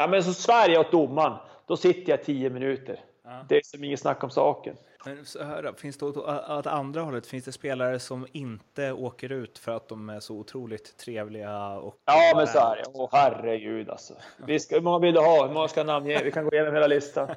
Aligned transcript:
Ja, 0.00 0.06
men 0.06 0.24
så 0.24 0.34
Sverige 0.34 0.78
åt 0.78 0.90
domaren, 0.90 1.36
då 1.66 1.76
sitter 1.76 2.10
jag 2.10 2.24
tio 2.24 2.50
minuter. 2.50 3.00
Ja. 3.24 3.44
Det 3.48 3.56
är 3.56 3.62
som 3.64 3.84
inget 3.84 4.00
snack 4.00 4.24
om 4.24 4.30
saken. 4.30 4.76
Men 5.04 5.26
så 5.26 5.44
här, 5.44 5.72
finns 5.76 5.98
det 5.98 6.06
åt, 6.06 6.66
andra 6.66 7.00
hållet, 7.00 7.26
finns 7.26 7.44
det 7.44 7.52
spelare 7.52 7.98
som 7.98 8.26
inte 8.32 8.92
åker 8.92 9.32
ut 9.32 9.58
för 9.58 9.72
att 9.72 9.88
de 9.88 10.10
är 10.10 10.20
så 10.20 10.34
otroligt 10.34 10.96
trevliga? 10.96 11.68
Och 11.68 11.94
ja, 12.04 12.32
men 12.36 12.46
så 12.46 12.58
är 12.58 12.76
det. 12.76 12.82
Åh 12.94 13.08
herregud 13.12 13.90
alltså. 13.90 14.14
Vi 14.36 14.60
ska, 14.60 14.74
hur 14.74 14.82
många 14.82 14.98
vill 14.98 15.14
du 15.14 15.20
ha? 15.20 15.46
Hur 15.46 15.54
många 15.54 15.68
ska 15.68 15.84
namnge? 15.84 16.22
Vi 16.24 16.32
kan 16.32 16.44
gå 16.44 16.52
igenom 16.52 16.74
hela 16.74 16.86
listan. 16.86 17.28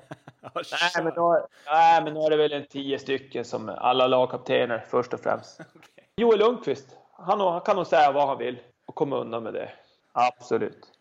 nej, 0.54 1.04
men 1.04 1.14
då, 1.14 1.48
nej, 1.66 2.04
men 2.04 2.14
nu 2.14 2.20
är 2.20 2.30
det 2.30 2.38
väl 2.38 2.54
en 2.54 2.66
tio 2.66 3.00
stycken 3.00 3.46
som 3.46 3.70
alla 3.70 4.08
lagkaptener 4.08 4.86
först 4.90 5.14
och 5.14 5.20
främst. 5.20 5.60
okay. 5.76 6.06
Joel 6.16 6.40
Lundqvist, 6.40 6.88
han, 7.12 7.40
han 7.40 7.62
kan 7.62 7.76
nog 7.76 7.88
säga 7.88 8.12
vad 8.12 8.28
han 8.28 8.38
vill 8.38 8.60
och 8.86 8.96
komma 8.96 9.18
undan 9.18 9.44
med 9.44 9.54
det. 9.54 9.70
Absolut. 10.12 10.93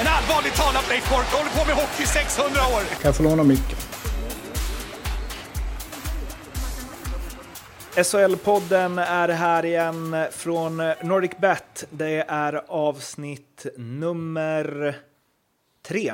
En 0.00 0.06
allvarligt 0.06 0.54
talad 0.54 0.84
Leif 0.88 1.10
Boork 1.10 1.26
håller 1.26 1.50
på 1.50 1.66
med 1.66 1.74
hockey 1.74 2.02
i 2.02 2.06
600 2.06 2.60
år! 2.60 2.80
Kan 2.80 2.98
jag 3.02 3.16
få 3.16 3.22
låna 3.22 3.42
micken? 3.42 3.78
SHL-podden 7.96 8.98
är 8.98 9.28
här 9.28 9.64
igen 9.64 10.16
från 10.30 10.76
Nordic 11.02 11.30
Bet. 11.38 11.84
Det 11.90 12.24
är 12.28 12.62
avsnitt 12.68 13.66
nummer 13.76 14.94
tre. 15.82 16.12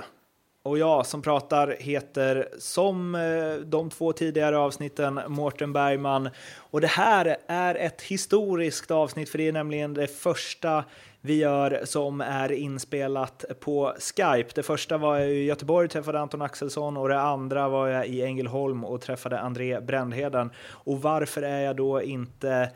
Och 0.62 0.78
jag 0.78 1.06
som 1.06 1.22
pratar 1.22 1.76
heter 1.80 2.48
som 2.58 3.14
eh, 3.14 3.54
de 3.66 3.90
två 3.90 4.12
tidigare 4.12 4.58
avsnitten 4.58 5.20
Mårten 5.28 5.72
Bergman. 5.72 6.28
Och 6.56 6.80
det 6.80 6.86
här 6.86 7.36
är 7.46 7.74
ett 7.74 8.02
historiskt 8.02 8.90
avsnitt 8.90 9.28
för 9.28 9.38
det 9.38 9.48
är 9.48 9.52
nämligen 9.52 9.94
det 9.94 10.06
första 10.06 10.84
vi 11.28 11.34
gör 11.34 11.80
som 11.84 12.20
är 12.20 12.52
inspelat 12.52 13.44
på 13.60 13.94
Skype. 13.98 14.50
Det 14.54 14.62
första 14.62 14.98
var 14.98 15.18
jag 15.18 15.30
i 15.30 15.44
Göteborg 15.44 15.84
och 15.84 15.90
träffade 15.90 16.20
Anton 16.20 16.42
Axelsson 16.42 16.96
och 16.96 17.08
det 17.08 17.20
andra 17.20 17.68
var 17.68 17.88
jag 17.88 18.06
i 18.06 18.22
Ängelholm 18.22 18.84
och 18.84 19.00
träffade 19.00 19.40
André 19.40 19.80
Brändheden. 19.80 20.50
Och 20.70 21.02
varför 21.02 21.42
är 21.42 21.60
jag 21.60 21.76
då 21.76 22.02
inte 22.02 22.70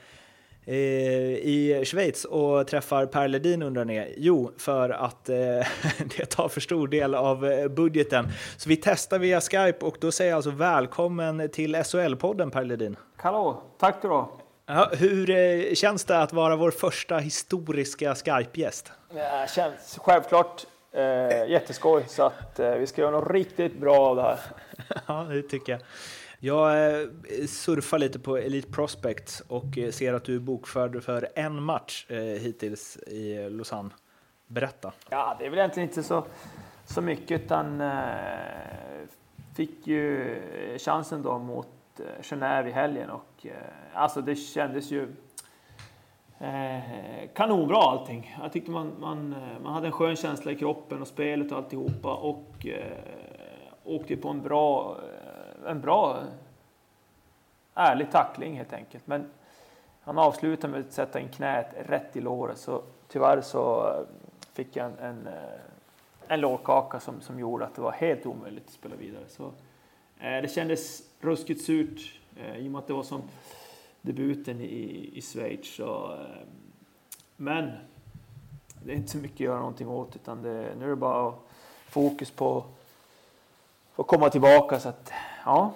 eh, 0.64 0.75
i 0.75 1.83
Schweiz 1.86 2.25
och 2.25 2.67
träffar 2.67 3.06
Per 3.06 3.28
Ledin 3.28 3.62
undrar 3.62 3.84
ni? 3.84 4.14
Jo, 4.17 4.53
för 4.58 4.91
att 4.91 5.28
eh, 5.28 5.36
det 6.17 6.27
tar 6.30 6.48
för 6.48 6.61
stor 6.61 6.89
del 6.89 7.14
av 7.14 7.47
eh, 7.47 7.69
budgeten. 7.69 8.28
Så 8.56 8.69
vi 8.69 8.77
testar 8.77 9.19
via 9.19 9.41
Skype 9.41 9.86
och 9.86 9.97
då 10.00 10.12
säger 10.12 10.30
jag 10.30 10.36
alltså 10.36 10.50
välkommen 10.50 11.48
till 11.53 11.77
SHL-podden 11.77 12.50
Per 12.50 12.64
Ledin. 12.64 12.97
Hallå, 13.17 13.62
tack 13.78 14.03
du 14.03 14.08
då. 14.08 14.42
Ja, 14.75 14.91
hur 14.92 15.31
eh, 15.31 15.75
känns 15.75 16.05
det 16.05 16.19
att 16.23 16.33
vara 16.33 16.56
vår 16.56 16.70
första 16.70 17.19
historiska 17.19 18.15
Skype-gäst? 18.15 18.92
Det 19.11 19.51
känns 19.51 19.98
självklart 20.03 20.67
eh, 20.92 21.51
jätteskoj, 21.51 22.05
så 22.09 22.23
att 22.23 22.59
eh, 22.59 22.75
vi 22.75 22.87
ska 22.87 23.01
göra 23.01 23.11
något 23.11 23.31
riktigt 23.31 23.81
bra 23.81 23.97
av 23.97 24.17
det 24.17 24.23
här. 24.23 24.39
ja, 25.06 25.23
det 25.23 25.42
tycker 25.42 25.73
jag. 25.73 25.81
Jag 26.39 27.01
eh, 27.01 27.06
surfar 27.47 27.98
lite 27.98 28.19
på 28.19 28.37
Elite 28.37 28.73
Prospects 28.73 29.42
och 29.48 29.79
eh, 29.79 29.91
ser 29.91 30.14
att 30.14 30.25
du 30.25 30.34
är 30.34 30.41
bokförd 30.41 31.03
för 31.03 31.29
en 31.34 31.62
match 31.62 32.07
eh, 32.09 32.19
hittills 32.19 32.97
i 32.97 33.48
Lausanne. 33.51 33.91
Berätta. 34.46 34.92
Ja, 35.11 35.36
det 35.39 35.46
är 35.46 35.51
väl 35.51 35.58
egentligen 35.58 35.89
inte 35.89 36.02
så, 36.02 36.27
så 36.86 37.01
mycket, 37.01 37.41
utan 37.41 37.83
fick 39.57 39.86
ju 39.86 40.36
chansen 40.79 41.23
då 41.23 41.39
mot 41.39 41.69
Eh, 42.01 42.23
Genève 42.23 42.69
i 42.69 42.73
helgen 42.73 43.11
och 43.11 43.47
eh, 43.47 43.53
alltså 43.95 44.20
det 44.20 44.36
kändes 44.36 44.91
ju 44.91 45.08
eh, 46.39 46.80
kanonbra 47.35 47.77
allting. 47.77 48.36
Jag 48.42 48.53
tyckte 48.53 48.70
man, 48.70 48.92
man, 49.01 49.35
man 49.63 49.75
hade 49.75 49.86
en 49.86 49.92
skön 49.92 50.17
känsla 50.17 50.52
i 50.52 50.57
kroppen 50.57 51.01
och 51.01 51.08
spelet 51.08 51.52
och 51.52 51.58
alltihopa 51.58 52.14
och 52.14 52.67
åkte 53.85 54.17
på 54.17 54.29
en 54.29 54.42
bra, 54.42 54.97
en 55.67 55.81
bra 55.81 56.19
ärlig 57.75 58.11
tackling 58.11 58.57
helt 58.57 58.73
enkelt. 58.73 59.07
Men 59.07 59.31
han 60.01 60.19
avslutade 60.19 60.73
med 60.73 60.81
att 60.81 60.92
sätta 60.92 61.20
in 61.20 61.29
knät 61.29 61.75
rätt 61.86 62.17
i 62.17 62.20
låret 62.20 62.58
så 62.58 62.83
tyvärr 63.08 63.41
så 63.41 63.92
fick 64.52 64.77
jag 64.77 64.86
en, 64.86 64.98
en, 64.98 65.29
en 66.29 66.41
lårkaka 66.41 67.01
som, 67.01 67.20
som 67.20 67.41
gjorde 67.41 67.64
att 67.64 67.75
det 67.75 67.81
var 67.83 67.92
helt 67.92 68.27
omöjligt 68.27 68.67
att 68.67 68.73
spela 68.73 68.97
vidare. 68.97 69.25
Så, 69.29 69.45
eh, 70.19 70.42
det 70.42 70.52
kändes 70.52 71.11
ruskigt 71.22 71.64
surt 71.64 72.12
eh, 72.36 72.56
i 72.56 72.68
och 72.68 72.72
med 72.72 72.78
att 72.78 72.86
det 72.86 72.92
var 72.92 73.02
som 73.02 73.22
debuten 74.02 74.60
i, 74.60 75.10
i 75.14 75.22
Schweiz. 75.22 75.74
Så, 75.77 76.12
eh, 76.12 76.46
men 77.36 77.70
det 78.84 78.92
är 78.92 78.96
inte 78.96 79.10
så 79.10 79.18
mycket 79.18 79.34
att 79.34 79.40
göra 79.40 79.58
någonting 79.58 79.88
åt 79.88 80.16
utan 80.16 80.42
det, 80.42 80.74
nu 80.78 80.84
är 80.84 80.88
det 80.88 80.96
bara 80.96 81.34
fokus 81.88 82.30
på 82.30 82.64
att 83.96 84.06
komma 84.06 84.30
tillbaka. 84.30 84.80
Så 84.80 84.88
att, 84.88 85.12
ja. 85.44 85.72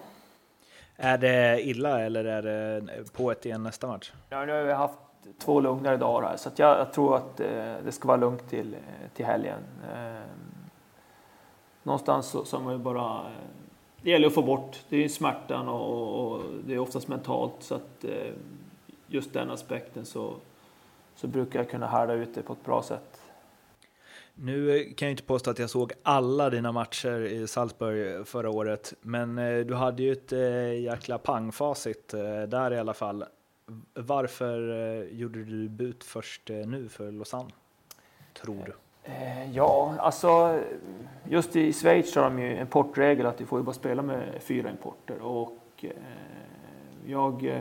Är 0.97 1.19
det 1.19 1.63
illa 1.63 2.01
eller 2.01 2.25
är 2.25 2.43
det 2.43 3.13
på 3.13 3.31
ett 3.31 3.47
igen 3.47 3.63
nästa 3.63 3.87
match? 3.87 4.13
Ja, 4.29 4.45
nu 4.45 4.53
har 4.53 4.63
vi 4.63 4.73
haft 4.73 4.99
två 5.39 5.61
lugnare 5.61 5.97
dagar 5.97 6.29
här 6.29 6.37
så 6.37 6.49
att 6.49 6.59
jag, 6.59 6.79
jag 6.79 6.93
tror 6.93 7.17
att 7.17 7.41
eh, 7.41 7.75
det 7.85 7.93
ska 7.93 8.09
vara 8.09 8.17
lugnt 8.17 8.49
till, 8.51 8.77
till 9.15 9.27
helgen. 9.27 9.59
Eh, 9.95 10.23
någonstans 11.83 12.27
så, 12.27 12.45
så 12.45 12.61
man 12.61 12.83
bara 12.83 13.21
det 14.07 14.13
gäller 14.13 14.27
att 14.27 14.35
få 14.35 14.43
bort. 14.43 14.81
Det 14.89 15.05
är 15.05 15.09
smärtan 15.09 15.69
och, 15.69 16.35
och 16.35 16.43
det 16.65 16.75
är 16.75 16.79
oftast 16.79 17.09
mentalt. 17.09 17.55
Så 17.61 17.75
att 17.75 18.05
eh, 18.05 18.33
just 19.07 19.33
den 19.33 19.51
aspekten 19.51 20.07
så, 20.07 20.35
så 21.15 21.27
brukar 21.27 21.59
jag 21.59 21.71
kunna 21.71 21.87
härda 21.87 22.15
ut 22.15 22.35
det 22.35 22.43
på 22.43 22.53
ett 22.53 22.65
bra 22.65 22.83
sätt. 22.83 23.21
Nu 24.35 24.77
eh, 24.77 24.95
kan 24.95 25.09
jag 25.09 25.13
inte 25.13 25.23
påstå 25.23 25.51
att 25.51 25.59
jag 25.59 25.71
såg 25.71 25.93
alla 26.03 26.51
dina 26.51 26.73
matcher 26.73 27.21
i 27.21 27.47
Salzburg 27.47 28.17
eh, 28.17 28.25
förra 28.25 28.51
året, 28.51 28.95
men 29.01 29.39
eh, 29.39 29.67
du 29.67 29.75
hade 29.75 30.03
ju 30.03 30.13
ett 30.13 30.33
jäkla 30.83 31.19
pangfacit 31.19 32.09
där 32.49 32.73
i 32.73 32.79
alla 32.79 32.95
fall. 32.95 33.25
Varför 33.95 34.59
gjorde 35.13 35.45
du 35.45 35.63
debut 35.63 36.05
först 36.05 36.49
nu 36.49 36.89
för 36.89 37.13
Lausanne, 37.13 37.51
tror 38.35 38.63
du? 38.67 38.73
Eh, 39.07 39.53
ja, 39.53 39.95
alltså 39.99 40.61
just 41.25 41.57
i 41.57 41.73
Schweiz 41.73 42.17
har 42.17 42.23
de 42.23 42.39
ju 42.39 42.57
en 42.57 42.67
portregel 42.67 43.27
att 43.27 43.39
du 43.39 43.47
får 43.47 43.59
ju 43.59 43.65
bara 43.65 43.73
spela 43.73 44.03
med 44.03 44.23
fyra 44.41 44.71
importer 44.71 45.23
och 45.23 45.59
eh, 45.81 45.91
jag 47.07 47.47
eh, 47.47 47.61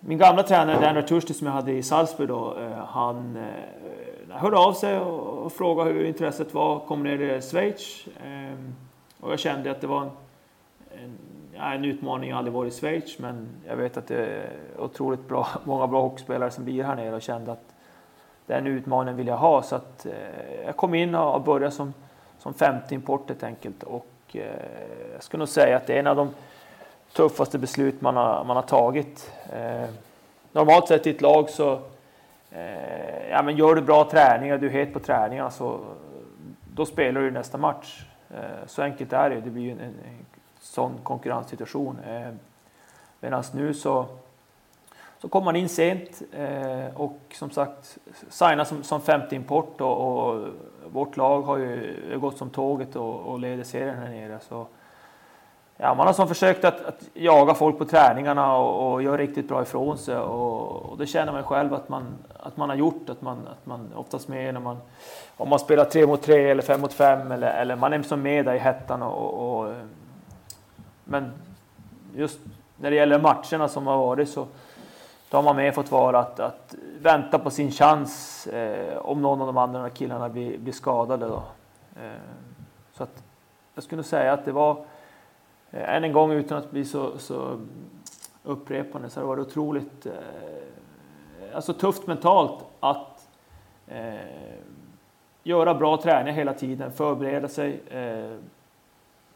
min 0.00 0.18
gamla 0.18 0.42
tränare 0.42 0.80
Dan 0.80 0.94
Ratursti 0.94 1.34
som 1.34 1.46
jag 1.46 1.54
hade 1.54 1.72
i 1.72 1.82
Salzburg 1.82 2.28
då, 2.28 2.56
eh, 2.58 2.72
han 2.72 3.36
eh, 3.36 4.36
hörde 4.36 4.56
av 4.56 4.72
sig 4.72 4.98
och 4.98 5.52
frågade 5.52 5.90
hur 5.90 6.04
intresset 6.04 6.54
var, 6.54 6.80
kom 6.80 7.02
ner 7.02 7.18
i 7.18 7.40
Schweiz. 7.42 8.06
Och 9.20 9.32
jag 9.32 9.38
kände 9.38 9.70
att 9.70 9.80
det 9.80 9.86
var 9.86 10.02
en, 10.02 10.10
en, 11.54 11.74
en 11.74 11.84
utmaning, 11.84 12.28
jag 12.28 12.36
har 12.36 12.38
aldrig 12.38 12.54
varit 12.54 12.72
i 12.72 12.76
Schweiz 12.76 13.18
men 13.18 13.48
jag 13.66 13.76
vet 13.76 13.96
att 13.96 14.06
det 14.06 14.26
är 14.26 14.50
otroligt 14.78 15.28
bra, 15.28 15.48
många 15.64 15.86
bra 15.86 16.02
hockeyspelare 16.02 16.50
som 16.50 16.64
blir 16.64 16.84
här 16.84 16.96
nere 16.96 17.14
och 17.14 17.22
kände 17.22 17.52
att 17.52 17.74
den 18.48 18.66
utmaningen 18.66 19.16
vill 19.16 19.26
jag 19.26 19.36
ha. 19.36 19.62
Så 19.62 19.76
att, 19.76 20.06
eh, 20.06 20.64
jag 20.64 20.76
kom 20.76 20.94
in 20.94 21.14
och 21.14 21.42
började 21.42 21.74
som, 21.74 21.94
som 22.38 22.54
femte 22.54 22.94
import 22.94 23.28
helt 23.28 23.42
enkelt. 23.42 23.82
Och 23.82 24.06
eh, 24.32 24.42
jag 25.12 25.22
skulle 25.22 25.38
nog 25.38 25.48
säga 25.48 25.76
att 25.76 25.86
det 25.86 25.94
är 25.94 25.98
en 25.98 26.06
av 26.06 26.16
de 26.16 26.30
tuffaste 27.12 27.58
beslut 27.58 28.00
man 28.00 28.16
har, 28.16 28.44
man 28.44 28.56
har 28.56 28.62
tagit. 28.62 29.32
Eh, 29.52 29.88
normalt 30.52 30.88
sett 30.88 31.06
i 31.06 31.10
ett 31.10 31.20
lag 31.20 31.50
så 31.50 31.72
eh, 32.50 33.28
ja, 33.30 33.42
men 33.42 33.56
gör 33.56 33.74
du 33.74 33.82
bra 33.82 34.10
träningar, 34.10 34.58
du 34.58 34.66
är 34.66 34.70
het 34.70 34.92
på 34.92 35.00
träningarna 35.00 35.50
så 35.50 35.80
då 36.74 36.86
spelar 36.86 37.20
du 37.20 37.30
nästa 37.30 37.58
match. 37.58 38.06
Eh, 38.30 38.66
så 38.66 38.82
enkelt 38.82 39.12
är 39.12 39.30
det. 39.30 39.40
Det 39.40 39.50
blir 39.50 39.62
ju 39.62 39.70
en, 39.70 39.80
en, 39.80 39.86
en 39.86 40.26
sån 40.60 40.92
konkurrenssituation. 41.02 41.98
Eh, 42.08 42.32
Medan 43.20 43.44
nu 43.52 43.74
så 43.74 44.06
så 45.20 45.28
kom 45.28 45.44
man 45.44 45.56
in 45.56 45.68
sent 45.68 46.22
eh, 46.32 47.00
och 47.00 47.18
som 47.34 47.50
sagt 47.50 47.98
signade 48.28 48.64
som, 48.64 48.82
som 48.82 49.00
femte 49.00 49.36
import 49.36 49.80
och, 49.80 50.28
och, 50.28 50.48
vårt 50.92 51.16
lag 51.16 51.42
har 51.42 51.56
ju 51.56 52.18
gått 52.20 52.38
som 52.38 52.50
tåget 52.50 52.96
och, 52.96 53.20
och 53.20 53.38
leder 53.38 53.64
serien 53.64 53.96
här 53.98 54.08
nere. 54.08 54.38
Så, 54.48 54.66
ja, 55.76 55.94
man 55.94 56.06
har 56.06 56.14
som 56.14 56.28
försökt 56.28 56.64
att, 56.64 56.84
att 56.84 57.02
jaga 57.14 57.54
folk 57.54 57.78
på 57.78 57.84
träningarna 57.84 58.56
och, 58.56 58.92
och 58.92 59.02
göra 59.02 59.16
riktigt 59.16 59.48
bra 59.48 59.62
ifrån 59.62 59.98
sig 59.98 60.16
och, 60.16 60.70
och 60.82 60.98
det 60.98 61.06
känner 61.06 61.32
man 61.32 61.42
själv 61.42 61.74
att 61.74 61.88
man, 61.88 62.06
att 62.40 62.56
man 62.56 62.68
har 62.68 62.76
gjort. 62.76 63.08
Att 63.08 63.22
man, 63.22 63.38
att 63.38 63.66
man 63.66 63.92
oftast 63.94 64.28
med 64.28 64.54
när 64.54 64.60
man, 64.60 64.76
om 65.36 65.48
man 65.48 65.58
spelar 65.58 65.84
tre 65.84 66.06
mot 66.06 66.22
tre 66.22 66.50
eller 66.50 66.62
fem 66.62 66.80
mot 66.80 66.92
fem 66.92 67.32
eller, 67.32 67.50
eller 67.54 67.76
man 67.76 67.92
är 67.92 68.02
som 68.02 68.22
med 68.22 68.44
där 68.44 68.54
i 68.54 68.58
hettan 68.58 69.02
och, 69.02 69.60
och 69.60 69.74
men 71.04 71.32
just 72.14 72.38
när 72.76 72.90
det 72.90 72.96
gäller 72.96 73.18
matcherna 73.18 73.68
som 73.68 73.86
har 73.86 73.98
varit 73.98 74.28
så 74.28 74.46
då 75.30 75.36
har 75.36 75.42
man 75.42 75.56
mer 75.56 75.72
fått 75.72 75.90
vara 75.90 76.18
att, 76.18 76.40
att 76.40 76.74
vänta 77.00 77.38
på 77.38 77.50
sin 77.50 77.70
chans 77.70 78.46
eh, 78.46 78.96
om 78.96 79.22
någon 79.22 79.40
av 79.40 79.46
de 79.46 79.56
andra 79.56 79.90
killarna 79.90 80.28
blir, 80.28 80.58
blir 80.58 80.72
skadade. 80.72 81.26
Då. 81.26 81.42
Eh, 81.96 82.12
så 82.92 83.02
att 83.02 83.22
jag 83.74 83.84
skulle 83.84 84.02
säga 84.02 84.32
att 84.32 84.44
det 84.44 84.52
var, 84.52 84.84
eh, 85.70 85.94
än 85.96 86.04
en 86.04 86.12
gång 86.12 86.32
utan 86.32 86.58
att 86.58 86.70
bli 86.70 86.84
så, 86.84 87.18
så 87.18 87.60
upprepande, 88.42 89.10
så 89.10 89.20
har 89.20 89.24
det 89.24 89.28
varit 89.28 89.46
otroligt 89.46 90.06
eh, 90.06 90.12
alltså 91.54 91.72
tufft 91.72 92.06
mentalt 92.06 92.64
att 92.80 93.28
eh, 93.86 94.14
göra 95.42 95.74
bra 95.74 95.96
träning 96.02 96.34
hela 96.34 96.52
tiden, 96.52 96.92
förbereda 96.92 97.48
sig 97.48 97.80
eh, 97.90 98.36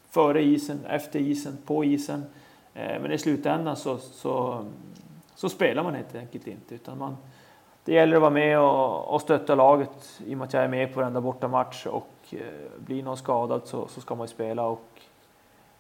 före 0.09 0.43
isen, 0.43 0.85
efter 0.85 1.21
isen, 1.21 1.59
på 1.67 1.85
isen. 1.85 2.25
Eh, 2.75 3.03
men 3.03 3.13
i 3.13 3.19
slutändan 3.19 3.77
så, 3.77 3.99
så, 3.99 4.65
så, 5.35 5.49
spelar 5.49 5.83
man 5.83 5.95
helt 5.95 6.15
enkelt 6.15 6.47
inte. 6.47 6.75
Utan 6.75 6.99
man, 6.99 7.17
det 7.85 7.93
gäller 7.93 8.17
att 8.17 8.23
vara 8.23 8.31
med 8.31 8.59
och, 8.59 9.15
och 9.15 9.21
stötta 9.21 9.55
laget 9.55 10.21
i 10.27 10.35
och 10.35 10.39
med 10.39 10.45
att 10.47 10.53
jag 10.53 10.65
är 10.65 10.69
med 10.69 10.95
på 10.95 11.01
varenda 11.01 11.21
bortamatch 11.21 11.87
och 11.87 12.11
eh, 12.31 12.39
blir 12.79 13.03
någon 13.03 13.17
skadad 13.17 13.63
så, 13.65 13.89
så 13.89 14.01
ska 14.01 14.15
man 14.15 14.27
ju 14.27 14.33
spela. 14.33 14.67
Och, 14.67 14.89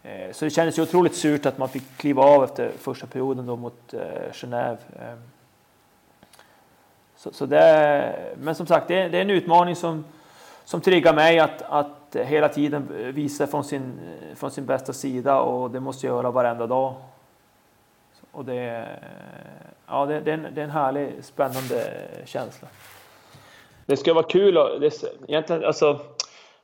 eh, 0.02 0.32
så 0.32 0.44
det 0.44 0.50
kändes 0.50 0.78
ju 0.78 0.82
otroligt 0.82 1.14
surt 1.14 1.46
att 1.46 1.58
man 1.58 1.68
fick 1.68 1.96
kliva 1.96 2.22
av 2.22 2.44
efter 2.44 2.70
första 2.78 3.06
perioden 3.06 3.46
då 3.46 3.56
mot 3.56 3.94
eh, 3.94 4.00
Genève. 4.32 4.76
Eh, 4.96 5.18
så, 7.16 7.32
så 7.32 7.46
det, 7.46 8.34
men 8.38 8.54
som 8.54 8.66
sagt, 8.66 8.88
det, 8.88 9.08
det, 9.08 9.18
är 9.18 9.22
en 9.22 9.30
utmaning 9.30 9.76
som, 9.76 10.04
som 10.64 10.80
triggar 10.80 11.14
mig 11.14 11.38
att, 11.38 11.62
att 11.62 12.16
hela 12.16 12.48
tiden 12.48 13.12
visa 13.14 13.46
från 13.46 13.64
sin, 13.64 14.00
från 14.34 14.50
sin 14.50 14.66
bästa 14.66 14.92
sida 14.92 15.40
och 15.40 15.70
det 15.70 15.80
måste 15.80 16.06
jag 16.06 16.16
göra 16.16 16.30
varenda 16.30 16.66
dag. 16.66 16.94
Och 18.32 18.44
det, 18.44 18.88
ja, 19.86 20.06
det, 20.06 20.20
det, 20.20 20.30
är 20.30 20.34
en, 20.34 20.54
det 20.54 20.60
är 20.60 20.64
en 20.64 20.70
härlig, 20.70 21.24
spännande 21.24 22.08
känsla. 22.24 22.68
Det 23.86 23.96
skulle 23.96 24.14
vara 24.14 24.28
kul 24.28 24.58
och 24.58 24.80
det, 24.80 25.04
egentligen, 25.28 25.64
alltså, 25.64 26.00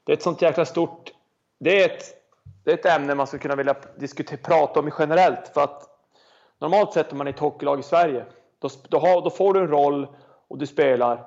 det 0.05 0.13
är 0.13 0.17
ett 0.17 0.23
sånt 0.23 0.43
jäkla 0.43 0.65
stort... 0.65 1.13
Det 1.61 1.83
är 1.83 1.87
ett, 1.87 2.05
det 2.65 2.71
är 2.71 2.75
ett 2.75 2.87
ämne 2.87 3.15
man 3.15 3.27
skulle 3.27 3.43
kunna 3.43 3.57
vilja 3.57 3.77
diskutera, 3.97 4.39
prata 4.43 4.81
om 4.81 4.91
generellt. 4.99 5.51
För 5.55 5.61
att 5.61 5.83
normalt 6.59 6.93
sett 6.93 7.13
om 7.13 7.19
man 7.19 7.27
är 7.27 7.33
ett 7.33 7.39
hockeylag 7.39 7.81
i 7.81 7.83
Sverige, 7.83 8.25
då, 8.59 8.69
då, 8.89 8.99
har, 8.99 9.23
då 9.23 9.31
får 9.31 9.55
du 9.55 9.61
en 9.61 9.69
roll 9.69 10.07
och 10.49 10.59
du 10.59 10.67
spelar, 10.67 11.27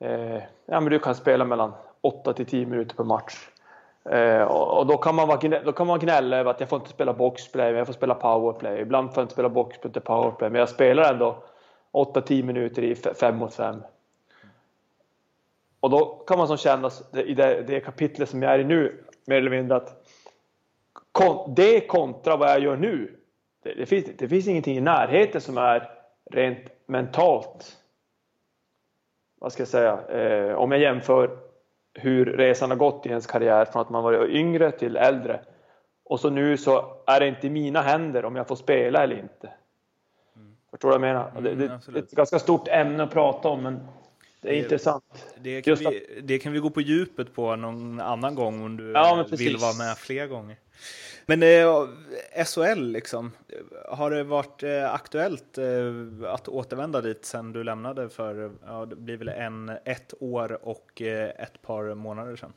eh, 0.00 0.42
ja 0.66 0.80
men 0.80 0.84
du 0.84 0.98
kan 0.98 1.14
spela 1.14 1.44
mellan 1.44 1.72
8 2.00 2.32
till 2.32 2.46
10 2.46 2.66
minuter 2.66 2.96
per 2.96 3.04
match. 3.04 3.48
Eh, 4.04 4.42
och 4.42 4.86
då 4.86 4.96
kan, 4.96 5.14
man 5.14 5.28
vara, 5.28 5.60
då 5.60 5.72
kan 5.72 5.86
man 5.86 5.98
gnälla 5.98 6.36
över 6.36 6.50
att 6.50 6.60
jag 6.60 6.68
får 6.68 6.78
inte 6.78 6.90
spela 6.90 7.12
boxplay, 7.12 7.66
men 7.66 7.78
jag 7.78 7.86
får 7.86 7.94
spela 7.94 8.14
powerplay. 8.14 8.80
Ibland 8.80 9.14
får 9.14 9.20
jag 9.20 9.24
inte 9.24 9.32
spela 9.32 9.48
boxplay 9.48 9.88
inte 9.88 10.00
powerplay, 10.00 10.50
men 10.50 10.58
jag 10.58 10.68
spelar 10.68 11.12
ändå 11.12 11.42
8-10 11.92 12.42
minuter 12.42 12.82
i 12.82 12.94
5 12.94 13.36
mot 13.36 13.54
5. 13.54 13.82
Och 15.80 15.90
då 15.90 16.04
kan 16.04 16.38
man 16.38 16.48
som 16.48 16.56
känna 16.56 16.90
i 17.12 17.34
det, 17.34 17.62
det 17.62 17.80
kapitlet 17.80 18.28
som 18.28 18.42
jag 18.42 18.54
är 18.54 18.58
i 18.58 18.64
nu, 18.64 19.04
mer 19.24 19.36
eller 19.36 19.50
mindre 19.50 19.76
att 19.76 20.08
det 21.56 21.80
kontra 21.80 22.36
vad 22.36 22.50
jag 22.50 22.60
gör 22.60 22.76
nu, 22.76 23.16
det, 23.62 23.74
det, 23.74 23.86
finns, 23.86 24.06
det 24.18 24.28
finns 24.28 24.48
ingenting 24.48 24.76
i 24.76 24.80
närheten 24.80 25.40
som 25.40 25.58
är 25.58 25.90
rent 26.30 26.58
mentalt 26.86 27.78
vad 29.42 29.52
ska 29.52 29.60
jag 29.60 29.68
säga, 29.68 30.00
eh, 30.08 30.54
om 30.54 30.72
jag 30.72 30.80
jämför 30.80 31.38
hur 31.94 32.26
resan 32.26 32.70
har 32.70 32.76
gått 32.76 33.06
i 33.06 33.08
ens 33.08 33.26
karriär 33.26 33.64
från 33.64 33.82
att 33.82 33.90
man 33.90 34.02
var 34.02 34.30
yngre 34.30 34.70
till 34.70 34.96
äldre. 34.96 35.40
Och 36.04 36.20
så 36.20 36.30
nu 36.30 36.56
så 36.56 36.96
är 37.06 37.20
det 37.20 37.28
inte 37.28 37.46
i 37.46 37.50
mina 37.50 37.82
händer 37.82 38.24
om 38.24 38.36
jag 38.36 38.48
får 38.48 38.56
spela 38.56 39.02
eller 39.02 39.18
inte. 39.18 39.52
Mm. 40.36 40.56
Förstår 40.70 40.88
du 40.88 40.98
vad 40.98 41.08
jag 41.08 41.14
menar? 41.14 41.30
Mm, 41.30 41.44
det, 41.44 41.54
det, 41.54 41.80
det, 41.92 41.98
är 41.98 42.02
ett 42.02 42.10
ganska 42.10 42.38
stort 42.38 42.68
ämne 42.68 43.02
att 43.02 43.10
prata 43.10 43.48
om 43.48 43.62
men 43.62 43.80
det 44.42 44.48
är 44.48 44.62
intressant. 44.62 45.04
Det 45.42 45.62
kan, 45.62 45.74
vi, 45.74 46.20
det 46.22 46.38
kan 46.38 46.52
vi 46.52 46.58
gå 46.58 46.70
på 46.70 46.80
djupet 46.80 47.34
på 47.34 47.56
någon 47.56 48.00
annan 48.00 48.34
gång 48.34 48.64
om 48.64 48.76
du 48.76 48.92
ja, 48.92 49.26
vill 49.30 49.56
vara 49.56 49.72
med 49.72 49.98
fler 49.98 50.26
gånger. 50.26 50.56
Men 51.26 51.42
eh, 51.42 52.44
SHL, 52.44 52.82
liksom, 52.82 53.32
har 53.88 54.10
det 54.10 54.24
varit 54.24 54.62
eh, 54.62 54.94
aktuellt 54.94 55.58
eh, 55.58 56.32
att 56.32 56.48
återvända 56.48 57.00
dit 57.00 57.24
sen 57.24 57.52
du 57.52 57.64
lämnade 57.64 58.08
för, 58.08 58.52
ja, 58.66 58.86
det 58.86 58.96
blir 58.96 59.16
väl 59.16 59.28
en, 59.28 59.68
ett 59.84 60.14
år 60.20 60.58
och 60.62 61.02
eh, 61.02 61.28
ett 61.28 61.62
par 61.62 61.94
månader 61.94 62.36
sedan? 62.36 62.52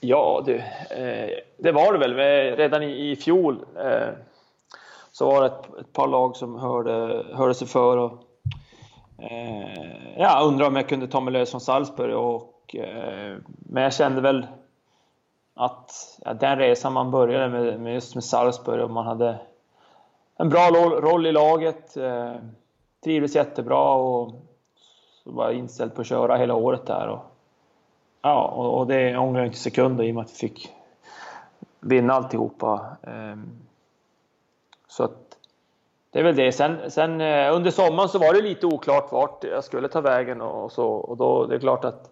Ja, 0.00 0.42
det, 0.46 0.54
eh, 0.90 1.38
det 1.56 1.72
var 1.72 1.92
det 1.92 1.98
väl. 1.98 2.14
Redan 2.56 2.82
i, 2.82 3.10
i 3.10 3.16
fjol 3.16 3.64
eh, 3.76 4.08
så 5.12 5.26
var 5.26 5.40
det 5.40 5.46
ett, 5.46 5.80
ett, 5.80 5.92
par 5.92 6.08
lag 6.08 6.36
som 6.36 6.58
hörde, 6.58 7.24
hörde 7.32 7.54
sig 7.54 7.68
för 7.68 7.96
och 7.96 8.29
Eh, 9.20 10.18
ja, 10.18 10.40
undrade 10.42 10.68
om 10.68 10.76
jag 10.76 10.88
kunde 10.88 11.08
ta 11.08 11.20
mig 11.20 11.32
lös 11.32 11.50
från 11.50 11.60
Salzburg. 11.60 12.16
Och, 12.16 12.76
eh, 12.76 13.36
men 13.46 13.82
jag 13.82 13.94
kände 13.94 14.20
väl 14.20 14.46
att 15.54 16.18
ja, 16.24 16.34
den 16.34 16.58
resan 16.58 16.92
man 16.92 17.10
började 17.10 17.48
med, 17.48 17.80
med 17.80 17.94
just 17.94 18.14
med 18.14 18.24
Salzburg 18.24 18.84
och 18.84 18.90
man 18.90 19.06
hade 19.06 19.38
en 20.36 20.48
bra 20.48 20.70
roll 21.00 21.26
i 21.26 21.32
laget, 21.32 21.96
eh, 21.96 22.34
trivdes 23.04 23.34
jättebra 23.34 23.94
och 23.94 24.32
så 25.24 25.30
var 25.30 25.50
inställd 25.50 25.94
på 25.94 26.00
att 26.00 26.06
köra 26.06 26.36
hela 26.36 26.54
året 26.54 26.86
där. 26.86 27.08
Och, 27.08 27.20
ja, 28.22 28.44
och, 28.44 28.78
och 28.78 28.86
det 28.86 29.18
ångrar 29.18 29.40
jag 29.40 29.48
inte 29.48 29.58
sekunder 29.58 30.04
i 30.04 30.10
och 30.10 30.14
med 30.14 30.24
att 30.24 30.30
vi 30.30 30.36
fick 30.36 30.72
vinna 31.80 32.12
alltihopa. 32.12 32.96
Eh, 33.02 33.36
så 34.88 35.04
att 35.04 35.29
det 36.12 36.18
är 36.18 36.22
väl 36.22 36.36
det. 36.36 36.52
Sen, 36.52 36.90
sen 36.90 37.20
eh, 37.20 37.54
under 37.54 37.70
sommaren 37.70 38.08
så 38.08 38.18
var 38.18 38.34
det 38.34 38.42
lite 38.42 38.66
oklart 38.66 39.12
vart 39.12 39.44
jag 39.44 39.64
skulle 39.64 39.88
ta 39.88 40.00
vägen 40.00 40.40
och 40.40 40.72
så 40.72 40.86
och 40.86 41.16
då 41.16 41.46
det 41.46 41.54
är 41.54 41.58
klart 41.58 41.84
att 41.84 42.10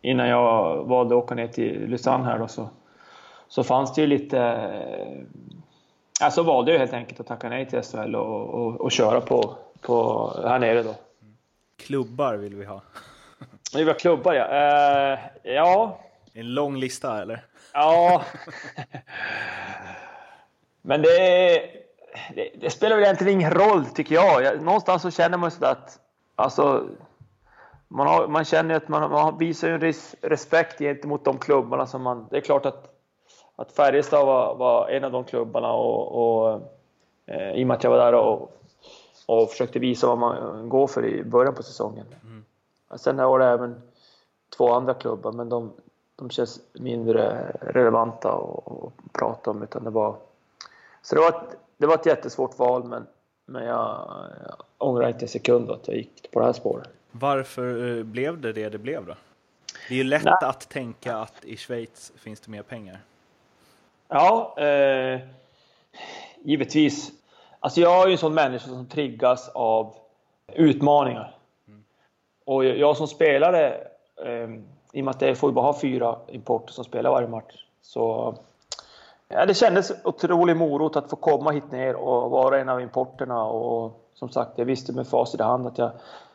innan 0.00 0.28
jag 0.28 0.84
valde 0.84 1.14
att 1.14 1.24
åka 1.24 1.34
ner 1.34 1.48
till 1.48 1.90
Lausanne 1.90 2.24
här 2.24 2.38
då 2.38 2.48
så, 2.48 2.68
så 3.48 3.64
fanns 3.64 3.94
det 3.94 4.00
ju 4.00 4.06
lite... 4.06 4.68
Alltså 6.20 6.42
valde 6.42 6.72
jag 6.72 6.78
helt 6.78 6.92
enkelt 6.92 7.20
att 7.20 7.26
tacka 7.26 7.48
nej 7.48 7.66
till 7.66 7.82
SHL 7.82 8.14
och, 8.16 8.48
och, 8.48 8.80
och 8.80 8.92
köra 8.92 9.20
på, 9.20 9.54
på 9.80 10.28
här 10.44 10.58
nere 10.58 10.82
då. 10.82 10.94
Klubbar 11.76 12.34
vill 12.34 12.54
vi 12.54 12.64
ha. 12.64 12.82
Vi 13.74 13.78
vill 13.78 13.88
ha 13.88 13.94
klubbar 13.94 14.34
ja. 14.34 14.46
Uh, 15.12 15.18
ja. 15.42 15.98
En 16.32 16.54
lång 16.54 16.76
lista 16.76 17.22
eller? 17.22 17.44
Ja. 17.72 18.22
Men 20.82 21.02
det, 21.02 21.81
det, 22.34 22.50
det, 22.60 22.70
spelar 22.70 22.96
väl 22.96 23.04
egentligen 23.04 23.40
ingen 23.40 23.50
roll 23.50 23.86
tycker 23.86 24.14
jag. 24.14 24.42
jag 24.42 24.62
någonstans 24.62 25.02
så 25.02 25.10
känner 25.10 25.38
man 25.38 25.50
sådär 25.50 25.70
att 25.70 26.00
alltså 26.34 26.88
man, 27.88 28.06
har, 28.06 28.28
man 28.28 28.44
känner 28.44 28.74
att 28.74 28.88
man, 28.88 29.10
man 29.10 29.38
visar 29.38 29.68
en 29.68 29.80
res, 29.80 30.14
respekt 30.20 30.78
gentemot 30.78 31.24
de 31.24 31.38
klubbarna 31.38 31.86
som 31.86 32.02
man... 32.02 32.26
Det 32.30 32.36
är 32.36 32.40
klart 32.40 32.66
att, 32.66 32.88
att 33.56 33.72
Färjestad 33.72 34.26
var, 34.26 34.54
var 34.54 34.88
en 34.88 35.04
av 35.04 35.12
de 35.12 35.24
klubbarna 35.24 35.72
och, 35.72 36.12
och 36.12 36.60
eh, 37.26 37.52
i 37.52 37.62
och 37.62 37.66
med 37.66 37.76
att 37.76 37.84
jag 37.84 37.90
var 37.90 37.98
där 37.98 38.14
och, 38.14 38.52
och 39.26 39.50
försökte 39.50 39.78
visa 39.78 40.06
vad 40.06 40.18
man 40.18 40.68
går 40.68 40.86
för 40.86 41.06
i 41.06 41.24
början 41.24 41.54
på 41.54 41.62
säsongen. 41.62 42.06
Mm. 42.22 42.44
Sen 42.96 43.16
var 43.16 43.38
det 43.38 43.46
även 43.46 43.82
två 44.56 44.72
andra 44.72 44.94
klubbar, 44.94 45.32
men 45.32 45.48
de, 45.48 45.72
de 46.16 46.30
känns 46.30 46.60
mindre 46.72 47.52
relevanta 47.60 48.32
att 48.32 49.12
prata 49.12 49.50
om. 49.50 49.62
Utan 49.62 49.84
det 49.84 49.90
var, 49.90 50.16
så 51.02 51.14
det 51.14 51.20
var, 51.20 51.28
ett, 51.28 51.56
det 51.82 51.86
var 51.86 51.94
ett 51.94 52.06
jättesvårt 52.06 52.58
val, 52.58 52.84
men, 52.84 53.06
men 53.46 53.64
jag, 53.64 54.08
jag 54.46 54.56
ångrar 54.78 55.08
inte 55.08 55.24
en 55.24 55.28
sekund 55.28 55.70
att 55.70 55.88
jag 55.88 55.96
gick 55.96 56.30
på 56.30 56.40
det 56.40 56.46
här 56.46 56.52
spåret. 56.52 56.88
Varför 57.10 57.98
eh, 57.98 58.04
blev 58.04 58.40
det 58.40 58.52
det 58.52 58.68
det 58.68 58.78
blev 58.78 59.06
då? 59.06 59.14
Det 59.88 59.94
är 59.94 59.98
ju 59.98 60.04
lätt 60.04 60.24
Nej. 60.24 60.34
att 60.40 60.68
tänka 60.68 61.16
att 61.16 61.44
i 61.44 61.56
Schweiz 61.56 62.12
finns 62.16 62.40
det 62.40 62.50
mer 62.50 62.62
pengar. 62.62 63.00
Ja, 64.08 64.54
eh, 64.58 65.20
givetvis. 66.42 67.10
Alltså 67.60 67.80
jag 67.80 68.02
är 68.02 68.06
ju 68.06 68.12
en 68.12 68.18
sån 68.18 68.34
människa 68.34 68.68
som 68.68 68.86
triggas 68.86 69.48
av 69.48 69.94
utmaningar. 70.52 71.36
Mm. 71.68 71.84
Och 72.44 72.64
jag 72.64 72.96
som 72.96 73.08
spelare, 73.08 73.74
eh, 74.24 74.50
i 74.92 75.00
och 75.00 75.04
med 75.04 75.08
att 75.08 75.22
jag 75.22 75.38
får 75.38 75.52
bara 75.52 75.64
ha 75.64 75.80
fyra 75.80 76.18
importer 76.28 76.72
som 76.72 76.84
spelar 76.84 77.10
varje 77.10 77.28
match, 77.28 77.64
så 77.80 78.34
ja, 79.32 79.46
det 79.46 79.54
kändes 79.54 79.92
otrolig 80.04 80.56
morot 80.56 80.96
att 80.96 81.10
få 81.10 81.16
komma 81.16 81.50
hit 81.50 81.72
ner 81.72 81.94
och 81.94 82.30
vara 82.30 82.60
en 82.60 82.68
av 82.68 82.80
importerna. 82.80 83.44
Och 83.44 84.08
som 84.14 84.28
sagt, 84.28 84.50
jag 84.56 84.64
visste 84.64 84.92
med 84.92 85.06
facit 85.06 85.40
i 85.40 85.42
hand 85.42 85.66
att 85.66 85.78
jag 85.78 85.90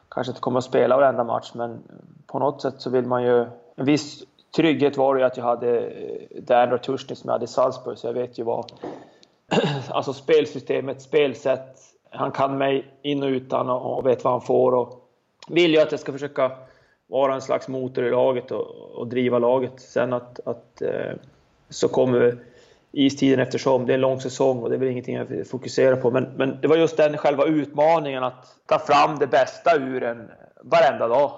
kanske 0.10 0.32
inte 0.32 0.42
kommer 0.42 0.58
att 0.58 0.66
spela 0.66 0.98
varenda 0.98 1.24
match, 1.24 1.51
men 1.54 1.84
på 2.27 2.39
något 2.39 2.62
sätt 2.62 2.75
så 2.77 2.89
vill 2.89 3.06
man 3.06 3.24
ju... 3.24 3.46
En 3.75 3.86
viss 3.86 4.24
trygghet 4.56 4.98
var 4.98 5.16
det 5.16 5.22
ju 5.22 5.25
att 5.25 5.38
jag 5.38 5.44
hade 5.44 5.80
eh, 5.80 6.42
Dan 6.42 6.70
Ratushny 6.70 7.16
som 7.16 7.27
jag 7.27 7.34
hade 7.34 7.46
i 7.46 7.48
Salzburg, 7.48 7.98
så 7.98 8.08
jag 8.08 8.13
vet 8.13 8.39
ju 8.39 8.44
vad... 8.44 8.72
alltså 9.89 10.13
spelsystemet, 10.13 11.01
spelsätt. 11.01 11.77
Han 12.10 12.32
kan 12.32 12.58
mig 12.58 12.86
in 13.01 13.24
och 13.24 13.27
utan 13.27 13.70
och 13.70 14.06
vet 14.06 14.24
vad 14.24 14.34
han 14.34 14.42
får 14.42 14.72
och 14.72 15.10
vill 15.48 15.74
ju 15.74 15.80
att 15.80 15.92
jag 15.92 16.00
ska 16.00 16.12
försöka 16.12 16.51
vara 17.08 17.34
en 17.34 17.42
slags 17.42 17.68
motor 17.68 18.06
i 18.06 18.12
laget 18.12 18.51
och, 18.51 18.68
och 18.96 19.08
driva 19.08 19.39
laget. 19.39 19.80
Sen 19.80 20.13
att, 20.13 20.39
att 20.48 20.82
eh, 20.82 21.13
så 21.70 21.88
kommer 21.88 22.38
istiden 22.91 23.39
eftersom. 23.39 23.86
Det 23.86 23.94
är 23.94 23.96
en 23.96 24.01
lång 24.01 24.22
säsong 24.22 24.58
och 24.58 24.70
det 24.70 24.75
är 24.75 24.79
väl 24.79 24.89
ingenting 24.89 25.15
jag 25.15 25.48
fokuserar 25.48 25.96
på. 25.96 26.12
Men, 26.12 26.24
men 26.24 26.62
det 26.62 26.67
var 26.67 26.77
just 26.77 26.98
den 26.98 27.17
själva 27.17 27.46
utmaningen 27.46 28.24
att 28.24 28.56
ta 28.65 28.79
fram 28.79 29.20
det 29.20 29.27
bästa 29.27 29.77
ur 29.77 30.03
en 30.03 30.32
varenda 30.62 31.08
dag. 31.08 31.32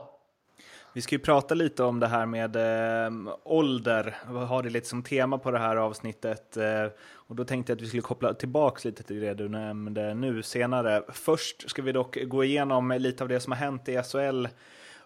Vi 0.93 1.01
ska 1.01 1.15
ju 1.15 1.19
prata 1.19 1.55
lite 1.55 1.83
om 1.83 1.99
det 1.99 2.07
här 2.07 2.25
med 2.25 2.55
eh, 2.55 3.33
ålder. 3.43 4.17
Vi 4.29 4.37
har 4.37 4.63
det 4.63 4.69
lite 4.69 4.87
som 4.87 5.03
tema 5.03 5.37
på 5.37 5.51
det 5.51 5.59
här 5.59 5.75
avsnittet. 5.75 6.57
Eh, 6.57 6.85
och 7.13 7.35
då 7.35 7.43
tänkte 7.45 7.71
jag 7.71 7.77
att 7.77 7.81
vi 7.81 7.87
skulle 7.87 8.01
koppla 8.01 8.33
tillbaks 8.33 8.85
lite 8.85 9.03
till 9.03 9.19
det 9.19 9.33
du 9.33 9.49
nämnde 9.49 10.13
nu 10.13 10.43
senare. 10.43 11.03
Först 11.09 11.69
ska 11.69 11.81
vi 11.81 11.91
dock 11.91 12.17
gå 12.27 12.43
igenom 12.43 12.91
lite 12.91 13.23
av 13.23 13.29
det 13.29 13.39
som 13.39 13.51
har 13.51 13.59
hänt 13.59 13.89
i 13.89 14.01
SHL 14.03 14.47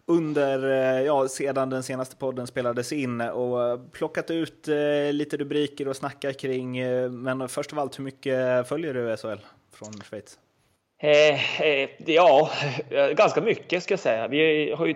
under, 0.05 0.63
eh, 0.71 1.01
ja, 1.01 1.27
sedan 1.27 1.69
den 1.69 1.83
senaste 1.83 2.15
podden 2.15 2.47
spelades 2.47 2.91
in 2.91 3.21
och 3.21 3.91
plockat 3.91 4.31
ut 4.31 4.67
eh, 4.67 5.13
lite 5.13 5.37
rubriker 5.37 5.87
och 5.87 5.95
snacka 5.95 6.33
kring. 6.33 6.77
Eh, 6.77 7.09
men 7.09 7.49
först 7.49 7.73
av 7.73 7.79
allt, 7.79 7.99
hur 7.99 8.03
mycket 8.03 8.67
följer 8.67 8.93
du 8.93 9.17
SHL 9.17 9.45
från 9.71 9.93
Schweiz? 9.93 10.39
Eh, 10.97 11.61
eh, 11.61 11.89
ja, 12.05 12.49
ganska 13.15 13.41
mycket 13.41 13.83
ska 13.83 13.91
jag 13.91 13.99
säga. 13.99 14.27
Vi 14.27 14.71
har 14.77 14.85
ju 14.85 14.95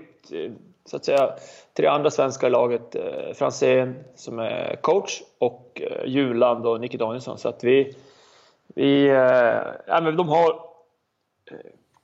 så 0.86 0.96
att 0.96 1.06
säga 1.06 1.34
tre 1.74 1.88
andra 1.88 2.12
svenskar 2.12 2.48
i 2.48 2.50
laget. 2.50 2.96
Eh, 2.96 3.34
Franzén 3.34 4.04
som 4.16 4.40
är 4.40 4.76
coach 4.76 5.22
och 5.38 5.82
eh, 5.82 6.06
Juland 6.06 6.66
och 6.66 6.82
Nicky 6.82 6.98
Danielsson. 6.98 7.38
Så 7.38 7.50
att 7.50 7.64
vi, 7.64 7.96
vi 8.68 9.08
eh, 9.08 9.62
ja, 9.88 10.02
men 10.02 10.16
de 10.16 10.30
har 10.30 10.68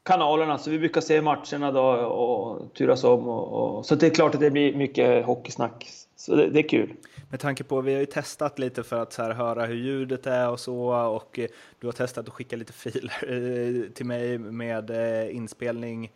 kanalerna 0.04 0.58
så 0.58 0.70
vi 0.70 0.80
brukar 0.80 1.02
se 1.02 1.22
matcherna 1.22 1.72
då 1.72 1.84
och 1.92 2.74
turas 2.74 3.04
om. 3.04 3.28
Och, 3.28 3.78
och, 3.78 3.86
så 3.86 3.96
det 3.96 4.08
är 4.08 4.10
klart 4.10 4.36
att 4.36 4.42
det 4.42 4.52
blir 4.52 4.76
mycket 4.76 5.26
hockeysnack. 5.26 5.90
Så 6.16 6.36
det, 6.36 6.50
det, 6.50 6.60
är 6.60 6.70
kul. 6.70 6.94
Med 7.30 7.40
tanke 7.40 7.64
på, 7.64 7.82
vi 7.82 7.94
har 7.94 8.00
ju 8.00 8.06
testat 8.06 8.60
lite 8.60 8.84
för 8.84 9.00
att 9.00 9.14
så 9.14 9.22
här, 9.22 9.32
höra 9.32 9.66
hur 9.66 9.76
ljudet 9.76 10.28
är 10.28 10.50
och 10.50 10.60
så 10.60 10.78
och 10.94 11.40
du 11.80 11.88
har 11.88 11.92
testat 11.92 12.28
att 12.28 12.34
skicka 12.34 12.56
lite 12.56 12.74
filer 12.74 13.90
till 13.94 14.06
mig 14.06 14.38
med 14.38 14.92
inspelning 15.32 16.12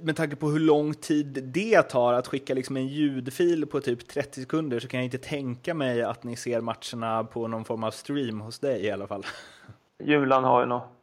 med 0.00 0.16
tanke 0.16 0.36
på 0.36 0.50
hur 0.50 0.60
lång 0.60 0.94
tid 0.94 1.26
det 1.44 1.82
tar 1.82 2.12
att 2.12 2.26
skicka 2.26 2.54
liksom 2.54 2.76
en 2.76 2.86
ljudfil 2.86 3.66
på 3.66 3.80
typ 3.80 4.08
30 4.08 4.40
sekunder 4.40 4.80
så 4.80 4.88
kan 4.88 5.00
jag 5.00 5.04
inte 5.04 5.18
tänka 5.18 5.74
mig 5.74 6.02
att 6.02 6.24
ni 6.24 6.36
ser 6.36 6.60
matcherna 6.60 7.24
på 7.24 7.48
någon 7.48 7.64
form 7.64 7.84
av 7.84 7.90
stream 7.90 8.40
hos 8.40 8.58
dig 8.58 8.84
i 8.84 8.90
alla 8.90 9.06
fall. 9.06 9.26
Julan 10.04 10.44
har 10.44 10.60
ju 10.60 10.66
något 10.66 10.97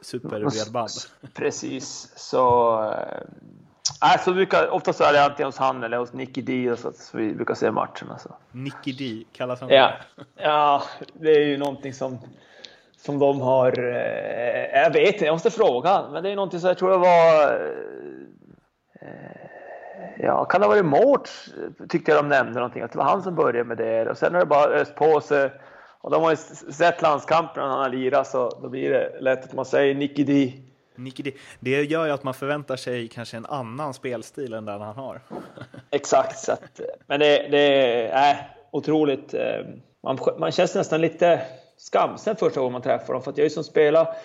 superbredband. 0.00 0.88
Precis, 1.34 2.12
så... 2.16 2.82
Äh, 4.02 4.24
så 4.24 4.32
brukar, 4.32 4.68
oftast 4.68 5.00
är 5.00 5.12
det 5.12 5.24
antingen 5.24 5.46
hos 5.48 5.56
han 5.56 5.82
eller 5.82 5.96
hos 5.96 6.12
Nicky 6.12 6.42
D 6.42 6.76
så 6.76 6.88
att 6.88 7.10
vi 7.14 7.34
brukar 7.34 7.54
se 7.54 7.70
matcherna. 7.70 8.18
Så. 8.18 8.34
Nicky 8.52 8.92
D, 8.92 9.24
kallas 9.32 9.60
han 9.60 9.70
ja. 9.70 9.92
ja, 10.36 10.82
det 11.12 11.30
är 11.30 11.46
ju 11.46 11.56
någonting 11.56 11.94
som 11.94 12.18
som 12.98 13.18
de 13.18 13.40
har, 13.40 13.78
eh, 13.78 14.82
jag 14.82 14.92
vet 14.92 15.12
inte, 15.12 15.24
jag 15.24 15.32
måste 15.32 15.50
fråga, 15.50 16.04
men 16.12 16.22
det 16.22 16.30
är 16.30 16.36
någonting 16.36 16.60
som 16.60 16.68
jag 16.68 16.78
tror 16.78 16.90
det 16.90 16.96
var, 16.96 17.52
eh, 19.00 19.08
ja, 20.18 20.44
kan 20.44 20.60
det 20.60 20.66
ha 20.66 20.74
varit 20.74 20.84
Mårts, 20.84 21.48
tyckte 21.88 22.10
jag 22.10 22.24
de 22.24 22.28
nämnde 22.28 22.54
någonting, 22.54 22.82
att 22.82 22.92
det 22.92 22.98
var 22.98 23.04
han 23.04 23.22
som 23.22 23.34
började 23.34 23.64
med 23.64 23.76
det 23.76 24.10
och 24.10 24.18
sen 24.18 24.32
har 24.34 24.40
det 24.40 24.46
bara 24.46 24.70
öst 24.70 24.94
på 24.94 25.20
sig 25.20 25.50
och 26.00 26.10
de 26.10 26.22
har 26.22 26.30
ju 26.30 26.36
sett 26.72 27.02
landskamperna 27.02 27.66
när 27.66 27.74
han 27.74 27.82
har 27.82 27.90
lirat 27.90 28.26
så 28.26 28.58
då 28.62 28.68
blir 28.68 28.90
det 28.90 29.20
lätt 29.20 29.44
att 29.44 29.52
man 29.52 29.64
säger 29.64 29.94
Nicky 29.94 30.24
D. 30.24 30.52
Nicky 30.94 31.22
D. 31.22 31.32
Det 31.60 31.84
gör 31.84 32.06
ju 32.06 32.12
att 32.12 32.22
man 32.22 32.34
förväntar 32.34 32.76
sig 32.76 33.08
kanske 33.08 33.36
en 33.36 33.46
annan 33.46 33.94
spelstil 33.94 34.52
än 34.52 34.64
den 34.64 34.80
han 34.80 34.96
har. 34.96 35.20
Exakt, 35.90 36.38
så 36.38 36.52
att, 36.52 36.80
men 37.06 37.20
det, 37.20 37.48
det 37.50 38.08
är 38.08 38.30
äh, 38.30 38.36
otroligt. 38.70 39.34
Eh, 39.34 39.60
man, 40.02 40.18
man 40.38 40.52
känns 40.52 40.74
nästan 40.74 41.00
lite 41.00 41.42
skamsen 41.76 42.36
första 42.36 42.60
gången 42.60 42.72
man 42.72 42.82
träffar 42.82 43.12
dem. 43.12 43.22
För 43.22 43.30
att 43.30 43.38
jag 43.38 43.44
ju 43.44 43.50
som 43.50 43.64
spelat 43.64 44.16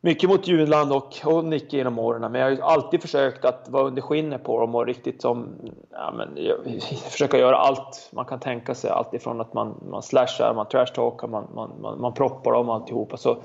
mycket 0.00 0.30
mot 0.30 0.48
Junland 0.48 0.92
och, 0.92 1.16
och 1.24 1.44
Nicke 1.44 1.76
genom 1.76 1.98
åren. 1.98 2.32
Men 2.32 2.34
jag 2.34 2.46
har 2.46 2.50
ju 2.50 2.62
alltid 2.62 3.02
försökt 3.02 3.44
att 3.44 3.68
vara 3.68 3.84
under 3.84 4.02
skinnet 4.02 4.44
på 4.44 4.60
dem 4.60 4.74
och 4.74 4.86
riktigt 4.86 5.22
som... 5.22 5.48
Ja, 5.90 6.12
men, 6.16 6.38
försöka 7.10 7.38
göra 7.38 7.56
allt 7.56 8.10
man 8.12 8.24
kan 8.24 8.40
tänka 8.40 8.74
sig. 8.74 8.90
Allt 8.90 9.14
ifrån 9.14 9.40
att 9.40 9.54
man, 9.54 9.84
man 9.90 10.02
slashar, 10.02 10.54
man 10.54 10.68
trashtalkar, 10.68 11.28
man, 11.28 11.48
man, 11.54 11.80
man, 11.80 12.00
man 12.00 12.14
proppar 12.14 12.52
dem 12.52 12.70
alltihopa. 12.70 13.16
Så, 13.16 13.38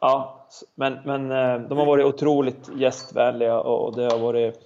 ja, 0.00 0.46
men, 0.74 0.98
men 1.04 1.30
eh, 1.30 1.68
de 1.68 1.78
har 1.78 1.86
varit 1.86 2.06
otroligt 2.06 2.70
gästvänliga 2.76 3.60
och 3.60 3.96
det 3.96 4.12
har 4.12 4.18
varit 4.18 4.60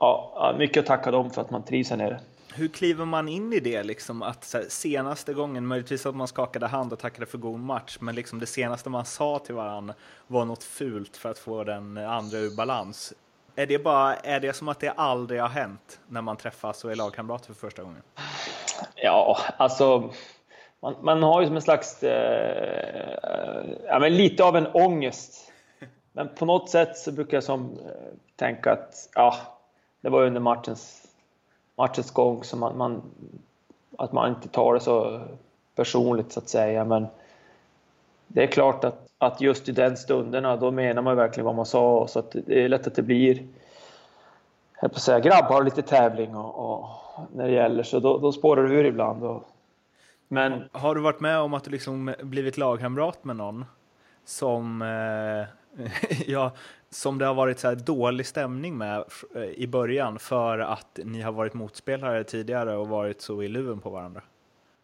ja, 0.00 0.54
mycket 0.58 0.80
att 0.80 0.86
tacka 0.86 1.10
dem 1.10 1.30
för 1.30 1.40
att 1.40 1.50
man 1.50 1.62
trivs 1.62 1.90
här 1.90 1.96
nere 1.96 2.20
hur 2.54 2.68
kliver 2.68 3.04
man 3.04 3.28
in 3.28 3.52
i 3.52 3.60
det? 3.60 3.82
Liksom, 3.82 4.22
att 4.22 4.50
här, 4.54 4.64
senaste 4.68 5.34
gången, 5.34 5.66
möjligtvis 5.66 6.06
att 6.06 6.14
man 6.14 6.28
skakade 6.28 6.66
hand 6.66 6.92
och 6.92 6.98
tackade 6.98 7.26
för 7.26 7.38
god 7.38 7.60
match, 7.60 7.98
men 8.00 8.14
liksom 8.14 8.38
det 8.38 8.46
senaste 8.46 8.90
man 8.90 9.04
sa 9.04 9.38
till 9.38 9.54
varandra 9.54 9.94
var 10.26 10.44
något 10.44 10.62
fult 10.62 11.16
för 11.16 11.30
att 11.30 11.38
få 11.38 11.64
den 11.64 11.96
andra 11.96 12.38
ur 12.38 12.56
balans. 12.56 13.12
Är 13.54 13.66
det, 13.66 13.78
bara, 13.78 14.16
är 14.16 14.40
det 14.40 14.52
som 14.52 14.68
att 14.68 14.80
det 14.80 14.90
aldrig 14.90 15.40
har 15.40 15.48
hänt 15.48 16.00
när 16.08 16.22
man 16.22 16.36
träffas 16.36 16.84
och 16.84 16.92
är 16.92 16.96
lagkamrater 16.96 17.46
för 17.46 17.54
första 17.54 17.82
gången? 17.82 18.02
Ja, 18.94 19.38
alltså 19.56 20.12
man, 20.82 20.94
man 21.02 21.22
har 21.22 21.40
ju 21.40 21.46
som 21.46 21.56
en 21.56 21.62
slags, 21.62 22.02
eh, 22.02 23.68
ja, 23.86 23.98
men 23.98 24.16
lite 24.16 24.44
av 24.44 24.56
en 24.56 24.66
ångest. 24.66 25.52
Men 26.12 26.34
på 26.34 26.44
något 26.44 26.70
sätt 26.70 26.96
så 26.96 27.12
brukar 27.12 27.36
jag 27.36 27.44
som 27.44 27.78
eh, 27.86 27.92
tänka 28.36 28.72
att 28.72 29.08
ja, 29.14 29.36
det 30.00 30.08
var 30.08 30.22
under 30.22 30.40
matchens 30.40 30.99
matchens 31.80 32.10
gång 32.10 32.44
så 32.44 32.56
man, 32.56 32.78
man, 32.78 33.02
att 33.98 34.12
man 34.12 34.30
inte 34.30 34.48
tar 34.48 34.74
det 34.74 34.80
så 34.80 35.20
personligt 35.74 36.32
så 36.32 36.40
att 36.40 36.48
säga. 36.48 36.84
Men 36.84 37.06
det 38.26 38.42
är 38.42 38.46
klart 38.46 38.84
att, 38.84 39.08
att 39.18 39.40
just 39.40 39.68
i 39.68 39.72
den 39.72 39.96
stunderna 39.96 40.56
då 40.56 40.70
menar 40.70 41.02
man 41.02 41.16
verkligen 41.16 41.44
vad 41.44 41.54
man 41.54 41.66
sa 41.66 42.06
så 42.08 42.18
att 42.18 42.36
det 42.46 42.64
är 42.64 42.68
lätt 42.68 42.86
att 42.86 42.94
det 42.94 43.02
blir 43.02 43.46
jag 44.80 44.90
på 44.90 44.96
att 44.96 45.02
säga, 45.02 45.20
grabbar 45.20 45.62
lite 45.62 45.82
tävling 45.82 46.36
och, 46.36 46.72
och, 46.72 46.88
när 47.34 47.46
det 47.46 47.52
gäller 47.52 47.82
så 47.82 48.00
då, 48.00 48.18
då 48.18 48.32
spårar 48.32 48.68
det 48.68 48.74
ur 48.74 48.84
ibland. 48.84 49.24
Och, 49.24 49.42
men... 50.28 50.68
Har 50.72 50.94
du 50.94 51.00
varit 51.00 51.20
med 51.20 51.38
om 51.38 51.54
att 51.54 51.64
du 51.64 51.70
liksom 51.70 52.14
blivit 52.22 52.58
lagkamrat 52.58 53.24
med 53.24 53.36
någon 53.36 53.64
som 54.24 54.82
eh, 54.82 55.59
ja, 56.26 56.52
som 56.90 57.18
det 57.18 57.26
har 57.26 57.34
varit 57.34 57.58
så 57.58 57.74
dålig 57.74 58.26
stämning 58.26 58.78
med 58.78 59.04
eh, 59.34 59.42
i 59.42 59.66
början 59.66 60.18
för 60.18 60.58
att 60.58 60.98
ni 61.04 61.20
har 61.20 61.32
varit 61.32 61.54
motspelare 61.54 62.24
tidigare 62.24 62.76
och 62.76 62.88
varit 62.88 63.20
så 63.20 63.42
i 63.42 63.48
luven 63.48 63.80
på 63.80 63.90
varandra? 63.90 64.22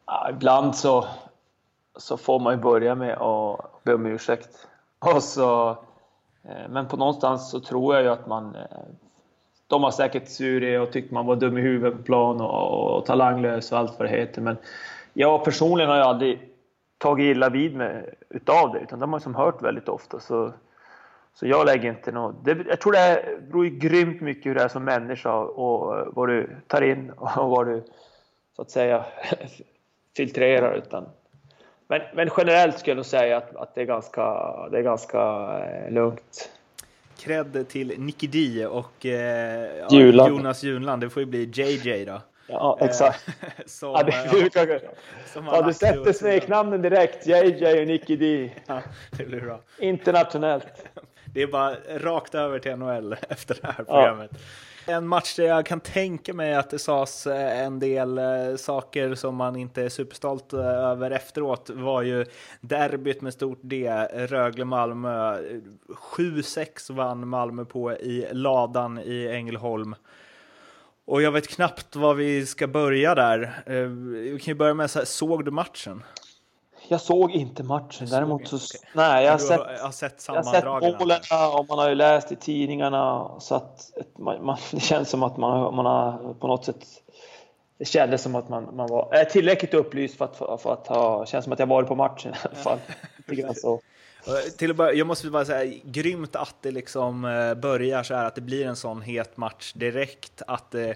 Ja, 0.07 0.31
ibland 0.31 0.76
så, 0.76 1.07
så 1.97 2.16
får 2.16 2.40
man 2.40 2.55
ju 2.55 2.61
börja 2.61 2.95
med 2.95 3.19
att 3.19 3.85
be 3.85 3.95
om 3.95 4.07
ursäkt. 4.07 4.69
Och 4.99 5.23
så, 5.23 5.71
eh, 6.43 6.69
men 6.69 6.88
på 6.88 6.97
någonstans 6.97 7.50
så 7.50 7.61
tror 7.61 7.95
jag 7.95 8.02
ju 8.05 8.11
att 8.11 8.26
man... 8.26 8.55
Eh, 8.55 8.62
de 9.69 9.83
har 9.83 9.90
säkert 9.90 10.28
surit 10.28 10.81
och 10.81 10.93
tyckt 10.93 11.11
man 11.11 11.26
var 11.26 11.37
dum 11.37 11.59
i 11.59 11.61
huvudet 11.61 11.99
på 11.99 12.02
plan 12.02 12.40
och, 12.40 12.97
och 12.97 13.07
talanglös 13.07 13.73
och 13.73 13.78
allt 13.78 13.99
vad 13.99 14.09
det 14.09 14.16
heter. 14.16 14.40
Men 14.40 14.57
jag 15.12 15.45
personligen 15.45 15.90
har 15.90 15.97
ju 15.97 16.02
aldrig 16.02 16.49
tagit 16.99 17.37
illa 17.37 17.49
vid 17.49 17.76
mig 17.76 18.14
utav 18.28 18.73
det, 18.73 18.78
utan 18.78 18.99
de 18.99 19.12
har 19.12 19.19
liksom 19.19 19.35
hört 19.35 19.62
väldigt 19.62 19.88
ofta. 19.88 20.21
Så 20.21 20.52
så 21.38 21.47
jag 21.47 21.66
lägger 21.66 21.88
inte 21.88 22.12
något. 22.12 22.45
Det, 22.45 22.59
jag 22.69 22.81
tror 22.81 22.93
det 22.93 23.38
beror 23.49 23.64
ju 23.64 23.71
grymt 23.71 24.21
mycket 24.21 24.47
hur 24.47 24.55
det 24.55 24.62
är 24.62 24.69
som 24.69 24.85
människa 24.85 25.35
och 25.35 26.07
vad 26.14 26.28
du 26.28 26.57
tar 26.66 26.83
in 26.83 27.11
och 27.11 27.50
vad 27.50 27.66
du 27.66 27.85
så 28.57 28.62
att 28.62 28.71
säga 28.71 29.05
filtrerar. 30.16 30.75
Utan, 30.75 31.09
men, 31.88 32.00
men 32.14 32.31
generellt 32.37 32.78
skulle 32.78 32.90
jag 32.90 32.97
nog 32.97 33.07
säga 33.07 33.37
att, 33.37 33.57
att 33.57 33.75
det 33.75 33.81
är 33.81 33.85
ganska, 33.85 34.23
det 34.71 34.78
är 34.78 34.83
ganska 34.83 35.19
eh, 35.59 35.93
lugnt. 35.93 36.50
Cred 37.19 37.69
till 37.69 38.00
Nicky 38.00 38.26
D 38.26 38.66
och 38.66 39.07
eh, 39.07 39.87
Juland. 39.90 40.31
Jonas 40.31 40.62
Junland. 40.62 41.02
Det 41.02 41.11
får 41.11 41.23
ju 41.23 41.26
bli 41.26 41.50
JJ 41.55 42.05
då. 42.05 42.21
Ja, 42.49 42.78
exakt. 42.81 43.26
som, 43.66 43.90
ja, 43.90 44.02
det, 44.02 44.28
du, 44.31 44.50
kan, 44.50 44.66
som 45.26 45.47
ja, 45.47 45.62
du 45.62 45.73
sätter 45.73 46.12
smeknamnen 46.12 46.83
direkt. 46.83 47.26
JJ 47.26 47.81
och 47.81 47.87
Nicky 47.87 48.16
D. 48.16 48.50
Ja, 48.66 48.83
det 49.11 49.25
blir 49.25 49.40
bra. 49.40 49.61
Internationellt. 49.78 50.85
Det 51.37 51.43
är 51.43 51.47
bara 51.47 51.76
rakt 51.99 52.35
över 52.35 52.59
till 52.59 52.76
NHL 52.76 53.16
efter 53.28 53.59
det 53.62 53.66
här 53.66 53.85
programmet. 53.85 54.31
Ja. 54.87 54.93
En 54.95 55.09
match 55.09 55.37
där 55.37 55.45
jag 55.45 55.66
kan 55.66 55.81
tänka 55.81 56.35
mig 56.35 56.55
att 56.55 56.71
det 56.71 56.78
sades 56.78 57.26
eh, 57.26 57.64
en 57.64 57.78
del 57.78 58.19
eh, 58.19 58.57
saker 58.57 59.14
som 59.14 59.35
man 59.35 59.57
inte 59.57 59.83
är 59.83 59.88
superstolt 59.88 60.52
eh, 60.52 60.61
över 60.61 61.11
efteråt 61.11 61.71
var 61.71 62.02
ju 62.02 62.25
derbyt 62.61 63.21
med 63.21 63.33
stort 63.33 63.59
D, 63.62 63.90
Rögle-Malmö. 64.12 65.38
7-6 66.16 66.93
vann 66.93 67.28
Malmö 67.28 67.64
på 67.64 67.93
i 67.93 68.26
ladan 68.33 68.99
i 68.99 69.28
Ängelholm. 69.28 69.95
Och 71.05 71.23
jag 71.23 71.33
vet 71.33 71.49
knappt 71.49 71.97
var 71.97 72.14
vi 72.14 72.47
ska 72.47 72.66
börja 72.66 73.14
där. 73.14 73.62
Vi 74.12 74.38
kan 74.38 74.52
ju 74.52 74.55
börja 74.55 74.75
med 74.75 74.90
så 74.90 74.99
här, 74.99 75.07
såg 75.07 75.45
du 75.45 75.50
matchen? 75.50 76.02
Jag 76.88 77.00
såg 77.00 77.31
inte 77.31 77.62
matchen. 77.62 78.07
Däremot 78.11 78.49
så... 78.49 78.57
Okay. 78.57 78.90
Nej, 78.93 79.25
jag 79.25 79.33
har 79.33 79.38
sett, 79.38 79.81
har 79.81 79.90
sett 79.90 80.21
sammandragen. 80.21 80.97
målen 80.99 81.21
och 81.59 81.66
man 81.69 81.78
har 81.78 81.88
ju 81.88 81.95
läst 81.95 82.33
i 82.33 82.37
tidningarna. 82.37 83.31
Så 83.38 83.55
att 83.55 83.90
man, 84.19 84.45
man, 84.45 84.57
det 84.71 84.81
känns 84.81 85.11
som 85.11 85.23
att 85.23 85.37
man, 85.37 85.75
man 85.75 85.87
har 85.87 86.35
på 86.35 86.47
något 86.47 86.64
sätt 86.64 86.85
det 87.78 87.85
kändes 87.85 88.23
som 88.23 88.35
att 88.35 88.49
man, 88.49 88.76
man 88.76 88.88
var 88.88 89.25
tillräckligt 89.25 89.75
upplyst 89.75 90.19
för 90.19 90.25
att, 90.25 90.37
för, 90.37 90.57
för 90.57 90.73
att 90.73 90.87
ha, 90.87 91.26
känns 91.26 91.45
som 91.45 91.52
att 91.52 91.59
jag 91.59 91.66
varit 91.66 91.88
på 91.88 91.95
matchen 91.95 92.33
i 92.33 92.37
alla 92.45 92.55
fall. 92.62 92.78
Till 94.59 94.71
att 94.71 94.76
börja, 94.76 94.93
jag 94.93 95.07
måste 95.07 95.31
bara 95.31 95.45
säga, 95.45 95.81
grymt 95.85 96.37
att 96.37 96.55
det 96.61 96.71
liksom 96.71 97.25
eh, 97.25 97.55
börjar 97.55 98.02
så 98.02 98.14
här, 98.14 98.25
att 98.25 98.35
det 98.35 98.40
blir 98.40 98.66
en 98.66 98.76
sån 98.76 99.02
het 99.02 99.37
match 99.37 99.73
direkt, 99.73 100.43
att 100.47 100.71
det, 100.71 100.95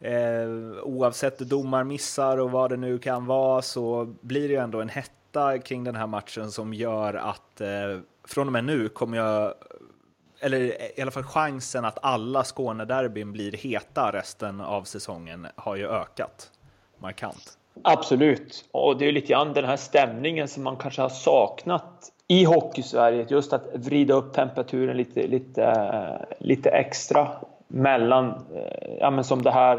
eh, 0.00 0.48
oavsett 0.82 1.38
domarmissar 1.38 2.38
och 2.38 2.50
vad 2.50 2.70
det 2.70 2.76
nu 2.76 2.98
kan 2.98 3.26
vara 3.26 3.62
så 3.62 4.14
blir 4.20 4.48
det 4.48 4.54
ju 4.54 4.60
ändå 4.60 4.80
en 4.80 4.88
hetta 5.36 5.58
kring 5.58 5.84
den 5.84 5.96
här 5.96 6.06
matchen 6.06 6.50
som 6.50 6.74
gör 6.74 7.14
att 7.14 7.60
eh, 7.60 7.68
från 8.24 8.46
och 8.46 8.52
med 8.52 8.64
nu 8.64 8.88
kommer 8.88 9.16
jag 9.16 9.54
eller 10.40 10.58
i 10.98 11.02
alla 11.02 11.10
fall 11.10 11.22
chansen 11.22 11.84
att 11.84 11.98
alla 12.02 12.44
Skånederbyn 12.44 13.32
blir 13.32 13.52
heta 13.52 14.12
resten 14.12 14.60
av 14.60 14.82
säsongen 14.82 15.46
har 15.56 15.76
ju 15.76 15.88
ökat 15.88 16.50
markant. 16.98 17.58
Absolut, 17.82 18.64
och 18.72 18.98
det 18.98 19.08
är 19.08 19.12
lite 19.12 19.26
grann 19.26 19.52
den 19.52 19.64
här 19.64 19.76
stämningen 19.76 20.48
som 20.48 20.62
man 20.62 20.76
kanske 20.76 21.02
har 21.02 21.08
saknat 21.08 22.12
i 22.28 22.44
Hockeysverige. 22.44 23.26
Just 23.28 23.52
att 23.52 23.66
vrida 23.74 24.14
upp 24.14 24.32
temperaturen 24.32 24.96
lite, 24.96 25.26
lite, 25.26 25.64
eh, 25.64 26.36
lite 26.38 26.70
extra 26.70 27.28
mellan, 27.68 28.28
eh, 28.28 28.96
ja 29.00 29.10
men 29.10 29.24
som 29.24 29.42
det 29.42 29.50
här 29.50 29.76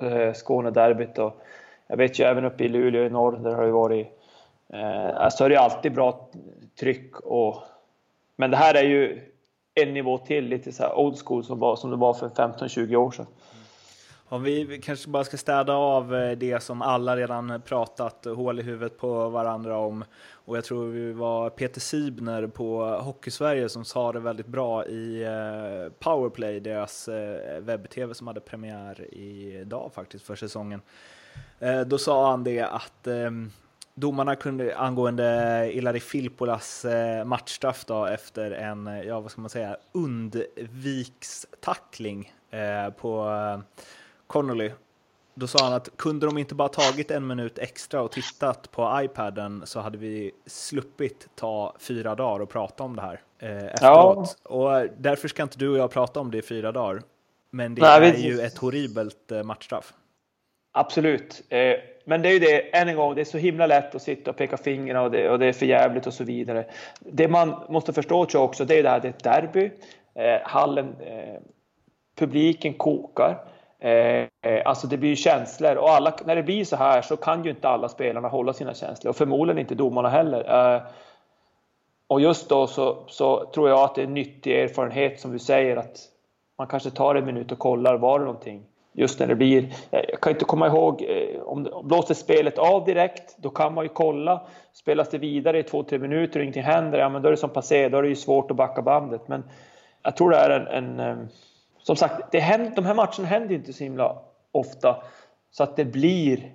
eh, 0.00 0.32
Skånederbyt 0.32 1.18
och 1.18 1.42
jag 1.88 1.96
vet 1.96 2.18
ju 2.18 2.24
även 2.24 2.44
uppe 2.44 2.64
i 2.64 2.68
Luleå 2.68 3.04
i 3.04 3.10
norr, 3.10 3.36
där 3.36 3.54
har 3.54 3.62
det 3.62 3.72
varit, 3.72 4.15
eh, 4.72 5.16
alltså 5.16 5.44
är 5.44 5.48
det 5.48 5.56
alltid 5.56 5.94
bra 5.94 6.30
tryck 6.80 7.20
och 7.20 7.62
men 8.36 8.50
det 8.50 8.56
här 8.56 8.74
är 8.74 8.82
ju 8.82 9.32
en 9.74 9.94
nivå 9.94 10.18
till, 10.18 10.44
lite 10.44 10.72
så 10.72 10.94
old 10.94 11.18
school 11.24 11.44
som, 11.44 11.58
var, 11.58 11.76
som 11.76 11.90
det 11.90 11.96
var 11.96 12.14
för 12.14 12.28
15-20 12.28 12.96
år 12.96 13.10
sedan. 13.10 13.26
Om 14.28 14.42
vi 14.42 14.80
kanske 14.84 15.10
bara 15.10 15.24
ska 15.24 15.36
städa 15.36 15.72
av 15.74 16.14
eh, 16.14 16.38
det 16.38 16.62
som 16.62 16.82
alla 16.82 17.16
redan 17.16 17.62
pratat 17.62 18.24
hål 18.24 18.60
i 18.60 18.62
huvudet 18.62 18.98
på 18.98 19.28
varandra 19.28 19.78
om. 19.78 20.04
Och 20.30 20.56
jag 20.56 20.64
tror 20.64 20.86
vi 20.86 21.12
var 21.12 21.50
Peter 21.50 21.80
Sibner 21.80 22.46
på 22.46 22.84
Hockeysverige 22.84 23.68
som 23.68 23.84
sa 23.84 24.12
det 24.12 24.20
väldigt 24.20 24.46
bra 24.46 24.86
i 24.86 25.22
eh, 25.22 25.92
Powerplay, 25.98 26.60
deras 26.60 27.08
eh, 27.08 27.60
webb-tv 27.60 28.14
som 28.14 28.26
hade 28.26 28.40
premiär 28.40 29.14
idag 29.14 29.90
faktiskt 29.94 30.26
för 30.26 30.36
säsongen. 30.36 30.80
Då 31.86 31.98
sa 31.98 32.30
han 32.30 32.44
det 32.44 32.60
att 32.60 33.06
ehm, 33.06 33.50
domarna 33.96 34.36
kunde 34.36 34.76
angående 34.76 35.70
Ilari 35.72 36.00
Filppolas 36.00 36.84
eh, 36.84 37.24
matchstraff 37.24 37.84
då 37.84 38.04
efter 38.04 38.50
en, 38.50 38.86
eh, 38.86 39.02
ja 39.02 39.20
vad 39.20 39.30
ska 39.30 39.40
man 39.40 39.50
säga, 39.50 39.76
undvikstackling 39.92 42.32
eh, 42.50 42.90
på 42.90 43.30
Connolly. 44.26 44.70
Då 45.34 45.46
sa 45.46 45.64
han 45.64 45.72
att 45.72 45.96
kunde 45.96 46.26
de 46.26 46.38
inte 46.38 46.54
bara 46.54 46.68
tagit 46.68 47.10
en 47.10 47.26
minut 47.26 47.58
extra 47.58 48.02
och 48.02 48.12
tittat 48.12 48.70
på 48.70 49.00
iPaden 49.02 49.62
så 49.66 49.80
hade 49.80 49.98
vi 49.98 50.32
sluppit 50.46 51.28
ta 51.34 51.74
fyra 51.78 52.14
dagar 52.14 52.40
och 52.40 52.48
prata 52.48 52.84
om 52.84 52.96
det 52.96 53.02
här 53.02 53.20
efteråt. 53.38 54.38
Ja. 54.44 54.50
Och 54.50 54.88
därför 54.98 55.28
ska 55.28 55.42
inte 55.42 55.58
du 55.58 55.68
och 55.68 55.78
jag 55.78 55.90
prata 55.90 56.20
om 56.20 56.30
det 56.30 56.38
i 56.38 56.42
fyra 56.42 56.72
dagar. 56.72 57.02
Men 57.50 57.74
det 57.74 57.82
Nej, 57.82 58.08
är 58.08 58.12
vi... 58.12 58.22
ju 58.22 58.40
ett 58.40 58.58
horribelt 58.58 59.32
matchstraff. 59.44 59.94
Absolut. 60.72 61.42
Men 62.08 62.22
det 62.22 62.28
är 62.28 62.32
ju 62.32 62.38
det, 62.38 62.76
än 62.76 62.88
en 62.88 62.96
gång, 62.96 63.14
det 63.14 63.20
är 63.20 63.24
så 63.24 63.38
himla 63.38 63.66
lätt 63.66 63.94
att 63.94 64.02
sitta 64.02 64.30
och 64.30 64.36
peka 64.36 64.56
fingrarna 64.56 65.02
och 65.02 65.10
det, 65.10 65.30
och 65.30 65.38
det 65.38 65.46
är 65.46 65.52
för 65.52 65.66
jävligt 65.66 66.06
och 66.06 66.14
så 66.14 66.24
vidare. 66.24 66.64
Det 67.00 67.28
man 67.28 67.54
måste 67.68 67.92
förstå 67.92 68.24
tror 68.24 68.40
jag 68.40 68.48
också, 68.48 68.64
det 68.64 68.78
är 68.78 68.82
det 68.82 68.88
här, 68.88 69.00
det 69.00 69.08
är 69.08 69.12
ett 69.12 69.24
derby. 69.24 69.70
Eh, 70.14 70.40
hallen, 70.42 70.96
eh, 71.00 71.40
publiken 72.18 72.74
kokar. 72.74 73.44
Eh, 73.78 74.26
eh, 74.42 74.62
alltså 74.64 74.86
det 74.86 74.96
blir 74.96 75.10
ju 75.10 75.16
känslor 75.16 75.76
och 75.76 75.90
alla, 75.90 76.14
när 76.24 76.36
det 76.36 76.42
blir 76.42 76.64
så 76.64 76.76
här 76.76 77.02
så 77.02 77.16
kan 77.16 77.44
ju 77.44 77.50
inte 77.50 77.68
alla 77.68 77.88
spelarna 77.88 78.28
hålla 78.28 78.52
sina 78.52 78.74
känslor 78.74 79.10
och 79.10 79.16
förmodligen 79.16 79.58
inte 79.58 79.74
domarna 79.74 80.08
heller. 80.08 80.74
Eh, 80.74 80.82
och 82.06 82.20
just 82.20 82.48
då 82.48 82.66
så, 82.66 83.04
så 83.08 83.44
tror 83.44 83.68
jag 83.68 83.80
att 83.80 83.94
det 83.94 84.00
är 84.00 84.06
en 84.06 84.14
nyttig 84.14 84.60
erfarenhet 84.60 85.20
som 85.20 85.32
vi 85.32 85.38
säger 85.38 85.76
att 85.76 85.98
man 86.58 86.66
kanske 86.66 86.90
tar 86.90 87.14
en 87.14 87.24
minut 87.24 87.52
och 87.52 87.58
kollar, 87.58 87.96
var 87.96 88.18
det 88.18 88.24
någonting? 88.24 88.62
Just 88.96 89.20
när 89.20 89.26
det 89.26 89.34
blir, 89.34 89.62
eh, 89.90 90.00
jag 90.08 90.20
kan 90.20 90.32
inte 90.32 90.44
komma 90.44 90.66
ihåg, 90.66 91.02
eh, 91.08 91.40
om 91.42 91.82
blåser 91.84 92.14
spelet 92.14 92.58
av 92.58 92.84
direkt, 92.84 93.36
då 93.38 93.50
kan 93.50 93.74
man 93.74 93.84
ju 93.84 93.88
kolla. 93.88 94.46
Spelas 94.72 95.08
det 95.08 95.18
vidare 95.18 95.58
i 95.58 95.62
två, 95.62 95.82
tre 95.82 95.98
minuter 95.98 96.40
och 96.40 96.42
ingenting 96.42 96.62
händer, 96.62 96.98
ja 96.98 97.08
men 97.08 97.22
då 97.22 97.28
är 97.28 97.30
det 97.30 97.36
som 97.36 97.50
passé, 97.50 97.88
då 97.88 97.98
är 97.98 98.02
det 98.02 98.08
ju 98.08 98.16
svårt 98.16 98.50
att 98.50 98.56
backa 98.56 98.82
bandet. 98.82 99.28
Men 99.28 99.44
jag 100.02 100.16
tror 100.16 100.30
det 100.30 100.36
är 100.36 100.50
en, 100.50 100.66
en 100.66 101.00
eh, 101.00 101.26
som 101.78 101.96
sagt, 101.96 102.32
det 102.32 102.40
händer, 102.40 102.72
de 102.76 102.84
här 102.86 102.94
matcherna 102.94 103.26
händer 103.26 103.48
ju 103.48 103.56
inte 103.56 103.72
så 103.72 103.84
himla 103.84 104.18
ofta. 104.52 105.02
Så 105.50 105.62
att 105.62 105.76
det 105.76 105.84
blir, 105.84 106.52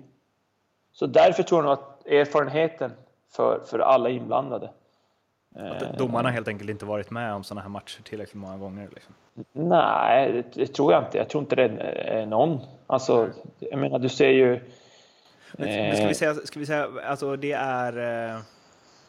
så 0.92 1.06
därför 1.06 1.42
tror 1.42 1.58
jag 1.58 1.64
nog 1.64 1.72
att 1.72 2.06
erfarenheten 2.06 2.92
för, 3.30 3.60
för 3.66 3.78
alla 3.78 4.10
inblandade. 4.10 4.70
Att 5.54 5.98
domarna 5.98 6.30
helt 6.30 6.48
enkelt 6.48 6.70
inte 6.70 6.84
varit 6.84 7.10
med 7.10 7.34
om 7.34 7.44
sådana 7.44 7.60
här 7.60 7.68
matcher 7.68 8.02
tillräckligt 8.02 8.34
många 8.34 8.56
gånger? 8.56 8.88
Liksom. 8.94 9.14
Nej, 9.52 10.44
det, 10.54 10.66
tror 10.66 10.92
jag 10.92 11.02
inte. 11.02 11.18
Jag 11.18 11.28
tror 11.28 11.42
inte 11.42 11.56
det 11.56 11.62
är 11.62 12.26
någon. 12.26 12.60
Alltså, 12.86 13.30
jag 13.58 13.78
menar, 13.78 13.98
du 13.98 14.08
ser 14.08 14.28
ju... 14.28 14.60
Men, 15.52 15.68
eh, 15.68 15.76
men 15.76 15.96
ska 15.96 16.06
vi 16.06 16.14
säga, 16.14 16.34
ska 16.34 16.60
vi 16.60 16.66
säga 16.66 16.88
alltså 17.06 17.36
det 17.36 17.52
är, 17.52 17.92
eh, 18.32 18.40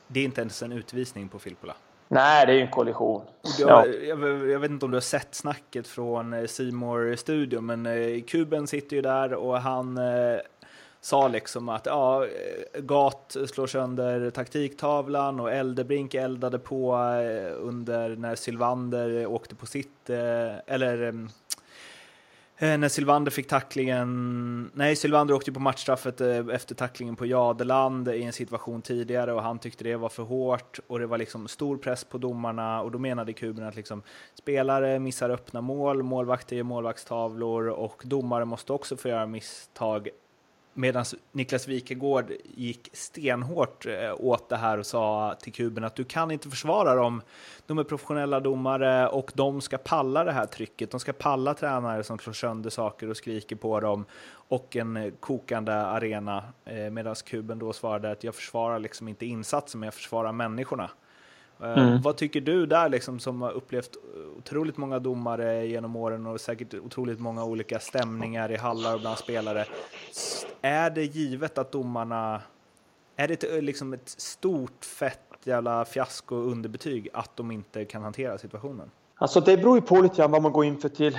det 0.08 0.20
är 0.20 0.24
inte 0.24 0.42
ens 0.42 0.64
en 0.64 0.72
utvisning 0.72 1.30
på 1.30 1.40
Filppula? 1.40 1.74
Nej, 2.08 2.46
det 2.46 2.52
är 2.52 2.56
ju 2.56 2.62
en 2.62 2.72
kollision. 2.72 3.22
Har, 3.60 3.68
ja. 3.68 3.86
jag, 3.86 4.50
jag, 4.50 4.60
vet 4.60 4.72
inte 4.72 4.86
om 4.86 4.92
du 4.92 4.96
har 4.96 5.02
sett 5.02 5.36
snacket 5.36 5.88
från 5.88 6.34
eh, 6.34 6.46
Simor 6.46 7.16
studion 7.16 7.66
men 7.66 8.22
Kuben 8.22 8.68
sitter 8.68 8.96
ju 8.96 9.02
där 9.02 9.34
och 9.34 9.62
han 9.62 10.00
sa 11.04 11.28
liksom 11.28 11.70
att 11.70 11.86
ja, 11.86 12.26
eh, 12.26 12.82
Gat 12.82 13.36
slår 13.46 13.68
sönder 13.68 14.30
taktiktavlan 14.30 15.40
och 15.40 15.52
Eldebrink 15.52 16.14
eldade 16.14 16.60
på 16.60 16.94
eh, 16.96 17.54
under 17.58 18.16
när 18.16 18.36
Sylvander 18.36 19.26
åkte 19.26 19.56
på 19.56 19.66
sitt, 19.66 20.10
eh, 20.10 20.58
eller 20.68 21.04
mm, 21.04 21.30
när 22.60 22.90
Sylvander 22.90 23.32
fick 23.32 23.48
tacklingen, 23.48 24.72
nej 24.74 24.96
Sylvander 24.96 25.34
åkte 25.34 25.52
på 25.52 25.60
matchstraffet 25.60 26.22
efter 26.22 26.76
tacklingen 26.76 27.16
på 27.16 27.26
Jadeland 27.26 28.10
i 28.10 28.24
en 28.24 28.34
situation 28.34 28.82
tidigare 28.82 29.34
och 29.34 29.44
han 29.44 29.60
tyckte 29.60 29.84
det 29.84 29.96
var 29.96 30.10
för 30.10 30.24
hårt 30.24 30.80
och 30.88 31.00
det 31.00 31.08
var 31.08 31.18
liksom 31.18 31.48
stor 31.48 31.78
press 31.78 32.04
på 32.04 32.18
domarna 32.18 32.82
och 32.82 32.92
då 32.92 33.00
menade 33.00 33.34
kuben 33.34 33.66
att 33.66 33.76
liksom 33.76 34.02
spelare 34.34 35.00
missar 35.00 35.30
öppna 35.30 35.62
mål, 35.62 36.04
målvakter 36.04 36.56
gör 36.56 36.64
målvaktstavlor 36.64 37.68
och 37.68 38.02
domare 38.06 38.46
måste 38.46 38.74
också 38.74 38.98
få 38.98 39.08
göra 39.08 39.26
misstag 39.26 40.10
Medan 40.74 41.06
Niklas 41.32 41.68
Wikegård 41.68 42.32
gick 42.44 42.90
stenhårt 42.94 43.86
eh, 43.86 44.14
åt 44.18 44.50
det 44.50 44.58
här 44.58 44.78
och 44.78 44.86
sa 44.86 45.36
till 45.42 45.54
kuben 45.54 45.84
att 45.84 45.96
du 45.96 46.04
kan 46.04 46.32
inte 46.32 46.50
försvara 46.50 46.96
dem. 46.96 47.22
De 47.66 47.80
är 47.80 47.84
professionella 47.84 48.40
domare 48.40 49.08
och 49.08 49.32
de 49.36 49.62
ska 49.62 49.78
palla 49.78 50.24
det 50.24 50.32
här 50.32 50.46
trycket. 50.46 50.92
De 50.92 51.00
ska 51.00 51.14
palla 51.14 51.54
tränare 51.54 52.04
som 52.04 52.20
slår 52.20 52.34
sönder 52.34 52.70
saker 52.70 53.10
och 53.10 53.18
skriker 53.18 53.56
på 53.56 53.80
dem 53.80 54.06
och 54.32 54.76
en 54.76 55.12
kokande 55.20 55.74
arena. 55.74 56.44
Eh, 56.66 56.90
medan 56.90 57.16
kuben 57.16 57.60
då 57.60 57.74
svarade 57.74 58.12
att 58.12 58.24
jag 58.24 58.36
försvarar 58.36 58.80
liksom 58.80 59.08
inte 59.08 59.26
insatsen, 59.26 59.80
men 59.80 59.88
jag 59.88 59.94
försvarar 59.94 60.32
människorna. 60.32 60.90
Eh, 61.64 61.78
mm. 61.78 62.02
Vad 62.02 62.18
tycker 62.18 62.42
du 62.42 62.66
där, 62.66 62.90
liksom, 62.90 63.20
som 63.20 63.42
har 63.42 63.52
upplevt 63.52 63.92
otroligt 64.38 64.78
många 64.78 65.00
domare 65.00 65.66
genom 65.66 65.96
åren 65.96 66.26
och 66.26 66.42
säkert 66.42 66.74
otroligt 66.74 67.20
många 67.20 67.44
olika 67.44 67.80
stämningar 67.80 68.52
i 68.52 68.58
hallar 68.58 68.94
och 68.94 69.00
bland 69.00 69.18
spelare? 69.18 69.66
Är 70.62 70.90
det 70.90 71.04
givet 71.04 71.58
att 71.58 71.72
domarna... 71.72 72.42
Är 73.16 73.28
det 73.28 73.44
ett, 73.44 73.64
liksom 73.64 73.94
ett 73.94 74.10
stort 74.10 74.86
fett 74.86 75.20
jävla 75.44 75.86
fiasko 75.86 76.36
underbetyg 76.36 77.10
att 77.14 77.38
de 77.38 77.52
inte 77.52 77.86
kan 77.86 78.04
hantera 78.04 78.38
situationen? 78.38 78.92
Alltså 79.16 79.40
det 79.40 79.58
beror 79.58 79.76
ju 79.76 79.82
på 79.82 80.02
lite 80.02 80.16
grann 80.16 80.32
vad 80.32 80.42
man 80.42 80.52
går 80.52 80.66
in 80.66 80.78
för 80.78 80.90
till, 80.90 81.18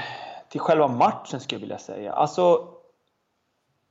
till 0.49 0.61
själva 0.61 0.89
matchen 0.89 1.41
skulle 1.41 1.57
jag 1.57 1.61
vilja 1.61 1.79
säga. 1.79 2.13
Alltså, 2.13 2.69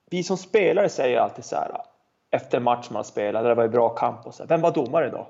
vi 0.10 0.24
som 0.24 0.38
spelare 0.38 0.90
säger 0.90 1.20
alltid 1.20 1.46
så 1.46 1.56
här 1.56 1.82
efter 2.32 2.60
match 2.60 2.90
man 2.90 3.04
spelar, 3.04 3.44
det 3.44 3.56
var 3.56 3.64
en 3.64 3.72
bra 3.72 3.90
kamp 3.90 4.28
och 4.28 4.34
så 4.34 4.44
här, 4.44 4.48
Vem 4.48 4.62
var 4.62 4.72
domare 4.72 5.08
idag? 5.08 5.26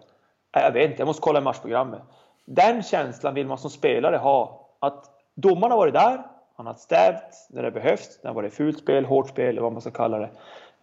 Jag 0.62 0.72
vet 0.72 0.90
inte, 0.90 1.02
jag 1.02 1.08
måste 1.08 1.22
kolla 1.22 1.40
i 1.40 1.44
matchprogrammet. 1.44 2.02
Den 2.46 2.84
känslan 2.84 3.34
vill 3.34 3.48
man 3.48 3.58
som 3.58 3.70
spelare 3.70 4.18
ha. 4.18 4.68
Att 4.80 5.10
domaren 5.36 5.72
har 5.72 5.78
varit 5.78 5.94
där, 5.94 6.24
han 6.56 6.68
har 6.68 6.74
stävt 6.74 7.48
när 7.50 7.64
det 7.64 7.72
behövs, 7.72 8.20
när 8.22 8.22
det 8.22 8.28
har 8.30 8.36
varit 8.36 8.54
fult 8.54 8.80
spel, 8.80 9.06
hårt 9.06 9.30
spel 9.30 9.50
eller 9.50 9.62
vad 9.62 9.72
man 9.72 9.82
ska 9.82 9.92
kalla 9.92 10.20
det. 10.20 10.30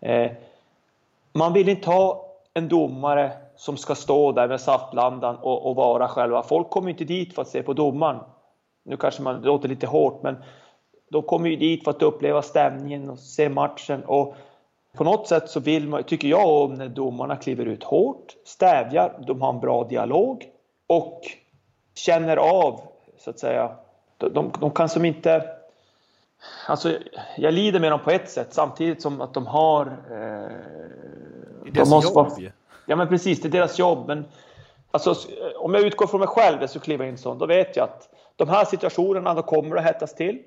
Eh, 0.00 0.32
man 1.32 1.52
vill 1.52 1.68
inte 1.68 1.90
ha 1.90 2.26
en 2.54 2.68
domare 2.68 3.32
som 3.56 3.76
ska 3.76 3.94
stå 3.94 4.32
där 4.32 4.48
med 4.48 4.60
saftblandan 4.60 5.36
och, 5.36 5.66
och 5.66 5.76
vara 5.76 6.08
själva. 6.08 6.42
Folk 6.42 6.70
kommer 6.70 6.90
inte 6.90 7.04
dit 7.04 7.34
för 7.34 7.42
att 7.42 7.48
se 7.48 7.62
på 7.62 7.72
domaren. 7.72 8.20
Nu 8.84 8.96
kanske 8.96 9.22
man 9.22 9.42
låter 9.42 9.68
lite 9.68 9.86
hårt, 9.86 10.22
men 10.22 10.36
de 11.10 11.22
kommer 11.22 11.50
ju 11.50 11.56
dit 11.56 11.84
för 11.84 11.90
att 11.90 12.02
uppleva 12.02 12.42
stämningen 12.42 13.10
och 13.10 13.18
se 13.18 13.48
matchen. 13.48 14.04
Och 14.04 14.34
på 14.96 15.04
något 15.04 15.28
sätt 15.28 15.50
så 15.50 15.60
vill 15.60 15.88
man, 15.88 16.04
tycker 16.04 16.28
jag 16.28 16.48
om 16.48 16.74
när 16.74 16.88
domarna 16.88 17.36
kliver 17.36 17.66
ut 17.66 17.84
hårt, 17.84 18.36
stävjar, 18.44 19.22
de 19.26 19.40
har 19.40 19.52
en 19.52 19.60
bra 19.60 19.84
dialog 19.84 20.44
och 20.86 21.20
känner 21.94 22.36
av, 22.36 22.80
så 23.18 23.30
att 23.30 23.38
säga. 23.38 23.76
De, 24.18 24.52
de 24.60 24.70
kan 24.70 24.88
som 24.88 25.04
inte... 25.04 25.48
Alltså, 26.66 26.96
jag 27.36 27.54
lider 27.54 27.80
med 27.80 27.92
dem 27.92 28.00
på 28.04 28.10
ett 28.10 28.30
sätt 28.30 28.54
samtidigt 28.54 29.02
som 29.02 29.20
att 29.20 29.34
de 29.34 29.46
har... 29.46 29.86
Eh, 29.86 30.50
Det 31.64 31.68
är 31.68 31.72
deras 31.72 32.04
jobb 32.04 32.14
vara-. 32.14 32.52
Ja 32.86 32.96
men 32.96 33.08
precis, 33.08 33.40
det 33.40 33.48
är 33.48 33.52
deras 33.52 33.78
jobb. 33.78 34.08
Men 34.08 34.24
alltså, 34.90 35.14
om 35.56 35.74
jag 35.74 35.82
utgår 35.82 36.06
från 36.06 36.20
mig 36.20 36.28
själv 36.28 36.66
så 36.66 36.80
kliver 36.80 37.04
in 37.04 37.18
sånt, 37.18 37.40
då 37.40 37.46
vet 37.46 37.76
jag 37.76 37.84
att 37.84 38.08
de 38.36 38.48
här 38.48 38.64
situationerna 38.64 39.34
då 39.34 39.42
kommer 39.42 39.76
att 39.76 39.84
hettas 39.84 40.14
till. 40.14 40.42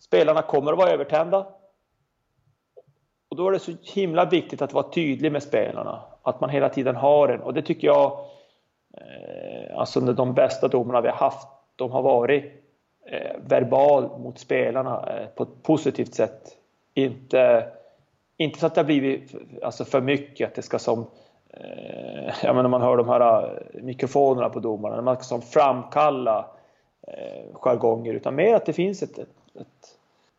Spelarna 0.00 0.42
kommer 0.42 0.72
att 0.72 0.78
vara 0.78 0.90
övertända. 0.90 1.46
Och 3.34 3.38
då 3.38 3.48
är 3.48 3.52
det 3.52 3.58
så 3.58 3.72
himla 3.82 4.24
viktigt 4.24 4.62
att 4.62 4.72
vara 4.72 4.90
tydlig 4.90 5.32
med 5.32 5.42
spelarna. 5.42 6.02
Att 6.22 6.40
man 6.40 6.50
hela 6.50 6.68
tiden 6.68 6.96
har 6.96 7.28
en. 7.28 7.40
Och 7.40 7.54
det 7.54 7.62
tycker 7.62 7.86
jag, 7.86 8.18
eh, 8.96 9.78
alltså 9.78 10.00
de 10.00 10.34
bästa 10.34 10.68
domarna 10.68 11.00
vi 11.00 11.08
har 11.08 11.16
haft, 11.16 11.48
de 11.76 11.90
har 11.90 12.02
varit 12.02 12.44
eh, 13.06 13.36
verbal 13.46 14.18
mot 14.18 14.38
spelarna 14.38 15.06
eh, 15.06 15.26
på 15.26 15.42
ett 15.42 15.62
positivt 15.62 16.14
sätt. 16.14 16.56
Inte, 16.94 17.68
inte 18.36 18.58
så 18.58 18.66
att 18.66 18.74
det 18.74 18.80
har 18.80 18.86
blivit 18.86 19.34
alltså 19.62 19.84
för 19.84 20.00
mycket, 20.00 20.48
att 20.48 20.54
det 20.54 20.62
ska 20.62 20.78
som 20.78 21.06
eh, 21.50 22.34
ja, 22.42 22.52
men 22.52 22.56
när 22.62 22.68
man 22.68 22.82
hör 22.82 22.96
de 22.96 23.08
här 23.08 23.44
eh, 23.74 23.82
mikrofonerna 23.82 24.48
på 24.48 24.60
domarna, 24.60 24.94
när 24.94 25.02
man 25.02 25.16
ska 25.16 25.24
som 25.24 25.42
framkalla 25.42 26.46
eh, 27.08 27.54
jargonger, 27.54 28.14
utan 28.14 28.34
mer 28.34 28.54
att 28.54 28.66
det 28.66 28.72
finns 28.72 29.02
ett, 29.02 29.18
ett, 29.18 29.28
ett... 29.60 29.93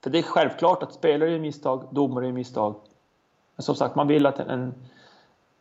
För 0.05 0.09
det 0.09 0.17
är 0.17 0.23
självklart 0.23 0.83
att 0.83 0.93
spelare 0.93 1.31
gör 1.31 1.39
misstag, 1.39 1.87
domare 1.91 2.25
gör 2.25 2.31
misstag. 2.31 2.75
Men 3.55 3.63
som 3.63 3.75
sagt, 3.75 3.95
man 3.95 4.07
vill 4.07 4.25
att 4.25 4.39
en, 4.39 4.73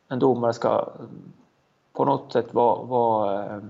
en 0.08 0.18
domare 0.18 0.52
ska 0.52 0.68
eh, 0.68 1.06
på 1.92 2.04
något 2.04 2.32
sätt 2.32 2.46
vara, 2.54 2.82
vara 2.82 3.44
eh, 3.44 3.62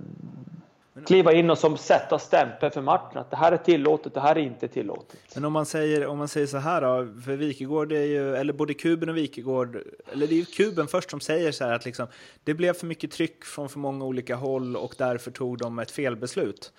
kliva 1.06 1.32
in 1.32 1.50
och 1.50 1.58
som 1.58 1.76
sätta 1.76 2.18
stämpel 2.18 2.70
för 2.70 2.80
matchen. 2.80 3.18
Att 3.18 3.30
det 3.30 3.36
här 3.36 3.52
är 3.52 3.56
tillåtet, 3.56 4.14
det 4.14 4.20
här 4.20 4.38
är 4.38 4.40
inte 4.40 4.68
tillåtet. 4.68 5.18
Men 5.34 5.44
om 5.44 5.52
man 5.52 5.66
säger, 5.66 6.06
om 6.06 6.18
man 6.18 6.28
säger 6.28 6.46
så 6.46 6.58
här 6.58 6.80
då, 6.80 7.20
för 7.20 7.36
Wikegård 7.36 7.92
är 7.92 8.04
ju, 8.04 8.36
eller 8.36 8.52
både 8.52 8.74
Kuben 8.74 9.08
och 9.08 9.16
Wikegård, 9.16 9.82
eller 10.12 10.26
det 10.26 10.34
är 10.34 10.38
ju 10.38 10.44
Kuben 10.44 10.86
först 10.86 11.10
som 11.10 11.20
säger 11.20 11.52
så 11.52 11.64
här 11.64 11.72
att 11.72 11.84
liksom, 11.84 12.06
det 12.44 12.54
blev 12.54 12.72
för 12.72 12.86
mycket 12.86 13.10
tryck 13.10 13.44
från 13.44 13.68
för 13.68 13.78
många 13.78 14.04
olika 14.04 14.36
håll 14.36 14.76
och 14.76 14.94
därför 14.98 15.30
tog 15.30 15.58
de 15.58 15.78
ett 15.78 15.90
felbeslut. 15.90 16.72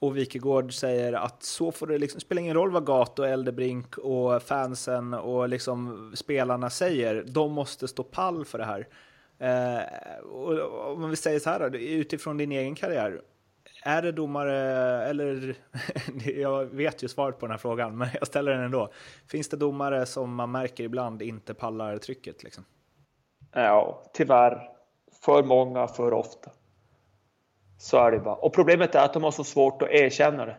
Och 0.00 0.16
Wikegård 0.16 0.74
säger 0.74 1.12
att 1.12 1.42
så 1.42 1.72
får 1.72 1.86
det 1.86 1.98
liksom, 1.98 2.20
spelar 2.20 2.42
ingen 2.42 2.54
roll 2.54 2.70
vad 2.70 2.86
Gato, 2.86 3.22
Eldebrink 3.22 3.98
och 3.98 4.42
fansen 4.42 5.14
och 5.14 5.48
liksom 5.48 6.12
spelarna 6.16 6.70
säger, 6.70 7.24
de 7.26 7.52
måste 7.52 7.88
stå 7.88 8.02
pall 8.02 8.44
för 8.44 8.58
det 8.58 8.64
här. 8.64 8.88
Eh, 9.38 10.18
och 10.24 10.92
om 10.92 11.10
vi 11.10 11.16
säger 11.16 11.38
så 11.40 11.50
här 11.50 11.70
då, 11.70 11.78
utifrån 11.78 12.36
din 12.36 12.52
egen 12.52 12.74
karriär, 12.74 13.22
är 13.82 14.02
det 14.02 14.12
domare, 14.12 14.56
eller 15.04 15.56
jag 16.36 16.64
vet 16.64 17.02
ju 17.02 17.08
svaret 17.08 17.38
på 17.38 17.46
den 17.46 17.50
här 17.50 17.58
frågan, 17.58 17.98
men 17.98 18.08
jag 18.18 18.26
ställer 18.26 18.52
den 18.52 18.64
ändå. 18.64 18.92
Finns 19.28 19.48
det 19.48 19.56
domare 19.56 20.06
som 20.06 20.34
man 20.34 20.50
märker 20.50 20.84
ibland 20.84 21.22
inte 21.22 21.54
pallar 21.54 21.98
trycket? 21.98 22.42
Liksom? 22.42 22.64
Ja, 23.52 24.02
tyvärr. 24.12 24.68
För 25.24 25.42
många, 25.42 25.86
för 25.86 26.12
ofta. 26.12 26.50
Så 27.78 27.98
är 27.98 28.10
det 28.10 28.18
bara. 28.18 28.34
Och 28.34 28.52
problemet 28.52 28.94
är 28.94 29.04
att 29.04 29.12
de 29.12 29.24
har 29.24 29.30
så 29.30 29.44
svårt 29.44 29.82
att 29.82 29.90
erkänna 29.90 30.46
det. 30.46 30.56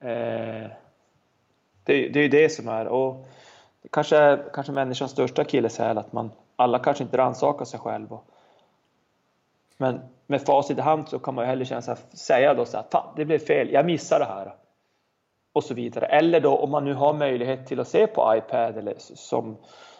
Eh, 0.00 0.70
det, 1.84 2.08
det 2.08 2.18
är 2.18 2.22
ju 2.22 2.28
det 2.28 2.48
som 2.48 2.68
är. 2.68 2.86
Och 2.86 3.26
det 3.82 3.88
kanske 3.88 4.16
är 4.16 4.50
kanske 4.54 4.72
människans 4.72 5.10
största 5.10 5.42
akilleshäl 5.42 5.98
att 5.98 6.12
man 6.12 6.30
alla 6.56 6.78
kanske 6.78 7.04
inte 7.04 7.16
rannsakar 7.16 7.64
sig 7.64 7.80
själv. 7.80 8.12
Och, 8.12 8.24
men 9.76 10.00
med 10.26 10.42
facit 10.42 10.78
i 10.78 10.80
hand 10.80 11.08
så 11.08 11.18
kan 11.18 11.34
man 11.34 11.44
ju 11.44 11.48
hellre 11.48 11.64
känna 11.64 11.82
så 11.82 11.90
här, 11.90 12.00
säga 12.16 12.54
då 12.54 12.64
så 12.64 12.76
här, 12.76 12.84
fan 12.90 13.12
det 13.16 13.24
blev 13.24 13.38
fel, 13.38 13.72
jag 13.72 13.86
missade 13.86 14.24
det 14.24 14.30
här. 14.30 14.54
Och 15.52 15.64
så 15.64 15.74
vidare. 15.74 16.06
Eller 16.06 16.40
då 16.40 16.56
om 16.56 16.70
man 16.70 16.84
nu 16.84 16.94
har 16.94 17.14
möjlighet 17.14 17.66
till 17.66 17.80
att 17.80 17.88
se 17.88 18.06
på 18.06 18.36
iPad 18.36 18.76
eller 18.76 18.94
som, 18.98 19.56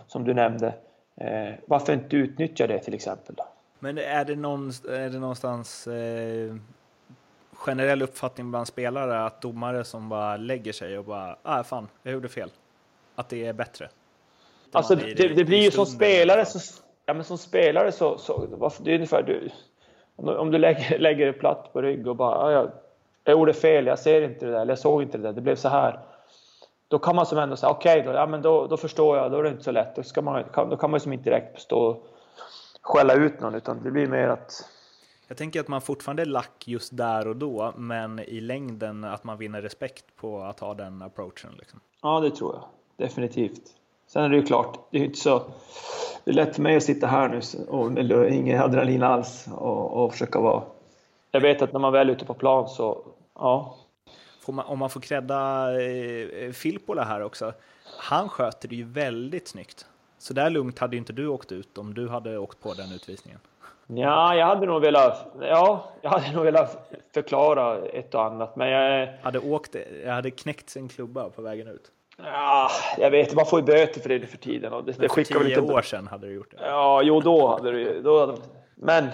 som 0.07 0.25
du 0.25 0.35
nämnde. 0.35 0.75
Eh, 1.17 1.55
varför 1.67 1.93
inte 1.93 2.17
utnyttja 2.17 2.67
det 2.67 2.79
till 2.79 2.95
exempel? 2.95 3.35
Då? 3.35 3.45
Men 3.79 3.99
är 3.99 4.25
det, 4.25 4.37
någon, 4.37 4.69
är 4.89 5.11
det 5.11 5.19
någonstans 5.19 5.87
eh, 5.87 6.55
generell 7.53 8.03
uppfattning 8.03 8.51
bland 8.51 8.67
spelare 8.67 9.25
att 9.25 9.41
domare 9.41 9.85
som 9.85 10.09
bara 10.09 10.37
lägger 10.37 10.73
sig 10.73 10.99
och 10.99 11.05
bara, 11.05 11.37
ah 11.43 11.63
fan, 11.63 11.89
jag 12.03 12.13
gjorde 12.13 12.29
fel. 12.29 12.51
Att 13.15 13.29
det 13.29 13.47
är 13.47 13.53
bättre? 13.53 13.89
Alltså 14.73 14.95
det, 14.95 15.15
det- 15.15 15.29
det 15.35 15.45
blir 15.45 15.63
ju 15.63 15.71
som 15.71 15.87
spelare 15.87 16.45
så, 16.45 16.81
ja, 17.07 17.15
men 17.15 17.25
som 17.25 17.39
spelare 17.39 17.93
så, 17.93 18.19
så 18.19 18.47
det 18.85 18.91
är 18.91 18.95
ungefär 18.95 19.23
du, 19.23 19.51
om 20.17 20.51
du, 20.51 20.59
lägger, 20.59 20.99
lägger 20.99 21.25
dig 21.27 21.33
platt 21.35 21.73
på 21.73 21.83
rygg 21.83 22.07
och 22.07 22.17
bara 22.17 22.53
"Ja, 22.53 22.53
jag, 22.53 22.71
jag 23.25 23.33
gjorde 23.33 23.53
fel, 23.55 23.87
jag 23.87 23.99
ser 23.99 24.23
inte 24.23 24.47
det 24.47 24.53
där, 24.53 24.61
eller 24.61 24.73
jag 24.73 24.79
såg 24.79 25.03
inte 25.03 25.19
det 25.19 25.23
där, 25.25 25.33
det 25.33 25.41
blev 25.41 25.57
så 25.57 25.69
här. 25.69 26.01
Då 26.89 26.99
kan 26.99 27.17
man 27.17 27.27
som 27.27 27.39
ändå 27.39 27.57
säga 27.57 27.71
okej 27.71 28.03
då, 28.03 28.13
ja 28.13 28.27
men 28.27 28.43
då, 28.43 28.67
då 28.67 28.77
förstår 28.77 29.17
jag, 29.19 29.31
då 29.33 29.39
är 29.39 29.43
det 29.43 29.49
inte 29.49 29.65
så 29.65 29.71
lätt. 29.73 29.97
Då, 29.97 30.03
ska 30.03 30.23
man, 30.23 30.45
kan, 30.45 30.71
då 30.71 30.77
kan 30.77 30.91
man 30.91 30.97
ju 30.99 31.01
som 31.03 31.13
inte 31.13 31.31
direkt 31.31 31.61
stå 31.61 31.97
skälla 32.81 33.15
ut 33.15 33.41
någon 33.41 33.55
utan 33.55 33.83
det 33.83 33.91
blir 33.91 34.07
mer 34.07 34.29
att 34.29 34.71
Jag 35.29 35.37
tänker 35.37 35.61
att 35.61 35.69
man 35.69 35.81
fortfarande 35.81 36.23
är 36.23 36.27
lack 36.27 36.69
just 36.69 36.97
där 36.97 37.29
och 37.29 37.37
då, 37.37 37.73
men 37.77 38.19
i 38.19 38.41
längden 38.41 39.05
att 39.05 39.25
man 39.25 39.39
vinner 39.39 39.63
respekt 39.63 40.05
på 40.17 40.43
att 40.43 40.61
ha 40.61 40.75
den 40.75 41.03
approachen. 41.03 41.51
Liksom. 41.59 41.81
Ja, 42.03 42.21
det 42.21 42.31
tror 42.31 42.55
jag. 42.55 42.65
Definitivt. 43.07 43.63
Sen 44.07 44.25
är 44.25 44.29
det 44.29 44.37
ju 44.37 44.43
klart, 44.43 44.89
det 44.91 44.99
är 44.99 45.05
inte 45.05 45.19
så... 45.19 45.43
Det 46.25 46.31
är 46.31 46.35
lätt 46.35 46.55
för 46.55 46.63
mig 46.63 46.77
att 46.77 46.83
sitta 46.83 47.07
här 47.07 47.29
nu 47.29 47.65
och 47.67 47.93
med 47.93 48.33
ingen 48.33 48.63
adrenalin 48.63 49.03
alls 49.03 49.49
och, 49.53 50.05
och 50.05 50.13
försöka 50.13 50.41
vara... 50.41 50.63
Jag 51.31 51.41
vet 51.41 51.63
att 51.63 51.73
när 51.73 51.81
man 51.81 51.93
väl 51.93 52.09
är 52.09 52.13
ute 52.13 52.25
på 52.25 52.35
plan 52.35 52.69
så... 52.69 53.07
Ja. 53.35 53.77
Får 54.41 54.53
man, 54.53 54.67
om 54.67 54.79
man 54.79 54.91
får 54.91 55.01
credda 55.01 55.71
eh, 55.83 56.53
Filppola 56.53 57.05
här 57.05 57.23
också. 57.23 57.53
Han 57.99 58.29
sköter 58.29 58.69
det 58.69 58.77
ju 58.77 58.85
väldigt 58.85 59.49
snyggt. 59.49 59.87
Så 60.19 60.35
där 60.35 60.51
lugnt 60.51 60.79
hade 60.79 60.97
inte 60.97 61.13
du 61.13 61.29
åkt 61.29 61.53
ut 61.53 61.79
om 61.79 61.95
du 61.95 62.09
hade 62.09 62.39
åkt 62.39 62.61
på 62.61 62.75
den 62.75 62.93
utvisningen. 62.93 63.41
Ja, 63.87 64.35
jag 64.35 64.47
hade 64.47 64.67
nog 64.67 64.83
velat... 64.83 65.27
Ja, 65.41 65.85
jag 66.03 66.11
hade 66.11 66.33
nog 66.33 66.45
velat 66.45 66.93
förklara 67.15 67.87
ett 67.87 68.15
och 68.15 68.25
annat, 68.25 68.57
men 68.57 68.69
jag... 68.69 69.09
Hade 69.23 69.39
åkt, 69.39 69.77
jag 70.05 70.13
hade 70.13 70.31
knäckt 70.31 70.71
sin 70.71 70.89
klubba 70.89 71.31
på 71.31 71.43
vägen 71.43 71.69
ut. 71.69 71.91
Ja, 72.23 72.71
jag 72.99 73.11
vet, 73.11 73.35
man 73.35 73.47
får 73.47 73.61
ju 73.61 73.67
böter 73.67 74.01
för 74.01 74.09
det 74.09 74.19
nu 74.19 74.27
för 74.27 74.39
tiden. 74.39 74.73
Och 74.73 74.85
det, 74.85 74.93
det 74.93 74.99
Men 74.99 75.09
för 75.09 75.15
skickar 75.15 75.39
väl 75.39 75.47
tio 75.47 75.61
inte... 75.61 75.73
år 75.73 75.83
sedan 75.83 76.07
hade 76.07 76.27
du 76.27 76.33
gjort 76.33 76.51
det. 76.51 76.67
Ja, 76.67 77.03
jo 77.03 77.21
då 77.21 77.49
hade 77.49 77.73
det 77.73 77.79
ju... 77.79 78.03
Då 78.03 78.21
hade... 78.21 78.35
Men 78.75 79.09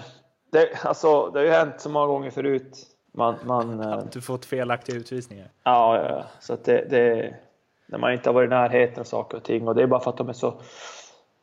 det, 0.52 0.84
alltså, 0.84 1.30
det 1.30 1.38
har 1.38 1.46
ju 1.46 1.52
hänt 1.52 1.74
så 1.80 1.88
många 1.88 2.06
gånger 2.06 2.30
förut. 2.30 2.78
Man... 3.12 3.34
man 3.44 3.80
eh, 3.80 3.92
Att 3.92 4.12
du 4.12 4.20
fått 4.20 4.44
felaktiga 4.44 4.96
utvisningar. 4.96 5.48
Ja, 5.64 5.96
ja, 5.96 6.08
ja. 6.08 6.24
så 6.40 6.56
det, 6.64 6.90
det, 6.90 7.34
när 7.94 7.98
man 7.98 8.12
inte 8.12 8.28
har 8.28 8.34
varit 8.34 8.46
i 8.46 8.50
närheten 8.50 9.00
av 9.00 9.04
saker 9.04 9.36
och 9.36 9.42
ting 9.42 9.68
och 9.68 9.74
det 9.74 9.82
är 9.82 9.86
bara 9.86 10.00
för 10.00 10.10
att 10.10 10.16
de 10.16 10.28
är 10.28 10.32
så... 10.32 10.54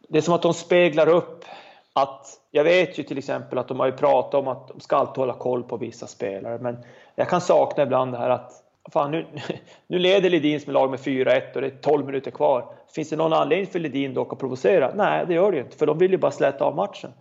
Det 0.10 0.18
är 0.18 0.22
som 0.22 0.34
att 0.34 0.42
de 0.42 0.54
speglar 0.54 1.10
upp 1.10 1.46
att... 1.94 2.28
Jag 2.52 2.64
vet 2.64 3.00
ju 3.00 3.04
till 3.04 3.18
exempel 3.18 3.58
att 3.58 3.68
de 3.68 3.80
har 3.80 3.86
ju 3.86 3.92
pratat 3.92 4.34
om 4.34 4.48
att 4.48 4.68
de 4.68 4.80
ska 4.80 4.96
alltid 4.96 5.18
hålla 5.18 5.34
koll 5.34 5.64
på 5.64 5.78
vissa 5.78 6.08
spelare, 6.08 6.58
men 6.62 6.78
jag 7.16 7.30
kan 7.30 7.42
sakna 7.42 7.84
ibland 7.84 8.12
det 8.12 8.18
här 8.18 8.30
att 8.30 8.64
Fan, 8.92 9.12
nu, 9.12 9.26
nu 9.88 10.00
leder 10.00 10.30
Ledins 10.30 10.68
med 10.68 10.74
lag 10.74 10.90
med 10.90 11.00
4-1 11.00 11.56
och 11.56 11.62
det 11.62 11.68
är 11.68 11.78
12 11.82 12.06
minuter 12.06 12.32
kvar. 12.32 12.74
Finns 12.96 13.10
det 13.10 13.16
någon 13.16 13.34
anledning 13.34 13.68
för 13.68 13.80
Ledin 13.80 14.14
dock 14.14 14.34
att 14.34 14.40
provocera? 14.40 14.92
Nej, 14.96 15.26
det 15.28 15.34
gör 15.34 15.52
det 15.52 15.58
ju 15.58 15.64
inte, 15.64 15.78
för 15.78 15.86
de 15.86 15.98
vill 15.98 16.12
ju 16.12 16.18
bara 16.18 16.32
släta 16.32 16.66
av 16.66 16.76
matchen. 16.76 17.12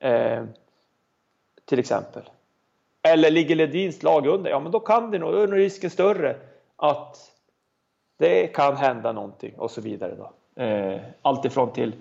Eh, 0.00 0.44
till 1.64 1.78
exempel. 1.78 2.22
Eller 3.02 3.30
ligger 3.30 3.56
Ledins 3.56 4.02
lag 4.02 4.26
under? 4.26 4.50
Ja, 4.50 4.60
men 4.60 4.72
då 4.72 4.80
kan 4.80 5.10
det 5.10 5.18
nog, 5.18 5.32
då 5.32 5.40
är 5.40 5.46
nog 5.46 5.58
risken 5.58 5.90
större 5.90 6.36
att 6.76 7.37
det 8.18 8.46
kan 8.46 8.76
hända 8.76 9.12
någonting 9.12 9.54
och 9.58 9.70
så 9.70 9.80
vidare. 9.80 10.14
Då. 10.14 10.62
Eh, 10.62 11.00
allt 11.22 11.44
ifrån 11.44 11.72
till 11.72 11.92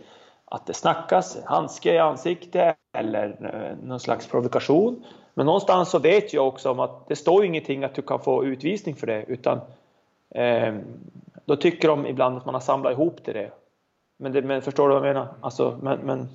att 0.45 0.65
det 0.65 0.73
snackas, 0.73 1.37
handske 1.45 1.93
i 1.93 1.97
ansikte 1.97 2.75
eller 2.97 3.53
eh, 3.53 3.87
någon 3.87 3.99
slags 3.99 4.27
provokation. 4.27 5.05
Men 5.33 5.45
någonstans 5.45 5.89
så 5.89 5.99
vet 5.99 6.33
jag 6.33 6.47
också 6.47 6.71
om 6.71 6.79
att 6.79 7.07
det 7.07 7.15
står 7.15 7.45
ingenting 7.45 7.83
att 7.83 7.95
du 7.95 8.01
kan 8.01 8.19
få 8.19 8.45
utvisning 8.45 8.95
för 8.95 9.07
det 9.07 9.25
utan 9.27 9.59
eh, 10.35 10.75
då 11.45 11.55
tycker 11.55 11.87
de 11.87 12.05
ibland 12.05 12.37
att 12.37 12.45
man 12.45 12.53
har 12.55 12.61
samlat 12.61 12.91
ihop 12.91 13.23
till 13.23 13.33
det. 13.33 13.51
Men, 14.19 14.31
det, 14.31 14.41
men 14.41 14.61
förstår 14.61 14.89
du 14.89 14.95
vad 14.95 15.07
jag 15.07 15.13
menar? 15.13 15.33
Alltså, 15.41 15.79
men, 15.81 15.99
men 15.99 16.29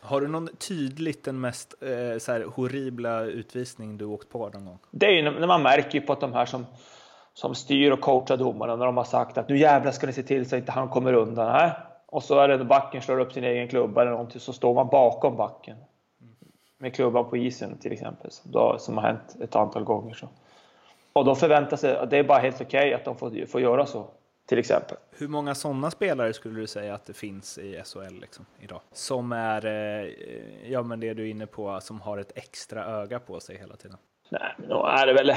Har 0.00 0.20
du 0.20 0.28
någon 0.28 0.48
tydligt 0.48 1.24
den 1.24 1.40
mest 1.40 1.74
eh, 1.82 2.18
så 2.18 2.32
här, 2.32 2.44
horribla 2.54 3.22
utvisning 3.22 3.98
du 3.98 4.04
åkt 4.04 4.28
på 4.28 4.48
någon 4.48 4.64
gång? 4.64 4.78
det 4.90 5.06
är 5.06 5.10
ju 5.10 5.22
när 5.22 5.46
man 5.46 5.62
märker 5.62 6.00
på 6.00 6.12
att 6.12 6.20
de 6.20 6.32
här 6.32 6.46
som, 6.46 6.66
som 7.36 7.54
styr 7.54 7.90
och 7.90 8.00
coachar 8.00 8.36
domarna 8.36 8.76
när 8.76 8.86
de 8.86 8.96
har 8.96 9.04
sagt 9.04 9.38
att 9.38 9.48
nu 9.48 9.58
jävlar 9.58 9.92
ska 9.92 10.06
ni 10.06 10.12
se 10.12 10.22
till 10.22 10.48
så 10.48 10.56
att 10.56 10.60
inte 10.60 10.72
han 10.72 10.88
kommer 10.88 11.12
undan. 11.12 11.52
Nej. 11.52 11.70
Och 12.06 12.22
så 12.22 12.38
är 12.38 12.48
det 12.48 12.56
när 12.56 12.64
backen 12.64 13.02
slår 13.02 13.20
upp 13.20 13.32
sin 13.32 13.44
egen 13.44 13.68
klubba 13.68 14.00
eller 14.00 14.10
någonting 14.10 14.40
så 14.40 14.52
står 14.52 14.74
man 14.74 14.88
bakom 14.88 15.36
backen. 15.36 15.76
Med 16.78 16.94
klubban 16.94 17.30
på 17.30 17.36
isen 17.36 17.78
till 17.78 17.92
exempel. 17.92 18.30
Som, 18.30 18.50
då, 18.50 18.76
som 18.78 18.96
har 18.96 19.04
hänt 19.04 19.36
ett 19.40 19.56
antal 19.56 19.84
gånger. 19.84 20.14
Så. 20.14 20.28
Och 21.12 21.24
då 21.24 21.34
förväntar 21.34 21.76
sig 21.76 21.96
att 21.96 22.10
det 22.10 22.18
är 22.18 22.24
bara 22.24 22.38
helt 22.38 22.60
okej 22.60 22.94
att 22.94 23.04
de 23.04 23.16
får, 23.16 23.46
får 23.46 23.60
göra 23.60 23.86
så. 23.86 24.06
Till 24.46 24.58
exempel. 24.58 24.96
Hur 25.10 25.28
många 25.28 25.54
sådana 25.54 25.90
spelare 25.90 26.32
skulle 26.32 26.60
du 26.60 26.66
säga 26.66 26.94
att 26.94 27.06
det 27.06 27.12
finns 27.12 27.58
i 27.58 27.82
SHL 27.84 28.20
liksom, 28.20 28.46
idag? 28.60 28.80
Som 28.92 29.32
är, 29.32 29.66
eh, 29.66 30.10
ja 30.70 30.82
men 30.82 31.00
det 31.00 31.14
du 31.14 31.22
är 31.22 31.30
inne 31.30 31.46
på, 31.46 31.80
som 31.80 32.00
har 32.00 32.18
ett 32.18 32.32
extra 32.34 32.84
öga 32.84 33.18
på 33.18 33.40
sig 33.40 33.58
hela 33.58 33.76
tiden. 33.76 33.96
Nej, 34.30 34.54
men 34.58 34.68
då 34.68 34.86
är 34.86 35.06
det 35.06 35.12
väl... 35.12 35.32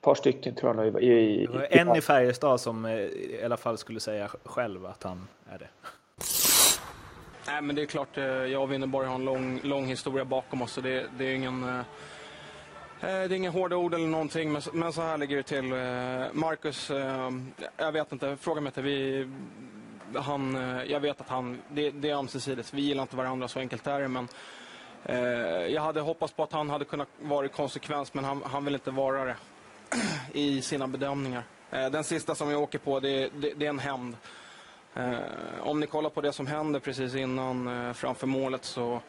par 0.00 0.14
stycken 0.14 0.54
tror 0.54 0.76
jag 0.76 0.92
nog. 0.92 1.02
I, 1.02 1.06
i, 1.06 1.46
Det 1.46 1.52
var 1.52 1.66
en 1.70 1.96
i 1.96 2.00
Färjestad 2.00 2.60
som 2.60 2.84
eh, 2.84 2.92
i 2.94 3.40
alla 3.44 3.56
fall 3.56 3.78
skulle 3.78 4.00
säga 4.00 4.28
själv 4.44 4.86
att 4.86 5.02
han 5.02 5.28
är 5.50 5.58
det. 5.58 5.68
Nej, 7.46 7.62
men 7.62 7.76
det 7.76 7.82
är 7.82 7.86
klart, 7.86 8.18
eh, 8.18 8.24
jag 8.24 8.62
och 8.62 8.72
Winneborg 8.72 9.06
har 9.08 9.14
en 9.14 9.24
lång, 9.24 9.60
lång 9.62 9.86
historia 9.86 10.24
bakom 10.24 10.62
oss. 10.62 10.72
Så 10.72 10.80
det, 10.80 11.06
det 11.18 11.24
är 11.24 11.34
ingen... 11.34 11.64
eh, 11.68 11.84
Det 13.00 13.08
är 13.08 13.32
inga 13.32 13.50
hårda 13.50 13.76
ord 13.76 13.94
eller 13.94 14.06
någonting, 14.06 14.52
men, 14.72 14.92
så 14.92 15.02
här 15.02 15.18
ligger 15.18 15.36
det 15.36 15.42
till. 15.42 15.64
Marcus, 16.40 16.90
jag 17.76 17.92
vet 17.92 18.12
inte, 18.12 18.36
fråga 18.36 18.60
mig 18.60 18.68
inte. 18.68 18.82
Vi, 18.82 19.28
han, 20.14 20.54
jag 20.86 21.00
vet 21.00 21.20
att 21.20 21.28
han, 21.28 21.58
det, 21.68 21.90
det 21.90 22.10
är 22.10 22.14
ömsesidigt. 22.14 22.74
Vi 22.74 22.82
gillar 22.82 23.02
inte 23.02 23.16
varandra, 23.16 23.48
så 23.48 23.58
enkelt 23.58 23.86
är 23.86 24.00
det. 24.00 24.08
Men, 24.08 24.28
eh, 25.04 25.16
jag 25.74 25.82
hade 25.82 26.00
hoppats 26.00 26.32
på 26.32 26.42
att 26.42 26.52
han 26.52 26.70
hade 26.70 26.84
kunnat 26.84 27.08
vara 27.22 27.48
konsekvens, 27.48 28.14
men 28.14 28.24
han, 28.24 28.42
han 28.44 28.64
vill 28.64 28.74
inte 28.74 28.90
vara 28.90 29.24
det 29.24 29.36
i 30.32 30.62
sina 30.62 30.88
bedömningar. 30.88 31.42
Eh, 31.70 31.90
den 31.90 32.04
sista 32.04 32.34
som 32.34 32.50
jag 32.50 32.62
åker 32.62 32.78
på, 32.78 33.00
det, 33.00 33.28
det, 33.28 33.52
det 33.56 33.66
är 33.66 33.70
en 33.70 33.78
hämnd. 33.78 34.16
Eh, 34.94 35.18
om 35.60 35.80
ni 35.80 35.86
kollar 35.86 36.10
på 36.10 36.20
det 36.20 36.32
som 36.32 36.46
händer 36.46 36.80
precis 36.80 37.14
innan 37.14 37.86
eh, 37.86 37.92
framför 37.92 38.26
målet 38.26 38.64
så 38.64 39.00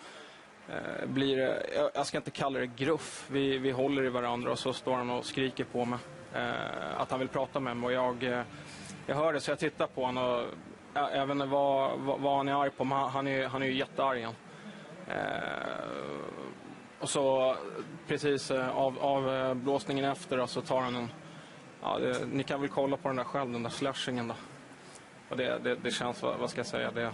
blir 1.06 1.38
det, 1.38 1.65
jag, 1.94 2.06
ska 2.08 2.17
inte 2.17 2.32
kalla 2.32 2.60
det 2.60 2.67
gruff. 2.67 3.26
Vi, 3.32 3.58
vi 3.58 3.72
håller 3.72 4.04
i 4.04 4.10
varandra 4.10 4.52
och 4.52 4.60
så 4.60 4.74
står 4.74 4.94
han 4.94 5.10
och 5.10 5.26
skriker 5.26 5.63
på 5.63 5.86
mig. 5.86 6.00
Att 6.98 7.12
han 7.12 7.20
vill 7.20 7.30
prata 7.30 7.60
med 7.60 7.78
mig 7.78 7.86
och 7.86 7.94
jag, 7.94 8.44
jag 9.06 9.15
hör 9.15 9.34
det 9.34 9.39
så 9.39 9.52
jag 9.52 9.60
tittar 9.60 9.88
på 9.88 10.06
honom 10.06 10.24
och 10.24 10.46
jag, 10.94 11.26
vet 11.26 11.36
inte 11.36 11.46
vad, 11.46 12.00
vad, 12.00 12.20
vad 12.20 12.38
han 12.38 12.48
är 12.48 12.62
arg 12.63 12.70
på 12.70 12.84
men 12.84 12.98
han, 12.98 13.10
han 13.10 13.28
är, 13.28 13.48
han 13.48 13.62
är 13.62 13.65
ju 13.65 13.74
jättearg. 13.74 14.24
han. 14.24 14.36
Och 17.01 17.09
så 17.09 17.55
precis 18.07 18.51
eh, 18.51 18.77
av, 18.77 18.99
av 18.99 19.35
eh, 19.35 19.53
blåsningen 19.53 20.05
efter 20.05 20.37
då, 20.37 20.47
så 20.47 20.61
tar 20.61 20.81
han 20.81 20.95
en, 20.95 21.09
ja, 21.81 21.99
det, 21.99 22.25
ni 22.25 22.43
kan 22.43 22.61
väl 22.61 22.69
kolla 22.69 22.97
på 22.97 23.07
den 23.07 23.17
där 23.17 23.23
själv, 23.23 23.51
den 23.51 23.63
där 23.63 23.69
slashingen 23.69 24.27
då. 24.27 24.35
Och 25.29 25.37
det, 25.37 25.59
det, 25.63 25.75
det 25.75 25.91
känns, 25.91 26.21
vad, 26.21 26.39
vad 26.39 26.49
ska 26.49 26.59
jag 26.59 26.67
säga, 26.67 26.91
det, 26.91 27.11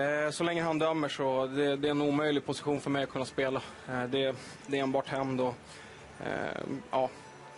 eh, 0.00 0.30
så 0.30 0.44
länge 0.44 0.62
han 0.62 0.78
dömer 0.78 1.08
så 1.08 1.46
det, 1.46 1.76
det 1.76 1.88
är 1.88 1.90
en 1.90 2.02
omöjlig 2.02 2.46
position 2.46 2.80
för 2.80 2.90
mig 2.90 3.02
att 3.02 3.10
kunna 3.10 3.24
spela. 3.24 3.62
Eh, 3.88 4.04
det, 4.04 4.36
det 4.66 4.78
är 4.78 4.82
enbart 4.82 5.08
hämnd 5.08 5.40
och 5.40 5.54
eh, 6.20 6.62
ja, 6.90 7.10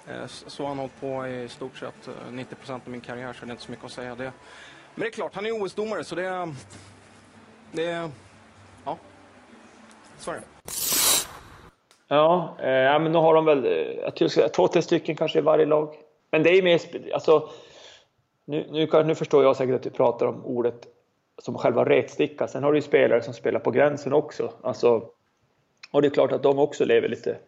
eh, 0.06 0.26
så 0.26 0.62
har 0.62 0.68
han 0.68 0.78
hållit 0.78 1.00
på 1.00 1.26
i 1.26 1.48
stort 1.48 1.76
sett 1.76 2.08
90 2.30 2.54
procent 2.54 2.82
av 2.86 2.90
min 2.90 3.00
karriär 3.00 3.32
så 3.32 3.44
det 3.44 3.50
är 3.50 3.52
inte 3.52 3.62
så 3.62 3.70
mycket 3.70 3.86
att 3.86 3.92
säga. 3.92 4.14
Det, 4.14 4.32
men 4.94 5.00
det 5.00 5.06
är 5.06 5.10
klart, 5.10 5.34
han 5.34 5.46
är 5.46 5.62
OS-domare 5.62 6.04
så 6.04 6.14
det, 6.14 6.54
det, 7.72 8.10
ja, 8.84 8.98
så 10.18 10.30
är 10.30 10.34
det. 10.34 10.91
Ja, 12.12 12.56
eh, 12.58 13.00
men 13.00 13.12
nu 13.12 13.18
har 13.18 13.34
de 13.34 13.44
väl 13.44 13.64
eh, 13.64 14.48
två, 14.48 14.68
tre 14.68 14.82
stycken 14.82 15.16
kanske 15.16 15.38
i 15.38 15.42
varje 15.42 15.66
lag. 15.66 15.94
Men 16.30 16.42
det 16.42 16.50
är 16.50 16.62
mer, 16.62 16.80
alltså, 17.14 17.48
nu, 18.44 18.66
nu, 18.70 19.04
nu 19.04 19.14
förstår 19.14 19.44
jag 19.44 19.56
säkert 19.56 19.74
att 19.74 19.82
du 19.82 19.90
pratar 19.90 20.26
om 20.26 20.44
ordet 20.44 20.86
som 21.42 21.58
själva 21.58 21.84
retsticka. 21.84 22.48
Sen 22.48 22.62
har 22.62 22.72
du 22.72 22.78
ju 22.78 22.82
spelare 22.82 23.22
som 23.22 23.34
spelar 23.34 23.60
på 23.60 23.70
gränsen 23.70 24.12
också. 24.12 24.52
Alltså, 24.62 25.04
och 25.90 26.02
det 26.02 26.08
är 26.08 26.10
klart 26.10 26.32
att 26.32 26.42
de 26.42 26.58
också 26.58 26.84
lever 26.84 27.08
lite, 27.08 27.38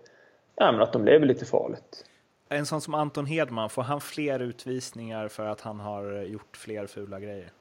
ja, 0.56 0.72
men 0.72 0.80
att 0.80 0.92
de 0.92 1.04
lever 1.04 1.26
lite 1.26 1.44
farligt. 1.44 2.04
En 2.48 2.66
sån 2.66 2.80
som 2.80 2.94
Anton 2.94 3.26
Hedman, 3.26 3.70
får 3.70 3.82
han 3.82 4.00
fler 4.00 4.40
utvisningar 4.40 5.28
för 5.28 5.46
att 5.46 5.60
han 5.60 5.80
har 5.80 6.22
gjort 6.22 6.56
fler 6.56 6.86
fula 6.86 7.20
grejer? 7.20 7.52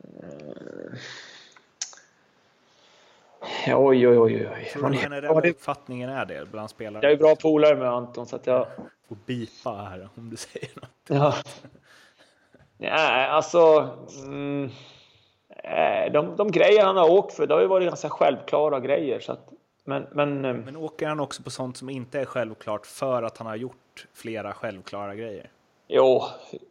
Oj, 3.67 4.07
oj, 4.07 4.19
oj, 4.19 4.47
oj. 4.47 4.69
Tror 4.73 4.89
du 4.89 4.97
generella 4.97 5.41
det, 5.41 5.49
uppfattningen 5.49 6.09
är 6.09 6.25
det 6.25 6.45
bland 6.51 6.69
spelare? 6.69 7.05
jag 7.05 7.11
är 7.11 7.17
bra 7.17 7.35
polare 7.35 7.75
med 7.75 7.89
Anton 7.89 8.25
så 8.25 8.35
att 8.35 8.47
jag... 8.47 8.67
Får 9.09 9.17
bipa 9.25 9.71
här 9.71 10.09
om 10.15 10.29
du 10.29 10.37
säger 10.37 10.69
något. 10.75 10.89
Ja. 11.07 11.33
Nej, 12.77 13.27
alltså... 13.27 13.89
Mm, 14.23 14.69
nej, 15.63 16.09
de, 16.09 16.35
de 16.35 16.51
grejer 16.51 16.85
han 16.85 16.97
har 16.97 17.09
åkt 17.09 17.33
för, 17.33 17.47
det 17.47 17.53
har 17.53 17.61
ju 17.61 17.67
varit 17.67 17.87
ganska 17.87 18.09
självklara 18.09 18.79
grejer. 18.79 19.19
Så 19.19 19.31
att, 19.31 19.49
men, 19.85 20.07
men, 20.11 20.45
eh, 20.45 20.53
Men 20.53 20.75
åker 20.75 21.07
han 21.07 21.19
också 21.19 21.43
på 21.43 21.49
sånt 21.49 21.77
som 21.77 21.89
inte 21.89 22.19
är 22.19 22.25
självklart 22.25 22.85
för 22.85 23.23
att 23.23 23.37
han 23.37 23.47
har 23.47 23.55
gjort 23.55 24.07
flera 24.13 24.53
självklara 24.53 25.15
grejer? 25.15 25.49
jo, 25.87 26.23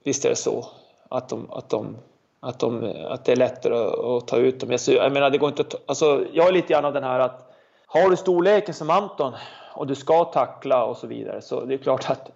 visst 0.04 0.24
är 0.24 0.28
det 0.28 0.36
så. 0.36 0.66
Att, 1.08 1.28
de, 1.28 1.50
att, 1.50 1.68
de, 1.68 1.96
att, 2.42 2.58
de, 2.58 2.92
att 3.08 3.24
det 3.24 3.32
är 3.32 3.36
lättare 3.36 3.74
att, 3.74 3.98
att 3.98 4.28
ta 4.28 4.36
ut 4.36 4.60
dem. 4.60 4.70
Jag, 4.70 4.80
jag 4.86 5.12
menar, 5.12 5.30
det 5.30 5.38
går 5.38 5.48
inte 5.48 5.62
att, 5.62 5.74
alltså, 5.86 6.26
Jag 6.32 6.48
är 6.48 6.52
lite 6.52 6.72
grann 6.72 6.84
av 6.84 6.92
den 6.92 7.04
här 7.04 7.20
att 7.20 7.52
har 7.86 8.10
du 8.10 8.16
storleken 8.16 8.74
som 8.74 8.90
Anton 8.90 9.32
och 9.74 9.86
du 9.86 9.94
ska 9.94 10.24
tackla 10.24 10.84
och 10.84 10.96
så 10.96 11.06
vidare 11.06 11.42
så 11.42 11.64
det 11.64 11.74
är 11.74 11.78
klart 11.78 12.10
att 12.10 12.30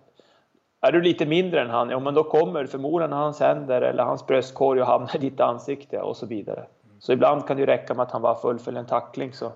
är 0.81 0.93
du 0.93 1.03
lite 1.03 1.27
mindre 1.27 1.61
än 1.61 1.71
han, 1.71 1.91
ja 1.91 2.01
men 2.01 2.15
då 2.15 2.25
kommer 2.25 2.67
förmodligen 2.67 3.13
hans 3.13 3.41
händer 3.41 3.83
eller 3.83 4.05
hans 4.05 4.27
bröstkorg 4.27 4.81
och 4.81 4.87
hamnar 4.87 5.17
i 5.17 5.19
ditt 5.19 5.41
ansikte 5.41 6.01
och 6.01 6.17
så 6.17 6.27
vidare. 6.27 6.67
Så 7.01 7.13
ibland 7.13 7.47
kan 7.47 7.57
det 7.57 7.61
ju 7.61 7.67
räcka 7.67 7.95
med 7.95 8.03
att 8.03 8.13
han 8.13 8.23
bara 8.23 8.35
fullföljer 8.35 8.81
en 8.81 8.87
tackling 8.87 9.33
så, 9.33 9.53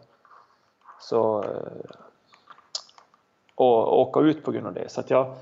så 1.01 1.43
eh, 1.43 1.97
och, 3.55 3.89
och 3.89 4.01
åka 4.01 4.21
ut 4.21 4.45
på 4.45 4.53
grund 4.53 4.67
av 4.67 4.75
det. 4.75 4.89
Så 4.89 5.01
att 5.01 5.11
jag, 5.11 5.35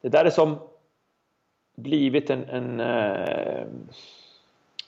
det 0.00 0.08
där 0.08 0.24
är 0.24 0.30
som 0.30 0.58
blivit 1.76 2.30
en, 2.30 2.44
en 2.44 2.80
eh, 2.80 3.66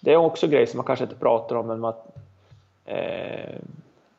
det 0.05 0.13
är 0.13 0.17
också 0.17 0.47
grejer 0.47 0.67
som 0.67 0.77
man 0.77 0.87
kanske 0.87 1.05
inte 1.05 1.17
pratar 1.17 1.57
om 1.57 1.67
men 1.67 1.81
man, 1.81 1.95
eh, 2.85 3.57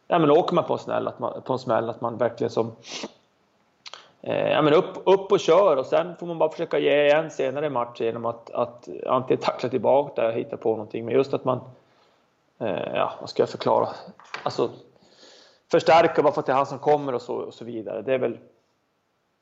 ja, 0.07 0.19
men 0.19 0.31
åker 0.31 0.55
man 0.55 0.63
på 0.63 0.73
en 0.73 0.79
smäll 0.79 1.07
att 1.07 1.19
man, 1.19 1.41
på 1.41 1.53
en 1.53 1.59
smäll 1.59 1.89
att 1.89 2.01
man 2.01 2.17
verkligen 2.17 2.51
som 2.51 2.71
eh, 4.21 4.51
ja, 4.51 4.61
men 4.61 4.73
upp, 4.73 4.97
upp 5.03 5.31
och 5.31 5.39
kör 5.39 5.77
och 5.77 5.85
sen 5.85 6.15
får 6.15 6.27
man 6.27 6.37
bara 6.37 6.51
försöka 6.51 6.79
ge 6.79 7.05
igen 7.05 7.31
senare 7.31 7.65
i 7.65 7.69
matchen 7.69 8.05
genom 8.05 8.25
att, 8.25 8.49
att 8.49 8.89
antingen 9.07 9.43
tackla 9.43 9.69
tillbaka 9.69 10.21
där 10.21 10.29
och 10.29 10.35
hitta 10.35 10.57
på 10.57 10.69
någonting. 10.69 11.05
Men 11.05 11.13
just 11.13 11.33
att 11.33 11.45
man 11.45 11.59
eh, 12.59 12.93
ja, 12.93 13.13
vad 13.19 13.29
ska 13.29 13.41
jag 13.41 13.49
förklara? 13.49 13.87
Alltså 14.43 14.69
förstärka 15.71 16.23
bara 16.23 16.33
för 16.33 16.39
att 16.39 16.45
det 16.45 16.51
är 16.51 16.57
han 16.57 16.65
som 16.65 16.79
kommer 16.79 17.15
och 17.15 17.21
så, 17.21 17.35
och 17.35 17.53
så 17.53 17.65
vidare. 17.65 18.01
Det 18.01 18.13
är 18.13 18.19
väl 18.19 18.37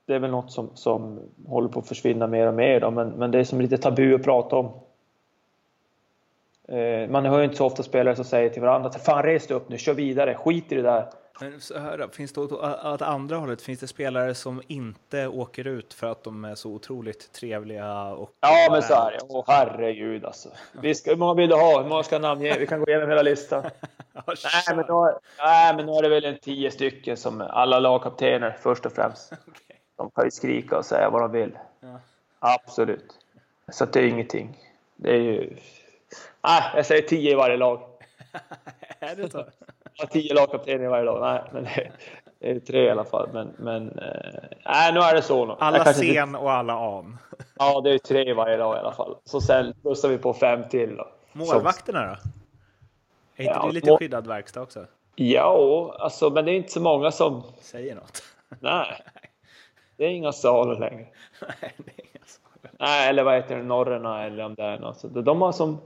det 0.06 0.16
är 0.16 0.20
väl 0.20 0.32
något 0.32 0.52
som, 0.52 0.70
som 0.74 1.20
håller 1.48 1.70
på 1.70 1.80
att 1.80 1.88
försvinna 1.88 2.28
mer 2.28 2.48
och 2.48 2.54
mer 2.54 2.80
då, 2.80 2.92
men, 2.92 3.10
men 3.10 3.32
det 3.32 3.40
är 3.40 3.44
som 3.44 3.62
lite 3.62 3.78
tabu 3.78 4.16
att 4.16 4.24
prata 4.24 4.56
om. 4.56 4.72
Eh, 6.67 7.10
man 7.10 7.26
hör 7.26 7.38
ju 7.38 7.43
inte 7.43 7.58
så 7.58 7.65
ofta 7.65 7.84
spelare 7.84 8.15
som 8.15 8.26
säger 8.26 8.49
till 8.49 8.62
varandra 8.62 8.89
att 8.89 9.06
fan 9.06 9.23
res 9.23 9.52
upp 9.52 9.69
nu, 9.69 9.78
kör 9.78 9.93
vidare, 9.93 10.36
skit 10.36 10.71
i 10.71 10.76
det 10.76 10.82
där. 10.82 11.10
Men 11.39 11.62
så 11.62 11.80
här, 11.80 11.97
då, 11.97 12.08
finns 12.08 12.34
det 12.34 12.41
åt, 12.41 12.52
åt 12.86 13.02
andra 13.02 13.38
hållet, 13.38 13.62
finns 13.62 13.80
det 13.80 13.88
spelare 13.88 14.36
som 14.36 14.62
inte 14.67 15.28
åker 15.28 15.67
ut 15.67 15.93
för 15.93 16.08
att 16.08 16.23
de 16.23 16.45
är 16.45 16.56
så 16.56 16.69
otroligt 16.69 17.34
trevliga? 17.34 18.04
Och 18.04 18.30
Ja 18.41 18.67
men 18.71 18.82
så 18.82 18.93
är 18.93 19.12
det, 19.12 19.19
åh 19.30 19.43
herregud 19.47 20.26
alltså. 20.26 20.49
Vi 20.71 20.95
ska, 20.95 21.12
hur 21.12 21.17
många 21.17 21.34
vill 21.34 21.49
du 21.49 21.56
ha? 21.56 21.82
Hur 21.82 21.89
många 21.89 22.04
ska 22.04 22.19
namnge? 22.19 22.60
Vi 22.60 22.67
kan 22.67 22.80
gå 22.80 22.88
igenom 22.88 23.10
hela 23.10 23.21
listan. 23.21 23.63
Nej 24.26 24.76
men, 24.76 24.86
då, 24.88 25.19
nej 25.39 25.76
men 25.76 25.86
nu 25.86 25.91
är 25.91 26.02
det 26.02 26.10
väl 26.10 26.26
en 26.26 26.39
tio 26.39 26.71
stycken 26.71 27.17
som 27.17 27.41
alla 27.41 27.80
lagkaptener 27.80 28.58
först 28.62 28.86
och 28.86 28.91
främst. 28.91 29.34
De 29.97 30.12
kan 30.12 30.26
ju 30.26 30.32
skrika 30.32 30.78
och 30.78 30.86
säga 30.86 31.10
vad 31.10 31.21
de 31.21 31.32
vill. 31.32 31.58
Ja. 31.80 31.99
Absolut. 32.39 33.19
Så 33.71 33.86
det 33.86 33.99
är 33.99 34.04
ingenting. 34.04 34.58
Det 34.95 35.12
är 35.12 35.21
ju... 35.21 35.56
Nej, 36.43 36.63
jag 36.76 36.86
säger 36.86 37.02
tio 37.02 37.32
i 37.32 37.36
varje 37.36 37.58
lag. 37.58 37.82
är 38.99 39.15
det 39.15 39.30
så? 39.32 39.45
Har 39.97 40.06
tio 40.08 40.34
lagkaptener 40.34 40.84
i 40.86 40.88
varje 40.88 41.04
lag. 41.06 41.21
Nej, 41.21 41.41
men 41.54 41.63
det, 41.63 41.91
det 42.39 42.52
är 42.52 42.60
tre 42.60 42.84
i 42.84 42.89
alla 42.89 43.04
fall. 43.06 43.30
Men, 43.34 43.54
men 43.58 43.99
eh, 43.99 44.43
nej, 44.65 44.93
nu 44.93 44.99
är 44.99 45.15
det 45.15 45.21
så. 45.21 45.45
nog. 45.45 45.58
Alla 45.60 45.84
kanske 45.84 46.06
inte- 46.06 46.15
sen 46.19 46.36
och 46.36 46.52
alla 46.52 46.73
an. 46.73 47.17
Ja, 47.60 47.82
det 47.82 47.93
är 47.93 47.97
tre 47.97 48.30
i 48.30 48.34
varje 48.34 48.58
lag 48.58 48.76
i 48.76 48.80
alla 48.80 48.91
fall. 48.93 49.15
Så 49.26 49.41
sen 49.41 49.73
plussar 49.82 50.10
vi 50.10 50.17
på 50.17 50.34
fem 50.34 50.63
till. 50.69 50.95
Då. 50.97 51.08
Målvakterna 51.34 51.99
då? 52.06 52.12
Är 52.12 52.15
inte 53.43 53.54
Ja, 53.60 53.65
det 53.67 53.73
lite 53.73 53.89
mål- 53.89 53.99
skyddad 53.99 54.28
verkstad 54.28 54.62
också? 54.62 54.86
Ja, 55.15 55.95
alltså, 55.99 56.30
men 56.30 56.45
det 56.45 56.52
är 56.52 56.56
inte 56.56 56.71
så 56.71 56.82
många 56.82 57.12
som... 57.12 57.43
Säger 57.62 57.95
något. 57.95 58.23
Nej. 58.60 59.02
Det 59.97 60.06
är 60.06 60.10
inga 60.10 60.32
saler 60.32 60.80
längre. 60.80 61.08
Nej, 61.41 61.73
det 61.78 61.91
är 61.91 62.06
inga 62.06 62.26
så. 62.26 62.39
Nej, 62.80 63.10
eller 63.10 63.23
vad 63.23 63.36
heter 63.36 63.56
det? 63.58 63.63
Norrena 63.63 64.23
eller 64.23 64.43
om 64.45 64.56
det 64.56 64.63
är 64.63 64.80
något. 64.80 65.02
De 65.26 65.41
har 65.41 65.52
som... 65.52 65.82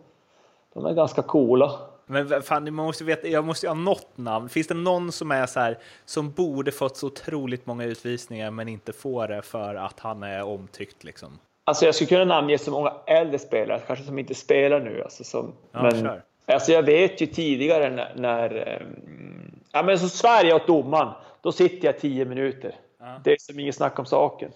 De 0.78 0.86
är 0.86 0.94
ganska 0.94 1.22
coola. 1.22 1.72
Men 2.06 2.42
fan, 2.42 2.64
man 2.64 2.86
måste 2.86 3.04
veta, 3.04 3.28
jag 3.28 3.46
måste 3.46 3.66
ju 3.66 3.70
ha 3.70 3.76
något 3.76 4.18
namn. 4.18 4.50
Finns 4.50 4.68
det 4.68 4.74
någon 4.74 5.12
som 5.12 5.32
är 5.32 5.46
så 5.46 5.60
här, 5.60 5.78
som 6.06 6.32
borde 6.32 6.72
fått 6.72 6.98
så 6.98 7.08
otroligt 7.08 7.66
många 7.66 7.84
utvisningar 7.84 8.52
men 8.52 8.68
inte 8.68 8.94
får 8.94 9.28
det 9.28 9.42
för 9.42 9.76
att 9.76 10.00
han 10.00 10.24
är 10.24 10.44
omtyckt 10.44 11.04
liksom? 11.04 11.40
Alltså 11.64 11.86
jag 11.86 11.96
skulle 11.96 12.08
kunna 12.08 12.26
namnge 12.26 12.58
så 12.58 12.72
många 12.72 12.94
äldre 13.08 13.40
spelare, 13.40 13.82
kanske 13.88 14.06
som 14.06 14.20
inte 14.20 14.36
spelar 14.36 14.80
nu. 14.80 15.04
Alltså, 15.04 15.24
som, 15.24 15.54
Ja, 15.72 15.82
men, 15.82 16.10
alltså 16.46 16.72
jag 16.72 16.84
vet 16.84 17.22
ju 17.22 17.26
tidigare 17.26 17.90
när... 17.90 18.14
när 18.16 18.56
ehm, 18.68 19.60
ja, 19.72 19.84
men 19.84 20.00
så 20.00 20.10
Sverige 20.10 20.54
åt 20.54 20.68
domaren, 20.68 21.14
då 21.42 21.52
sitter 21.52 21.86
jag 21.86 22.00
tio 22.00 22.26
minuter. 22.26 22.76
Det 23.24 23.32
är 23.32 23.38
som 23.40 23.60
inget 23.60 23.76
snack 23.76 24.00
om 24.00 24.06
saken. 24.06 24.52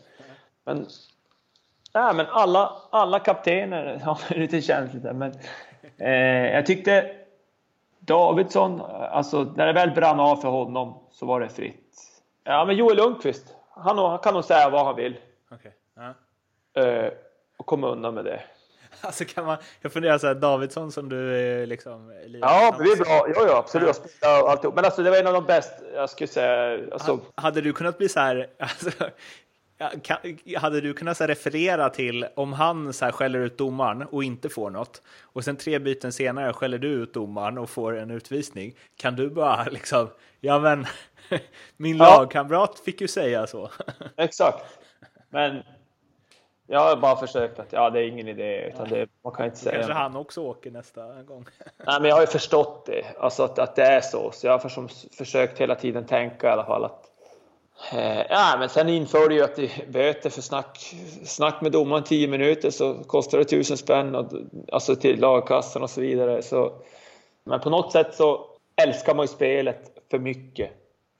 Men, 0.65 0.85
ja, 1.93 2.13
men 2.13 2.25
alla, 2.25 2.73
alla 2.89 3.19
kaptener, 3.19 4.01
ja, 4.05 4.19
det 4.29 4.35
är 4.35 4.39
lite 4.39 4.61
känsligt 4.61 5.03
där, 5.03 5.13
men 5.13 5.33
eh, 6.01 6.53
jag 6.53 6.65
tyckte 6.65 7.11
Davidsson, 7.99 8.81
alltså 9.11 9.43
när 9.55 9.67
det 9.67 9.73
väl 9.73 9.91
brann 9.91 10.19
av 10.19 10.35
för 10.35 10.49
honom 10.49 10.99
så 11.11 11.25
var 11.25 11.39
det 11.39 11.49
fritt. 11.49 11.97
Ja, 12.43 12.65
men 12.65 12.75
Joel 12.75 12.97
Lundqvist, 12.97 13.55
han, 13.69 13.97
han 13.97 14.19
kan 14.19 14.33
nog 14.33 14.43
säga 14.43 14.69
vad 14.69 14.85
han 14.85 14.95
vill. 14.95 15.17
Okej. 15.51 15.73
Ja. 15.95 16.13
Eh, 16.81 17.11
och 17.57 17.65
komma 17.65 17.87
undan 17.87 18.13
med 18.13 18.25
det. 18.25 18.41
Alltså 19.01 19.25
kan 19.25 19.45
man, 19.45 19.57
jag 19.81 19.93
funderar 19.93 20.17
så 20.17 20.27
här, 20.27 20.35
Davidsson 20.35 20.91
som 20.91 21.09
du 21.09 21.65
liksom... 21.65 22.13
lirar 22.25 22.47
Ja, 22.47 22.75
men 22.77 22.87
det 22.87 22.91
är 22.91 22.97
bra. 22.97 23.25
Jo, 23.27 23.45
jo, 23.47 23.53
absolut. 23.53 23.87
Jag 23.87 23.95
spelar 23.95 24.43
och 24.43 24.49
alltihop. 24.49 24.75
Men 24.75 24.85
alltså, 24.85 25.03
det 25.03 25.09
var 25.09 25.17
en 25.17 25.27
av 25.27 25.33
de 25.33 25.45
bästa, 25.45 25.85
jag 25.93 26.09
skulle 26.09 26.27
säga. 26.27 26.79
Alltså, 26.91 27.19
Hade 27.35 27.61
du 27.61 27.73
kunnat 27.73 27.97
bli 27.97 28.09
så 28.09 28.19
här, 28.19 28.47
alltså, 28.59 28.89
ja, 28.99 29.05
kan, 30.03 30.17
hade 30.57 30.81
du 30.81 30.93
kunnat 30.93 31.17
så 31.17 31.25
referera 31.27 31.89
till 31.89 32.25
om 32.35 32.53
han 32.53 32.93
så 32.93 33.05
här, 33.05 33.11
skäller 33.11 33.39
ut 33.39 33.57
domaren 33.57 34.01
och 34.03 34.23
inte 34.23 34.49
får 34.49 34.69
något 34.69 35.01
och 35.21 35.43
sen 35.43 35.55
tre 35.55 35.79
byten 35.79 36.13
senare 36.13 36.53
skäller 36.53 36.77
du 36.77 36.87
ut 36.87 37.13
domaren 37.13 37.57
och 37.57 37.69
får 37.69 37.97
en 37.97 38.11
utvisning. 38.11 38.73
Kan 38.95 39.15
du 39.15 39.29
bara 39.29 39.63
liksom, 39.71 40.07
ja 40.39 40.59
men 40.59 40.85
min 41.77 41.97
Ja. 41.97 42.17
lagkamrat 42.17 42.79
fick 42.79 43.01
ju 43.01 43.07
säga 43.07 43.47
så. 43.47 43.69
exakt. 44.17 44.65
Men 45.29 45.63
jag 46.67 46.79
har 46.79 46.95
bara 46.97 47.15
försökt 47.17 47.59
att, 47.59 47.73
ja, 47.73 47.89
det 47.89 47.99
är 47.99 48.07
ingen 48.07 48.27
idé. 48.27 48.71
Utan 48.73 48.89
det, 48.89 49.09
man 49.23 49.33
kan 49.33 49.45
inte 49.45 49.57
säga. 49.57 49.75
Kanske 49.75 49.93
han 49.93 50.15
också 50.15 50.41
åker 50.41 50.71
nästa 50.71 51.23
gång. 51.23 51.45
Nej, 51.85 52.01
men 52.01 52.09
jag 52.09 52.15
har 52.15 52.21
ju 52.21 52.27
förstått 52.27 52.85
det, 52.85 53.05
alltså 53.19 53.43
att, 53.43 53.59
att 53.59 53.75
det 53.75 53.83
är 53.83 54.01
så. 54.01 54.31
Så 54.31 54.47
jag 54.47 54.51
har 54.51 54.59
för, 54.59 54.87
försökt 55.17 55.59
hela 55.61 55.75
tiden 55.75 56.05
tänka 56.05 56.47
i 56.47 56.51
alla 56.51 56.65
fall 56.65 56.85
att 56.85 57.10
Eh, 57.93 58.21
ja, 58.29 58.55
men 58.59 58.69
sen 58.69 58.89
införde 58.89 59.35
ju 59.35 59.43
att 59.43 59.55
det 59.55 59.63
är 59.63 59.91
böter 59.91 60.29
för 60.29 60.41
snack, 60.41 60.95
snack 61.23 61.61
med 61.61 61.71
domaren 61.71 62.03
10 62.03 62.27
minuter 62.27 62.69
så 62.69 62.93
kostar 62.93 63.37
det 63.37 63.45
tusen 63.45 63.77
spänn 63.77 64.15
och, 64.15 64.25
alltså 64.71 64.95
till 64.95 65.19
lagkassan 65.19 65.83
och 65.83 65.89
så 65.89 66.01
vidare. 66.01 66.41
Så, 66.41 66.73
men 67.43 67.59
på 67.59 67.69
något 67.69 67.91
sätt 67.91 68.13
så 68.13 68.45
älskar 68.83 69.15
man 69.15 69.23
ju 69.23 69.27
spelet 69.27 69.91
för 70.11 70.19
mycket 70.19 70.69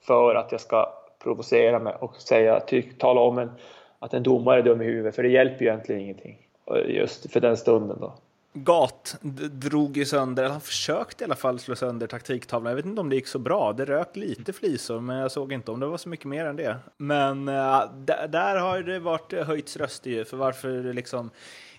för 0.02 0.36
att 0.36 0.52
jag 0.52 0.62
ska 0.62 0.94
provocera 1.24 1.80
mig 1.80 1.96
och 2.00 2.16
säga, 2.16 2.60
tyck, 2.60 2.98
tala 2.98 3.22
om 3.22 3.38
en, 3.38 3.52
att 4.00 4.14
en 4.14 4.24
domare 4.24 4.60
är 4.60 4.64
dum 4.64 4.82
i 4.82 4.86
huvudet, 4.86 5.16
för 5.16 5.24
det 5.24 5.30
hjälper 5.30 5.66
ju 5.66 5.68
egentligen 5.68 6.02
ingenting. 6.02 6.48
Eh, 6.72 6.96
just 6.96 7.32
för 7.32 7.40
den 7.40 7.58
stunden 7.58 7.98
då. 8.00 8.14
Gat 8.54 9.18
drog 9.52 9.98
ju 9.98 10.06
sönder, 10.06 10.44
eller 10.44 10.52
han 10.52 10.62
försökte 10.62 11.24
i 11.24 11.26
alla 11.26 11.36
fall 11.36 11.60
slå 11.60 11.76
sönder 11.76 12.08
taktiktavlan. 12.08 12.72
Jag 12.72 12.76
vet 12.76 12.86
inte 12.86 13.02
om 13.02 13.10
det 13.10 13.16
gick 13.16 13.28
så 13.28 13.40
bra. 13.40 13.74
Det 13.74 13.86
rök 13.86 14.16
lite 14.16 14.54
flisor, 14.54 15.00
men 15.00 15.18
jag 15.18 15.32
såg 15.32 15.54
inte 15.54 15.72
om 15.72 15.80
det 15.80 15.86
var 15.86 15.98
så 15.98 16.10
mycket 16.10 16.26
mer 16.26 16.46
än 16.46 16.56
det. 16.56 16.78
Men 16.98 17.48
äh, 17.48 17.84
där, 18.30 18.56
har 18.56 18.80
det 18.80 19.00
varit 19.00 19.34
höjts 19.34 19.78
röster 19.78 20.10
ju, 20.10 20.26
för 20.26 20.38
varför 20.38 20.94
liksom 20.94 21.30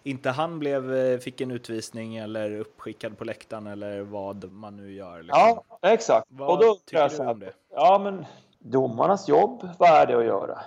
inte 0.03 0.31
han 0.31 0.59
blev, 0.59 0.95
eh, 0.95 1.19
fick 1.19 1.41
en 1.41 1.51
utvisning 1.51 2.17
eller 2.17 2.59
uppskickad 2.59 3.19
på 3.19 3.25
läktaren 3.25 3.67
eller 3.67 4.01
vad 4.01 4.53
man 4.53 4.77
nu 4.77 4.93
gör. 4.93 5.23
Liksom. 5.23 5.41
Ja, 5.41 5.79
exakt. 5.83 6.27
Vad 6.29 6.51
och 6.51 6.65
då 6.65 6.75
tycker 6.75 7.03
jag 7.03 7.11
du 7.11 7.19
om 7.19 7.41
det? 7.41 7.53
Ja, 7.75 8.01
men 8.05 8.25
domarnas 8.59 9.29
jobb, 9.29 9.69
vad 9.79 9.91
är 9.91 10.07
det 10.07 10.19
att 10.19 10.25
göra? 10.25 10.59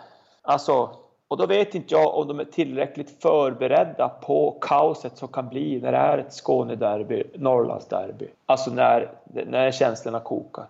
Alltså, 0.42 0.96
och 1.28 1.38
då 1.38 1.46
vet 1.46 1.76
inte 1.76 1.94
jag 1.94 2.16
om 2.16 2.28
de 2.28 2.40
är 2.40 2.46
tillräckligt 2.46 3.22
förberedda 3.22 4.10
på 4.10 4.58
kaoset 4.62 5.18
som 5.18 5.28
kan 5.28 5.50
bli 5.50 5.82
när 5.82 5.92
det 5.92 5.98
är 5.98 6.18
ett 6.18 6.34
Skånederby, 6.34 7.24
Norrlandsderby. 7.36 8.28
Alltså 8.46 8.72
när, 8.72 9.12
när 9.26 9.72
känslorna 9.72 10.20
kokar. 10.20 10.66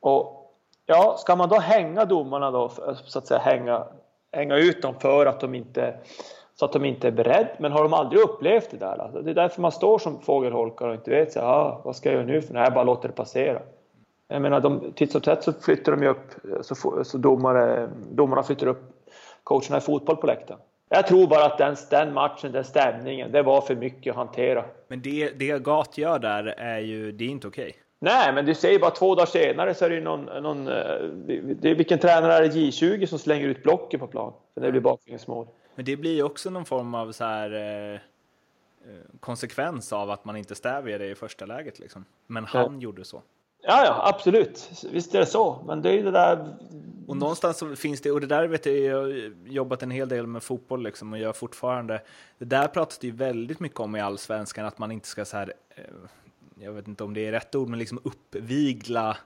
Och 0.00 0.52
ja, 0.86 1.16
ska 1.18 1.36
man 1.36 1.48
då 1.48 1.58
hänga 1.58 2.04
domarna 2.04 2.50
då, 2.50 2.68
så 3.04 3.18
att 3.18 3.26
säga 3.26 3.40
hänga, 3.40 3.84
hänga 4.32 4.56
ut 4.56 4.82
dem 4.82 4.94
för 5.00 5.26
att 5.26 5.40
de 5.40 5.54
inte 5.54 5.94
så 6.54 6.64
att 6.64 6.72
de 6.72 6.84
inte 6.84 7.08
är 7.08 7.12
beredda. 7.12 7.50
Men 7.58 7.72
har 7.72 7.82
de 7.82 7.94
aldrig 7.94 8.22
upplevt 8.22 8.70
det 8.70 8.76
där? 8.76 8.98
Alltså, 8.98 9.20
det 9.22 9.30
är 9.30 9.34
därför 9.34 9.62
man 9.62 9.72
står 9.72 9.98
som 9.98 10.20
fågelholkar 10.20 10.88
och 10.88 10.94
inte 10.94 11.10
vet 11.10 11.32
så 11.32 11.40
ah, 11.40 11.80
vad 11.84 11.96
ska 11.96 12.08
jag 12.08 12.16
göra 12.16 12.26
nu? 12.26 12.42
För 12.42 12.54
nej, 12.54 12.62
jag 12.62 12.74
bara 12.74 12.84
låter 12.84 13.08
det 13.08 13.14
passera. 13.14 13.62
Jag 14.28 14.42
menar, 14.42 14.60
de, 14.60 14.92
titt 14.94 15.12
som 15.12 15.20
tätt 15.20 15.44
så 15.44 15.52
flyttar 15.52 15.92
de 15.92 16.02
ju 16.02 16.08
upp, 16.08 16.34
så, 16.60 17.04
så 17.04 17.18
domare, 17.18 17.88
domarna 18.10 18.42
flyttar 18.42 18.66
upp 18.66 18.91
coacherna 19.44 19.78
i 19.78 19.80
fotboll 19.80 20.16
på 20.16 20.26
läktaren. 20.26 20.60
Jag 20.88 21.06
tror 21.06 21.26
bara 21.26 21.44
att 21.44 21.58
den, 21.58 21.76
den 21.90 22.14
matchen, 22.14 22.52
den 22.52 22.64
stämningen, 22.64 23.32
det 23.32 23.42
var 23.42 23.60
för 23.60 23.74
mycket 23.74 24.10
att 24.10 24.16
hantera. 24.16 24.64
Men 24.88 25.02
det, 25.02 25.30
det 25.30 25.62
Gat 25.62 25.98
gör 25.98 26.18
där 26.18 26.44
är 26.44 26.78
ju, 26.78 27.12
det 27.12 27.24
är 27.24 27.28
inte 27.28 27.48
okej. 27.48 27.76
Nej, 27.98 28.32
men 28.32 28.46
du 28.46 28.54
säger 28.54 28.78
bara 28.78 28.90
två 28.90 29.14
dagar 29.14 29.26
senare 29.26 29.74
så 29.74 29.84
är 29.84 29.88
det 29.88 29.94
ju 29.94 30.00
någon, 30.00 30.24
någon 30.24 30.68
eh, 30.68 30.74
det 31.60 31.70
är, 31.70 31.74
vilken 31.74 31.98
tränare 31.98 32.34
är 32.34 32.42
det 32.42 32.48
J20 32.48 33.06
som 33.06 33.18
slänger 33.18 33.48
ut 33.48 33.62
blocken 33.62 34.00
på 34.00 34.06
plan? 34.06 34.32
För 34.54 34.60
det 34.60 34.70
blir 34.70 34.80
baklängesmål. 34.80 35.46
Men 35.74 35.84
det 35.84 35.96
blir 35.96 36.14
ju 36.14 36.22
också 36.22 36.50
någon 36.50 36.64
form 36.64 36.94
av 36.94 37.12
så 37.12 37.24
här 37.24 37.52
eh, 37.52 37.94
eh, 37.94 38.00
konsekvens 39.20 39.92
av 39.92 40.10
att 40.10 40.24
man 40.24 40.36
inte 40.36 40.54
stävjar 40.54 40.98
det 40.98 41.06
i 41.06 41.14
första 41.14 41.46
läget 41.46 41.78
liksom. 41.78 42.04
Men 42.26 42.44
han 42.44 42.80
gjorde 42.80 43.04
så. 43.04 43.22
Ja, 43.62 43.84
ja, 43.84 44.08
absolut. 44.08 44.70
Visst 44.92 45.14
är 45.14 45.18
det 45.20 45.26
så. 45.26 45.62
Men 45.66 45.82
det 45.82 45.88
är 45.90 45.92
ju 45.92 46.02
det 46.02 46.10
där... 46.10 46.54
Och 47.06 47.16
någonstans 47.16 47.58
så 47.58 47.76
finns 47.76 48.00
det, 48.00 48.10
och 48.10 48.20
det 48.20 48.26
där 48.26 48.48
vet 48.48 48.66
jag, 48.66 48.76
jag 48.76 48.96
har 49.00 49.30
jobbat 49.46 49.82
en 49.82 49.90
hel 49.90 50.08
del 50.08 50.26
med 50.26 50.42
fotboll 50.42 50.82
liksom 50.82 51.12
och 51.12 51.18
gör 51.18 51.32
fortfarande. 51.32 52.02
Det 52.38 52.44
där 52.44 52.68
pratas 52.68 52.98
det 52.98 53.06
ju 53.06 53.12
väldigt 53.12 53.60
mycket 53.60 53.80
om 53.80 53.96
i 53.96 54.00
allsvenskan, 54.00 54.66
att 54.66 54.78
man 54.78 54.92
inte 54.92 55.08
ska 55.08 55.24
så 55.24 55.36
här, 55.36 55.52
eh, 55.76 55.84
jag 56.60 56.72
vet 56.72 56.88
inte 56.88 57.04
om 57.04 57.14
det 57.14 57.26
är 57.26 57.32
rätt 57.32 57.54
ord, 57.54 57.68
men 57.68 57.78
liksom 57.78 58.00
uppvigla. 58.04 59.16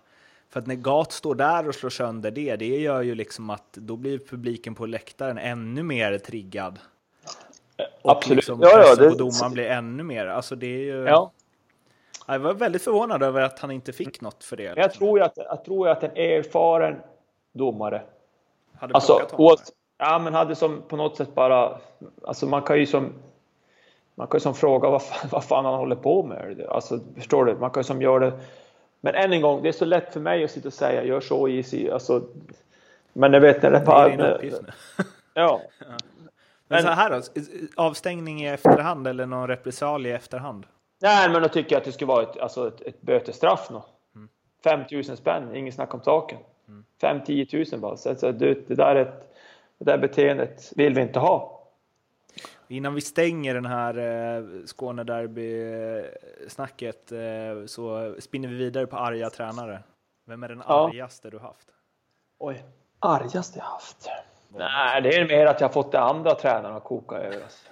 För 0.51 0.61
att 0.61 0.66
när 0.66 0.75
Gat 0.75 1.12
står 1.12 1.35
där 1.35 1.68
och 1.68 1.75
slår 1.75 1.90
sönder 1.90 2.31
det, 2.31 2.57
det 2.57 2.66
gör 2.81 3.03
ju 3.03 3.14
liksom 3.14 3.51
att 3.51 3.72
då 3.72 3.96
blir 3.96 4.18
publiken 4.18 4.75
på 4.75 4.87
läktaren 4.87 5.38
ännu 5.38 5.83
mer 5.83 6.18
triggad. 6.18 6.79
Och 8.03 8.11
Absolut. 8.11 8.37
liksom 8.37 8.61
Ja, 8.61 8.85
ja, 8.87 8.94
det- 8.94 9.18
domaren 9.18 9.53
blir 9.53 9.66
ännu 9.70 10.03
mer. 10.03 10.27
Alltså 10.27 10.57
det 10.57 10.66
är 10.66 10.79
ju... 10.79 11.05
Ja. 11.05 11.33
Jag 12.27 12.39
var 12.39 12.55
väldigt 12.55 12.83
förvånad 12.83 13.23
över 13.23 13.43
att 13.43 13.59
han 13.59 13.71
inte 13.71 13.93
fick 13.93 14.21
något 14.21 14.45
för 14.45 14.57
det. 14.57 14.62
Jag 14.62 14.77
liksom. 14.77 14.99
tror 14.99 15.19
ju 15.19 15.25
att, 15.25 15.37
jag 15.37 15.65
tror 15.65 15.89
att 15.89 16.03
en 16.03 16.17
erfaren 16.17 16.97
domare 17.53 18.03
Hade 18.79 18.95
Alltså, 18.95 19.21
oavs- 19.33 19.73
ja, 19.99 20.19
men 20.19 20.35
hade 20.35 20.55
som 20.55 20.83
på 20.89 20.97
något 20.97 21.17
sätt 21.17 21.35
bara... 21.35 21.79
Alltså 22.25 22.47
man 22.47 22.62
kan 22.62 22.79
ju 22.79 22.87
som... 22.87 23.12
Man 24.15 24.27
kan 24.27 24.39
ju 24.39 24.43
som 24.43 24.55
fråga 24.55 24.91
vad 24.91 25.03
fan, 25.03 25.29
vad 25.33 25.45
fan 25.45 25.65
han 25.65 25.75
håller 25.75 25.97
på 25.97 26.23
med. 26.23 26.67
Alltså, 26.69 27.01
förstår 27.17 27.45
du? 27.45 27.55
Man 27.55 27.71
kan 27.71 27.81
ju 27.81 27.85
som 27.85 28.03
göra 28.03 28.19
det... 28.31 28.33
Men 29.01 29.15
än 29.15 29.33
en 29.33 29.43
gång, 29.43 29.62
det 29.62 29.69
är 29.69 29.73
så 29.73 29.85
lätt 29.85 30.12
för 30.12 30.21
mig 30.21 30.45
att 30.45 30.51
sitta 30.51 30.69
och 30.69 30.75
säga 30.75 31.05
gör 31.05 31.21
så, 31.21 31.49
easy. 31.49 31.91
Alltså, 31.91 32.23
men 33.12 33.33
jag 33.33 33.41
vet 33.41 33.62
när 33.62 33.71
det 33.71 33.79
Det 33.79 33.93
är 33.93 34.39
din 34.39 34.53
nu. 34.53 34.73
Ja. 35.35 35.61
Men, 35.79 35.89
Men- 36.69 36.83
så 36.83 36.89
här 36.89 37.11
då, 37.11 37.43
avstängning 37.83 38.43
i 38.43 38.49
efterhand 38.49 39.07
eller 39.07 39.27
någon 39.27 39.49
repressalie 39.49 40.12
i 40.12 40.15
efterhand? 40.15 40.67
Nej, 40.98 41.30
men 41.30 41.42
då 41.42 41.48
tycker 41.48 41.72
jag 41.74 41.78
att 41.80 41.85
det 41.85 41.92
skulle 41.92 42.09
vara 42.09 42.22
ett, 42.22 42.38
alltså 42.38 42.68
ett, 42.68 42.80
ett 42.80 43.00
bötesstraff. 43.02 43.70
Nå. 43.70 43.85
5 44.64 44.80
000 44.92 45.04
spänn, 45.04 45.56
ingen 45.56 45.72
snack 45.72 45.94
om 45.94 46.02
saken. 46.02 46.38
5-10 47.02 47.70
000 47.72 47.80
bara. 47.80 47.96
Så, 47.96 48.14
så, 48.14 48.32
det, 48.32 48.54
det, 48.68 48.74
där 48.74 48.96
är 48.96 49.02
ett, 49.02 49.35
det 49.78 49.85
där 49.85 49.98
beteendet 49.98 50.72
vill 50.76 50.94
vi 50.94 51.00
inte 51.02 51.18
ha. 51.18 51.52
Innan 52.68 52.94
vi 52.94 53.00
stänger 53.00 53.54
den 53.54 53.66
här 53.66 53.98
eh, 53.98 54.44
Skånederby-snacket 54.66 57.12
eh, 57.12 57.18
så 57.66 58.14
spinner 58.18 58.48
vi 58.48 58.54
vidare 58.54 58.87
på 58.87 58.96
arga 58.96 59.30
tränare. 59.30 59.82
Vem 60.24 60.42
är 60.42 60.48
den 60.48 60.62
Ja. 60.68 60.88
argaste 60.88 61.30
du 61.30 61.38
haft? 61.38 61.68
Oj. 62.38 62.64
Argaste 62.98 63.59
jag 63.59 63.64
haft? 63.64 64.09
Nej, 64.48 65.02
det 65.02 65.16
är 65.16 65.28
mer 65.28 65.46
att 65.46 65.61
jag 65.61 65.72
fått 65.72 65.92
de 65.92 65.98
andra 65.98 66.35
tränarna 66.35 66.76
att 66.76 66.85
koka 66.85 67.16
över. 67.16 67.42
Alltså. 67.42 67.68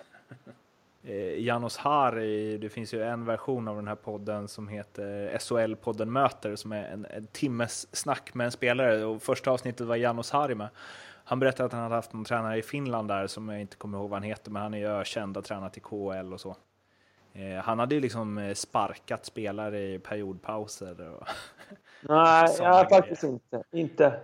Eh, 1.06 1.38
Janos 1.40 1.76
Hari, 1.76 2.58
det 2.58 2.68
finns 2.68 2.94
ju 2.94 3.02
en 3.02 3.24
version 3.24 3.68
av 3.68 3.76
den 3.76 3.88
här 3.88 3.94
podden 3.94 4.48
som 4.48 4.68
heter 4.68 5.38
SHL-podden 5.38 6.10
Möter 6.10 6.56
som 6.56 6.72
är 6.72 6.84
en, 6.84 7.06
en 7.10 7.26
timmes 7.26 7.96
snack 7.96 8.34
med 8.34 8.44
en 8.44 8.50
spelare 8.50 9.04
och 9.04 9.22
första 9.22 9.50
avsnittet 9.50 9.86
var 9.86 9.96
Janos 9.96 10.30
Hari 10.30 10.54
med. 10.54 10.68
Han 11.24 11.40
berättade 11.40 11.66
att 11.66 11.72
han 11.72 11.82
hade 11.82 11.94
haft 11.94 12.12
någon 12.12 12.24
tränare 12.24 12.58
i 12.58 12.62
Finland 12.62 13.08
där 13.08 13.26
som 13.26 13.48
jag 13.48 13.60
inte 13.60 13.76
kommer 13.76 13.98
ihåg 13.98 14.10
vad 14.10 14.16
han 14.16 14.28
heter, 14.28 14.50
men 14.50 14.62
han 14.62 14.74
är 14.74 14.78
ju 14.78 14.86
ökänd 14.86 15.36
och 15.36 15.44
tränat 15.44 15.76
i 15.76 15.80
KHL 15.80 16.32
och 16.32 16.40
så. 16.40 16.56
Eh, 17.32 17.64
han 17.64 17.78
hade 17.78 17.94
ju 17.94 18.00
liksom 18.00 18.38
eh, 18.38 18.54
sparkat 18.54 19.24
spelare 19.24 19.80
i 19.80 19.98
periodpauser. 19.98 21.10
Och 21.10 21.26
Nej, 22.00 22.56
grejer. 22.58 22.88
faktiskt 22.88 23.24
inte. 23.24 23.62
Inte. 23.70 24.20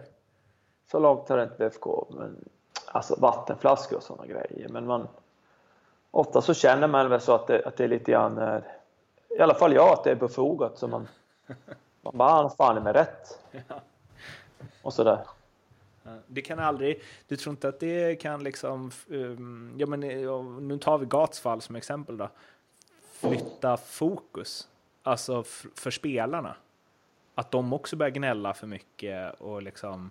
Så 0.91 0.99
långt 0.99 1.29
har 1.29 1.37
det 1.37 1.43
inte 1.43 1.71
gå. 1.81 2.07
Men, 2.11 2.49
alltså 2.87 3.21
vattenflaskor 3.21 3.97
och 3.97 4.03
sådana 4.03 4.27
grejer. 4.27 4.69
Men 4.69 4.87
man, 4.87 5.09
ofta 6.11 6.43
så 6.43 6.55
känner 6.55 6.89
man 6.89 7.11
väl 7.11 7.21
så 7.21 7.35
att 7.35 7.47
det, 7.47 7.63
att 7.65 7.77
det 7.77 7.85
är 7.85 7.89
lite 7.89 8.13
grann, 8.13 8.39
eh, 8.39 8.61
i 9.39 9.41
alla 9.41 9.55
fall 9.55 9.75
jag, 9.75 9.89
att 9.89 10.05
det 10.05 10.11
är 10.11 10.15
befogat. 10.15 10.79
Så 10.79 10.89
man, 10.89 11.09
man 12.03 12.17
bara, 12.17 12.31
han 12.31 12.43
har 12.43 12.51
fan 12.51 12.83
med 12.83 12.97
rätt. 12.97 13.39
Och 14.83 14.93
sådär. 14.93 15.19
Ja, 16.03 16.11
Det 16.27 16.43
kan 16.43 16.59
aldrig, 16.59 17.03
du 17.29 17.37
tror 17.37 17.51
inte 17.51 17.69
att 17.69 17.81
det 17.81 18.21
kan 18.21 18.45
liksom, 18.45 18.91
um, 19.09 19.75
ja 19.79 19.87
men 19.87 20.03
eh, 20.03 20.21
ja, 20.21 20.43
nu 20.43 20.79
tar 20.79 20.99
vi 20.99 21.07
Gats 21.07 21.41
fall 21.41 21.61
som 21.61 21.77
exempel 21.77 22.17
då, 22.17 22.29
flytta 23.13 23.77
fokus, 23.77 24.69
alltså 25.03 25.43
för 25.75 25.91
spelarna. 25.91 26.55
Att 27.35 27.51
de 27.51 27.73
också 27.73 27.97
börjar 27.97 28.11
gnälla 28.11 28.55
för 28.55 28.67
mycket 28.67 29.41
och 29.41 29.63
liksom, 29.63 30.11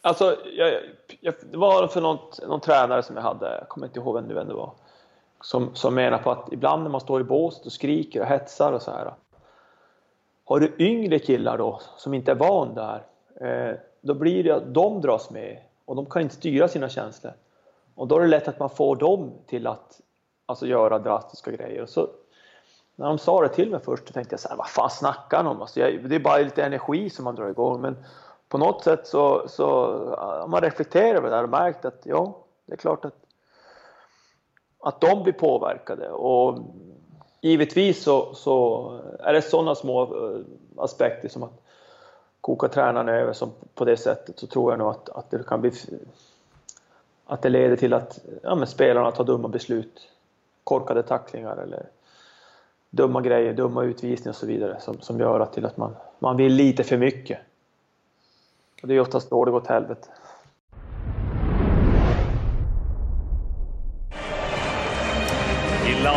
Alltså, 0.00 0.36
jag, 0.44 0.80
jag, 1.20 1.34
det 1.50 1.56
var 1.56 1.88
för 1.88 2.00
något, 2.00 2.40
någon 2.48 2.60
tränare 2.60 3.02
som 3.02 3.16
jag 3.16 3.22
hade, 3.22 3.54
jag 3.58 3.68
kommer 3.68 3.86
inte 3.86 3.98
ihåg 3.98 4.14
vem 4.14 4.48
det 4.48 4.54
var, 4.54 4.72
som, 5.46 5.74
som 5.74 5.94
menar 5.94 6.18
på 6.18 6.30
att 6.30 6.52
ibland 6.52 6.82
när 6.82 6.90
man 6.90 7.00
står 7.00 7.20
i 7.20 7.24
båset 7.24 7.66
och 7.66 7.72
skriker 7.72 8.20
och 8.20 8.26
hetsar 8.26 8.72
och 8.72 8.82
så 8.82 8.90
här. 8.90 9.14
Har 10.44 10.60
du 10.60 10.74
yngre 10.78 11.18
killar 11.18 11.58
då, 11.58 11.80
som 11.96 12.14
inte 12.14 12.30
är 12.30 12.34
van 12.34 12.74
där, 12.74 13.02
eh, 13.40 13.76
då 14.00 14.14
blir 14.14 14.44
det 14.44 14.50
att 14.50 14.74
de 14.74 15.00
dras 15.00 15.30
med 15.30 15.58
och 15.84 15.96
de 15.96 16.06
kan 16.06 16.22
inte 16.22 16.34
styra 16.34 16.68
sina 16.68 16.88
känslor. 16.88 17.32
Och 17.94 18.08
då 18.08 18.16
är 18.16 18.20
det 18.20 18.26
lätt 18.26 18.48
att 18.48 18.58
man 18.58 18.70
får 18.70 18.96
dem 18.96 19.32
till 19.46 19.66
att 19.66 20.00
alltså, 20.46 20.66
göra 20.66 20.98
drastiska 20.98 21.50
grejer. 21.50 21.82
Och 21.82 21.88
så, 21.88 22.08
när 22.96 23.06
de 23.06 23.18
sa 23.18 23.42
det 23.42 23.48
till 23.48 23.70
mig 23.70 23.80
först 23.84 24.06
så 24.06 24.12
tänkte 24.12 24.32
jag 24.32 24.40
så 24.40 24.48
här, 24.48 24.56
vad 24.56 24.68
fan 24.68 24.90
snackar 24.90 25.44
de 25.44 25.46
om? 25.46 25.60
Alltså, 25.60 25.80
det 25.80 26.14
är 26.14 26.20
bara 26.20 26.38
lite 26.38 26.64
energi 26.64 27.10
som 27.10 27.24
man 27.24 27.34
drar 27.34 27.48
igång. 27.48 27.80
Men 27.80 27.96
på 28.48 28.58
något 28.58 28.84
sätt 28.84 29.06
så, 29.06 29.48
så 29.48 29.66
har 30.18 30.48
man 30.48 30.60
reflekterat 30.60 31.18
över 31.18 31.30
det 31.30 31.42
och 31.42 31.48
märkt 31.48 31.84
att 31.84 32.00
ja, 32.04 32.36
det 32.66 32.72
är 32.72 32.76
klart 32.76 33.04
att, 33.04 33.14
att 34.86 35.00
de 35.00 35.22
blir 35.22 35.32
påverkade. 35.32 36.08
Och 36.08 36.58
givetvis 37.40 38.02
så, 38.02 38.34
så 38.34 38.90
är 39.18 39.32
det 39.32 39.42
sådana 39.42 39.74
små 39.74 40.02
eh, 40.02 40.40
aspekter 40.76 41.28
som 41.28 41.42
att 41.42 41.62
koka 42.40 42.68
tränaren 42.68 43.08
över 43.08 43.32
som 43.32 43.52
på 43.74 43.84
det 43.84 43.96
sättet 43.96 44.38
så 44.38 44.46
tror 44.46 44.72
jag 44.72 44.78
nog 44.78 44.88
att, 44.88 45.08
att 45.08 45.30
det 45.30 45.46
kan 45.46 45.60
bli 45.60 45.72
att 47.26 47.42
det 47.42 47.48
leder 47.48 47.76
till 47.76 47.94
att 47.94 48.18
ja, 48.42 48.54
men 48.54 48.66
spelarna 48.66 49.10
tar 49.10 49.24
dumma 49.24 49.48
beslut. 49.48 50.08
Korkade 50.64 51.02
tacklingar 51.02 51.56
eller 51.56 51.86
dumma 52.90 53.20
grejer, 53.20 53.54
dumma 53.54 53.82
utvisningar 53.82 54.32
och 54.32 54.36
så 54.36 54.46
vidare 54.46 54.80
som, 54.80 55.00
som 55.00 55.20
gör 55.20 55.40
att, 55.40 55.52
till 55.52 55.66
att 55.66 55.76
man, 55.76 55.96
man 56.18 56.36
vill 56.36 56.52
lite 56.52 56.84
för 56.84 56.96
mycket. 56.96 57.38
Och 58.82 58.88
det 58.88 58.94
är 58.94 59.00
oftast 59.00 59.30
då 59.30 59.44
det 59.44 59.50
går 59.50 59.58
åt 59.58 59.66
helvete. 59.66 60.08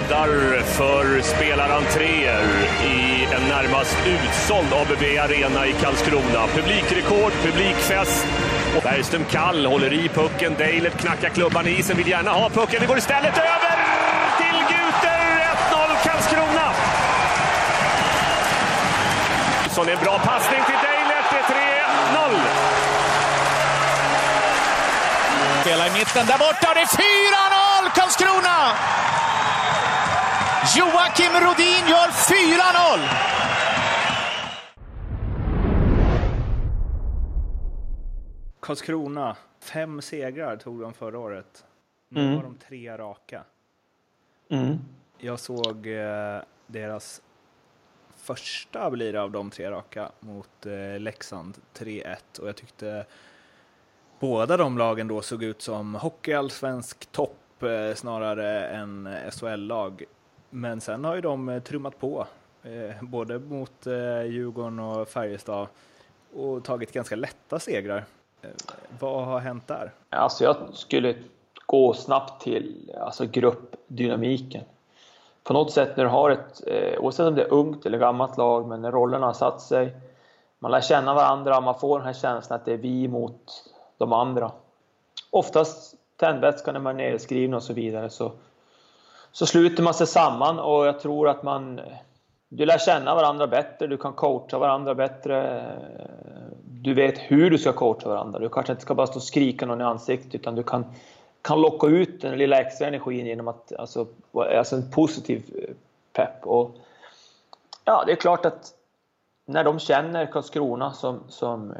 Laddar 0.01 0.63
för 0.63 1.21
spelarentréer 1.21 2.47
i 2.83 3.25
en 3.35 3.47
närmast 3.47 3.97
utsåld 4.07 4.73
ABB 4.73 5.03
Arena 5.03 5.67
i 5.67 5.73
Karlskrona. 5.73 6.47
Publikrekord, 6.47 7.31
publikfest. 7.43 8.27
Bergström 8.83 9.25
Kall 9.31 9.65
håller 9.65 9.93
i 9.93 10.09
pucken. 10.09 10.55
Deilert 10.57 10.97
knackar 10.97 11.29
klubban 11.29 11.67
i 11.67 11.71
isen, 11.71 11.97
vill 11.97 12.07
gärna 12.07 12.31
ha 12.31 12.49
pucken. 12.49 12.77
Det 12.79 12.85
går 12.85 12.97
istället 12.97 13.37
över 13.37 13.77
till 14.37 14.59
Guter. 14.69 15.19
1-0 15.71 16.09
Karlskrona. 16.09 16.73
Så 19.69 19.81
en 19.81 20.03
bra 20.03 20.19
passning 20.19 20.61
till 20.65 20.79
Deilert. 20.83 21.25
Det 21.31 21.37
är 21.37 21.43
3-0. 22.23 22.41
Spelar 25.61 25.87
i 25.87 25.91
mitten 25.91 26.25
där 26.27 26.37
borta 26.37 26.69
och 26.69 26.75
det 26.75 26.81
är 26.81 26.85
4-0 26.85 27.89
Karlskrona! 27.95 28.71
Joakim 30.77 31.31
Rodin 31.33 31.87
gör 31.89 32.07
4-0! 32.07 32.99
Karlskrona, 38.59 39.35
fem 39.59 40.01
segrar 40.01 40.57
tog 40.57 40.81
de 40.81 40.93
förra 40.93 41.19
året. 41.19 41.65
Nu 42.09 42.21
Mm. 42.21 42.35
har 42.35 42.43
de 42.43 42.55
tre 42.55 42.97
raka. 42.97 43.43
Mm. 44.49 44.77
Jag 45.17 45.39
såg 45.39 45.87
eh, 45.87 46.41
deras 46.67 47.21
första 48.17 48.89
blir 48.91 49.15
av 49.15 49.31
de 49.31 49.49
tre 49.49 49.71
raka 49.71 50.11
mot 50.19 50.65
eh, 50.65 50.99
Leksand 50.99 51.57
3-1 51.77 52.39
och 52.39 52.47
jag 52.47 52.55
tyckte 52.55 53.05
båda 54.19 54.57
de 54.57 54.77
lagen 54.77 55.07
då 55.07 55.21
såg 55.21 55.43
ut 55.43 55.61
som 55.61 55.95
hockeyallsvensk 55.95 57.11
topp 57.11 57.63
eh, 57.63 57.93
snarare 57.95 58.67
än 58.67 59.09
SHL-lag. 59.31 60.03
Men 60.49 60.81
sen 60.81 61.05
har 61.05 61.15
ju 61.15 61.21
de 61.21 61.49
eh, 61.49 61.61
trummat 61.61 61.99
på, 61.99 62.27
eh, 62.63 63.03
både 63.03 63.39
mot 63.39 63.87
eh, 63.87 64.21
Djurgården 64.21 64.79
och 64.79 65.07
Färjestad 65.07 65.67
och 66.35 66.63
tagit 66.63 66.93
ganska 66.93 67.15
lätta 67.15 67.59
segrar. 67.59 68.05
Vad 68.99 69.25
har 69.25 69.39
hänt 69.39 69.67
där? 69.67 69.91
Alltså 70.09 70.43
jag 70.43 70.55
skulle 70.73 71.15
gå 71.65 71.93
snabbt 71.93 72.41
till 72.41 72.95
alltså 73.01 73.25
gruppdynamiken. 73.25 74.63
På 75.43 75.53
något 75.53 75.71
sätt 75.71 75.97
när 75.97 76.03
du 76.03 76.09
har 76.09 76.29
ett, 76.29 76.61
oavsett 76.99 77.25
om 77.25 77.35
det 77.35 77.41
är 77.43 77.53
ungt 77.53 77.85
eller 77.85 77.97
gammalt 77.97 78.37
lag, 78.37 78.67
men 78.67 78.81
när 78.81 78.91
rollerna 78.91 79.25
har 79.25 79.33
satt 79.33 79.61
sig, 79.61 79.95
man 80.59 80.71
lär 80.71 80.81
känna 80.81 81.13
varandra, 81.13 81.61
man 81.61 81.79
får 81.79 81.99
den 81.99 82.05
här 82.05 82.13
känslan 82.13 82.59
att 82.59 82.65
det 82.65 82.73
är 82.73 82.77
vi 82.77 83.07
mot 83.07 83.63
de 83.97 84.13
andra. 84.13 84.51
Oftast 85.29 85.95
tändvätskan 86.17 86.73
när 86.73 86.81
man 86.81 86.99
är 86.99 87.11
nedskriven 87.11 87.53
och 87.53 87.63
så 87.63 87.73
vidare 87.73 88.09
så, 88.09 88.31
så 89.31 89.45
sluter 89.45 89.83
man 89.83 89.93
sig 89.93 90.07
samman 90.07 90.59
och 90.59 90.87
jag 90.87 90.99
tror 90.99 91.29
att 91.29 91.43
man 91.43 91.81
du 92.49 92.65
lär 92.65 92.77
känna 92.77 93.15
varandra 93.15 93.47
bättre, 93.47 93.87
du 93.87 93.97
kan 93.97 94.13
coacha 94.13 94.59
varandra 94.59 94.95
bättre. 94.95 95.63
Du 96.63 96.93
vet 96.93 97.17
hur 97.17 97.49
du 97.49 97.57
ska 97.57 97.73
coacha 97.73 98.09
varandra. 98.09 98.39
Du 98.39 98.49
kanske 98.49 98.73
inte 98.73 98.81
ska 98.81 98.95
bara 98.95 99.07
stå 99.07 99.15
och 99.15 99.23
skrika 99.23 99.65
någon 99.65 99.81
i 99.81 99.83
ansiktet 99.83 100.35
utan 100.35 100.55
du 100.55 100.63
kan, 100.63 100.85
kan 101.41 101.61
locka 101.61 101.87
ut 101.87 102.21
den 102.21 102.37
lilla 102.37 102.61
extra 102.61 102.87
energin 102.87 103.25
genom 103.25 103.47
att, 103.47 103.73
alltså, 103.79 104.07
alltså 104.33 104.75
en 104.75 104.91
positiv 104.91 105.43
eh, 105.55 105.75
pepp. 106.13 106.45
Och, 106.47 106.71
ja, 107.85 108.03
det 108.05 108.11
är 108.11 108.15
klart 108.15 108.45
att 108.45 108.73
när 109.45 109.63
de 109.63 109.79
känner 109.79 110.25
Karlskrona 110.25 110.93
som, 110.93 111.19
som 111.27 111.71
eh, 111.71 111.77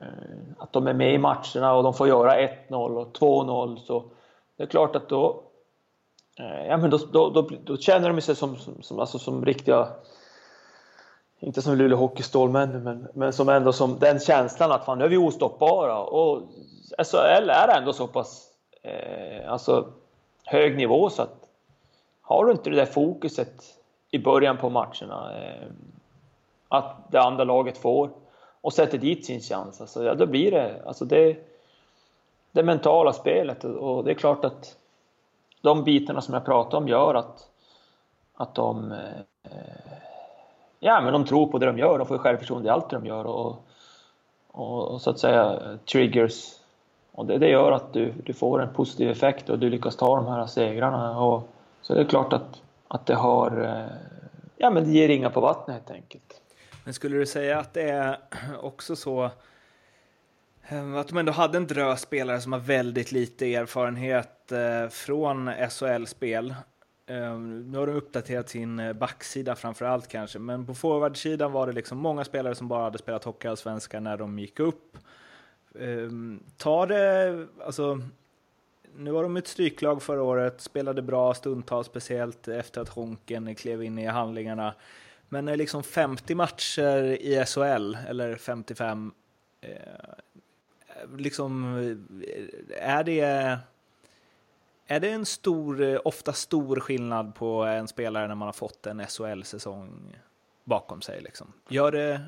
att 0.58 0.74
de 0.74 0.88
är 0.88 0.94
med 0.94 1.14
i 1.14 1.18
matcherna 1.18 1.74
och 1.74 1.84
de 1.84 1.94
får 1.94 2.08
göra 2.08 2.42
1-0 2.70 2.98
och 2.98 3.18
2-0 3.18 3.78
så 3.78 4.04
det 4.58 4.64
är 4.64 4.68
klart 4.68 4.96
att 4.96 5.10
då, 5.10 5.42
Eh, 6.40 6.68
ja, 6.68 6.78
men 6.78 6.90
då, 6.90 6.98
då, 6.98 7.30
då, 7.30 7.50
då 7.64 7.78
känner 7.78 8.14
de 8.14 8.22
sig 8.22 8.36
som, 8.36 8.56
som, 8.56 8.82
som, 8.82 9.00
alltså 9.00 9.20
som 9.20 9.46
riktiga 9.46 9.88
inte 11.40 11.62
som 11.62 11.78
Luleå 11.78 11.98
Hockeystålmän, 11.98 12.84
men, 12.84 13.08
men 13.14 13.34
som 13.34 13.50
ändå 13.50 13.74
som 13.74 14.00
den 14.00 14.20
känslan 14.20 14.72
att 14.72 14.86
fan, 14.86 14.98
nu 14.98 15.06
är 15.06 15.10
vi 15.10 15.18
ostoppbara. 15.18 16.00
Och 16.00 16.42
alltså, 16.98 17.18
SHL 17.18 17.50
är 17.50 17.78
ändå 17.78 17.94
så 17.94 18.08
pass 18.08 18.48
eh, 18.82 19.52
alltså, 19.52 19.88
hög 20.46 20.78
nivå 20.78 21.10
så 21.10 21.22
att 21.22 21.36
har 22.22 22.46
du 22.46 22.52
inte 22.52 22.70
det 22.70 22.76
där 22.76 22.86
fokuset 22.86 23.64
i 24.12 24.20
början 24.20 24.58
på 24.58 24.70
matcherna 24.70 25.38
eh, 25.38 25.68
att 26.68 27.12
det 27.12 27.22
andra 27.22 27.44
laget 27.44 27.78
får 27.78 28.10
och 28.62 28.74
sätter 28.74 28.98
dit 28.98 29.26
sin 29.26 29.42
chans, 29.42 29.82
alltså, 29.82 30.04
ja, 30.04 30.16
då 30.16 30.26
blir 30.26 30.52
det 30.52 30.84
alltså 30.86 31.06
det, 31.06 31.38
det 32.52 32.64
mentala 32.64 33.14
spelet 33.14 33.64
och 33.64 34.04
det 34.04 34.12
är 34.12 34.16
klart 34.16 34.46
att 34.46 34.76
de 35.62 35.84
bitarna 35.84 36.22
som 36.22 36.34
jag 36.34 36.46
pratade 36.46 36.78
om 36.78 36.88
gör 36.88 37.16
att, 37.16 37.48
att 38.36 38.56
de 38.56 38.92
eh, 38.92 39.50
ja, 40.80 41.02
men 41.02 41.14
de 41.14 41.26
tror 41.26 41.48
på 41.48 41.58
det 41.58 41.66
de 41.66 41.78
gör. 41.78 41.98
De 41.98 42.08
får 42.08 42.18
självförtroende 42.18 42.68
i 42.68 42.72
allt 42.72 42.90
de 42.90 43.06
gör 43.06 43.26
och, 43.26 43.66
och, 44.48 44.88
och 44.88 45.02
så 45.02 45.10
att 45.10 45.20
säga 45.20 45.60
triggers. 45.92 46.54
Och 47.12 47.26
det, 47.26 47.38
det 47.38 47.50
gör 47.50 47.72
att 47.72 47.94
du, 47.94 48.14
du 48.26 48.34
får 48.34 48.62
en 48.62 48.74
positiv 48.74 49.10
effekt 49.10 49.50
och 49.50 49.60
du 49.60 49.70
lyckas 49.70 49.96
ta 49.96 50.16
de 50.16 50.28
här 50.28 50.46
segrarna. 50.46 51.20
Och, 51.22 51.50
så 51.82 51.94
det 51.94 52.00
är 52.00 52.06
klart 52.06 52.34
att, 52.34 52.62
att 52.88 53.06
det 53.06 53.16
har... 53.16 53.62
eh, 53.64 53.98
Ja, 54.62 54.70
men 54.70 54.84
det 54.84 54.90
ger 54.90 55.08
ringar 55.08 55.30
på 55.30 55.42
vattnet 55.42 55.76
helt 55.76 55.92
enkelt. 55.92 56.42
Men 56.86 56.94
skulle 56.94 57.18
du 57.18 57.26
säga 57.26 57.60
att 57.60 57.74
det 57.74 57.90
är 57.90 58.18
också 58.62 58.96
så 58.96 59.30
Ehm, 60.68 60.96
att 60.96 61.08
de 61.08 61.18
ändå 61.18 61.32
hade 61.32 61.58
en 61.58 61.68
drös 61.68 62.02
spelare 62.02 62.42
som 62.42 62.54
har 62.54 62.60
väldigt 62.60 63.12
lite 63.12 63.56
erfarenhet 63.56 64.52
eh, 64.52 64.90
från 64.90 65.52
SHL-spel. 65.70 66.56
Ehm, 67.08 67.72
nu 67.72 67.78
har 67.78 67.88
de 67.88 67.94
uppdaterat 67.94 68.50
sin 68.50 68.80
eh, 68.80 68.94
backsida 68.94 69.56
framför 69.56 69.86
allt 69.86 70.08
kanske, 70.08 70.40
men 70.40 70.66
på 70.66 70.76
forwardsidan 70.76 71.52
var 71.52 71.68
det 71.68 71.74
liksom 71.74 71.98
många 71.98 72.26
spelare 72.26 72.56
som 72.56 72.68
bara 72.68 72.84
hade 72.84 72.98
spelat 72.98 73.24
hockeyallsvenskan 73.24 74.04
när 74.04 74.18
de 74.18 74.40
gick 74.40 74.60
upp. 74.60 74.98
Ehm, 75.80 76.44
Tar 76.58 76.88
det, 76.88 77.48
alltså, 77.66 78.02
nu 78.96 79.12
var 79.12 79.24
de 79.24 79.38
ett 79.38 79.48
stryklag 79.48 80.04
förra 80.04 80.24
året, 80.24 80.62
spelade 80.62 81.02
bra 81.02 81.34
stundtals, 81.34 81.88
speciellt 81.88 82.48
efter 82.48 82.82
att 82.82 82.90
Honken 82.90 83.56
klev 83.56 83.84
in 83.84 83.98
i 84.00 84.06
handlingarna. 84.06 84.74
Men 85.30 85.46
liksom 85.46 85.84
50 85.84 86.36
matcher 86.36 87.04
i 87.04 87.46
SHL, 87.46 87.98
eller 88.08 88.36
55, 88.36 89.12
liksom, 91.18 91.76
eh, 92.78 92.98
är 92.98 93.04
det... 93.04 93.58
Är 94.92 95.00
det 95.00 95.10
en 95.10 95.26
stor, 95.26 95.82
eh, 95.82 96.00
ofta 96.06 96.34
stor 96.34 96.80
skillnad 96.80 97.36
på 97.36 97.64
en 97.64 97.88
spelare 97.88 98.28
när 98.28 98.36
man 98.36 98.46
har 98.46 98.54
fått 98.54 98.88
en 98.88 99.00
SHL-säsong 99.08 100.18
bakom 100.64 101.02
sig? 101.02 101.22
Liksom? 101.22 101.54
Gör 101.70 101.92
det, 101.92 102.22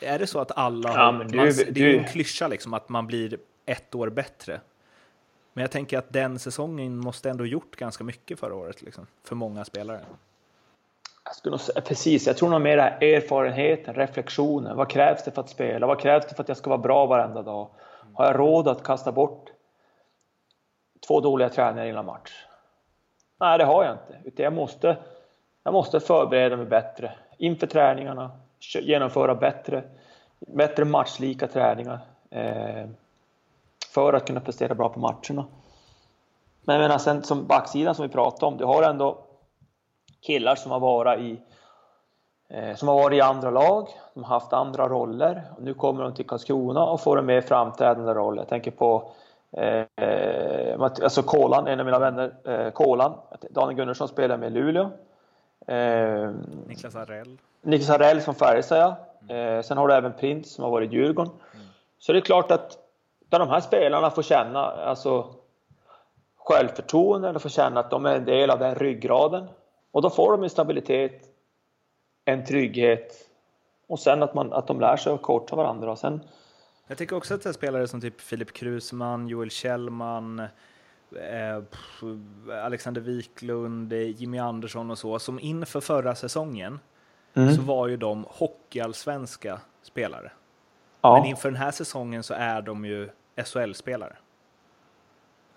är 0.00 0.18
det 0.18 0.26
så 0.26 0.40
att 0.40 0.58
alla 0.58 0.88
Ja, 0.88 0.94
har... 1.04 1.12
du- 1.24 1.36
man, 1.36 1.46
det 1.46 1.80
är 1.80 1.88
ju 1.92 1.98
en 1.98 2.04
klyscha 2.04 2.48
liksom, 2.48 2.74
att 2.74 2.88
man 2.88 3.06
blir 3.06 3.38
ett 3.66 3.94
år 3.94 4.08
bättre. 4.08 4.60
Men 5.52 5.62
jag 5.62 5.70
tänker 5.70 5.98
att 5.98 6.12
den 6.12 6.38
säsongen 6.38 6.96
måste 6.96 7.30
ändå 7.30 7.46
gjort 7.46 7.76
ganska 7.76 8.04
mycket 8.04 8.40
förra 8.40 8.54
året, 8.54 8.82
liksom, 8.82 9.06
för 9.24 9.36
många 9.36 9.64
spelare. 9.64 10.00
Jag 11.24 11.34
skulle 11.36 11.58
säga, 11.58 11.80
precis, 11.80 12.26
jag 12.26 12.36
tror 12.36 12.50
nog 12.50 12.60
mer 12.60 12.78
erfarenheten, 12.78 13.94
reflektionen. 13.94 14.76
Vad 14.76 14.90
krävs 14.90 15.24
det 15.24 15.30
för 15.30 15.40
att 15.40 15.50
spela? 15.50 15.86
Vad 15.86 16.00
krävs 16.00 16.26
det 16.28 16.34
för 16.34 16.42
att 16.42 16.48
jag 16.48 16.56
ska 16.56 16.70
vara 16.70 16.80
bra 16.80 17.06
varenda 17.06 17.42
dag? 17.42 17.68
Har 18.18 18.26
jag 18.26 18.38
råd 18.38 18.68
att 18.68 18.82
kasta 18.82 19.12
bort 19.12 19.50
två 21.06 21.20
dåliga 21.20 21.48
tränare 21.48 21.88
innan 21.88 22.06
match? 22.06 22.46
Nej, 23.40 23.58
det 23.58 23.64
har 23.64 23.84
jag 23.84 23.94
inte. 23.94 24.18
Utan 24.24 24.44
jag 24.44 24.52
måste, 24.52 24.96
jag 25.62 25.72
måste 25.72 26.00
förbereda 26.00 26.56
mig 26.56 26.66
bättre 26.66 27.12
inför 27.36 27.66
träningarna, 27.66 28.30
genomföra 28.80 29.34
bättre, 29.34 29.84
bättre 30.38 30.84
matchlika 30.84 31.46
träningar 31.46 31.98
eh, 32.30 32.86
för 33.92 34.12
att 34.12 34.26
kunna 34.26 34.40
prestera 34.40 34.74
bra 34.74 34.88
på 34.88 35.00
matcherna. 35.00 35.46
Men 36.62 36.76
jag 36.76 36.82
menar 36.82 36.98
sen 36.98 37.22
som 37.22 37.46
backsidan 37.46 37.94
som 37.94 38.06
vi 38.06 38.12
pratade 38.12 38.46
om, 38.46 38.56
du 38.56 38.64
har 38.64 38.82
ändå 38.82 39.18
killar 40.20 40.54
som 40.54 40.72
har 40.72 40.80
varit 40.80 41.20
i 41.20 41.40
som 42.76 42.88
har 42.88 42.94
varit 42.94 43.16
i 43.16 43.20
andra 43.20 43.50
lag, 43.50 43.88
de 44.14 44.24
har 44.24 44.34
haft 44.34 44.52
andra 44.52 44.88
roller. 44.88 45.42
Nu 45.58 45.74
kommer 45.74 46.02
de 46.02 46.14
till 46.14 46.26
Karlskrona 46.26 46.84
och 46.84 47.00
får 47.00 47.18
en 47.18 47.26
mer 47.26 47.40
framträdande 47.40 48.14
roll. 48.14 48.36
Jag 48.36 48.48
tänker 48.48 48.70
på 48.70 49.10
eh, 49.52 50.80
alltså 50.80 51.22
Kolan, 51.22 51.66
en 51.66 51.80
av 51.80 51.86
mina 51.86 51.98
vänner, 51.98 52.32
eh, 52.44 52.70
Kolan. 52.70 53.12
Daniel 53.50 53.76
Gunnarsson 53.76 54.08
spelar 54.08 54.36
med 54.36 54.52
Luleå. 54.52 54.90
Eh, 55.66 56.30
Niklas 56.66 56.96
Arell. 56.96 57.38
Niklas 57.62 57.90
Arell 57.90 58.20
från 58.20 58.34
Färjestad, 58.34 58.78
ja. 58.78 58.96
Eh, 59.34 59.62
sen 59.62 59.78
har 59.78 59.88
du 59.88 59.94
även 59.94 60.12
Prins 60.12 60.54
som 60.54 60.64
har 60.64 60.70
varit 60.70 60.92
i 60.92 60.94
Djurgården. 60.94 61.32
Mm. 61.54 61.66
Så 61.98 62.12
det 62.12 62.18
är 62.18 62.20
klart 62.20 62.50
att 62.50 62.78
där 63.28 63.38
de 63.38 63.48
här 63.48 63.60
spelarna 63.60 64.10
får 64.10 64.22
känna 64.22 64.60
alltså, 64.60 65.26
självförtroende, 66.36 67.28
eller 67.28 67.38
får 67.38 67.48
känna 67.48 67.80
att 67.80 67.90
de 67.90 68.06
är 68.06 68.16
en 68.16 68.24
del 68.24 68.50
av 68.50 68.58
den 68.58 68.74
ryggraden. 68.74 69.48
Och 69.92 70.02
då 70.02 70.10
får 70.10 70.32
de 70.32 70.42
en 70.42 70.50
stabilitet, 70.50 71.22
en 72.28 72.44
trygghet 72.44 73.28
och 73.86 73.98
sen 73.98 74.22
att, 74.22 74.34
man, 74.34 74.52
att 74.52 74.66
de 74.66 74.80
lär 74.80 74.96
sig 74.96 75.12
att 75.12 75.22
coacha 75.22 75.56
varandra. 75.56 75.90
Och 75.90 75.98
sen, 75.98 76.20
jag 76.86 76.98
tycker 76.98 77.16
också 77.16 77.34
att 77.34 77.42
det 77.42 77.48
är 77.48 77.52
spelare 77.52 77.88
som 77.88 78.00
typ 78.00 78.20
Filip 78.20 78.52
Krusman, 78.52 79.28
Joel 79.28 79.50
Kjellman, 79.50 80.38
eh, 80.38 81.62
Alexander 82.64 83.00
Wiklund, 83.00 83.92
Jimmy 83.92 84.38
Andersson 84.38 84.90
och 84.90 84.98
så, 84.98 85.18
som 85.18 85.40
inför 85.40 85.80
förra 85.80 86.14
säsongen 86.14 86.80
mm. 87.34 87.54
så 87.54 87.62
var 87.62 87.88
ju 87.88 87.96
de 87.96 88.26
hockeyallsvenska 88.28 89.60
spelare. 89.82 90.30
Ja. 91.00 91.18
Men 91.18 91.24
inför 91.24 91.50
den 91.50 91.60
här 91.60 91.70
säsongen 91.70 92.22
så 92.22 92.34
är 92.34 92.62
de 92.62 92.84
ju 92.84 93.10
SHL-spelare. 93.44 94.16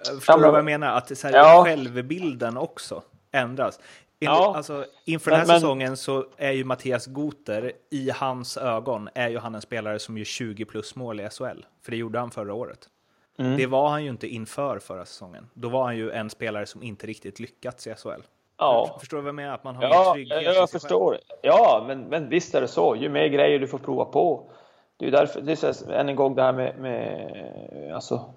Förstår 0.05 0.37
du 0.37 0.41
vad 0.41 0.57
jag 0.57 0.65
menar? 0.65 0.97
Att 0.97 1.17
så 1.17 1.27
här, 1.27 1.35
ja. 1.35 1.63
självbilden 1.65 2.57
också 2.57 3.03
ändras. 3.31 3.79
Ja. 4.25 4.53
Alltså, 4.55 4.85
inför 5.05 5.31
den 5.31 5.39
här 5.39 5.47
men, 5.47 5.59
säsongen 5.59 5.97
så 5.97 6.25
är 6.37 6.51
ju 6.51 6.63
Mattias 6.63 7.05
Goter, 7.05 7.71
i 7.89 8.09
hans 8.09 8.57
ögon, 8.57 9.09
är 9.13 9.29
ju 9.29 9.37
han 9.37 9.55
en 9.55 9.61
spelare 9.61 9.99
som 9.99 10.17
gör 10.17 10.25
20 10.25 10.65
plus 10.65 10.95
mål 10.95 11.19
i 11.19 11.29
SHL. 11.29 11.65
För 11.81 11.91
det 11.91 11.97
gjorde 11.97 12.19
han 12.19 12.31
förra 12.31 12.53
året. 12.53 12.89
Mm. 13.37 13.57
Det 13.57 13.65
var 13.65 13.89
han 13.89 14.03
ju 14.03 14.09
inte 14.09 14.27
inför 14.27 14.79
förra 14.79 15.05
säsongen. 15.05 15.49
Då 15.53 15.69
var 15.69 15.83
han 15.83 15.97
ju 15.97 16.11
en 16.11 16.29
spelare 16.29 16.65
som 16.65 16.83
inte 16.83 17.07
riktigt 17.07 17.39
lyckats 17.39 17.87
i 17.87 17.95
SHL. 17.95 18.21
Ja. 18.57 18.97
Förstår 18.99 19.17
du 19.17 19.23
vad 19.23 19.27
jag 19.27 19.35
menar? 19.35 19.53
Att 19.53 19.63
man 19.63 19.75
har 19.75 19.83
ja, 19.83 20.13
trygghet 20.13 20.43
jag, 20.43 20.55
jag 20.55 20.69
förstår. 20.69 21.11
Själv. 21.11 21.39
Ja, 21.41 21.83
men, 21.87 22.01
men 22.01 22.29
visst 22.29 22.55
är 22.55 22.61
det 22.61 22.67
så. 22.67 22.95
Ju 22.95 23.09
mer 23.09 23.27
grejer 23.27 23.59
du 23.59 23.67
får 23.67 23.77
prova 23.77 24.05
på. 24.05 24.49
Det 24.97 25.07
är 25.07 25.11
därför, 25.11 25.41
det 25.41 25.51
är 25.51 25.73
så, 25.73 25.91
än 25.91 26.09
en 26.09 26.15
gång 26.15 26.35
det 26.35 26.41
här 26.41 26.53
med, 26.53 26.79
med 26.79 27.95
alltså, 27.95 28.33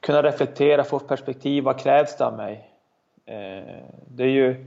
kunna 0.00 0.22
reflektera, 0.22 0.84
få 0.84 0.98
perspektiv. 0.98 1.64
Vad 1.64 1.78
krävs 1.78 2.16
det 2.16 2.26
av 2.26 2.36
mig? 2.36 2.70
Eh, 3.28 3.84
det 4.08 4.24
är 4.24 4.28
ju... 4.28 4.64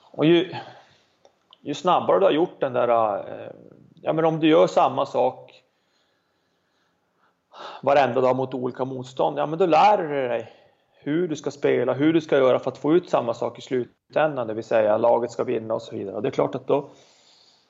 Och 0.00 0.24
ju, 0.24 0.54
ju 1.60 1.74
snabbare 1.74 2.18
du 2.18 2.24
har 2.24 2.32
gjort 2.32 2.60
den 2.60 2.72
där... 2.72 3.18
Eh, 3.18 3.52
ja, 4.02 4.12
men 4.12 4.24
om 4.24 4.40
du 4.40 4.48
gör 4.48 4.66
samma 4.66 5.06
sak 5.06 5.62
varenda 7.82 8.20
dag 8.20 8.36
mot 8.36 8.54
olika 8.54 8.84
motstånd, 8.84 9.38
ja 9.38 9.46
men 9.46 9.58
då 9.58 9.66
lär 9.66 9.98
du 9.98 10.08
dig 10.08 10.52
hur 10.94 11.28
du 11.28 11.36
ska 11.36 11.50
spela, 11.50 11.92
hur 11.92 12.12
du 12.12 12.20
ska 12.20 12.36
göra 12.36 12.58
för 12.58 12.70
att 12.70 12.78
få 12.78 12.94
ut 12.94 13.10
samma 13.10 13.34
sak 13.34 13.58
i 13.58 13.62
slutändan, 13.62 14.46
det 14.46 14.54
vill 14.54 14.64
säga 14.64 14.96
laget 14.96 15.30
ska 15.30 15.44
vinna 15.44 15.74
och 15.74 15.82
så 15.82 15.96
vidare. 15.96 16.16
Och 16.16 16.22
det 16.22 16.28
är 16.28 16.30
klart 16.30 16.54
att 16.54 16.66
då... 16.66 16.78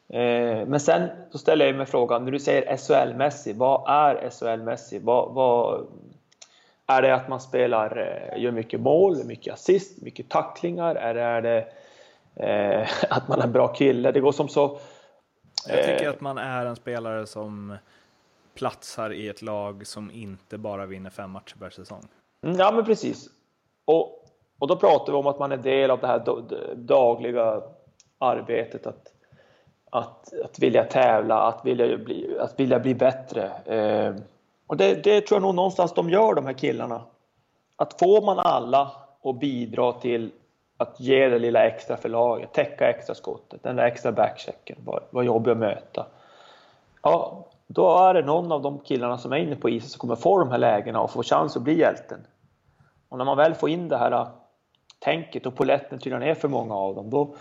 Eh, 0.09 0.67
men 0.67 0.81
sen 0.81 1.09
då 1.33 1.39
ställer 1.39 1.67
jag 1.67 1.77
mig 1.77 1.87
frågan, 1.87 2.25
när 2.25 2.33
du 2.33 2.39
säger 2.39 2.77
SHL-mässig, 2.77 3.57
vad 3.57 3.91
är 3.91 4.31
SHL-mässig? 4.31 5.01
Vad, 5.03 5.35
vad, 5.35 5.87
är 6.99 7.03
det 7.03 7.15
att 7.15 7.29
man 7.29 7.41
spelar, 7.41 7.97
eh, 7.97 8.43
gör 8.43 8.51
mycket 8.51 8.81
mål, 8.81 9.25
mycket 9.25 9.55
assist, 9.55 10.03
mycket 10.03 10.29
tacklingar? 10.29 10.95
Är 10.95 11.15
det, 11.15 11.23
är 11.23 11.43
det 11.43 11.67
eh, 12.37 12.89
att 13.11 13.29
man 13.29 13.41
är 13.41 13.45
en 13.45 13.53
bra 13.53 13.69
kille? 13.69 14.13
Det 14.13 14.21
går 14.21 14.33
som 14.33 14.49
så... 14.49 14.65
Eh, 15.69 15.77
jag 15.77 15.85
tycker 15.85 16.09
att 16.09 16.21
man 16.21 16.39
är 16.39 16.67
en 16.67 16.77
spelare 16.77 17.27
som 17.27 17.77
platsar 18.55 19.13
i 19.13 19.29
ett 19.29 19.43
lag 19.43 19.87
som 19.87 20.11
inte 20.11 20.59
bara 20.59 20.87
vinner 20.87 21.11
fem 21.11 21.31
matcher 21.31 21.57
per 21.59 21.71
säsong. 21.71 22.09
Mm, 22.47 22.59
ja, 22.59 22.73
men 22.73 22.85
precis. 22.85 23.29
Och, 23.85 24.29
och 24.59 24.69
då 24.69 24.77
pratar 24.77 25.13
vi 25.13 25.19
om 25.19 25.27
att 25.27 25.39
man 25.39 25.53
är 25.53 25.57
del 25.57 25.91
av 25.91 26.01
det 26.01 26.07
här 26.07 26.25
dagliga 26.75 27.63
arbetet 28.19 28.87
att, 28.87 29.13
att, 29.91 30.33
att 30.45 30.59
vilja 30.59 30.85
tävla, 30.85 31.41
att 31.43 31.67
vilja 31.67 31.99
bli, 31.99 32.39
att 32.41 32.61
vilja 32.61 32.79
bli 32.79 32.95
bättre. 32.95 33.51
Eh, 33.67 34.15
och 34.73 34.79
det, 34.79 35.05
det 35.05 35.21
tror 35.21 35.37
jag 35.37 35.43
nog 35.43 35.55
någonstans 35.55 35.93
de 35.95 36.11
gör, 36.11 36.35
de 36.35 36.47
här 36.47 36.53
killarna. 36.53 37.03
Att 37.77 37.99
får 37.99 38.23
man 38.23 38.39
alla 38.39 38.93
att 39.25 39.41
bidra 39.41 39.93
till 39.93 40.31
att 40.77 41.01
ge 41.01 41.29
det 41.29 41.39
lilla 41.39 41.67
extra 41.67 41.97
för 41.97 42.09
laget, 42.09 42.53
täcka 42.53 42.91
extra 42.91 43.15
skottet, 43.15 43.63
den 43.63 43.77
där 43.77 43.85
extra 43.85 44.13
backchecken, 44.13 44.77
var, 45.11 45.23
jobbig 45.23 45.51
att 45.51 45.59
möta. 45.59 46.07
Ja, 47.03 47.47
då 47.67 47.99
är 47.99 48.15
det 48.15 48.23
någon 48.23 48.53
av 48.53 48.63
de 48.63 48.79
killarna 48.79 49.19
som 49.19 49.33
är 49.33 49.37
inne 49.37 49.57
på 49.57 49.71
isen 49.71 49.91
som 49.91 49.99
kommer 49.99 50.17
få 50.17 50.39
de 50.39 50.51
här 50.51 50.59
lägena 50.59 51.01
och 51.01 51.11
få 51.11 51.23
chans 51.23 51.57
att 51.57 51.63
bli 51.63 51.79
hjälten. 51.79 52.21
Och 53.09 53.19
när 53.19 53.25
man 53.25 53.37
väl 53.37 53.55
får 53.55 53.69
in 53.69 53.89
det 53.89 53.97
här 53.97 54.13
äh, 54.13 54.29
tänket 54.99 55.47
och 55.47 55.55
poletten 55.55 55.99
trillar 55.99 56.19
ner 56.19 56.35
för 56.35 56.49
många 56.49 56.75
av 56.75 56.95
dem, 56.95 57.11
då 57.11 57.35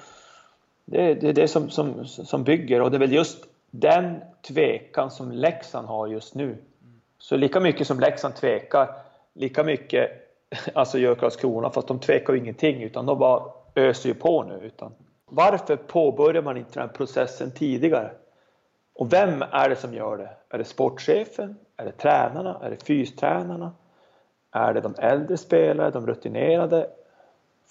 det, 0.86 1.14
det 1.14 1.30
är 1.30 1.34
det 1.34 1.48
som, 1.48 1.70
som, 1.70 2.06
som 2.06 2.44
bygger 2.44 2.82
och 2.82 2.92
det 2.92 2.98
är 2.98 3.00
väl 3.00 3.14
just 3.14 3.46
den 3.70 4.22
tvekan 4.48 5.12
som 5.12 5.32
Leksand 5.32 5.88
har 5.88 6.08
just 6.08 6.36
nu. 6.36 6.58
Så 7.22 7.38
lika 7.38 7.60
mycket 7.60 7.88
som 7.88 8.00
Leksand 8.00 8.36
tvekar, 8.36 8.96
lika 9.34 9.64
mycket 9.64 10.12
alltså 10.74 10.98
gör 10.98 11.16
Karlskrona, 11.16 11.70
fast 11.70 11.88
de 11.88 12.00
tvekar 12.00 12.34
ju 12.34 12.40
ingenting 12.40 12.84
utan 12.84 13.06
de 13.06 13.20
bara 13.20 13.44
öser 13.76 14.10
ju 14.10 14.16
på 14.16 14.44
nu. 14.44 14.60
Utan 14.64 14.94
varför 15.26 15.76
påbörjar 15.76 16.42
man 16.42 16.58
inte 16.58 16.72
den 16.74 16.90
här 16.90 16.96
processen 16.96 17.52
tidigare? 17.52 18.12
Och 18.94 19.14
vem 19.14 19.42
är 19.52 19.70
det 19.70 19.76
som 19.76 19.94
gör 19.94 20.18
det? 20.18 20.30
Är 20.50 20.58
det 20.58 20.64
sportchefen? 20.64 21.58
Är 21.78 21.86
det 21.86 21.92
tränarna? 21.92 22.60
Är 22.64 22.70
det 22.70 22.84
fystränarna? 22.84 23.72
Är 24.52 24.74
det 24.74 24.82
de 24.82 24.96
äldre 24.98 25.38
spelare, 25.38 25.92
de 25.92 26.08
rutinerade? 26.08 26.88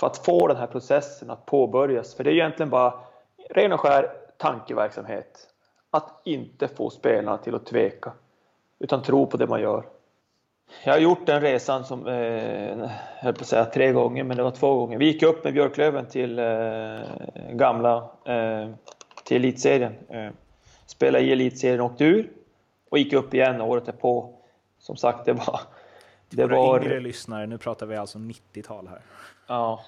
För 0.00 0.06
att 0.06 0.18
få 0.18 0.46
den 0.46 0.56
här 0.56 0.66
processen 0.66 1.30
att 1.30 1.46
påbörjas. 1.46 2.14
För 2.14 2.24
det 2.24 2.30
är 2.30 2.34
egentligen 2.34 2.70
bara 2.70 2.94
ren 3.50 3.72
och 3.72 3.80
skär 3.80 4.12
tankeverksamhet. 4.36 5.48
Att 5.90 6.20
inte 6.24 6.68
få 6.68 6.90
spelarna 6.90 7.38
till 7.38 7.54
att 7.54 7.66
tveka. 7.66 8.12
Utan 8.80 9.02
tro 9.02 9.26
på 9.26 9.36
det 9.36 9.46
man 9.46 9.60
gör. 9.60 9.84
Jag 10.84 10.92
har 10.92 11.00
gjort 11.00 11.26
den 11.26 11.40
resan 11.40 11.84
som, 11.84 12.06
eh, 12.06 12.90
höll 13.18 13.34
på 13.34 13.40
att 13.40 13.46
säga 13.46 13.64
tre 13.64 13.92
gånger, 13.92 14.24
men 14.24 14.36
det 14.36 14.42
var 14.42 14.50
två 14.50 14.74
gånger. 14.74 14.98
Vi 14.98 15.06
gick 15.06 15.22
upp 15.22 15.44
med 15.44 15.52
Björklöven 15.52 16.06
till 16.06 16.38
eh, 16.38 17.00
gamla, 17.52 18.10
eh, 18.24 18.68
till 19.24 19.36
elitserien. 19.36 19.94
Eh, 20.08 20.30
spelade 20.86 21.24
i 21.24 21.32
elitserien, 21.32 21.80
åkte 21.80 22.04
ur 22.04 22.30
och 22.90 22.98
gick 22.98 23.12
upp 23.12 23.34
igen 23.34 23.60
året 23.60 23.86
därpå. 23.86 24.34
Som 24.78 24.96
sagt, 24.96 25.24
det 25.24 25.32
var... 25.32 25.60
Det 26.30 26.46
Våra 26.46 26.56
var... 26.56 26.84
yngre 26.84 27.00
lyssnare, 27.00 27.46
nu 27.46 27.58
pratar 27.58 27.86
vi 27.86 27.96
alltså 27.96 28.18
90-tal 28.18 28.88
här. 28.88 29.00
Ja, 29.46 29.80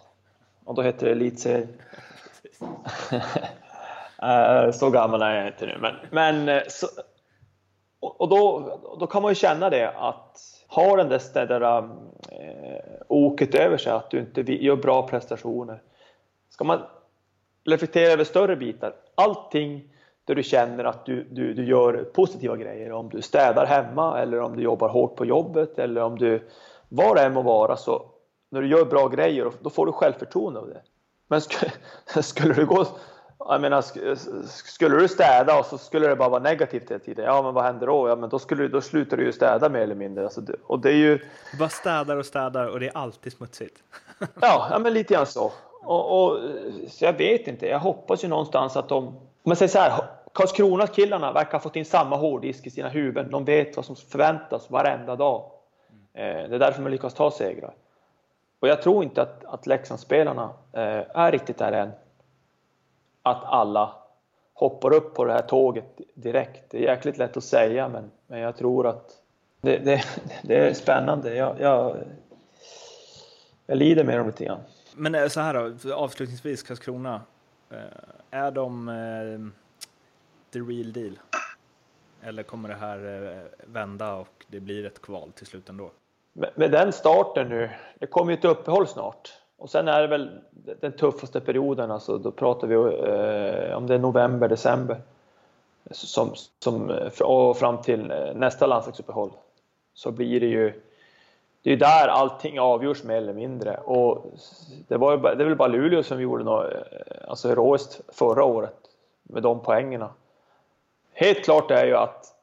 och 0.65 0.75
då 0.75 0.83
hette 0.83 1.05
det 1.05 1.13
elitserien. 1.13 1.69
Eh, 4.23 4.71
så 4.71 4.91
gammal 4.91 5.23
är 5.23 5.35
jag 5.35 5.47
inte 5.47 5.67
nu, 5.67 5.79
men, 5.81 5.95
men 6.11 6.49
eh, 6.49 6.63
så, 6.69 6.87
och 8.03 8.29
då, 8.29 8.63
då 9.01 9.07
kan 9.07 9.23
man 9.23 9.31
ju 9.31 9.35
känna 9.35 9.71
det 9.71 9.91
att 9.97 10.41
ha 10.69 10.97
den 10.97 11.09
där, 11.09 11.47
där 11.47 11.79
um, 11.79 11.91
eh, 12.29 12.83
oket 13.09 13.55
över 13.55 13.77
sig, 13.77 13.93
att 13.93 14.11
du 14.11 14.19
inte 14.19 14.53
gör 14.53 14.77
bra 14.77 15.09
prestationer. 15.09 15.83
Ska 16.51 16.65
man 16.65 16.81
reflektera 17.65 18.13
över 18.13 18.25
större 18.25 18.57
bitar, 18.57 18.95
allting 19.15 19.89
där 20.25 20.35
du 20.35 20.43
känner 20.43 20.85
att 20.85 21.07
du, 21.07 21.25
du, 21.31 21.55
du 21.55 21.65
gör 21.65 22.05
positiva 22.15 22.57
grejer. 22.57 22.93
Om 22.93 23.09
du 23.09 23.23
städar 23.23 23.67
hemma 23.67 24.21
eller 24.21 24.41
om 24.41 24.57
du 24.57 24.63
jobbar 24.63 24.89
hårt 24.89 25.17
på 25.17 25.25
jobbet 25.25 25.79
eller 25.79 26.03
om 26.03 26.19
du, 26.19 26.49
vad 26.89 27.17
det 27.17 27.23
än 27.23 27.33
må 27.33 27.43
vara, 27.43 27.77
så 27.77 28.07
när 28.51 28.63
du 28.63 28.69
gör 28.69 28.85
bra 28.85 29.09
grejer, 29.09 29.53
då 29.61 29.71
får 29.71 29.87
du 29.87 29.93
självförtroende 29.93 30.61
av 30.61 30.69
det. 30.69 30.81
Men 31.29 31.41
skulle, 31.41 31.73
skulle 32.23 32.55
du 32.55 32.67
gå 32.67 32.87
jag 33.49 33.61
menar, 33.61 33.83
skulle 34.47 34.97
du 34.97 35.09
städa 35.09 35.59
och 35.59 35.67
så 35.67 35.79
skulle 35.79 36.09
det 36.09 36.17
bara 36.17 36.29
vara 36.29 36.43
negativt 36.43 36.91
hela 36.91 36.99
tiden, 36.99 37.25
ja 37.25 37.43
men 37.43 37.55
vad 37.55 37.65
händer 37.65 37.87
då? 37.87 38.09
Ja 38.09 38.17
men 38.17 38.29
då, 38.29 38.39
skulle, 38.39 38.69
då 38.69 38.81
slutar 38.81 39.17
du 39.17 39.25
ju 39.25 39.33
städa 39.33 39.69
mer 39.69 39.81
eller 39.81 39.95
mindre. 39.95 40.25
Alltså, 40.25 40.43
och 40.63 40.81
det 40.81 40.91
är 40.91 40.97
ju... 40.97 41.19
Du 41.53 41.59
bara 41.59 41.69
städar 41.69 42.17
och 42.17 42.27
städar 42.27 42.67
och 42.67 42.81
det 42.81 42.87
är 42.87 42.97
alltid 42.97 43.33
smutsigt. 43.33 43.83
ja, 44.41 44.69
ja 44.71 44.79
men 44.79 44.93
lite 44.93 45.15
grann 45.15 45.27
så. 45.27 45.53
Och, 45.85 46.25
och, 46.25 46.39
så 46.89 47.05
jag 47.05 47.13
vet 47.13 47.49
inte, 47.49 47.67
jag 47.67 47.79
hoppas 47.79 48.25
ju 48.25 48.29
någonstans 48.29 48.77
att 48.77 48.89
de... 48.89 49.09
Om 49.45 49.49
man 49.49 49.57
säger 49.57 49.69
så 49.69 49.79
här, 49.79 49.93
Karlskrona-killarna 50.33 51.33
verkar 51.33 51.53
ha 51.53 51.61
fått 51.61 51.77
in 51.77 51.85
samma 51.85 52.17
hårddisk 52.17 52.67
i 52.67 52.71
sina 52.71 52.89
huvuden. 52.89 53.31
De 53.31 53.45
vet 53.45 53.77
vad 53.77 53.85
som 53.85 53.97
förväntas 53.97 54.71
varenda 54.71 55.17
dag. 55.17 55.51
Eh, 56.15 56.23
det 56.23 56.55
är 56.55 56.59
därför 56.59 56.83
man 56.83 56.93
lyckas 56.93 57.15
ta 57.15 57.31
segrar. 57.31 57.75
Och 58.61 58.69
jag 58.69 58.83
tror 58.83 59.05
inte 59.05 59.23
att, 59.23 59.45
att 59.45 59.67
Leksandsspelarna 59.67 60.51
eh, 60.73 61.03
är 61.15 61.33
riktigt 61.33 61.59
där 61.59 61.73
än. 61.73 61.91
Att 63.23 63.45
alla 63.45 63.95
hoppar 64.55 64.93
upp 64.93 65.15
på 65.15 65.25
det 65.25 65.33
här 65.33 65.43
tåget 65.43 66.01
direkt. 66.15 66.71
Det 66.71 66.79
är 66.79 66.83
jäkligt 66.83 67.19
lätt 67.19 67.37
att 67.37 67.45
säga 67.45 67.89
men, 67.89 68.11
men 68.27 68.41
jag 68.41 68.57
tror 68.57 68.87
att 68.87 69.23
det, 69.61 69.79
det, 69.79 70.05
det 70.43 70.57
är 70.57 70.75
spännande. 70.75 71.35
Jag, 71.35 71.61
jag, 71.61 71.97
jag 73.67 73.79
lider 73.79 74.05
med 74.05 74.19
dem 74.19 74.27
lite 74.27 74.45
grann. 74.45 74.61
Men 74.95 75.15
eh, 75.15 75.29
så 75.29 75.41
här 75.41 75.75
då, 75.83 75.95
avslutningsvis 75.95 76.63
Karlskrona. 76.63 77.21
Eh, 77.71 77.79
är 78.31 78.51
de 78.51 78.89
eh, 78.89 79.63
the 80.53 80.59
real 80.59 80.93
deal? 80.93 81.19
Eller 82.23 82.43
kommer 82.43 82.69
det 82.69 82.75
här 82.75 83.43
vända 83.67 84.15
och 84.15 84.47
det 84.49 84.61
blir 84.61 84.87
ett 84.87 85.03
kval 85.03 85.33
till 85.33 85.47
slut 85.47 85.69
ändå? 85.69 85.91
Med, 86.33 86.51
med 86.55 86.71
den 86.71 86.93
starten 86.93 87.49
nu, 87.49 87.71
det 87.99 88.07
kommer 88.07 88.33
ju 88.33 88.39
ett 88.39 88.45
uppehåll 88.45 88.87
snart. 88.87 89.42
Och 89.63 89.71
sen 89.71 89.89
är 89.89 90.01
det 90.01 90.07
väl 90.07 90.31
den 90.81 90.93
tuffaste 90.93 91.41
perioden, 91.41 91.91
alltså 91.91 92.19
då 92.19 92.31
pratar 92.31 92.67
vi 92.67 92.75
eh, 92.75 93.77
om 93.77 93.87
det 93.87 93.95
är 93.95 93.99
november, 93.99 94.49
december. 94.49 95.01
Som, 95.91 96.33
som, 96.59 96.91
eh, 96.91 97.23
och 97.23 97.57
fram 97.57 97.83
till 97.83 98.11
eh, 98.11 98.35
nästa 98.35 98.67
landslagsuppehåll. 98.67 99.31
Så 99.95 100.11
blir 100.11 100.41
det 100.41 100.47
ju 100.47 100.83
det 101.63 101.71
är 101.71 101.73
ju 101.73 101.77
där 101.77 102.09
allting 102.09 102.61
avgörs 102.61 103.03
mer 103.03 103.17
eller 103.17 103.33
mindre. 103.33 103.77
Och 103.77 104.27
det, 104.89 104.97
var 104.97 105.17
det 105.19 105.45
är 105.45 105.49
väl 105.49 105.57
bara 105.57 105.69
Luleå 105.69 106.03
som 106.03 106.23
gjorde 106.23 106.45
något 106.45 106.73
eh, 106.73 107.29
alltså 107.29 107.49
heroiskt 107.49 108.01
förra 108.09 108.45
året 108.45 108.81
med 109.23 109.43
de 109.43 109.61
poängerna. 109.61 110.11
Helt 111.13 111.45
klart 111.45 111.71
är 111.71 111.87
ju 111.87 111.97
att, 111.97 112.35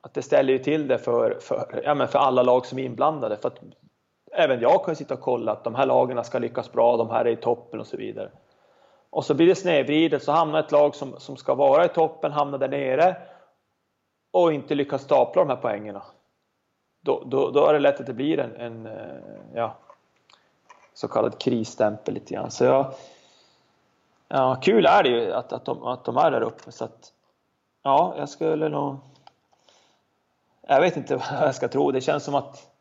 att 0.00 0.14
det 0.14 0.22
ställer 0.22 0.52
ju 0.52 0.58
till 0.58 0.88
det 0.88 0.98
för, 0.98 1.38
för, 1.40 1.82
ja, 1.84 1.94
men 1.94 2.08
för 2.08 2.18
alla 2.18 2.42
lag 2.42 2.66
som 2.66 2.78
är 2.78 2.82
inblandade. 2.82 3.36
För 3.36 3.48
att 3.48 3.60
även 4.32 4.60
jag 4.60 4.84
kan 4.84 4.96
sitta 4.96 5.14
och 5.14 5.20
kolla 5.20 5.52
att 5.52 5.64
de 5.64 5.74
här 5.74 5.86
lagen 5.86 6.24
ska 6.24 6.38
lyckas 6.38 6.72
bra, 6.72 6.96
de 6.96 7.10
här 7.10 7.24
är 7.24 7.30
i 7.30 7.36
toppen 7.36 7.80
och 7.80 7.86
så 7.86 7.96
vidare. 7.96 8.30
Och 9.10 9.24
så 9.24 9.34
blir 9.34 9.46
det 9.46 9.54
snedvridet, 9.54 10.22
så 10.22 10.32
hamnar 10.32 10.60
ett 10.60 10.72
lag 10.72 10.94
som, 10.94 11.14
som 11.18 11.36
ska 11.36 11.54
vara 11.54 11.84
i 11.84 11.88
toppen, 11.88 12.32
hamnar 12.32 12.58
där 12.58 12.68
nere 12.68 13.16
och 14.30 14.52
inte 14.52 14.74
lyckas 14.74 15.02
stapla 15.02 15.42
de 15.42 15.48
här 15.48 15.56
poängerna 15.56 16.02
då, 17.02 17.22
då, 17.26 17.50
då, 17.50 17.66
är 17.66 17.72
det 17.72 17.78
lätt 17.78 18.00
att 18.00 18.06
det 18.06 18.14
blir 18.14 18.38
en, 18.38 18.56
en 18.56 18.86
eh, 18.86 19.22
ja, 19.54 19.76
så 20.94 21.08
kallad 21.08 21.38
krisstämpel 21.38 22.14
lite 22.14 22.34
grann. 22.34 22.50
Så 22.50 22.64
jag, 22.64 22.92
ja, 24.28 24.60
kul 24.62 24.86
är 24.86 25.02
det 25.02 25.08
ju 25.08 25.32
att, 25.32 25.52
att, 25.52 25.64
de, 25.64 25.82
att 25.82 26.04
de 26.04 26.16
är 26.16 26.30
där 26.30 26.40
uppe. 26.40 26.72
Så 26.72 26.84
att, 26.84 27.12
ja, 27.82 28.14
jag 28.18 28.28
skulle 28.28 28.68
nog... 28.68 28.96
Jag 30.68 30.80
vet 30.80 30.96
inte 30.96 31.16
vad 31.30 31.48
jag 31.48 31.54
ska 31.54 31.68
tro. 31.68 31.90
Det 31.90 32.00
känns 32.00 32.24
som 32.24 32.34
att, 32.34 32.71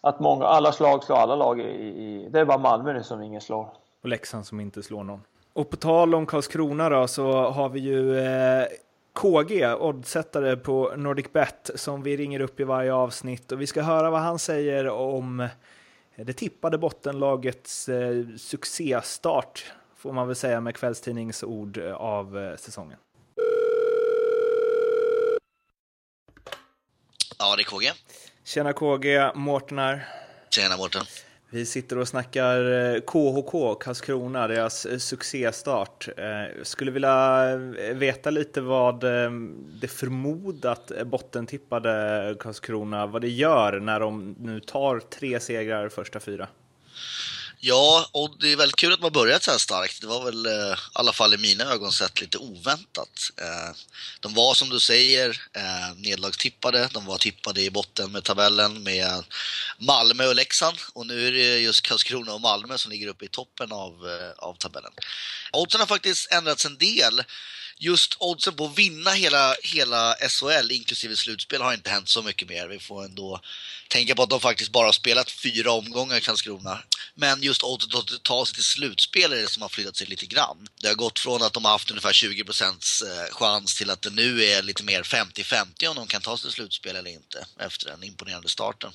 att 0.00 0.20
många, 0.20 0.44
alla 0.44 0.72
slag 0.72 1.04
slår 1.04 1.16
alla 1.16 1.36
lag. 1.36 1.60
I, 1.60 1.64
i, 1.64 2.28
det 2.30 2.40
är 2.40 2.44
bara 2.44 2.58
Malmö 2.58 2.92
nu 2.92 3.02
som 3.02 3.22
ingen 3.22 3.40
slår. 3.40 3.72
Och 4.02 4.08
Leksand 4.08 4.46
som 4.46 4.60
inte 4.60 4.82
slår 4.82 5.04
någon. 5.04 5.22
Och 5.52 5.70
på 5.70 5.76
tal 5.76 6.14
om 6.14 6.26
Karlskrona 6.26 6.88
då, 6.88 7.08
så 7.08 7.32
har 7.32 7.68
vi 7.68 7.80
ju 7.80 8.18
eh, 8.18 8.66
KG, 9.12 9.74
oddsättare 9.74 10.56
på 10.56 10.92
Nordic 10.96 11.32
Bet, 11.32 11.70
som 11.74 12.02
vi 12.02 12.16
ringer 12.16 12.40
upp 12.40 12.60
i 12.60 12.64
varje 12.64 12.94
avsnitt 12.94 13.52
och 13.52 13.60
vi 13.60 13.66
ska 13.66 13.82
höra 13.82 14.10
vad 14.10 14.20
han 14.20 14.38
säger 14.38 14.88
om 14.88 15.48
det 16.16 16.32
tippade 16.32 16.78
bottenlagets 16.78 17.88
eh, 17.88 18.24
succéstart, 18.36 19.72
får 19.96 20.12
man 20.12 20.26
väl 20.26 20.36
säga 20.36 20.60
med 20.60 20.76
kvällstidningsord 20.76 21.78
av 21.96 22.38
eh, 22.38 22.56
säsongen. 22.56 22.98
Ja, 27.38 27.56
det 27.56 27.62
är 27.62 27.64
KG. 27.64 27.92
Tjena 28.48 28.72
KG, 28.72 29.30
Mårten 29.34 29.78
här. 29.78 30.08
Tjena 30.50 30.76
Mårten. 30.76 31.02
Vi 31.50 31.66
sitter 31.66 31.98
och 31.98 32.08
snackar 32.08 33.00
KHK, 33.00 33.54
eh, 33.54 33.78
Karlskrona, 33.78 34.48
deras 34.48 34.86
eh, 34.86 34.98
succéstart. 34.98 36.08
Eh, 36.16 36.62
skulle 36.62 36.90
vilja 36.90 37.56
veta 37.94 38.30
lite 38.30 38.60
vad 38.60 39.00
det 39.80 39.88
förmodat 39.88 40.92
bottentippade 41.04 42.36
Karlskrona, 42.40 43.06
vad 43.06 43.22
det 43.22 43.28
gör 43.28 43.80
när 43.80 44.00
de 44.00 44.36
nu 44.38 44.60
tar 44.60 44.98
tre 44.98 45.40
segrar 45.40 45.88
första 45.88 46.20
fyra. 46.20 46.48
Ja, 47.60 48.08
och 48.12 48.36
det 48.40 48.52
är 48.52 48.56
väldigt 48.56 48.76
kul 48.76 48.92
att 48.92 49.00
man 49.00 49.12
börjat 49.12 49.42
så 49.42 49.50
här 49.50 49.58
starkt. 49.58 50.00
Det 50.00 50.06
var 50.06 50.24
väl 50.24 50.46
eh, 50.46 50.52
i 50.52 50.76
alla 50.92 51.12
fall 51.12 51.34
i 51.34 51.36
mina 51.36 51.64
ögon 51.64 51.92
sett 51.92 52.20
lite 52.20 52.38
oväntat. 52.38 53.30
Eh, 53.36 53.76
de 54.20 54.34
var 54.34 54.54
som 54.54 54.68
du 54.68 54.80
säger 54.80 55.40
eh, 55.52 55.96
nedlagstippade. 55.96 56.88
De 56.92 57.06
var 57.06 57.18
tippade 57.18 57.62
i 57.62 57.70
botten 57.70 58.12
med 58.12 58.24
tabellen 58.24 58.82
med 58.82 59.24
Malmö 59.78 60.26
och 60.26 60.34
Leksand. 60.34 60.76
Och 60.92 61.06
nu 61.06 61.26
är 61.26 61.32
det 61.32 61.58
just 61.58 61.82
Karlskrona 61.82 62.34
och 62.34 62.40
Malmö 62.40 62.78
som 62.78 62.90
ligger 62.92 63.06
uppe 63.06 63.24
i 63.24 63.28
toppen 63.28 63.72
av, 63.72 63.92
av 64.36 64.54
tabellen. 64.54 64.92
Oddsen 65.52 65.80
har 65.80 65.86
faktiskt 65.86 66.32
ändrats 66.32 66.64
en 66.64 66.78
del 66.78 67.22
just 67.78 68.16
oddsen 68.18 68.54
på 68.54 68.64
att 68.64 68.78
vinna 68.78 69.10
hela, 69.10 69.54
hela 69.62 70.14
SHL, 70.14 70.70
inklusive 70.70 71.16
slutspel, 71.16 71.62
har 71.62 71.74
inte 71.74 71.90
hänt 71.90 72.08
så 72.08 72.22
mycket 72.22 72.48
mer. 72.48 72.68
Vi 72.68 72.78
får 72.78 73.04
ändå 73.04 73.40
tänka 73.88 74.14
på 74.14 74.22
att 74.22 74.30
de 74.30 74.40
faktiskt 74.40 74.72
bara 74.72 74.86
har 74.86 74.92
spelat 74.92 75.30
fyra 75.30 75.72
omgångar 75.72 76.16
i 76.16 76.20
Karlskrona. 76.20 76.78
Men 77.14 77.42
just 77.48 77.62
oddset 77.62 77.94
att 77.94 78.22
ta 78.22 78.46
sig 78.46 78.54
till 78.54 78.64
slutspel 78.64 79.32
är 79.32 79.36
det 79.36 79.48
som 79.48 79.62
har 79.62 79.68
flyttat 79.68 79.96
sig 79.96 80.06
lite 80.06 80.26
grann. 80.26 80.68
Det 80.80 80.88
har 80.88 80.94
gått 80.94 81.18
från 81.18 81.42
att 81.42 81.52
de 81.52 81.64
har 81.64 81.72
haft 81.72 81.90
ungefär 81.90 82.12
20 82.12 82.44
procents 82.44 83.02
eh, 83.02 83.34
chans 83.34 83.78
till 83.78 83.90
att 83.90 84.02
det 84.02 84.10
nu 84.10 84.44
är 84.44 84.62
lite 84.62 84.84
mer 84.84 85.02
50-50 85.02 85.88
om 85.88 85.96
de 85.96 86.06
kan 86.06 86.20
ta 86.20 86.36
sig 86.36 86.42
till 86.42 86.54
slutspel 86.54 86.96
eller 86.96 87.10
inte 87.10 87.46
efter 87.58 87.86
den 87.86 88.04
imponerande 88.04 88.48
starten. 88.48 88.90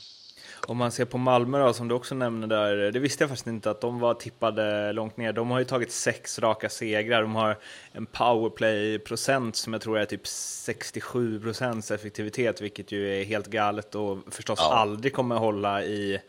Om 0.68 0.78
man 0.78 0.92
ser 0.92 1.06
på 1.06 1.18
Malmö 1.18 1.60
då, 1.60 1.74
som 1.74 1.88
du 1.88 1.96
också 1.96 2.16
nämnde 2.16 2.48
där, 2.48 2.92
det 2.92 3.00
visste 3.00 3.24
jag 3.24 3.30
faktiskt 3.30 3.48
inte 3.48 3.72
att 3.72 3.82
de 3.82 4.00
var 4.00 4.14
tippade 4.14 4.94
långt 4.94 5.18
ner. 5.18 5.34
De 5.34 5.52
har 5.52 5.60
ju 5.60 5.66
tagit 5.66 5.92
sex 5.92 6.40
raka 6.40 6.70
segrar, 6.70 7.22
de 7.22 7.36
har 7.36 7.60
en 7.92 8.06
powerplay-procent 8.06 9.56
som 9.56 9.74
jag 9.74 9.82
tror 9.82 10.00
är 10.00 10.06
typ 10.06 10.28
67 10.28 11.40
procents 11.40 11.92
effektivitet, 11.92 12.62
vilket 12.62 12.92
ju 12.92 13.22
är 13.22 13.26
helt 13.26 13.48
galet 13.48 13.96
och 13.96 14.18
förstås 14.32 14.60
ja. 14.62 14.74
aldrig 14.74 15.14
kommer 15.14 15.36
hålla 15.36 15.84
i 15.84 16.20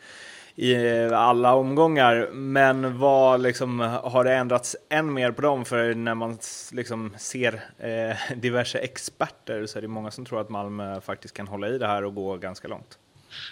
i 0.57 0.77
alla 1.13 1.55
omgångar. 1.55 2.29
Men 2.33 2.99
vad 2.99 3.41
liksom, 3.41 3.81
har 3.81 4.25
det 4.25 4.35
ändrats 4.35 4.77
än 4.91 5.13
mer 5.13 5.33
på 5.33 5.43
dem? 5.43 5.65
För 5.65 5.95
när 5.95 6.15
man 6.15 6.39
liksom 6.73 7.15
ser 7.19 7.65
eh, 7.79 8.37
diverse 8.37 8.79
experter 8.79 9.67
så 9.67 9.79
är 9.79 9.83
det 9.83 9.89
många 9.89 10.11
som 10.11 10.25
tror 10.25 10.41
att 10.41 10.49
Malmö 10.49 11.01
faktiskt 11.01 11.35
kan 11.35 11.49
hålla 11.49 11.69
i 11.69 11.79
det 11.79 11.87
här 11.87 12.05
och 12.05 12.15
gå 12.15 12.37
ganska 12.37 12.69
långt. 12.69 12.99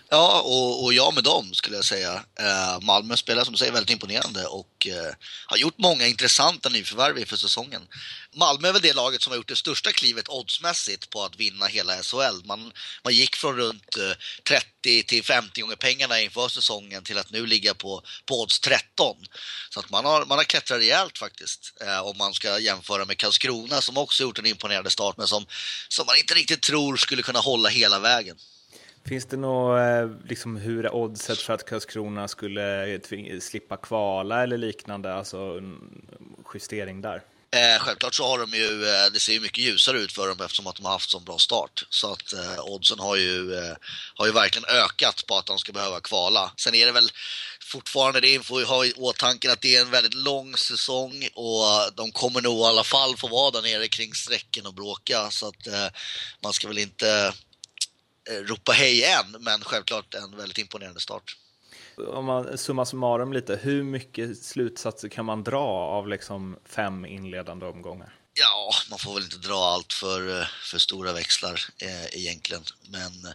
Ja, 0.08 0.40
och, 0.40 0.84
och 0.84 0.94
jag 0.94 1.14
med 1.14 1.24
dem 1.24 1.54
skulle 1.54 1.76
jag 1.76 1.84
säga. 1.84 2.24
Eh, 2.38 2.80
Malmö 2.80 3.16
spelar 3.16 3.44
som 3.44 3.52
du 3.52 3.58
säger 3.58 3.72
väldigt 3.72 3.90
imponerande 3.90 4.46
och 4.46 4.86
eh, 4.86 5.14
har 5.46 5.56
gjort 5.56 5.78
många 5.78 6.06
intressanta 6.06 6.68
nyförvärv 6.68 7.18
inför 7.18 7.36
säsongen. 7.36 7.82
Malmö 8.34 8.68
är 8.68 8.72
väl 8.72 8.82
det 8.82 8.92
laget 8.92 9.22
som 9.22 9.30
har 9.30 9.36
gjort 9.36 9.48
det 9.48 9.56
största 9.56 9.92
klivet 9.92 10.28
oddsmässigt 10.28 11.10
på 11.10 11.22
att 11.24 11.36
vinna 11.36 11.66
hela 11.66 12.02
SHL. 12.02 12.44
Man, 12.44 12.72
man 13.04 13.14
gick 13.14 13.36
från 13.36 13.56
runt 13.56 13.96
eh, 13.96 14.16
30 14.48 15.02
till 15.02 15.24
50 15.24 15.60
gånger 15.60 15.76
pengarna 15.76 16.20
inför 16.20 16.48
säsongen 16.48 17.04
till 17.04 17.18
att 17.18 17.30
nu 17.30 17.46
ligga 17.46 17.74
på, 17.74 18.02
på 18.26 18.40
odds 18.40 18.60
13. 18.60 19.16
Så 19.70 19.80
att 19.80 19.90
man 19.90 20.04
har, 20.04 20.26
man 20.26 20.38
har 20.38 20.44
klättrat 20.44 20.78
rejält 20.78 21.18
faktiskt. 21.18 21.72
Eh, 21.80 22.06
om 22.06 22.18
man 22.18 22.34
ska 22.34 22.58
jämföra 22.58 23.04
med 23.04 23.18
Karlskrona 23.18 23.80
som 23.80 23.96
också 23.96 24.22
gjort 24.22 24.38
en 24.38 24.46
imponerande 24.46 24.90
start 24.90 25.16
men 25.16 25.28
som, 25.28 25.46
som 25.88 26.06
man 26.06 26.16
inte 26.16 26.34
riktigt 26.34 26.62
tror 26.62 26.96
skulle 26.96 27.22
kunna 27.22 27.38
hålla 27.38 27.68
hela 27.68 27.98
vägen. 27.98 28.36
Finns 29.04 29.26
det 29.26 29.36
något, 29.36 29.78
eh, 29.78 30.28
liksom 30.28 30.56
hur 30.56 30.86
är 30.86 30.94
oddset 30.94 31.38
för 31.38 31.54
att 31.54 31.64
Karlskrona 31.64 32.28
skulle 32.28 32.94
eh, 32.94 33.00
slippa 33.40 33.76
kvala 33.76 34.42
eller 34.42 34.58
liknande, 34.58 35.14
alltså 35.14 35.38
en 35.38 35.78
justering 36.54 37.00
där? 37.00 37.22
Eh, 37.56 37.78
självklart 37.78 38.14
så 38.14 38.26
har 38.26 38.38
de 38.38 38.56
ju, 38.56 38.88
eh, 38.88 39.12
det 39.12 39.20
ser 39.20 39.32
ju 39.32 39.40
mycket 39.40 39.64
ljusare 39.64 39.98
ut 39.98 40.12
för 40.12 40.28
dem 40.28 40.40
eftersom 40.40 40.66
att 40.66 40.76
de 40.76 40.84
har 40.84 40.92
haft 40.92 41.10
så 41.10 41.20
bra 41.20 41.38
start. 41.38 41.86
Så 41.90 42.12
att 42.12 42.32
eh, 42.32 42.64
oddsen 42.64 42.98
har 42.98 43.16
ju, 43.16 43.54
eh, 43.54 43.76
har 44.14 44.26
ju 44.26 44.32
verkligen 44.32 44.68
ökat 44.68 45.26
på 45.26 45.36
att 45.36 45.46
de 45.46 45.58
ska 45.58 45.72
behöva 45.72 46.00
kvala. 46.00 46.52
Sen 46.56 46.74
är 46.74 46.86
det 46.86 46.92
väl 46.92 47.10
fortfarande, 47.60 48.20
det 48.20 48.46
får 48.46 48.60
ju 48.60 48.66
ha 48.66 48.84
i 48.84 48.92
åtanke 48.92 49.52
att 49.52 49.60
det 49.60 49.76
är 49.76 49.82
en 49.82 49.90
väldigt 49.90 50.14
lång 50.14 50.56
säsong 50.56 51.28
och 51.34 51.64
de 51.94 52.12
kommer 52.12 52.40
nog 52.40 52.58
i 52.60 52.64
alla 52.64 52.84
fall 52.84 53.16
få 53.16 53.28
vara 53.28 53.50
där 53.50 53.62
nere 53.62 53.88
kring 53.88 54.14
strecken 54.14 54.66
och 54.66 54.74
bråka. 54.74 55.30
Så 55.30 55.48
att 55.48 55.66
eh, 55.66 55.88
man 56.42 56.52
ska 56.52 56.68
väl 56.68 56.78
inte 56.78 57.32
Eh, 58.30 58.44
ropa 58.44 58.72
hej 58.72 59.04
än, 59.04 59.42
men 59.42 59.60
självklart 59.60 60.14
en 60.14 60.36
väldigt 60.36 60.58
imponerande 60.58 61.00
start. 61.00 61.36
Om 61.96 62.24
man 62.24 62.58
summa 62.58 62.84
summarum 62.84 63.32
lite, 63.32 63.56
hur 63.62 63.82
mycket 63.82 64.42
slutsatser 64.42 65.08
kan 65.08 65.24
man 65.24 65.44
dra 65.44 65.64
av 65.68 66.08
liksom 66.08 66.56
fem 66.64 67.06
inledande 67.06 67.66
omgångar? 67.66 68.12
Ja, 68.34 68.74
man 68.90 68.98
får 68.98 69.14
väl 69.14 69.22
inte 69.22 69.36
dra 69.36 69.64
allt 69.64 69.92
för, 69.92 70.40
eh, 70.40 70.46
för 70.62 70.78
stora 70.78 71.12
växlar 71.12 71.62
eh, 71.78 72.04
egentligen. 72.04 72.64
Men 72.88 73.24
eh, 73.24 73.32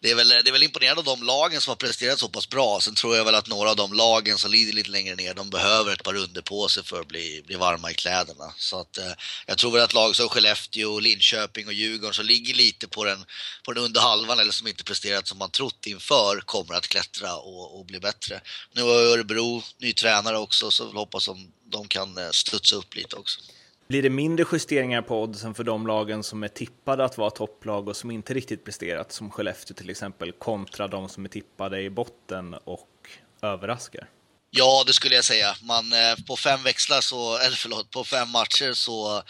det 0.00 0.10
är, 0.10 0.14
väl, 0.14 0.28
det 0.28 0.48
är 0.48 0.52
väl 0.52 0.62
imponerande 0.62 1.00
av 1.00 1.04
de 1.04 1.22
lagen 1.22 1.60
som 1.60 1.70
har 1.70 1.76
presterat 1.76 2.18
så 2.18 2.28
pass 2.28 2.48
bra. 2.48 2.80
Sen 2.80 2.94
tror 2.94 3.16
jag 3.16 3.24
väl 3.24 3.34
att 3.34 3.46
några 3.46 3.70
av 3.70 3.76
de 3.76 3.92
lagen 3.92 4.38
som 4.38 4.50
lider 4.50 4.72
lite 4.72 4.90
längre 4.90 5.14
ner, 5.14 5.34
de 5.34 5.50
behöver 5.50 5.92
ett 5.92 6.02
par 6.02 6.12
runder 6.12 6.42
på 6.42 6.68
sig 6.68 6.84
för 6.84 7.00
att 7.00 7.08
bli, 7.08 7.42
bli 7.46 7.56
varma 7.56 7.90
i 7.90 7.94
kläderna. 7.94 8.54
Så 8.56 8.80
att 8.80 8.98
eh, 8.98 9.12
jag 9.46 9.58
tror 9.58 9.70
väl 9.70 9.82
att 9.82 9.94
lag 9.94 10.16
som 10.16 10.28
Skellefteå, 10.28 11.00
Linköping 11.00 11.66
och 11.66 11.72
Djurgården 11.72 12.14
som 12.14 12.26
ligger 12.26 12.54
lite 12.54 12.88
på 12.88 13.04
den, 13.04 13.24
på 13.64 13.72
den 13.72 13.84
under 13.84 14.00
halvan 14.00 14.38
eller 14.38 14.52
som 14.52 14.66
inte 14.66 14.84
presterat 14.84 15.28
som 15.28 15.38
man 15.38 15.50
trott 15.50 15.86
inför 15.86 16.40
kommer 16.40 16.74
att 16.74 16.88
klättra 16.88 17.36
och, 17.36 17.78
och 17.78 17.86
bli 17.86 18.00
bättre. 18.00 18.40
Nu 18.72 18.82
har 18.82 18.90
Örebro 18.90 19.62
ny 19.78 19.92
tränare 19.92 20.38
också 20.38 20.70
så 20.70 20.86
vi 20.86 20.98
hoppas 20.98 21.28
att 21.28 21.36
de 21.64 21.88
kan 21.88 22.18
eh, 22.18 22.30
studsa 22.30 22.76
upp 22.76 22.94
lite 22.94 23.16
också. 23.16 23.40
Blir 23.88 24.02
det 24.02 24.10
mindre 24.10 24.46
justeringar 24.52 25.02
på 25.02 25.22
oddsen 25.22 25.54
för 25.54 25.64
de 25.64 25.86
lagen 25.86 26.22
som 26.22 26.42
är 26.42 26.48
tippade 26.48 27.04
att 27.04 27.18
vara 27.18 27.30
topplag 27.30 27.88
och 27.88 27.96
som 27.96 28.10
inte 28.10 28.34
riktigt 28.34 28.64
presterat, 28.64 29.12
som 29.12 29.30
Skellefteå 29.30 29.74
till 29.74 29.90
exempel, 29.90 30.32
kontra 30.32 30.88
de 30.88 31.08
som 31.08 31.24
är 31.24 31.28
tippade 31.28 31.80
i 31.80 31.90
botten 31.90 32.54
och 32.54 33.08
överraskar. 33.42 34.08
Ja, 34.56 34.84
det 34.86 34.92
skulle 34.92 35.14
jag 35.14 35.24
säga. 35.24 35.56
Man, 35.62 35.92
eh, 35.92 36.14
på 36.26 36.36
fem 36.36 36.62
växlar 36.62 37.00
så, 37.00 37.38
eller 37.38 37.56
förlåt, 37.56 37.90
på 37.90 38.04
fem 38.04 38.30
matcher 38.30 38.72
så, 38.72 39.22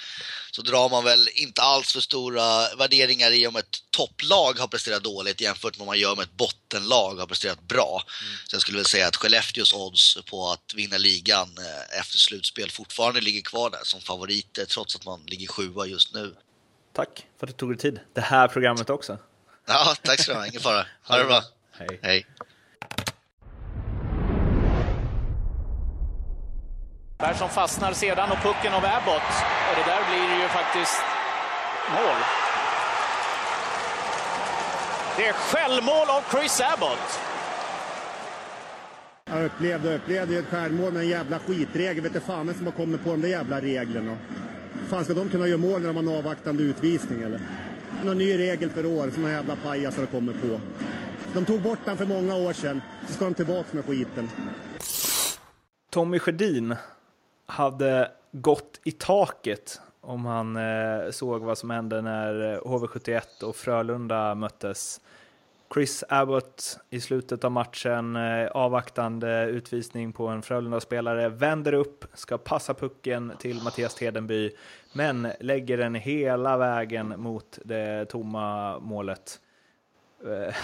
så 0.51 0.63
drar 0.63 0.89
man 0.89 1.05
väl 1.05 1.29
inte 1.35 1.63
alls 1.63 1.93
för 1.93 2.01
stora 2.01 2.75
värderingar 2.79 3.31
i 3.31 3.47
om 3.47 3.57
ett 3.57 3.77
topplag 3.91 4.59
har 4.59 4.67
presterat 4.67 5.05
dåligt 5.05 5.41
jämfört 5.41 5.79
med 5.79 5.79
vad 5.79 5.87
man 5.87 5.99
gör 5.99 6.13
om 6.13 6.21
ett 6.21 6.33
bottenlag 6.33 7.15
har 7.15 7.27
presterat 7.27 7.61
bra. 7.61 8.03
Mm. 8.23 8.37
Så 8.45 8.55
jag 8.55 8.63
skulle 8.63 8.79
väl 8.79 8.85
säga 8.85 9.07
att 9.07 9.17
Skellefteås 9.17 9.73
odds 9.73 10.19
på 10.31 10.51
att 10.51 10.75
vinna 10.75 10.99
ligan 10.99 11.49
eh, 11.59 11.99
efter 11.99 12.19
slutspel 12.19 12.71
fortfarande 12.71 13.21
ligger 13.21 13.43
kvar 13.43 13.71
där 13.71 13.83
som 13.83 14.01
favoriter 14.01 14.65
trots 14.65 14.97
att 14.97 15.05
man 15.05 15.23
ligger 15.27 15.47
sjua 15.47 15.87
just 15.87 16.15
nu. 16.15 16.35
Tack 16.93 17.27
för 17.41 17.47
att 17.47 17.53
du 17.53 17.57
tog 17.57 17.71
dig 17.71 17.79
tid. 17.79 18.01
Det 18.15 18.21
här 18.21 18.49
programmet 18.49 18.91
också. 18.91 19.19
Ja, 19.67 19.95
tack 20.03 20.21
så 20.21 20.33
du 20.33 20.39
ha. 20.39 20.47
Ingen 20.47 20.61
fara. 20.61 20.87
Ha 21.03 21.19
det 21.19 21.25
bra. 21.25 21.43
Hej. 21.73 22.01
Hej. 22.03 22.27
Persson 27.25 27.49
fastnar 27.49 27.93
sedan 27.93 28.31
och 28.33 28.43
pucken 28.43 28.75
av 28.75 28.85
Abbott. 28.85 29.31
Och 29.69 29.75
det 29.77 29.91
där 29.91 30.03
blir 30.11 30.43
ju 30.43 30.49
faktiskt 30.49 31.01
mål. 31.91 32.21
Det 35.17 35.27
är 35.27 35.33
självmål 35.33 36.11
av 36.11 36.23
Chris 36.33 36.61
Abbott. 36.61 37.21
Jag 39.25 39.45
upplevde 39.45 39.95
upplevde 39.95 40.39
ett 40.39 40.47
självmål 40.47 40.93
med 40.93 41.03
en 41.03 41.09
jävla 41.09 41.39
skitregel. 41.39 42.03
Vet 42.03 42.13
du 42.13 42.21
fan 42.21 42.55
som 42.55 42.67
har 42.67 42.73
kommit 42.73 43.05
på 43.05 43.11
de 43.11 43.21
där 43.21 43.29
jävla 43.29 43.61
reglerna. 43.61 44.17
Fan 44.89 45.05
ska 45.05 45.15
de 45.15 45.29
kunna 45.29 45.47
göra 45.47 45.59
mål 45.59 45.81
när 45.81 45.89
de 45.89 45.97
har 45.97 46.03
en 46.03 46.19
avvaktande 46.19 46.63
utvisning 46.63 47.23
eller? 47.23 47.41
Någon 48.03 48.19
ny 48.19 48.39
regel 48.39 48.71
för 48.71 48.87
år 48.87 49.11
som 49.11 49.23
några 49.23 49.35
jävla 49.35 49.57
pajasar 49.57 50.01
har 50.01 50.07
kommit 50.07 50.43
på. 50.43 50.61
De 51.35 51.45
tog 51.45 51.63
bort 51.63 51.81
den 51.85 51.97
för 51.97 52.07
många 52.07 52.35
år 52.35 52.53
sedan. 52.53 52.83
Så 53.07 53.13
ska 53.13 53.25
de 53.25 53.35
tillbaka 53.35 53.69
med 53.71 53.85
skiten. 53.85 54.31
Tommy 55.91 56.19
Sjödin 56.19 56.77
hade 57.47 58.11
gått 58.33 58.81
i 58.85 58.93
taket 58.93 59.81
om 60.01 60.27
han 60.27 60.57
eh, 60.57 61.11
såg 61.11 61.43
vad 61.43 61.59
som 61.59 61.71
hände 61.71 62.03
när 62.03 62.55
eh, 62.55 62.61
HV71 62.61 63.43
och 63.43 63.57
Frölunda 63.57 64.35
möttes. 64.35 65.01
Chris 65.75 66.05
Abbott 66.09 66.79
i 66.91 67.01
slutet 67.01 67.45
av 67.45 67.53
matchen, 67.53 68.17
eh, 68.17 68.47
avvaktande 68.47 69.45
utvisning 69.45 70.13
på 70.13 70.27
en 70.27 70.43
Frölunda-spelare, 70.43 71.29
vänder 71.29 71.73
upp, 71.73 72.05
ska 72.15 72.39
passa 72.39 72.75
pucken 72.75 73.33
till 73.39 73.63
Mattias 73.63 73.95
Tedenby, 73.95 74.51
men 74.93 75.29
lägger 75.41 75.77
den 75.77 75.95
hela 75.95 76.57
vägen 76.57 77.15
mot 77.21 77.59
det 77.65 78.07
tomma 78.07 78.79
målet. 78.79 79.41
Eh, 80.25 80.55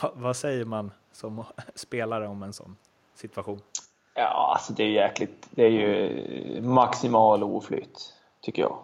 vad 0.14 0.36
säger 0.36 0.64
man 0.64 0.90
som 1.12 1.44
spelare 1.74 2.26
om 2.26 2.42
en 2.42 2.52
sån 2.52 2.76
situation? 3.14 3.60
Ja, 4.20 4.52
alltså 4.52 4.72
det 4.72 4.82
är 4.82 4.88
jäkligt. 4.88 5.48
Det 5.50 5.64
är 5.64 5.70
ju 5.70 6.60
maximal 6.62 7.42
oflyt, 7.42 8.14
tycker 8.40 8.62
jag. 8.62 8.76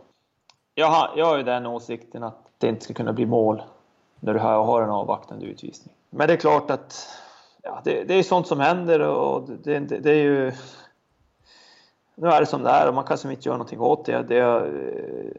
Jag 0.74 0.86
har, 0.86 1.10
jag 1.16 1.26
har 1.26 1.36
ju 1.36 1.42
den 1.42 1.66
åsikten 1.66 2.22
att 2.22 2.38
det 2.58 2.68
inte 2.68 2.84
ska 2.84 2.94
kunna 2.94 3.12
bli 3.12 3.26
mål 3.26 3.62
när 4.20 4.34
du 4.34 4.40
har 4.40 4.82
en 4.82 4.90
avvaktande 4.90 5.46
utvisning. 5.46 5.94
Men 6.10 6.28
det 6.28 6.32
är 6.32 6.36
klart 6.36 6.70
att 6.70 7.08
ja, 7.62 7.80
det, 7.84 8.04
det 8.04 8.14
är 8.14 8.22
sånt 8.22 8.46
som 8.46 8.60
händer 8.60 9.00
och 9.00 9.48
det, 9.62 9.78
det, 9.78 9.98
det, 9.98 10.10
är 10.10 10.22
ju... 10.22 10.52
Nu 12.14 12.28
är 12.28 12.40
det 12.40 12.46
som 12.46 12.62
det 12.62 12.70
är 12.70 12.88
och 12.88 12.94
man 12.94 13.04
kan 13.04 13.18
som 13.18 13.30
inte 13.30 13.48
göra 13.48 13.56
någonting 13.56 13.80
åt 13.80 14.04
det. 14.04 14.22
det 14.22 14.34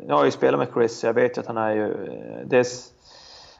jag 0.07 0.15
har 0.15 0.25
ju 0.25 0.31
spelat 0.31 0.59
med 0.59 0.67
Chris, 0.73 1.03
jag 1.03 1.13
vet 1.13 1.37
ju 1.37 1.41
att 1.41 1.47
han 1.47 1.57
är 1.57 1.71
ju 1.71 2.07
eh, 2.07 2.47
dels 2.47 2.93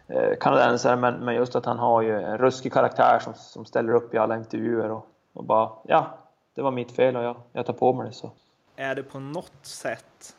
eh, 0.08 0.36
kanadensare 0.40 0.96
men, 0.96 1.14
men 1.14 1.36
just 1.36 1.56
att 1.56 1.66
han 1.66 1.80
har 1.80 2.02
ju 2.02 2.22
en 2.22 2.38
ruskig 2.38 2.74
karaktär 2.74 3.20
som, 3.20 3.34
som 3.34 3.66
ställer 3.66 3.94
upp 3.94 4.14
i 4.14 4.18
alla 4.18 4.38
intervjuer 4.38 4.92
och, 4.92 5.08
och 5.34 5.44
bara 5.44 5.70
ja, 5.84 6.18
det 6.56 6.62
var 6.62 6.72
mitt 6.72 6.91
fel 6.91 7.16
och 7.16 7.24
jag, 7.24 7.36
jag 7.53 7.66
tar 7.66 7.74
på 7.74 7.93
mig 7.93 8.08
det. 8.08 8.14
Så. 8.14 8.32
Är 8.76 8.95
det 8.95 9.03
på 9.03 9.20
något 9.20 9.51
sätt 9.62 10.36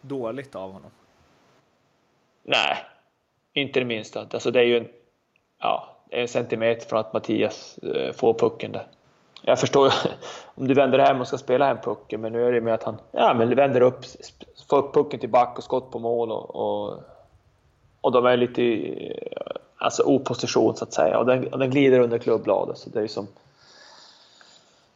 dåligt 0.00 0.54
av 0.54 0.72
honom? 0.72 0.90
Nej, 2.42 2.76
inte 3.52 3.80
det 3.80 3.86
minsta. 3.86 4.20
Alltså 4.20 4.50
det 4.50 4.60
är 4.60 4.64
ju 4.64 4.76
en, 4.76 4.88
ja, 5.58 5.96
en 6.10 6.28
centimeter 6.28 6.88
från 6.88 7.00
att 7.00 7.12
Mattias 7.12 7.78
eh, 7.78 8.12
får 8.12 8.34
pucken 8.34 8.72
där. 8.72 8.86
Jag 9.42 9.60
förstår 9.60 9.92
om 10.54 10.68
du 10.68 10.74
vänder 10.74 10.98
hem 10.98 11.20
och 11.20 11.28
ska 11.28 11.38
spela 11.38 11.66
hem 11.66 11.78
pucken, 11.82 12.20
men 12.20 12.32
nu 12.32 12.46
är 12.46 12.52
det 12.52 12.60
med 12.60 12.74
att 12.74 12.82
han 12.82 12.96
ja, 13.12 13.34
men 13.34 13.54
vänder 13.54 13.80
upp, 13.80 14.04
får 14.68 14.78
upp 14.78 14.94
pucken 14.94 15.20
till 15.20 15.28
back 15.28 15.58
och 15.58 15.64
skott 15.64 15.90
på 15.90 15.98
mål 15.98 16.32
och, 16.32 16.56
och, 16.56 16.98
och 18.00 18.12
de 18.12 18.26
är 18.26 18.36
lite 18.36 18.62
i 18.62 19.12
alltså, 19.76 20.02
oposition 20.02 20.76
så 20.76 20.84
att 20.84 20.92
säga. 20.92 21.18
Och 21.18 21.26
den, 21.26 21.52
och 21.52 21.58
den 21.58 21.70
glider 21.70 22.00
under 22.00 22.18
klubbladet, 22.18 22.78
så 22.78 22.90
det 22.90 22.98
är 22.98 23.02
ju 23.02 23.08
som 23.08 23.26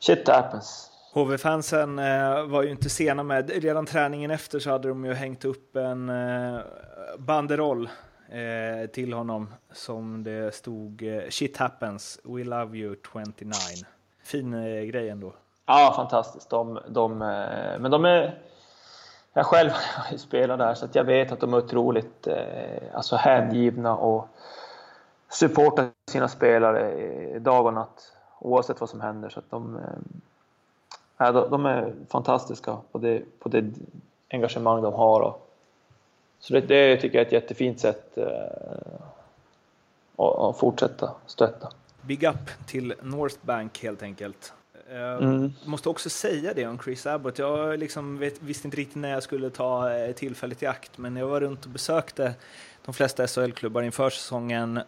shit 0.05 0.29
happens. 0.29 0.91
HV-fansen 1.13 1.99
eh, 1.99 2.45
var 2.45 2.63
ju 2.63 2.71
inte 2.71 2.91
sena 2.91 3.23
med, 3.23 3.51
redan 3.51 3.87
träningen 3.87 4.31
efter 4.31 4.59
så 4.59 4.71
hade 4.71 4.89
de 4.89 5.05
ju 5.05 5.15
hängt 5.15 5.45
upp 5.45 5.77
en 5.77 6.09
eh, 6.09 6.61
banderoll 7.19 7.89
eh, 8.29 8.91
till 8.91 9.13
honom 9.13 9.55
som 9.73 10.25
det 10.25 10.55
stod 10.55 11.03
“Shit 11.29 11.57
happens, 11.57 12.21
we 12.25 12.45
love 12.45 12.79
you 12.79 12.97
29”. 13.13 13.53
Fin 14.23 14.53
grej 14.91 15.09
ändå. 15.09 15.33
Ja, 15.67 15.93
fantastiskt. 15.97 16.51
De, 16.51 16.79
de, 16.89 17.19
men 17.79 17.91
de 17.91 18.05
är... 18.05 18.39
Jag 19.33 19.47
själv 19.47 19.71
har 19.97 20.13
ju 20.13 20.19
spelat 20.19 20.59
där 20.59 20.75
så 20.75 20.89
jag 20.93 21.05
vet 21.05 21.33
att 21.33 21.41
de 21.41 21.55
är 21.55 21.59
otroligt 21.59 22.29
alltså 22.93 23.17
hängivna 23.17 23.97
och 23.97 24.29
supportar 25.29 25.89
sina 26.11 26.29
spelare 26.29 27.39
dag 27.39 27.67
och 27.67 27.75
natt 27.75 28.14
oavsett 28.39 28.81
vad 28.81 28.91
som 28.91 29.01
händer. 29.01 29.29
Så 29.29 29.43
de, 29.51 29.81
äh, 31.19 31.49
de 31.51 31.67
är 31.67 31.93
fantastiska 32.09 32.77
på 32.93 32.99
det, 32.99 33.23
på 33.39 33.49
det 33.49 33.65
engagemang 34.31 34.83
de 34.83 34.95
har. 34.95 35.21
Och, 35.21 35.51
så 36.39 36.53
det, 36.53 36.61
det 36.61 36.97
tycker 36.97 37.19
jag 37.19 37.23
är 37.23 37.27
ett 37.27 37.33
jättefint 37.33 37.81
sätt 37.81 38.19
äh, 38.19 38.27
att, 40.17 40.39
att 40.39 40.59
fortsätta 40.59 41.15
stötta. 41.27 41.69
Big 42.01 42.23
up 42.25 42.67
till 42.67 42.95
North 43.03 43.37
Bank 43.41 43.83
helt 43.83 44.03
enkelt. 44.03 44.53
Mm. 44.91 45.53
Måste 45.65 45.89
också 45.89 46.11
säga 46.11 46.55
det 46.55 46.67
om 46.67 46.79
Chris 46.79 47.07
Abbott. 47.07 47.39
Jag 47.39 47.79
liksom 47.79 48.19
vet, 48.19 48.43
visste 48.43 48.69
inte 48.69 48.77
riktigt 48.77 48.97
när 48.97 49.11
jag 49.11 49.23
skulle 49.23 49.51
ta 49.51 49.91
tillfället 50.17 50.63
i 50.63 50.67
akt, 50.67 50.99
men 50.99 51.17
jag 51.17 51.27
var 51.27 51.41
runt 51.41 51.65
och 51.65 51.71
besökte 51.71 52.35
de 52.85 52.95
flesta 52.95 53.27
SHL-klubbar 53.27 53.83
inför 53.83 54.11
säsongen 54.11 54.77
Eh, 54.77 54.83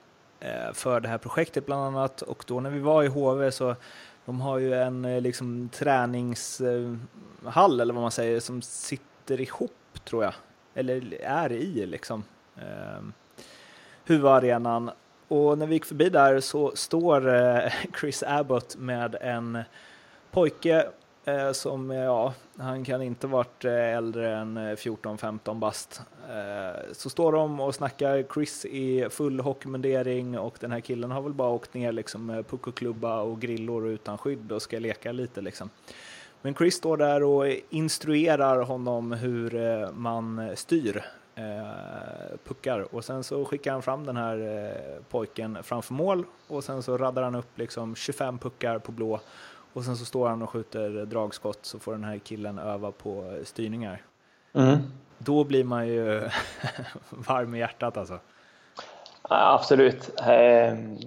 Eh, 0.47 0.73
för 0.73 1.01
det 1.01 1.09
här 1.09 1.19
projektet 1.19 1.67
bland 1.67 1.83
annat 1.83 2.23
och 2.23 2.45
då 2.47 2.61
när 2.61 2.71
vi 2.71 2.79
var 2.79 3.03
i 3.03 3.07
HV 3.07 3.51
så 3.51 3.77
de 4.25 4.41
har 4.41 4.59
ju 4.59 4.75
en 4.75 5.05
eh, 5.05 5.21
liksom 5.21 5.69
träningshall 5.69 7.01
eh, 7.47 7.83
eller 7.83 7.95
vad 7.95 8.03
man 8.03 8.11
säger 8.11 8.41
som 8.41 8.63
sitter 8.63 9.41
ihop 9.41 9.73
tror 10.05 10.25
jag, 10.25 10.35
eller 10.75 11.23
är 11.23 11.53
i 11.53 11.87
liksom 11.87 12.25
eh, 12.57 13.03
huvudarenan. 14.05 14.91
Och 15.29 15.59
när 15.59 15.67
vi 15.67 15.75
gick 15.75 15.85
förbi 15.85 16.09
där 16.09 16.41
så 16.41 16.77
står 16.77 17.35
eh, 17.35 17.73
Chris 18.01 18.23
Abbott 18.27 18.77
med 18.77 19.17
en 19.21 19.59
pojke 20.31 20.89
Eh, 21.29 21.53
som, 21.53 21.91
eh, 21.91 21.97
ja, 21.97 22.35
han 22.59 22.85
kan 22.85 23.03
inte 23.03 23.27
varit 23.27 23.65
eh, 23.65 23.97
äldre 23.97 24.37
än 24.37 24.59
14-15 24.59 25.59
bast. 25.59 26.03
Eh, 26.31 26.93
så 26.93 27.11
står 27.11 27.33
de 27.33 27.61
och 27.61 27.75
snackar 27.75 28.25
Chris 28.35 28.65
i 28.65 29.07
full 29.11 29.41
hockeymundering 29.41 30.39
och 30.39 30.57
den 30.61 30.73
här 30.73 30.81
killen 30.81 31.11
har 31.11 31.23
väl 31.23 31.33
bara 31.33 31.49
åkt 31.49 31.75
ner 31.75 31.93
liksom 31.93 32.27
med 32.27 32.49
puck 32.49 32.67
och 32.67 32.75
klubba 32.75 33.21
och 33.21 33.41
grillor 33.41 33.89
utan 33.89 34.19
skydd 34.19 34.53
och 34.53 34.63
ska 34.63 34.79
leka 34.79 35.13
lite 35.13 35.41
liksom. 35.41 35.71
Men 36.43 36.55
Chris 36.55 36.75
står 36.75 36.97
där 36.97 37.23
och 37.23 37.47
instruerar 37.71 38.63
honom 38.63 39.13
hur 39.13 39.53
man 39.93 40.51
styr 40.57 41.03
eh, 41.37 42.37
puckar 42.45 42.95
och 42.95 43.05
sen 43.05 43.25
så 43.25 43.45
skickar 43.45 43.73
han 43.73 43.83
fram 43.83 44.07
den 44.07 44.17
här 44.17 44.39
eh, 44.39 45.03
pojken 45.11 45.59
framför 45.63 45.95
mål 45.95 46.25
och 46.49 46.65
sen 46.65 46.83
så 46.83 46.99
raddar 46.99 47.23
han 47.23 47.35
upp 47.35 47.59
liksom 47.59 47.95
25 47.95 48.39
puckar 48.39 48.79
på 48.79 48.93
blå 48.93 49.21
och 49.77 49.85
sen 49.85 49.97
så 49.97 50.05
står 50.05 50.29
han 50.29 50.43
och 50.43 50.51
skjuter 50.51 51.05
dragskott 51.07 51.59
så 51.63 51.79
får 51.79 51.93
den 51.93 52.05
här 52.05 52.19
killen 52.19 52.59
öva 52.59 52.93
på 52.93 53.39
styrningar. 53.45 54.03
Mm. 54.55 54.77
Då 55.19 55.45
blir 55.45 55.65
man 55.65 55.89
ju 55.89 56.29
varm 57.11 57.55
i 57.55 57.59
hjärtat 57.59 57.97
alltså. 57.97 58.19
Ja, 59.29 59.55
absolut. 59.55 60.21
Ehm, 60.23 60.99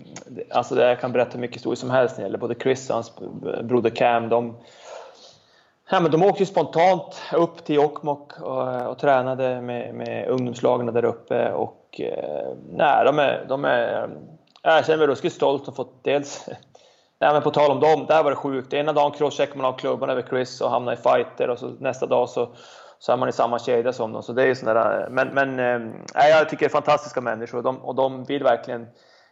alltså 0.52 0.76
det 0.76 0.98
kan 1.02 1.12
berätta 1.12 1.38
mycket 1.38 1.56
historier 1.56 1.76
som 1.76 1.90
helst 1.90 2.18
när 2.18 2.24
det 2.24 2.28
gäller 2.28 2.38
både 2.38 2.56
Chris 2.56 2.90
och 2.90 2.96
hans 2.96 3.16
broder 3.64 3.90
Cam. 3.90 4.30
De, 4.30 4.58
ja, 5.90 6.00
men 6.00 6.12
de 6.12 6.24
åkte 6.24 6.44
ju 6.44 6.48
spontant 6.48 7.22
upp 7.34 7.66
till 7.66 7.76
Jokkmokk 7.76 8.42
och, 8.42 8.88
och, 8.88 9.00
tränade 9.00 9.62
med, 9.62 9.96
med 9.96 10.28
ungdomslagen 10.28 10.94
där 10.94 11.06
uppe. 11.06 11.52
Och, 11.52 12.02
eh, 12.02 12.50
nej, 12.72 13.06
de 13.06 13.20
är, 13.20 13.46
de 13.48 13.66
är, 13.66 14.10
jag 14.62 14.86
känner 14.86 14.98
mig 14.98 15.08
ruskigt 15.08 15.36
stolt 15.36 15.68
och 15.68 15.76
fått 15.76 16.04
dels 16.04 16.50
Nej, 17.22 17.34
men 17.34 17.42
på 17.42 17.52
tal 17.52 17.72
om 17.72 17.80
dem, 17.80 18.06
där 18.06 18.24
var 18.24 18.30
det 18.30 18.36
sjukt. 18.36 18.74
Ena 18.74 18.94
dagen 18.94 19.12
crosscheckar 19.12 19.56
man 19.56 19.66
av 19.66 19.78
klubban 19.78 20.10
över 20.10 20.22
Chris 20.22 20.62
och 20.62 20.70
hamnar 20.70 20.94
i 20.94 20.96
fighter 20.96 21.50
och 21.50 21.60
så 21.60 21.68
nästa 21.80 22.06
dag 22.06 22.30
så, 22.30 22.50
så 23.00 23.12
är 23.12 23.18
man 23.18 23.30
i 23.30 23.32
samma 23.32 23.60
kedja 23.60 23.94
som 23.94 24.14
dem. 24.14 24.24
Så 24.24 24.34
det 24.34 24.44
är 24.44 24.48
ju 24.48 24.56
sådär, 24.56 25.04
eh, 25.04 25.10
men 25.10 25.28
men 25.28 25.60
äh, 26.16 26.30
jag 26.30 26.50
tycker 26.50 26.66
det 26.66 26.68
är 26.68 26.70
fantastiska 26.70 27.22
människor 27.22 27.58
och 27.58 27.64
de, 27.64 27.78
och 27.78 27.96
de 27.96 28.24
vill 28.24 28.44
verkligen 28.44 28.88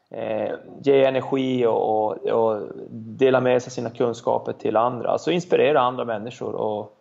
eh, 0.10 0.54
ge 0.82 1.06
energi 1.06 1.66
och, 1.66 1.90
och, 1.90 2.28
och, 2.28 2.62
dela 2.92 3.42
med 3.42 3.64
sig 3.64 3.72
sina 3.72 3.90
kunskaper 3.90 4.54
till 4.54 4.78
andra. 4.78 5.10
Alltså 5.10 5.32
inspirera 5.32 5.82
andra 5.82 6.06
människor. 6.06 6.56
Och, 6.56 6.98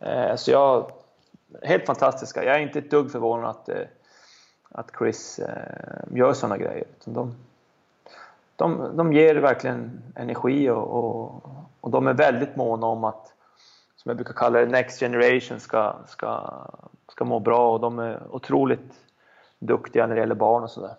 eh, 0.00 0.36
så 0.36 0.50
jag, 0.50 0.90
helt 1.62 1.86
fantastiska. 1.86 2.44
Jag 2.44 2.56
är 2.56 2.60
inte 2.60 2.78
ett 2.78 2.90
dugg 2.90 3.12
förvånad 3.12 3.50
att, 3.50 3.68
eh, 3.68 3.86
att 4.70 4.90
Chris 4.98 5.38
eh, 5.38 6.16
gör 6.16 6.32
sådana 6.32 6.56
grejer. 6.56 6.84
De, 7.04 7.34
de, 8.60 8.96
de 8.96 9.12
ger 9.12 9.34
verkligen 9.34 10.02
energi 10.16 10.70
och, 10.70 10.98
och, 10.98 11.42
och 11.80 11.90
de 11.90 12.06
är 12.06 12.14
väldigt 12.14 12.56
måna 12.56 12.86
om 12.86 13.04
att, 13.04 13.26
som 13.96 14.08
jag 14.08 14.16
brukar 14.16 14.34
kalla 14.34 14.60
det, 14.60 14.66
Next 14.66 15.00
Generation 15.00 15.60
ska, 15.60 15.96
ska, 16.06 16.50
ska 17.12 17.24
må 17.24 17.40
bra 17.40 17.72
och 17.72 17.80
de 17.80 17.98
är 17.98 18.22
otroligt 18.30 18.92
duktiga 19.58 20.06
när 20.06 20.14
det 20.14 20.20
gäller 20.20 20.34
barn 20.34 20.62
och 20.62 20.70
sådär. 20.70 20.94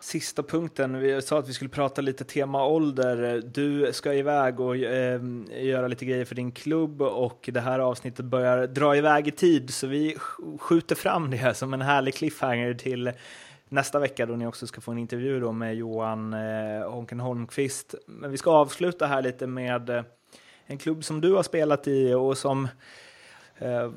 Sista 0.00 0.42
punkten, 0.42 0.98
vi 0.98 1.22
sa 1.22 1.38
att 1.38 1.48
vi 1.48 1.52
skulle 1.52 1.70
prata 1.70 2.00
lite 2.00 2.24
tema 2.24 2.66
ålder. 2.66 3.42
Du 3.54 3.92
ska 3.92 4.14
iväg 4.14 4.60
och 4.60 4.76
eh, 4.76 5.20
göra 5.50 5.88
lite 5.88 6.04
grejer 6.04 6.24
för 6.24 6.34
din 6.34 6.52
klubb 6.52 7.02
och 7.02 7.50
det 7.52 7.60
här 7.60 7.78
avsnittet 7.78 8.24
börjar 8.24 8.66
dra 8.66 8.96
iväg 8.96 9.28
i 9.28 9.30
tid 9.30 9.74
så 9.74 9.86
vi 9.86 10.16
skjuter 10.58 10.94
fram 10.94 11.30
det 11.30 11.56
som 11.56 11.74
en 11.74 11.82
härlig 11.82 12.14
cliffhanger 12.14 12.74
till 12.74 13.12
nästa 13.68 13.98
vecka 13.98 14.26
då 14.26 14.36
ni 14.36 14.46
också 14.46 14.66
ska 14.66 14.80
få 14.80 14.92
en 14.92 14.98
intervju 14.98 15.40
då 15.40 15.52
med 15.52 15.74
Johan 15.74 16.32
eh, 16.32 16.90
Honken 16.90 17.20
Holmqvist. 17.20 17.94
Men 18.06 18.30
vi 18.30 18.36
ska 18.36 18.50
avsluta 18.50 19.06
här 19.06 19.22
lite 19.22 19.46
med 19.46 19.90
eh, 19.90 20.02
en 20.66 20.78
klubb 20.78 21.04
som 21.04 21.20
du 21.20 21.32
har 21.32 21.42
spelat 21.42 21.88
i 21.88 22.14
och 22.14 22.38
som 22.38 22.68
eh, 23.58 23.90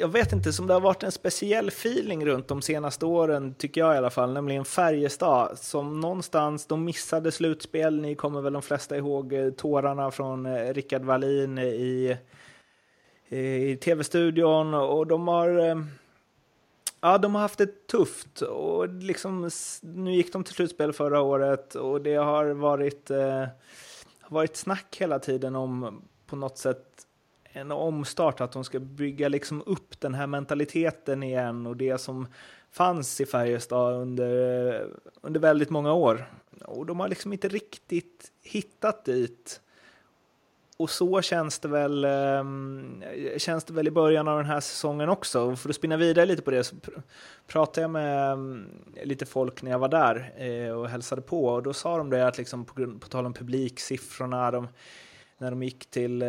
jag 0.00 0.08
vet 0.08 0.32
inte, 0.32 0.52
som 0.52 0.66
det 0.66 0.72
har 0.72 0.80
varit 0.80 1.02
en 1.02 1.12
speciell 1.12 1.68
feeling 1.68 2.26
runt 2.26 2.48
de 2.48 2.62
senaste 2.62 3.06
åren, 3.06 3.54
tycker 3.54 3.80
jag 3.80 3.94
i 3.94 3.98
alla 3.98 4.10
fall, 4.10 4.32
nämligen 4.32 4.64
Färjestad, 4.64 5.58
som 5.58 6.00
någonstans, 6.00 6.66
de 6.66 6.84
missade 6.84 7.32
slutspel, 7.32 8.00
ni 8.00 8.14
kommer 8.14 8.40
väl 8.40 8.52
de 8.52 8.62
flesta 8.62 8.96
ihåg 8.96 9.32
eh, 9.32 9.50
tårarna 9.50 10.10
från 10.10 10.46
eh, 10.46 10.74
Rickard 10.74 11.02
Wallin 11.02 11.58
i, 11.58 12.16
i 13.28 13.76
tv-studion, 13.76 14.74
och 14.74 15.06
de 15.06 15.28
har 15.28 15.76
Ja, 17.00 17.18
de 17.18 17.34
har 17.34 17.42
haft 17.42 17.58
det 17.58 17.86
tufft 17.86 18.40
och 18.40 18.88
liksom, 18.88 19.50
nu 19.82 20.14
gick 20.14 20.32
de 20.32 20.44
till 20.44 20.54
slutspel 20.54 20.92
förra 20.92 21.20
året 21.20 21.74
och 21.74 22.00
det 22.00 22.14
har 22.14 22.46
varit, 22.46 23.10
eh, 23.10 23.46
varit 24.28 24.56
snack 24.56 24.96
hela 25.00 25.18
tiden 25.18 25.56
om 25.56 26.02
på 26.26 26.36
något 26.36 26.58
sätt 26.58 27.06
en 27.52 27.72
omstart, 27.72 28.40
att 28.40 28.52
de 28.52 28.64
ska 28.64 28.80
bygga 28.80 29.28
liksom 29.28 29.62
upp 29.66 30.00
den 30.00 30.14
här 30.14 30.26
mentaliteten 30.26 31.22
igen 31.22 31.66
och 31.66 31.76
det 31.76 31.98
som 31.98 32.26
fanns 32.70 33.20
i 33.20 33.26
Färjestad 33.26 33.94
under, 33.94 34.66
eh, 34.74 34.86
under 35.20 35.40
väldigt 35.40 35.70
många 35.70 35.92
år. 35.92 36.32
Och 36.64 36.86
de 36.86 37.00
har 37.00 37.08
liksom 37.08 37.32
inte 37.32 37.48
riktigt 37.48 38.32
hittat 38.42 39.04
dit 39.04 39.60
och 40.78 40.90
så 40.90 41.22
känns 41.22 41.58
det, 41.58 41.68
väl, 41.68 42.04
ehm, 42.04 43.02
känns 43.36 43.64
det 43.64 43.72
väl 43.72 43.88
i 43.88 43.90
början 43.90 44.28
av 44.28 44.36
den 44.36 44.46
här 44.46 44.60
säsongen 44.60 45.08
också. 45.08 45.56
För 45.56 45.68
att 45.68 45.76
spinna 45.76 45.96
vidare 45.96 46.26
lite 46.26 46.42
på 46.42 46.50
det 46.50 46.64
så 46.64 46.76
pr 46.76 46.90
pratade 47.46 47.80
jag 47.80 47.90
med 47.90 48.32
ehm, 48.32 48.66
lite 49.02 49.26
folk 49.26 49.62
när 49.62 49.70
jag 49.70 49.78
var 49.78 49.88
där 49.88 50.32
eh, 50.36 50.70
och 50.70 50.88
hälsade 50.88 51.22
på 51.22 51.44
och 51.44 51.62
då 51.62 51.72
sa 51.72 51.98
de 51.98 52.10
det 52.10 52.26
att 52.26 52.38
liksom 52.38 52.64
på, 52.64 52.74
på 53.00 53.08
tal 53.08 53.26
om 53.26 53.32
publiksiffrorna, 53.32 54.50
de, 54.50 54.68
när 55.38 55.50
de 55.50 55.62
gick 55.62 55.90
till 55.90 56.22
eh, 56.22 56.28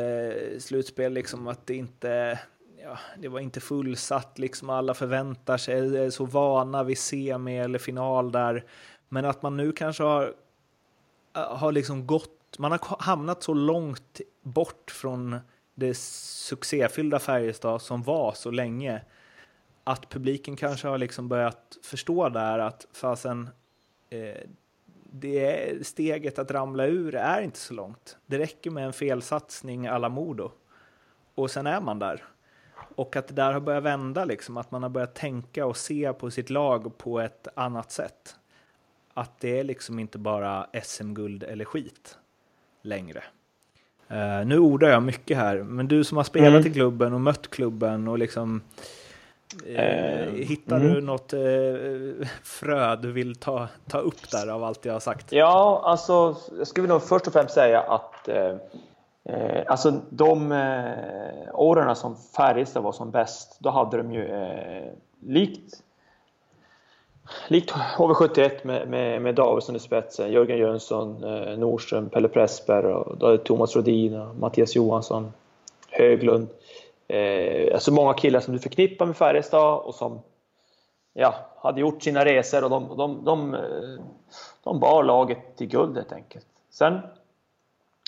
slutspel, 0.59 1.13
liksom 1.13 1.47
att 1.47 1.67
det 1.67 1.75
inte 1.75 2.39
Ja, 2.83 2.97
det 3.17 3.27
var 3.27 3.39
inte 3.39 3.59
fullsatt, 3.59 4.39
liksom 4.39 4.69
alla 4.69 4.93
förväntar 4.93 5.57
sig, 5.57 5.97
är 5.97 6.09
så 6.09 6.25
vana 6.25 6.83
vid 6.83 6.97
semi 6.97 7.57
eller 7.57 7.79
final 7.79 8.31
där. 8.31 8.65
Men 9.09 9.25
att 9.25 9.41
man 9.41 9.57
nu 9.57 9.71
kanske 9.71 10.03
har, 10.03 10.33
eh, 11.35 11.57
har 11.57 11.71
liksom 11.71 12.07
gått 12.07 12.35
man 12.57 12.71
har 12.71 12.79
hamnat 12.99 13.43
så 13.43 13.53
långt 13.53 14.21
bort 14.41 14.91
från 14.91 15.39
det 15.75 15.97
succéfyllda 15.97 17.19
Färjestad 17.19 17.81
som 17.81 18.03
var 18.03 18.33
så 18.33 18.51
länge 18.51 19.01
att 19.83 20.09
publiken 20.09 20.55
kanske 20.55 20.87
har 20.87 20.97
liksom 20.97 21.27
börjat 21.27 21.77
förstå 21.83 22.29
där 22.29 22.59
att 22.59 22.87
fasen, 22.93 23.49
eh, 24.09 24.37
det 25.11 25.45
är 25.45 25.83
steget 25.83 26.39
att 26.39 26.51
ramla 26.51 26.85
ur 26.85 27.15
är 27.15 27.41
inte 27.41 27.59
så 27.59 27.73
långt. 27.73 28.17
Det 28.25 28.39
räcker 28.39 28.71
med 28.71 28.85
en 28.85 28.93
felsatsning 28.93 29.87
alla 29.87 30.09
Modo 30.09 30.51
och 31.35 31.51
sen 31.51 31.67
är 31.67 31.81
man 31.81 31.99
där. 31.99 32.23
Och 32.95 33.15
att 33.15 33.27
det 33.27 33.33
där 33.33 33.53
har 33.53 33.59
börjat 33.59 33.83
vända, 33.83 34.25
liksom, 34.25 34.57
att 34.57 34.71
man 34.71 34.83
har 34.83 34.89
börjat 34.89 35.15
tänka 35.15 35.65
och 35.65 35.77
se 35.77 36.13
på 36.13 36.31
sitt 36.31 36.49
lag 36.49 36.97
på 36.97 37.19
ett 37.19 37.47
annat 37.55 37.91
sätt. 37.91 38.35
Att 39.13 39.39
det 39.39 39.59
är 39.59 39.63
liksom 39.63 39.99
inte 39.99 40.17
bara 40.17 40.67
SM-guld 40.83 41.43
eller 41.43 41.65
skit 41.65 42.17
längre. 42.81 43.23
Uh, 44.11 44.45
nu 44.45 44.59
ordar 44.59 44.89
jag 44.89 45.03
mycket 45.03 45.37
här, 45.37 45.55
men 45.57 45.87
du 45.87 46.03
som 46.03 46.17
har 46.17 46.23
spelat 46.23 46.49
mm. 46.49 46.67
i 46.67 46.73
klubben 46.73 47.13
och 47.13 47.21
mött 47.21 47.49
klubben 47.49 48.07
och 48.07 48.19
liksom 48.19 48.61
uh, 49.69 50.35
hittar 50.35 50.75
mm. 50.75 50.93
du 50.93 51.01
något 51.01 51.33
uh, 51.33 52.27
frö 52.43 52.95
du 52.95 53.11
vill 53.11 53.35
ta, 53.35 53.67
ta 53.87 53.97
upp 53.97 54.31
där 54.31 54.47
av 54.47 54.63
allt 54.63 54.85
jag 54.85 54.93
har 54.93 54.99
sagt? 54.99 55.31
Ja, 55.31 55.81
alltså 55.85 56.35
jag 56.57 56.67
skulle 56.67 56.87
nog 56.87 57.03
först 57.03 57.27
och 57.27 57.33
främst 57.33 57.53
säga 57.53 57.81
att 57.81 58.29
alltså 59.67 60.01
de 60.09 60.51
åren 61.53 61.95
som 61.95 62.15
Färjestad 62.35 62.83
var 62.83 62.91
som 62.91 63.11
bäst, 63.11 63.57
då 63.59 63.69
hade 63.69 63.97
de 63.97 64.13
ju 64.13 64.27
likt 65.21 65.83
Likt 67.47 67.71
HV71 67.71 68.51
med, 68.63 68.87
med, 68.87 69.21
med 69.21 69.35
Davidsson 69.35 69.75
i 69.75 69.79
spetsen, 69.79 70.31
Jörgen 70.31 70.57
Jönsson, 70.57 71.23
eh, 71.23 71.57
Nordström, 71.57 72.09
Pelle 72.09 72.27
Pressberg 72.27 72.85
och 72.85 73.17
då 73.17 73.27
är 73.27 73.37
Thomas 73.37 73.75
Rodin, 73.75 74.29
Mattias 74.39 74.75
Johansson, 74.75 75.33
Höglund. 75.89 76.47
Eh, 77.07 77.73
alltså 77.73 77.93
många 77.93 78.13
killar 78.13 78.39
som 78.39 78.53
du 78.53 78.59
förknippar 78.59 79.05
med 79.05 79.17
Färjestad 79.17 79.79
och 79.79 79.95
som 79.95 80.21
ja, 81.13 81.35
hade 81.57 81.81
gjort 81.81 82.03
sina 82.03 82.25
resor 82.25 82.63
och 82.63 82.69
de, 82.69 82.97
de, 82.97 83.25
de, 83.25 83.53
eh, 83.53 83.59
de 84.63 84.79
bar 84.79 85.03
laget 85.03 85.57
till 85.57 85.67
guld 85.67 85.95
helt 85.95 86.11
enkelt. 86.11 86.45
Sen 86.69 86.99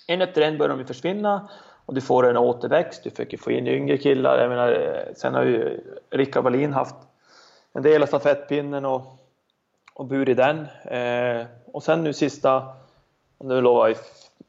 en 0.07 0.22
efter 0.22 0.41
en 0.41 0.57
börjar 0.57 0.78
de 0.78 0.86
försvinna 0.86 1.49
och 1.86 1.93
du 1.93 2.01
får 2.01 2.30
en 2.30 2.38
återväxt, 2.38 3.03
du 3.03 3.09
försöker 3.09 3.38
få 3.38 3.51
in 3.51 3.67
yngre 3.67 3.97
killar. 3.97 4.38
Jag 4.38 4.49
menar, 4.49 4.72
eh, 4.72 5.13
sen 5.15 5.34
har 5.34 5.43
ju 5.43 5.84
Rickard 6.09 6.43
Wallin 6.43 6.74
haft 6.74 6.95
en 7.74 7.82
del 7.82 8.01
av 8.01 8.07
stafettpinnen 8.07 8.86
och, 8.86 9.01
och 9.93 10.05
burit 10.05 10.38
den. 10.38 10.67
Eh, 10.86 11.45
och 11.65 11.84
sen 11.84 12.03
nu 12.03 12.13
sista, 12.13 12.74
om 13.38 13.47
det 13.47 13.61
var 13.61 13.89
i 13.89 13.95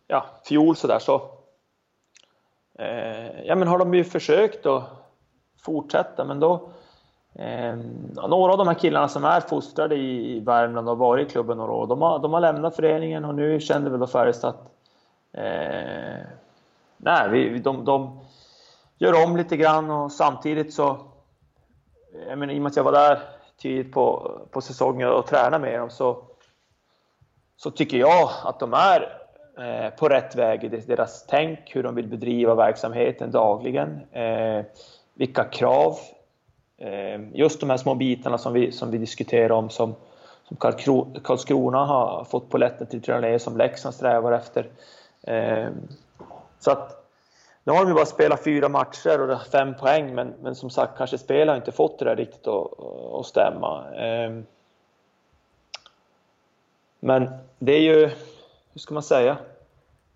ja, 0.07 0.27
fjol 0.45 0.77
sådär 0.77 0.99
så, 0.99 1.31
eh, 2.79 3.43
ja 3.45 3.55
men 3.55 3.69
har 3.69 3.79
de 3.79 3.95
ju 3.95 4.05
försökt 4.05 4.67
att 4.67 4.83
fortsätta 5.63 6.25
men 6.25 6.41
då 6.41 6.71
eh, 7.35 7.77
några 8.29 8.53
av 8.53 8.59
de 8.59 8.69
här 8.69 8.75
killarna 8.75 9.09
som 9.09 9.25
är 9.25 9.41
fostrade 9.41 9.97
i, 9.97 10.41
Värmland 10.41 10.89
och 10.89 10.99
varit 10.99 11.29
i 11.29 11.31
klubben 11.31 11.57
några 11.57 11.73
år, 11.73 11.87
de 11.87 12.03
har, 12.03 12.19
de 12.19 12.33
har 12.33 12.41
lämnat 12.41 12.77
föreningen 12.77 13.25
och 13.25 13.35
nu 13.35 13.61
känner 13.61 13.91
väl 13.91 14.01
då 14.01 14.07
Färjestad 14.07 14.51
att 14.51 14.71
eh, 15.33 16.27
nej, 16.97 17.29
vi, 17.31 17.59
de, 17.59 17.85
de 17.85 18.21
gör 18.99 19.25
om 19.25 19.37
lite 19.37 19.57
grann 19.57 19.91
och 19.91 20.13
samtidigt 20.13 20.75
så 20.75 21.12
jag 22.29 22.39
menar, 22.39 22.55
i 22.55 22.59
och 22.59 22.63
med 22.63 22.71
att 22.71 22.77
jag 22.77 22.85
var 22.85 22.93
där 22.93 23.19
tidigt 23.57 23.93
på, 23.93 24.33
på 24.51 24.61
säsongen 24.61 25.09
och 25.09 25.27
tränade 25.27 25.59
med 25.59 25.81
dem 25.81 25.91
så, 25.91 26.25
så 27.57 27.71
tycker 27.71 27.97
jag 27.97 28.31
att 28.45 28.61
de 28.61 28.75
är 28.75 29.19
eh, 29.59 29.91
på 29.91 30.09
rätt 30.09 30.37
väg 30.37 30.65
i 30.65 30.69
deras 30.69 31.27
tänk, 31.27 31.59
hur 31.77 31.83
de 31.83 31.95
vill 31.95 32.09
bedriva 32.09 32.55
verksamheten 32.55 33.31
dagligen, 33.31 34.01
eh, 34.13 34.65
vilka 35.15 35.45
krav, 35.45 35.99
eh, 36.79 37.21
just 37.33 37.61
de 37.61 37.71
här 37.71 37.77
små 37.77 37.95
bitarna 37.95 38.39
som 38.39 38.53
vi, 38.53 38.73
som 38.73 38.91
vi 38.91 38.99
diskuterar 38.99 39.51
om 39.51 39.71
som, 39.71 39.95
som 40.45 40.57
Karlskrona 41.23 41.85
har 41.85 42.25
fått 42.25 42.51
på 42.51 42.59
lätten 42.59 42.87
till 42.87 43.03
tränare 43.03 43.39
som 43.39 43.57
Leksand 43.57 43.95
strävar 43.95 44.33
efter. 44.33 44.71
Eh, 45.23 45.69
så 46.59 46.71
att 46.71 47.02
nu 47.65 47.73
har 47.73 47.81
de 47.81 47.89
ju 47.89 47.95
bara 47.95 48.07
spelat 48.07 48.45
fyra 48.45 48.69
matcher 48.69 49.21
och 49.21 49.43
fem 49.43 49.75
poäng, 49.75 50.15
men, 50.15 50.35
men 50.43 50.55
som 50.55 50.71
sagt, 50.71 50.99
kanske 50.99 51.19
spelarna 51.19 51.57
inte 51.57 51.73
fått 51.73 51.99
det 51.99 52.05
där 52.05 52.17
riktigt 52.17 52.47
att, 52.47 52.81
att 53.13 53.27
stämma. 53.27 53.95
Ehm. 53.95 54.47
Men 57.01 57.31
det 57.59 57.73
är 57.73 57.81
ju, 57.81 58.07
hur 58.73 58.81
ska 58.81 58.95
man 58.95 59.03
säga? 59.03 59.37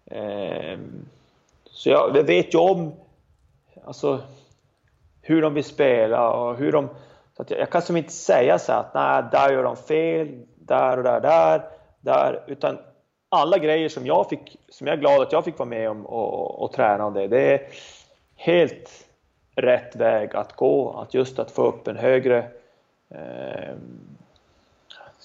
Ehm. 0.07 1.09
Så 1.65 1.89
jag, 1.89 2.17
jag 2.17 2.25
vet 2.25 2.55
ju 2.55 2.59
om 2.59 2.93
alltså, 3.85 4.21
hur 5.23 5.43
de 5.43 5.55
vill 5.55 5.65
spela 5.65 6.31
och 6.31 6.57
hur 6.57 6.73
de... 6.73 6.89
Så 7.37 7.43
att 7.43 7.51
jag, 7.51 7.61
jag 7.61 7.71
kan 7.71 7.83
som 7.83 7.97
inte 7.97 8.13
säga 8.13 8.59
så 8.59 8.73
att 8.73 8.95
nej, 8.95 9.25
där 9.33 9.53
gör 9.53 9.63
de 9.63 9.77
fel, 9.77 10.47
där 10.55 10.97
och 10.97 11.03
där, 11.03 11.21
där, 11.21 11.63
där, 12.01 12.45
utan 12.47 12.79
alla 13.29 13.59
grejer 13.59 13.89
som 13.89 14.07
jag 14.07 14.29
fick, 14.29 14.57
som 14.69 14.87
jag 14.87 14.95
är 14.97 15.01
glad 15.01 15.23
att 15.23 15.33
jag 15.33 15.45
fick 15.45 15.59
vara 15.59 15.69
med 15.69 15.91
om 15.91 16.07
och, 16.07 16.63
och 16.63 16.73
träna 16.73 17.07
om 17.07 17.15
det. 17.15 17.27
Det 17.27 17.53
är 17.55 17.69
helt 18.37 19.07
rätt 19.55 19.97
väg 19.97 20.37
att 20.37 20.53
gå, 20.53 20.93
att 20.93 21.15
just 21.15 21.39
att 21.39 21.51
få 21.51 21.63
upp 21.63 21.89
en 21.89 21.97
högre 21.97 22.39
eh, 23.11 23.75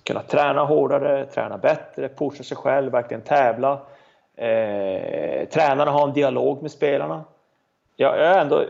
kunna 0.04 0.22
träna 0.22 0.64
hårdare, 0.64 1.26
träna 1.26 1.58
bättre, 1.58 2.10
pusha 2.10 2.44
sig 2.44 2.58
själv, 2.58 2.92
verkligen 2.92 3.22
tävla. 3.22 3.82
Eh, 4.36 5.48
tränarna 5.50 5.92
har 5.92 6.08
en 6.08 6.14
dialog 6.14 6.62
med 6.62 6.72
spelarna. 6.72 7.24
Jag, 7.96 8.18
jag 8.18 8.26
är 8.26 8.42
ändå 8.42 8.64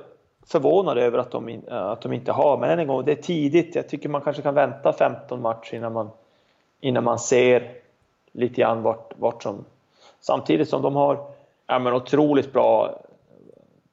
förvånad 0.48 0.98
över 0.98 1.18
att 1.18 1.32
de, 1.32 1.50
eh, 1.50 1.86
att 1.86 2.02
de 2.02 2.14
inte 2.14 2.32
har, 2.32 2.58
men 2.58 2.70
än 2.70 2.80
en 2.80 2.88
gång, 2.88 3.06
det 3.06 3.12
är 3.12 3.22
tidigt. 3.22 3.76
Jag 3.76 3.90
tycker 3.90 4.10
man 4.10 4.22
kanske 4.22 4.42
kan 4.42 4.54
vänta 4.54 4.94
15 4.94 5.42
matcher 5.42 5.76
innan 5.76 5.94
man, 5.94 6.10
innan 6.80 7.04
man 7.04 7.20
ser 7.20 7.81
lite 8.32 8.62
grann 8.62 8.82
vart, 8.82 9.14
vart 9.18 9.44
som... 9.44 9.66
Samtidigt 10.20 10.70
som 10.70 10.82
de 10.82 10.96
har 10.96 11.26
ja, 11.68 11.80
men 11.80 11.94
otroligt 11.94 12.54
bra 12.54 13.02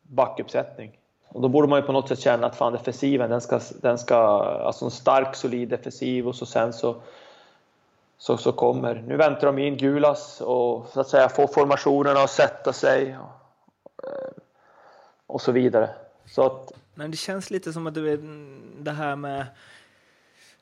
backuppsättning. 0.02 0.98
Och 1.28 1.40
då 1.40 1.48
borde 1.48 1.68
man 1.68 1.80
ju 1.80 1.86
på 1.86 1.92
något 1.92 2.08
sätt 2.08 2.20
känna 2.20 2.46
att 2.46 2.56
fan 2.56 2.72
defensiven, 2.72 3.30
den 3.30 3.40
ska, 3.40 3.60
den 3.80 3.98
ska, 3.98 4.16
alltså 4.42 4.84
en 4.84 4.90
stark 4.90 5.36
solid 5.36 5.68
defensiv 5.68 6.28
och 6.28 6.34
så 6.34 6.46
sen 6.46 6.72
så, 6.72 6.96
så, 8.18 8.36
så 8.36 8.52
kommer, 8.52 8.94
nu 8.94 9.16
väntar 9.16 9.46
de 9.46 9.58
in 9.58 9.76
Gulas 9.76 10.40
och 10.40 10.86
så 10.92 11.00
att 11.00 11.08
säga 11.08 11.28
få 11.28 11.46
formationerna 11.46 12.20
att 12.20 12.30
sätta 12.30 12.72
sig 12.72 13.16
och, 13.18 14.04
eh, 14.08 14.30
och 15.26 15.40
så 15.40 15.52
vidare. 15.52 15.90
Så 16.26 16.46
att, 16.46 16.72
Men 16.94 17.10
det 17.10 17.16
känns 17.16 17.50
lite 17.50 17.72
som 17.72 17.86
att 17.86 17.94
du 17.94 18.02
vet, 18.02 18.20
det 18.78 18.90
här 18.90 19.16
med 19.16 19.46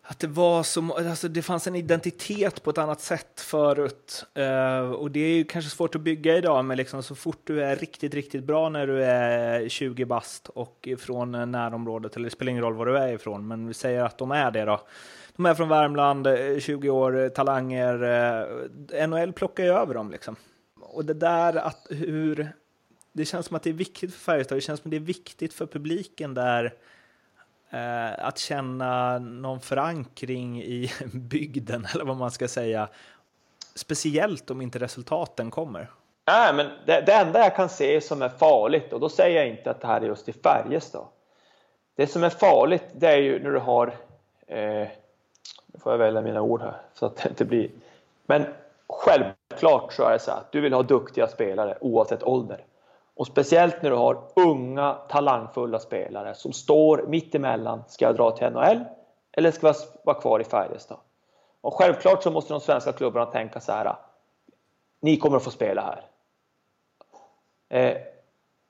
att 0.08 0.18
det 0.18 0.26
var 0.26 0.62
som, 0.62 0.90
alltså 0.90 1.28
det 1.28 1.42
fanns 1.42 1.66
en 1.66 1.76
identitet 1.76 2.62
på 2.62 2.70
ett 2.70 2.78
annat 2.78 3.00
sätt 3.00 3.40
förut. 3.40 4.26
Uh, 4.38 4.90
och 4.90 5.10
det 5.10 5.20
är 5.20 5.36
ju 5.36 5.44
kanske 5.44 5.70
svårt 5.70 5.94
att 5.94 6.00
bygga 6.00 6.36
idag, 6.36 6.64
men 6.64 6.76
liksom 6.76 7.02
så 7.02 7.14
fort 7.14 7.40
du 7.44 7.64
är 7.64 7.76
riktigt, 7.76 8.14
riktigt 8.14 8.44
bra 8.44 8.68
när 8.68 8.86
du 8.86 9.04
är 9.04 9.68
20 9.68 10.04
bast 10.04 10.48
och 10.48 10.88
från 10.98 11.32
närområdet, 11.52 12.16
eller 12.16 12.24
det 12.24 12.30
spelar 12.30 12.50
ingen 12.50 12.62
roll 12.62 12.74
var 12.74 12.86
du 12.86 12.98
är 12.98 13.12
ifrån, 13.12 13.48
men 13.48 13.68
vi 13.68 13.74
säger 13.74 14.04
att 14.04 14.18
de 14.18 14.30
är 14.30 14.50
det 14.50 14.64
då. 14.64 14.80
De 15.36 15.46
är 15.46 15.54
från 15.54 15.68
Värmland, 15.68 16.26
eh, 16.26 16.58
20 16.58 16.90
år, 16.90 17.22
eh, 17.22 17.28
talanger. 17.28 18.04
Uh, 18.04 19.06
NHL 19.08 19.32
plockar 19.32 19.64
ju 19.64 19.70
över 19.70 19.94
dem 19.94 20.10
liksom. 20.10 20.36
Och 20.80 21.04
det 21.04 21.14
där 21.14 21.56
att 21.56 21.86
hur, 21.90 22.52
det 23.12 23.24
känns 23.24 23.46
som 23.46 23.56
att 23.56 23.62
det 23.62 23.70
är 23.70 23.74
viktigt 23.74 24.14
för 24.14 24.20
Färjestad, 24.20 24.58
det 24.58 24.62
känns 24.62 24.80
som 24.80 24.88
att 24.88 24.90
det 24.90 24.96
är 24.96 25.00
viktigt 25.00 25.54
för 25.54 25.66
publiken 25.66 26.34
där 26.34 26.74
Eh, 27.70 28.26
att 28.26 28.38
känna 28.38 29.18
någon 29.18 29.60
förankring 29.60 30.62
i 30.62 30.90
bygden, 31.12 31.86
eller 31.94 32.04
vad 32.04 32.16
man 32.16 32.30
ska 32.30 32.48
säga. 32.48 32.88
Speciellt 33.74 34.50
om 34.50 34.60
inte 34.60 34.78
resultaten 34.78 35.50
kommer. 35.50 35.90
Nej, 36.26 36.54
men 36.54 36.66
det, 36.86 37.00
det 37.00 37.12
enda 37.12 37.38
jag 37.38 37.56
kan 37.56 37.68
se 37.68 38.00
som 38.00 38.22
är 38.22 38.28
farligt, 38.28 38.92
och 38.92 39.00
då 39.00 39.08
säger 39.08 39.36
jag 39.36 39.48
inte 39.48 39.70
att 39.70 39.80
det 39.80 39.86
här 39.86 40.00
är 40.00 40.06
just 40.06 40.28
i 40.28 40.32
Färjestad. 40.32 41.06
Det 41.96 42.06
som 42.06 42.24
är 42.24 42.30
farligt, 42.30 42.84
det 42.92 43.06
är 43.06 43.16
ju 43.16 43.42
när 43.42 43.50
du 43.50 43.58
har... 43.58 43.86
Eh, 44.46 44.88
nu 45.66 45.80
får 45.80 45.92
jag 45.92 45.98
välja 45.98 46.20
mina 46.20 46.40
ord 46.40 46.60
här, 46.60 46.76
så 46.94 47.06
att 47.06 47.16
det 47.16 47.28
inte 47.28 47.44
blir... 47.44 47.70
Men 48.26 48.46
självklart 48.88 49.92
så 49.92 50.04
är 50.04 50.12
det 50.12 50.18
så 50.18 50.30
att 50.30 50.52
du 50.52 50.60
vill 50.60 50.72
ha 50.72 50.82
duktiga 50.82 51.28
spelare 51.28 51.78
oavsett 51.80 52.22
ålder. 52.22 52.64
Och 53.16 53.26
speciellt 53.26 53.82
när 53.82 53.90
du 53.90 53.96
har 53.96 54.22
unga 54.34 54.94
talangfulla 54.94 55.78
spelare 55.78 56.34
som 56.34 56.52
står 56.52 57.04
mitt 57.08 57.34
emellan. 57.34 57.82
Ska 57.88 58.04
jag 58.04 58.16
dra 58.16 58.30
till 58.30 58.50
NHL 58.50 58.84
eller 59.32 59.50
ska 59.50 59.66
jag 59.66 59.76
vara 60.04 60.20
kvar 60.20 60.40
i 60.40 60.44
Färjestad? 60.44 60.98
Och 61.60 61.74
självklart 61.74 62.22
så 62.22 62.30
måste 62.30 62.54
de 62.54 62.60
svenska 62.60 62.92
klubbarna 62.92 63.26
tänka 63.26 63.60
så 63.60 63.72
här. 63.72 63.96
Ni 65.00 65.16
kommer 65.16 65.36
att 65.36 65.44
få 65.44 65.50
spela 65.50 65.82
här. 65.82 66.04
Eh, 67.68 67.96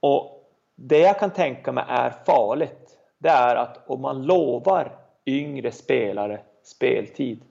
och 0.01 0.51
det 0.75 0.99
jag 0.99 1.19
kan 1.19 1.31
tänka 1.31 1.73
mig 1.73 1.85
är 1.89 2.11
farligt. 2.11 2.99
Det 3.19 3.29
är 3.29 3.57
att 3.57 3.91
om 3.91 4.01
man 4.01 4.23
lovar 4.23 4.99
yngre 5.27 5.73
spelare 5.73 6.41
speltid. 6.63 7.43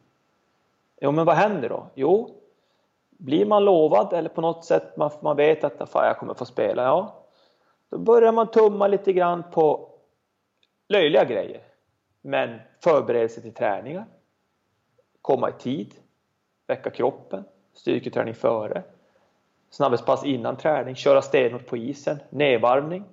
Jo, 1.01 1.11
men 1.11 1.25
vad 1.25 1.35
händer 1.35 1.69
då? 1.69 1.87
Jo, 1.95 2.29
blir 3.17 3.45
man 3.45 3.65
lovad 3.65 4.13
eller 4.13 4.29
på 4.29 4.41
något 4.41 4.65
sätt 4.65 4.97
man, 4.97 5.11
man 5.21 5.37
vet 5.37 5.63
att 5.63 5.89
fan, 5.89 6.07
jag 6.07 6.17
kommer 6.17 6.33
få 6.33 6.45
spela, 6.45 6.83
ja. 6.83 7.25
Då 7.89 7.97
börjar 7.97 8.31
man 8.31 8.51
tumma 8.51 8.87
lite 8.87 9.13
grann 9.13 9.43
på 9.51 9.89
löjliga 10.87 11.23
grejer. 11.23 11.61
Men 12.21 12.59
förberedelse 12.83 13.41
till 13.41 13.53
träningar, 13.53 14.05
komma 15.21 15.49
i 15.49 15.53
tid, 15.53 15.93
väcka 16.67 16.89
kroppen, 16.89 17.43
styrketräning 17.73 18.33
före, 18.33 18.83
snabbhetspass 19.69 20.25
innan 20.25 20.57
träning, 20.57 20.95
köra 20.95 21.21
stenhårt 21.21 21.65
på 21.65 21.77
isen, 21.77 22.19
nedvarvning. 22.29 23.03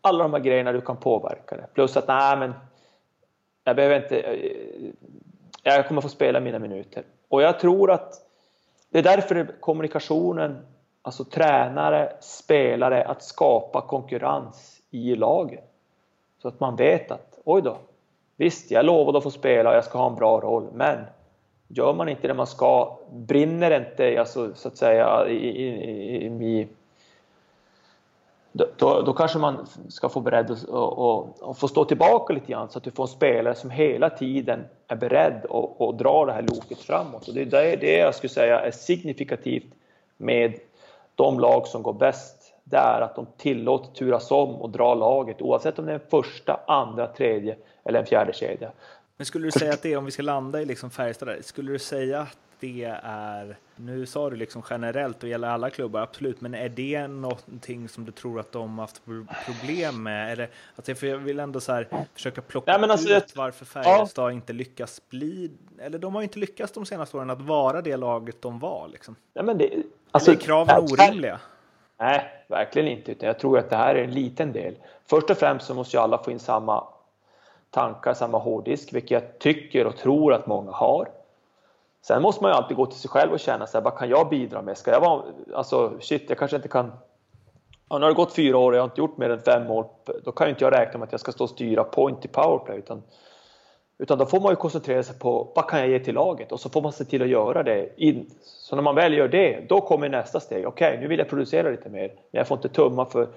Alla 0.00 0.22
de 0.22 0.32
här 0.32 0.40
grejerna 0.40 0.72
du 0.72 0.80
kan 0.80 0.96
påverka 0.96 1.56
det. 1.56 1.66
Plus 1.74 1.96
att 1.96 2.08
nej 2.08 2.36
men 2.36 2.54
jag 3.64 3.76
behöver 3.76 4.02
inte, 4.02 4.20
eh, 4.20 4.92
jag 5.62 5.88
kommer 5.88 6.00
få 6.00 6.08
spela 6.08 6.40
mina 6.40 6.58
minuter. 6.58 7.04
Och 7.28 7.42
jag 7.42 7.60
tror 7.60 7.90
att 7.90 8.14
det 8.92 8.98
är 8.98 9.02
därför 9.02 9.60
kommunikationen, 9.60 10.66
alltså 11.02 11.24
tränare, 11.24 12.12
spelare, 12.20 13.04
att 13.04 13.22
skapa 13.22 13.80
konkurrens 13.80 14.80
i 14.90 15.14
laget. 15.14 15.64
Så 16.42 16.48
att 16.48 16.60
man 16.60 16.76
vet 16.76 17.10
att, 17.10 17.38
oj 17.44 17.62
då, 17.62 17.76
visst 18.36 18.70
jag 18.70 18.84
lovade 18.84 19.18
att 19.18 19.24
få 19.24 19.30
spela 19.30 19.70
och 19.70 19.76
jag 19.76 19.84
ska 19.84 19.98
ha 19.98 20.10
en 20.10 20.14
bra 20.14 20.40
roll, 20.40 20.68
men 20.74 20.98
gör 21.68 21.94
man 21.94 22.08
inte 22.08 22.28
det 22.28 22.34
man 22.34 22.46
ska, 22.46 22.98
brinner 23.12 23.70
det 23.70 23.76
inte 23.76 24.20
alltså, 24.20 24.54
så 24.54 24.68
att 24.68 24.76
säga 24.76 25.28
i, 25.28 25.34
i, 25.34 25.66
i, 25.66 26.26
i 26.26 26.68
då, 28.52 29.02
då, 29.02 29.12
kanske 29.12 29.38
man 29.38 29.66
ska 29.88 30.08
få 30.08 30.20
beredd 30.20 30.50
att 30.50 30.64
och, 30.64 31.42
och, 31.42 31.58
få 31.58 31.68
stå 31.68 31.84
tillbaka 31.84 32.34
lite 32.34 32.52
grann 32.52 32.68
så 32.68 32.78
att 32.78 32.84
du 32.84 32.90
får 32.90 33.04
en 33.04 33.08
spelare 33.08 33.54
som 33.54 33.70
hela 33.70 34.10
tiden 34.10 34.64
är 34.88 34.96
beredd 34.96 35.44
att 35.44 35.50
och 35.78 35.94
dra 35.94 36.26
det 36.26 36.32
här 36.32 36.42
loket 36.42 36.78
framåt. 36.78 37.28
Och 37.28 37.34
det 37.34 37.54
är 37.54 37.76
det 37.76 37.96
jag 37.96 38.14
skulle 38.14 38.30
säga 38.30 38.60
är 38.60 38.70
signifikativt 38.70 39.74
med 40.16 40.54
de 41.14 41.40
lag 41.40 41.66
som 41.66 41.82
går 41.82 41.92
bäst. 41.92 42.54
Det 42.64 42.76
är 42.76 43.00
att 43.00 43.16
de 43.16 43.26
tillåts 43.36 43.98
turas 43.98 44.30
om 44.30 44.54
och 44.54 44.70
dra 44.70 44.94
laget 44.94 45.42
oavsett 45.42 45.78
om 45.78 45.86
det 45.86 45.92
är 45.92 45.94
en 45.94 46.10
första, 46.10 46.60
andra, 46.66 47.06
tredje 47.06 47.56
eller 47.84 48.00
en 48.00 48.06
fjärde 48.06 48.32
kedja. 48.32 48.70
Men 49.16 49.26
skulle 49.26 49.46
du 49.46 49.50
säga 49.50 49.72
att 49.72 49.82
det, 49.82 49.96
om 49.96 50.04
vi 50.04 50.10
ska 50.10 50.22
landa 50.22 50.62
i 50.62 50.64
liksom 50.64 50.90
Färjestad, 50.90 51.28
där, 51.28 51.42
skulle 51.42 51.72
du 51.72 51.78
säga 51.78 52.20
att 52.20 52.38
det 52.62 52.98
är, 53.02 53.56
nu 53.76 54.06
sa 54.06 54.30
du 54.30 54.36
liksom 54.36 54.62
generellt 54.70 55.22
och 55.22 55.28
gäller 55.28 55.48
alla 55.48 55.70
klubbar, 55.70 56.00
absolut, 56.00 56.40
men 56.40 56.54
är 56.54 56.68
det 56.68 57.06
någonting 57.06 57.88
som 57.88 58.04
du 58.04 58.12
tror 58.12 58.40
att 58.40 58.52
de 58.52 58.78
haft 58.78 59.02
problem 59.46 60.02
med? 60.02 60.32
Eller, 60.32 60.50
alltså, 60.76 61.06
jag 61.06 61.18
vill 61.18 61.40
ändå 61.40 61.60
så 61.60 61.72
här, 61.72 61.88
försöka 62.14 62.42
plocka 62.42 62.78
Nej, 62.78 62.90
alltså, 62.90 63.14
ut 63.14 63.36
varför 63.36 63.64
Färjestad 63.64 64.24
ja. 64.24 64.32
inte 64.32 64.52
lyckas 64.52 65.02
bli, 65.08 65.50
eller 65.78 65.98
de 65.98 66.14
har 66.14 66.22
inte 66.22 66.38
lyckats 66.38 66.72
de 66.72 66.86
senaste 66.86 67.16
åren 67.16 67.30
att 67.30 67.40
vara 67.40 67.82
det 67.82 67.96
laget 67.96 68.42
de 68.42 68.58
var. 68.58 68.88
Liksom. 68.88 69.16
Nej, 69.34 69.44
men 69.44 69.58
det, 69.58 69.82
alltså, 70.10 70.30
eller 70.30 70.40
är 70.40 70.44
kraven 70.44 70.84
orimliga? 70.84 71.40
Nej, 71.98 72.44
verkligen 72.48 72.88
inte. 72.88 73.12
Utan 73.12 73.26
jag 73.26 73.38
tror 73.38 73.58
att 73.58 73.70
det 73.70 73.76
här 73.76 73.94
är 73.94 74.04
en 74.04 74.14
liten 74.14 74.52
del. 74.52 74.74
Först 75.06 75.30
och 75.30 75.38
främst 75.38 75.66
så 75.66 75.74
måste 75.74 75.96
ju 75.96 76.02
alla 76.02 76.22
få 76.22 76.30
in 76.30 76.38
samma 76.38 76.84
tankar, 77.72 78.14
samma 78.14 78.38
hårddisk, 78.38 78.94
vilket 78.94 79.10
jag 79.10 79.38
tycker 79.38 79.86
och 79.86 79.96
tror 79.96 80.32
att 80.32 80.46
många 80.46 80.72
har. 80.72 81.08
Sen 82.02 82.22
måste 82.22 82.42
man 82.42 82.50
ju 82.52 82.56
alltid 82.56 82.76
gå 82.76 82.86
till 82.86 83.00
sig 83.00 83.10
själv 83.10 83.32
och 83.32 83.40
känna 83.40 83.66
så 83.66 83.78
här, 83.78 83.84
vad 83.84 83.98
kan 83.98 84.08
jag 84.08 84.28
bidra 84.28 84.62
med? 84.62 84.78
Ska 84.78 84.90
jag 84.90 85.00
vara, 85.00 85.22
alltså 85.54 85.92
shit, 86.00 86.24
jag 86.28 86.38
kanske 86.38 86.56
inte 86.56 86.68
kan... 86.68 86.92
Ja, 87.88 87.98
nu 87.98 88.04
har 88.04 88.10
det 88.10 88.16
gått 88.16 88.32
fyra 88.32 88.58
år 88.58 88.72
och 88.72 88.76
jag 88.76 88.82
har 88.82 88.88
inte 88.88 89.00
gjort 89.00 89.16
mer 89.16 89.30
än 89.30 89.40
fem 89.40 89.66
mål. 89.66 89.84
Då 90.24 90.32
kan 90.32 90.46
ju 90.46 90.50
inte 90.50 90.64
jag 90.64 90.72
räkna 90.72 90.98
med 90.98 91.06
att 91.06 91.12
jag 91.12 91.20
ska 91.20 91.32
stå 91.32 91.44
och 91.44 91.50
styra 91.50 91.84
point 91.84 92.24
i 92.24 92.28
powerplay. 92.28 92.78
Utan, 92.78 93.02
utan 93.98 94.18
då 94.18 94.26
får 94.26 94.40
man 94.40 94.52
ju 94.52 94.56
koncentrera 94.56 95.02
sig 95.02 95.18
på 95.18 95.52
vad 95.54 95.68
kan 95.68 95.80
jag 95.80 95.88
ge 95.88 95.98
till 95.98 96.14
laget? 96.14 96.52
Och 96.52 96.60
så 96.60 96.70
får 96.70 96.82
man 96.82 96.92
se 96.92 97.04
till 97.04 97.22
att 97.22 97.28
göra 97.28 97.62
det. 97.62 97.88
In. 97.96 98.30
Så 98.42 98.76
när 98.76 98.82
man 98.82 98.94
väl 98.94 99.14
gör 99.14 99.28
det, 99.28 99.68
då 99.68 99.80
kommer 99.80 100.08
nästa 100.08 100.40
steg. 100.40 100.66
Okej, 100.66 100.88
okay, 100.88 101.00
nu 101.00 101.08
vill 101.08 101.18
jag 101.18 101.28
producera 101.28 101.70
lite 101.70 101.88
mer. 101.88 102.08
Men 102.08 102.38
jag 102.38 102.48
får 102.48 102.56
inte 102.56 102.68
tumma 102.68 103.06
för, 103.06 103.28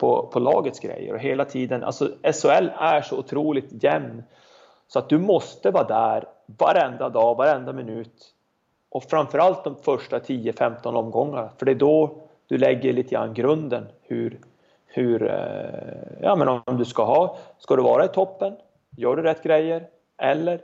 på, 0.00 0.26
på 0.32 0.38
lagets 0.38 0.80
grejer. 0.80 1.14
Och 1.14 1.20
hela 1.20 1.44
tiden, 1.44 1.84
alltså 1.84 2.08
SHL 2.22 2.70
är 2.78 3.02
så 3.02 3.18
otroligt 3.18 3.84
jämn. 3.84 4.22
Så 4.88 4.98
att 4.98 5.08
du 5.08 5.18
måste 5.18 5.70
vara 5.70 5.84
där 5.84 6.24
varenda 6.46 7.08
dag, 7.08 7.34
varenda 7.34 7.72
minut. 7.72 8.34
Och 8.90 9.04
framförallt 9.04 9.64
de 9.64 9.76
första 9.76 10.18
10-15 10.18 10.94
omgångarna. 10.94 11.50
För 11.58 11.66
det 11.66 11.72
är 11.72 11.74
då 11.74 12.10
du 12.46 12.58
lägger 12.58 12.92
lite 12.92 13.10
grann 13.10 13.34
grunden. 13.34 13.86
Hur, 14.02 14.38
hur, 14.86 15.22
eh, 15.22 16.22
ja 16.22 16.36
men 16.36 16.48
om 16.48 16.76
du 16.78 16.84
ska 16.84 17.04
ha, 17.04 17.36
ska 17.58 17.76
du 17.76 17.82
vara 17.82 18.04
i 18.04 18.08
toppen? 18.08 18.56
Gör 18.96 19.16
du 19.16 19.22
rätt 19.22 19.42
grejer? 19.42 19.86
Eller 20.18 20.60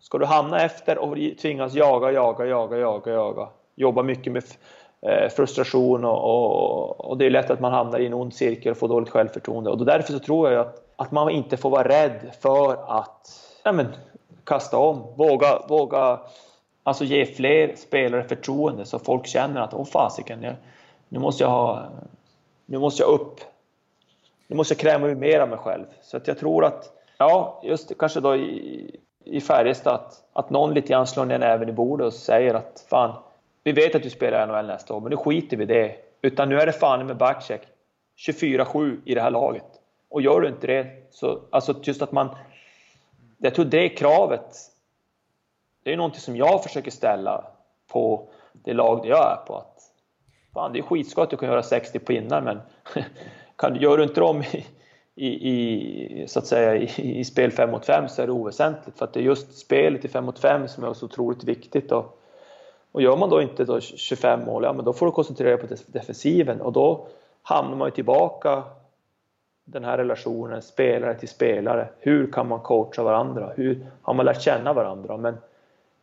ska 0.00 0.18
du 0.18 0.26
hamna 0.26 0.60
efter 0.60 0.98
och 0.98 1.16
tvingas 1.40 1.74
jaga, 1.74 2.12
jaga, 2.12 2.46
jaga, 2.46 2.78
jaga, 2.78 3.12
jaga? 3.12 3.48
Jobba 3.74 4.02
mycket 4.02 4.32
med 4.32 4.44
Eh, 5.00 5.28
frustration 5.28 6.04
och, 6.04 6.24
och, 6.24 7.10
och, 7.10 7.18
det 7.18 7.26
är 7.26 7.30
lätt 7.30 7.50
att 7.50 7.60
man 7.60 7.72
hamnar 7.72 7.98
i 7.98 8.06
en 8.06 8.14
ond 8.14 8.34
cirkel 8.34 8.72
och 8.72 8.78
får 8.78 8.88
dåligt 8.88 9.08
självförtroende. 9.08 9.70
Och 9.70 9.86
därför 9.86 10.12
så 10.12 10.18
tror 10.18 10.50
jag 10.50 10.66
att, 10.66 10.82
att 10.96 11.12
man 11.12 11.30
inte 11.30 11.56
får 11.56 11.70
vara 11.70 11.88
rädd 11.88 12.34
för 12.40 12.98
att 12.98 13.40
ja, 13.64 13.72
men, 13.72 13.86
kasta 14.44 14.78
om, 14.78 15.02
våga, 15.16 15.62
våga 15.68 16.20
alltså 16.82 17.04
ge 17.04 17.26
fler 17.26 17.76
spelare 17.76 18.22
förtroende 18.22 18.84
så 18.84 18.98
folk 18.98 19.26
känner 19.26 19.60
att 19.60 19.74
åh 19.74 19.84
fasiken, 19.84 20.46
nu 21.08 21.18
måste 21.18 21.44
jag 21.44 21.50
ha, 21.50 21.82
nu 22.66 22.78
måste 22.78 23.02
jag 23.02 23.10
upp, 23.10 23.40
nu 24.46 24.56
måste 24.56 24.74
jag 24.74 24.78
kräma 24.78 25.06
mig 25.06 25.14
mer 25.14 25.40
av 25.40 25.48
mig 25.48 25.58
själv. 25.58 25.84
Så 26.02 26.16
att 26.16 26.28
jag 26.28 26.38
tror 26.38 26.64
att, 26.64 26.90
ja, 27.18 27.60
just 27.64 27.98
kanske 27.98 28.20
då 28.20 28.36
i, 28.36 29.00
i 29.24 29.40
Färjestad 29.40 29.94
att, 29.94 30.24
att 30.32 30.50
någon 30.50 30.74
lite 30.74 30.88
grann 30.88 31.06
slår 31.06 31.24
ner 31.24 31.38
näven 31.38 31.68
i 31.68 31.72
bordet 31.72 32.06
och 32.06 32.12
säger 32.12 32.54
att 32.54 32.86
fan, 32.88 33.12
vi 33.66 33.72
vet 33.72 33.94
att 33.94 34.02
du 34.02 34.10
spelar 34.10 34.44
i 34.44 34.46
NHL 34.46 34.66
nästa 34.66 34.94
år, 34.94 35.00
men 35.00 35.10
nu 35.10 35.16
skiter 35.16 35.56
vi 35.56 35.62
i 35.62 35.66
det. 35.66 35.96
Utan 36.22 36.48
nu 36.48 36.60
är 36.60 36.66
det 36.66 36.72
fan 36.72 37.06
med 37.06 37.16
backcheck 37.16 37.62
24-7 38.16 39.00
i 39.04 39.14
det 39.14 39.20
här 39.20 39.30
laget. 39.30 39.64
Och 40.08 40.22
gör 40.22 40.40
du 40.40 40.48
inte 40.48 40.66
det, 40.66 40.86
så 41.10 41.40
alltså 41.50 41.74
just 41.82 42.02
att 42.02 42.12
man... 42.12 42.36
Jag 43.38 43.54
tror 43.54 43.64
det 43.64 43.88
kravet, 43.88 44.56
det 45.82 45.92
är 45.92 45.96
någonting 45.96 46.20
som 46.20 46.36
jag 46.36 46.62
försöker 46.62 46.90
ställa 46.90 47.44
på 47.88 48.28
det 48.52 48.72
lag 48.72 49.02
där 49.02 49.08
jag 49.08 49.32
är 49.32 49.46
på. 49.46 49.56
Att, 49.56 49.82
fan, 50.54 50.72
det 50.72 50.78
är 50.78 50.82
skitskoj 50.82 51.24
att 51.24 51.30
du 51.30 51.36
kan 51.36 51.48
göra 51.48 51.62
60 51.62 51.98
pinnar, 51.98 52.40
men 52.40 52.60
kan, 53.56 53.76
gör 53.76 53.96
du 53.96 54.02
inte 54.02 54.20
dem 54.20 54.42
i, 54.42 54.64
i, 55.14 55.50
i, 55.50 56.28
så 56.28 56.38
att 56.38 56.46
säga, 56.46 56.76
i, 56.76 57.18
i 57.20 57.24
spel 57.24 57.52
5 57.52 57.70
mot 57.70 57.86
5 57.86 58.08
så 58.08 58.22
är 58.22 58.26
det 58.26 58.32
oväsentligt. 58.32 58.98
För 58.98 59.04
att 59.04 59.12
det 59.12 59.20
är 59.20 59.24
just 59.24 59.58
spelet 59.58 60.04
i 60.04 60.08
5 60.08 60.24
mot 60.24 60.38
5 60.38 60.68
som 60.68 60.84
är 60.84 60.94
så 60.94 61.06
otroligt 61.06 61.44
viktigt. 61.44 61.92
Och, 61.92 62.22
och 62.96 63.02
gör 63.02 63.16
man 63.16 63.30
då 63.30 63.42
inte 63.42 63.64
då 63.64 63.80
25 63.80 64.44
mål, 64.44 64.64
ja 64.64 64.72
men 64.72 64.84
då 64.84 64.92
får 64.92 65.06
du 65.06 65.12
koncentrera 65.12 65.56
dig 65.56 65.68
på 65.68 65.74
defensiven 65.86 66.60
och 66.60 66.72
då 66.72 67.06
hamnar 67.42 67.76
man 67.76 67.88
ju 67.88 67.94
tillbaka 67.94 68.62
den 69.64 69.84
här 69.84 69.98
relationen, 69.98 70.62
spelare 70.62 71.14
till 71.14 71.28
spelare. 71.28 71.88
Hur 71.98 72.32
kan 72.32 72.48
man 72.48 72.60
coacha 72.60 73.02
varandra? 73.02 73.52
Hur 73.56 73.86
har 74.02 74.14
man 74.14 74.26
lärt 74.26 74.42
känna 74.42 74.72
varandra? 74.72 75.16
Men 75.16 75.36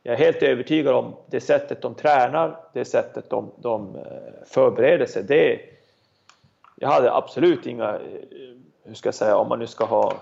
jag 0.04 0.14
är 0.14 0.18
helt 0.18 0.44
övertygad 0.44 0.96
om 0.96 1.14
det 1.26 1.42
sättet 1.42 1.82
de 1.82 1.96
tränar, 1.96 2.60
det 2.74 2.86
sättet 2.86 3.30
de, 3.30 3.52
de 3.58 3.96
eh, 3.96 4.02
förbereder 4.46 5.06
sig. 5.06 5.24
Det, 5.24 5.60
jag 6.76 6.90
hade 6.90 7.14
absolut 7.14 7.66
inga, 7.66 7.90
eh, 7.90 8.00
hur 8.84 8.94
ska 8.94 9.08
jag 9.08 9.16
säga, 9.16 9.38
om 9.38 9.50
man 9.50 9.60
nu 9.60 9.68
ska 9.68 9.86
ha 9.86 10.14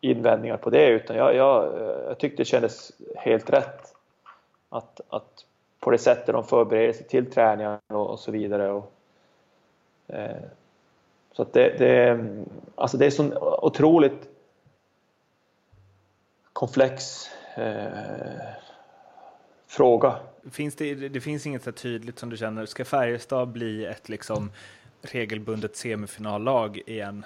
invändningar 0.00 0.56
på 0.56 0.70
det, 0.70 0.86
utan 0.86 1.16
jag, 1.16 1.34
jag, 1.34 1.64
eh, 1.64 2.04
jag 2.08 2.18
tyckte 2.18 2.40
det 2.42 2.46
kändes 2.46 2.92
helt 3.16 3.50
rätt 3.50 3.94
att, 4.68 5.00
att 5.08 5.44
på 5.84 5.90
det 5.90 5.98
sättet 5.98 6.26
de 6.26 6.44
förbereder 6.44 6.92
sig 6.92 7.06
till 7.06 7.30
träningar 7.30 7.80
och, 7.86 8.10
och 8.10 8.18
så 8.18 8.30
vidare. 8.30 8.70
Och, 8.70 8.92
eh, 10.06 10.42
så 11.32 11.42
att 11.42 11.52
det, 11.52 11.78
det, 11.78 12.26
alltså 12.74 12.96
det 12.96 13.06
är 13.06 13.10
så 13.10 13.58
otroligt 13.62 14.28
komplex 16.52 17.26
eh, 17.56 18.38
fråga. 19.66 20.16
Finns 20.50 20.74
det, 20.74 20.94
det 20.94 21.20
finns 21.20 21.46
inget 21.46 21.64
så 21.64 21.72
tydligt 21.72 22.18
som 22.18 22.30
du 22.30 22.36
känner, 22.36 22.66
ska 22.66 22.84
Färjestad 22.84 23.48
bli 23.48 23.84
ett 23.84 24.08
liksom 24.08 24.50
regelbundet 25.02 25.76
semifinallag 25.76 26.82
igen? 26.86 27.24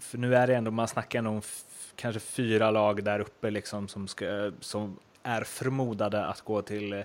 För 0.00 0.18
nu 0.18 0.34
är 0.34 0.46
det 0.46 0.54
ändå, 0.54 0.70
man 0.70 0.88
snackar 0.88 1.18
ändå 1.18 1.30
om 1.30 1.42
kanske 1.96 2.20
fyra 2.20 2.70
lag 2.70 3.04
där 3.04 3.20
uppe 3.20 3.50
liksom 3.50 3.88
som, 3.88 4.08
ska, 4.08 4.52
som 4.60 4.96
är 5.22 5.44
förmodade 5.44 6.26
att 6.26 6.40
gå 6.40 6.62
till 6.62 6.92
eh, 6.92 7.00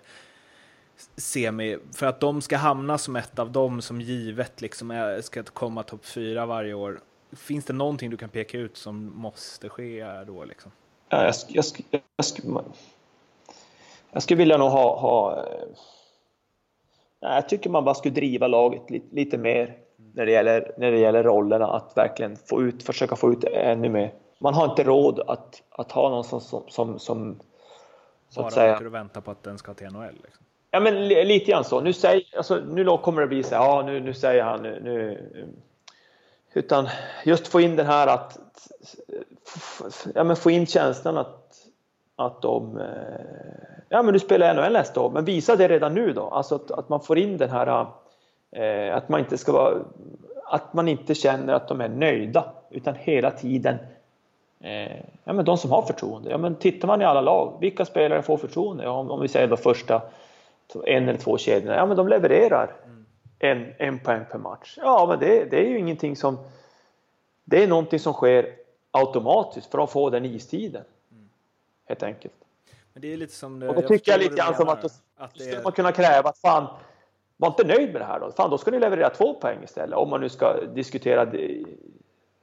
semi, 1.18 1.78
för 1.96 2.06
att 2.06 2.20
de 2.20 2.42
ska 2.42 2.58
hamna 2.58 2.98
som 2.98 3.16
ett 3.16 3.40
av 3.40 3.52
dem 3.52 3.82
som 3.82 4.02
givet 4.02 4.62
liksom 4.62 4.92
är, 4.92 5.22
ska 5.22 5.44
komma 5.44 5.84
topp 5.84 6.06
fyra 6.06 6.46
varje 6.46 6.74
år. 6.74 7.00
Finns 7.32 7.66
det 7.66 7.74
någonting 7.74 8.10
du 8.10 8.18
kan 8.18 8.30
peka 8.30 8.58
ut 8.58 8.78
som 8.78 9.12
måste 9.16 9.70
ske 9.70 10.06
då? 10.28 10.44
Liksom? 10.44 10.72
Ja, 11.10 11.24
jag, 11.24 11.34
jag, 11.48 11.66
jag, 11.92 12.02
jag, 12.44 12.64
jag 14.12 14.24
skulle 14.24 14.38
vilja 14.38 14.58
nog 14.58 14.70
ha... 14.70 15.00
ha 15.00 15.44
eh, 15.44 15.68
jag 17.20 17.50
tycker 17.50 17.70
man 17.70 17.86
bara 17.86 17.96
skulle 17.96 18.14
driva 18.14 18.48
laget 18.48 18.90
lite, 18.90 19.16
lite 19.16 19.38
mer 19.38 19.78
när 20.14 20.26
det, 20.26 20.32
gäller, 20.32 20.72
när 20.78 20.92
det 20.92 20.98
gäller 20.98 21.24
rollerna, 21.24 21.68
att 21.68 21.98
verkligen 21.98 22.36
få 22.36 22.62
ut, 22.62 22.84
försöka 22.84 23.16
få 23.16 23.32
ut 23.32 23.44
ännu 23.44 23.90
mer. 23.90 24.14
Man 24.40 24.54
har 24.54 24.66
inte 24.66 24.84
råd 24.84 25.20
att, 25.28 25.62
att 25.70 25.92
ha 25.92 26.10
någon 26.10 26.24
som, 26.24 26.42
som, 26.42 26.64
som, 26.68 27.00
som 27.00 27.40
så 28.30 28.40
Bara 28.40 28.48
att 28.48 28.54
säga. 28.54 28.78
och 28.78 28.94
vänta 28.94 29.22
på 29.22 29.32
att 29.32 29.44
den 29.44 29.58
ska 29.58 29.74
till 29.74 29.88
NHL? 29.88 30.14
Liksom. 30.24 30.46
Ja, 30.72 30.80
men 30.80 31.08
lite 31.08 31.52
grann 31.52 31.64
så. 31.64 31.82
Nu, 31.82 31.94
säger, 31.94 32.24
alltså, 32.38 32.56
nu 32.56 32.98
kommer 32.98 33.22
det 33.22 33.28
bli 33.28 33.44
så 33.44 33.56
här, 33.56 33.64
ja 33.64 33.84
nu, 33.86 34.00
nu 34.00 34.14
säger 34.14 34.44
han 34.44 34.62
nu, 34.62 34.80
nu, 34.84 35.28
Utan 36.58 36.88
just 37.26 37.48
få 37.48 37.62
in 37.62 37.76
den 37.76 37.86
här 37.86 38.08
att, 38.08 38.38
ja 40.16 40.24
men 40.24 40.36
få 40.36 40.52
in 40.52 40.66
känslan 40.66 41.18
att, 41.18 41.56
att 42.16 42.42
de, 42.42 42.78
eh, 42.78 42.86
ja 43.90 44.04
men 44.04 44.14
du 44.14 44.20
spelar 44.20 44.54
NHL 44.54 44.74
nästa 44.74 45.02
år, 45.02 45.10
men 45.10 45.26
visa 45.26 45.56
det 45.56 45.68
redan 45.68 45.94
nu 45.94 46.14
då. 46.14 46.30
Alltså 46.30 46.56
att, 46.56 46.72
att 46.72 46.90
man 46.90 47.02
får 47.02 47.18
in 47.18 47.38
den 47.38 47.50
här, 47.50 47.86
eh, 48.52 48.96
att 48.96 49.10
man 49.10 49.20
inte 49.20 49.38
ska 49.38 49.52
vara, 49.52 49.76
att 50.46 50.74
man 50.74 50.88
inte 50.88 51.16
känner 51.16 51.54
att 51.54 51.68
de 51.68 51.82
är 51.82 51.90
nöjda, 51.90 52.54
utan 52.72 52.96
hela 52.96 53.32
tiden 53.32 53.78
Eh, 54.60 54.98
ja, 55.24 55.34
men 55.34 55.46
de 55.46 55.58
som 55.58 55.72
har 55.72 55.82
förtroende. 55.82 56.30
Ja, 56.30 56.38
men 56.38 56.56
tittar 56.56 56.88
man 56.88 57.02
i 57.02 57.06
alla 57.06 57.22
lag, 57.22 57.58
vilka 57.62 57.86
spelare 57.86 58.22
får 58.22 58.38
förtroende? 58.38 58.88
Om, 58.88 59.12
om 59.12 59.22
vi 59.22 59.28
säger 59.28 59.48
då 59.48 59.58
första 59.58 60.02
en 60.86 61.10
eller 61.10 61.20
två 61.20 61.38
kedjorna, 61.38 61.76
ja 61.76 61.86
men 61.86 61.98
de 61.98 62.08
levererar 62.08 62.76
en, 63.40 63.74
en 63.78 64.00
poäng 64.00 64.26
per 64.32 64.38
match. 64.38 64.78
Ja, 64.82 65.06
men 65.10 65.20
det, 65.20 65.46
det 65.52 65.66
är 65.66 65.70
ju 65.70 65.80
ingenting 65.80 66.16
som... 66.16 66.38
Det 67.44 67.64
är 67.64 67.68
någonting 67.68 68.00
som 68.00 68.14
sker 68.14 68.56
automatiskt 68.92 69.72
för 69.72 69.84
att 69.84 69.92
få 69.92 70.10
den 70.10 70.26
istiden. 70.26 70.84
Helt 71.86 72.04
enkelt. 72.04 72.34
Men 72.94 73.02
det 73.02 73.14
är 73.14 73.18
lite 73.18 73.34
som... 73.34 73.64
Och 73.64 73.76
då 73.76 73.82
jag 73.82 73.88
tycker 73.88 74.12
jag 74.12 74.20
lite 74.20 74.36
grann 74.36 74.56
som 74.56 74.70
att, 74.70 74.82
då, 74.82 74.90
att 75.18 75.34
det 75.34 75.40
skulle 75.40 75.64
man 75.64 75.72
kunna 75.72 75.92
kräva 75.92 76.30
att 76.30 76.38
fan, 76.38 76.68
var 77.38 77.48
inte 77.48 77.64
nöjd 77.64 77.92
med 77.92 78.02
det 78.02 78.06
här 78.06 78.20
då. 78.20 78.32
Fan, 78.32 78.50
då 78.50 78.58
ska 78.58 78.72
ni 78.72 78.80
leverera 78.80 79.10
två 79.10 79.34
poäng 79.34 79.64
istället. 79.64 79.98
Om 79.98 80.10
man 80.10 80.22
nu 80.22 80.30
ska 80.30 80.66
diskutera 80.74 81.26
det. 81.26 81.64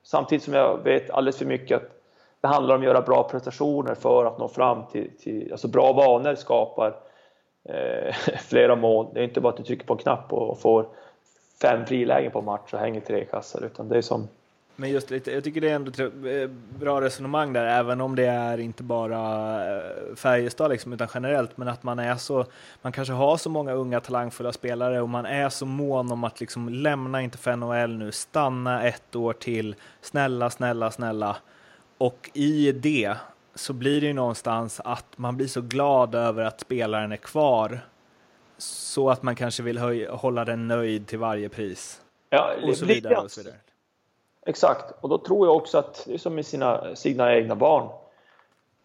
Samtidigt 0.02 0.44
som 0.44 0.54
jag 0.54 0.84
vet 0.84 1.10
alldeles 1.10 1.38
för 1.38 1.46
mycket 1.46 1.82
att 1.82 2.03
det 2.44 2.48
handlar 2.48 2.74
om 2.74 2.80
att 2.80 2.86
göra 2.86 3.02
bra 3.02 3.28
prestationer 3.28 3.94
för 3.94 4.24
att 4.24 4.38
nå 4.38 4.48
fram 4.48 4.86
till, 4.92 5.10
till 5.18 5.52
alltså 5.52 5.68
bra 5.68 5.92
vanor 5.92 6.34
skapar 6.34 6.96
eh, 7.68 8.14
flera 8.38 8.76
mål. 8.76 9.06
Det 9.14 9.20
är 9.20 9.24
inte 9.24 9.40
bara 9.40 9.48
att 9.48 9.56
du 9.56 9.62
trycker 9.62 9.86
på 9.86 9.92
en 9.92 9.98
knapp 9.98 10.32
och 10.32 10.60
får 10.60 10.86
fem 11.62 11.86
frilägen 11.86 12.32
på 12.32 12.42
match 12.42 12.72
och 12.72 12.78
hänger 12.78 13.00
tre 13.00 13.24
kassar, 13.24 13.64
utan 13.64 13.88
det 13.88 13.98
är 13.98 14.02
som 14.02 14.28
men 14.76 14.90
just 14.90 15.10
lite, 15.10 15.32
jag 15.32 15.44
tycker 15.44 15.60
det 15.60 15.70
är 15.70 15.74
ändå 15.74 15.90
ett 15.90 16.00
eh, 16.00 16.50
bra 16.78 17.00
resonemang 17.00 17.52
där, 17.52 17.66
även 17.66 18.00
om 18.00 18.16
det 18.16 18.26
är 18.26 18.58
inte 18.58 18.82
bara 18.82 19.20
eh, 19.76 20.14
Färjestad 20.16 20.70
liksom, 20.70 20.92
utan 20.92 21.08
generellt, 21.14 21.56
men 21.56 21.68
att 21.68 21.82
man 21.82 21.98
är 21.98 22.16
så, 22.16 22.46
man 22.82 22.92
kanske 22.92 23.14
har 23.14 23.36
så 23.36 23.50
många 23.50 23.72
unga 23.72 24.00
talangfulla 24.00 24.52
spelare 24.52 25.00
och 25.00 25.08
man 25.08 25.26
är 25.26 25.48
så 25.48 25.66
mån 25.66 26.12
om 26.12 26.24
att 26.24 26.40
liksom 26.40 26.68
lämna 26.68 27.22
inte 27.22 27.38
för 27.38 27.56
NHL 27.56 27.96
nu, 27.96 28.12
stanna 28.12 28.82
ett 28.88 29.16
år 29.16 29.32
till, 29.32 29.74
snälla, 30.00 30.50
snälla, 30.50 30.90
snälla. 30.90 31.36
Och 31.98 32.30
i 32.34 32.72
det 32.72 33.16
så 33.54 33.72
blir 33.72 34.00
det 34.00 34.06
ju 34.06 34.12
någonstans 34.12 34.80
att 34.84 35.06
man 35.16 35.36
blir 35.36 35.46
så 35.46 35.60
glad 35.60 36.14
över 36.14 36.44
att 36.44 36.60
spelaren 36.60 37.12
är 37.12 37.16
kvar 37.16 37.80
så 38.58 39.10
att 39.10 39.22
man 39.22 39.36
kanske 39.36 39.62
vill 39.62 40.08
hålla 40.08 40.44
den 40.44 40.68
nöjd 40.68 41.06
till 41.06 41.18
varje 41.18 41.48
pris. 41.48 42.00
Ja, 42.30 42.50
och 42.68 42.76
så 42.76 42.86
vidare. 42.86 43.16
Och 43.16 43.30
så 43.30 43.40
vidare. 43.40 43.56
Exakt, 44.46 44.94
och 45.00 45.08
då 45.08 45.18
tror 45.18 45.46
jag 45.46 45.56
också 45.56 45.78
att 45.78 46.04
det 46.06 46.14
är 46.14 46.18
som 46.18 46.34
med 46.34 46.46
sina, 46.46 46.96
sina 46.96 47.34
egna 47.34 47.54
barn. 47.54 47.88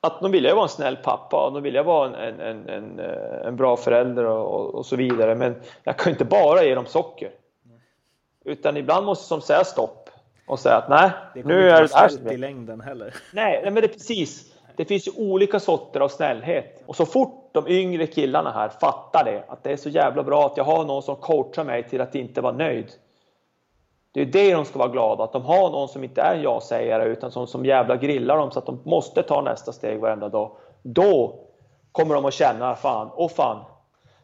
Att 0.02 0.22
de 0.22 0.32
vill 0.32 0.44
jag 0.44 0.56
vara 0.56 0.64
en 0.64 0.70
snäll 0.70 0.96
pappa 0.96 1.46
och 1.46 1.54
de 1.54 1.64
vill 1.64 1.76
jag 1.76 1.84
vara 1.84 2.18
en, 2.18 2.40
en, 2.40 2.70
en, 2.70 3.00
en 3.46 3.56
bra 3.56 3.78
förälder 3.78 4.26
och, 4.26 4.76
och, 4.76 4.86
så 4.86 4.96
vidare. 4.96 5.36
Men 5.36 5.56
jag 5.84 5.98
kan 5.98 6.12
inte 6.12 6.26
bara 6.26 6.64
ge 6.64 6.76
dem 6.76 6.86
socker. 6.86 7.32
Utan 8.46 8.78
ibland 8.78 9.06
måste 9.06 9.34
de 9.36 9.42
säga 9.42 9.64
stopp 9.64 10.09
och 10.50 10.60
säga 10.60 10.78
att 10.78 10.90
nej, 10.90 11.12
nu 11.46 11.70
är 11.70 11.82
det 11.82 11.96
här 11.96 12.10
som 12.10 12.28
i 12.28 12.38
längden 12.38 12.82
heller. 12.82 13.16
Nej, 13.34 13.60
nej, 13.64 13.72
men 13.72 13.76
det 13.76 13.88
är 13.88 13.94
precis. 13.94 14.54
Det 14.76 14.86
finns 14.86 15.08
ju 15.08 15.12
olika 15.18 15.60
sorter 15.60 16.00
av 16.00 16.08
snällhet 16.08 16.84
och 16.86 16.96
så 16.96 17.06
fort 17.06 17.50
de 17.52 17.68
yngre 17.68 18.08
killarna 18.08 18.52
här 18.52 18.70
fattar 18.70 19.24
det, 19.24 19.44
att 19.48 19.64
det 19.64 19.72
är 19.72 19.78
så 19.78 19.90
jävla 19.90 20.24
bra 20.24 20.46
att 20.46 20.58
jag 20.58 20.64
har 20.64 20.86
någon 20.86 21.04
som 21.04 21.16
coachar 21.16 21.64
mig 21.64 21.90
till 21.90 22.02
att 22.02 22.16
inte 22.16 22.42
vara 22.42 22.54
nöjd. 22.54 22.92
Det 24.12 24.22
är 24.22 24.26
det 24.26 24.54
de 24.54 24.66
ska 24.66 24.80
vara 24.80 24.90
glada, 24.90 25.24
att 25.24 25.34
de 25.34 25.46
har 25.46 25.70
någon 25.70 25.88
som 25.88 26.04
inte 26.04 26.22
är 26.22 26.36
ja-sägare 26.36 27.06
utan 27.06 27.32
som, 27.32 27.48
som 27.48 27.66
jävla 27.66 27.96
grillar 27.96 28.38
dem 28.38 28.52
så 28.52 28.60
att 28.60 28.66
de 28.66 28.82
måste 28.86 29.24
ta 29.24 29.42
nästa 29.42 29.72
steg 29.72 30.00
varenda 30.00 30.30
dag. 30.30 30.52
Då 30.82 31.40
kommer 31.92 32.16
de 32.16 32.26
att 32.26 32.34
känna, 32.34 32.76
fan, 32.76 33.10
åh 33.16 33.30
fan, 33.30 33.58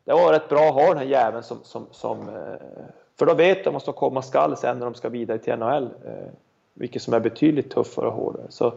det 0.06 0.14
var 0.14 0.34
rätt 0.34 0.50
bra 0.50 0.62
att 0.62 0.74
ha 0.74 0.88
den 0.88 0.98
här 0.98 1.06
jäveln 1.06 1.44
som, 1.44 1.58
som, 1.64 1.88
som 1.92 2.30
eh, 2.30 2.86
för 3.20 3.26
då 3.26 3.34
vet 3.34 3.64
de 3.64 3.74
vad 3.74 3.82
som 3.82 3.94
komma 3.94 4.22
skall 4.22 4.58
sen 4.58 4.80
när 4.80 4.86
de 4.86 4.94
ska 4.94 5.10
vidare 5.10 5.38
till 5.38 5.56
NHL. 5.56 5.84
Eh, 5.84 6.32
vilket 6.74 7.02
som 7.02 7.14
är 7.14 7.20
betydligt 7.20 7.72
tuffare 7.72 8.08
och 8.08 8.14
hårdare. 8.14 8.46
Så 8.50 8.74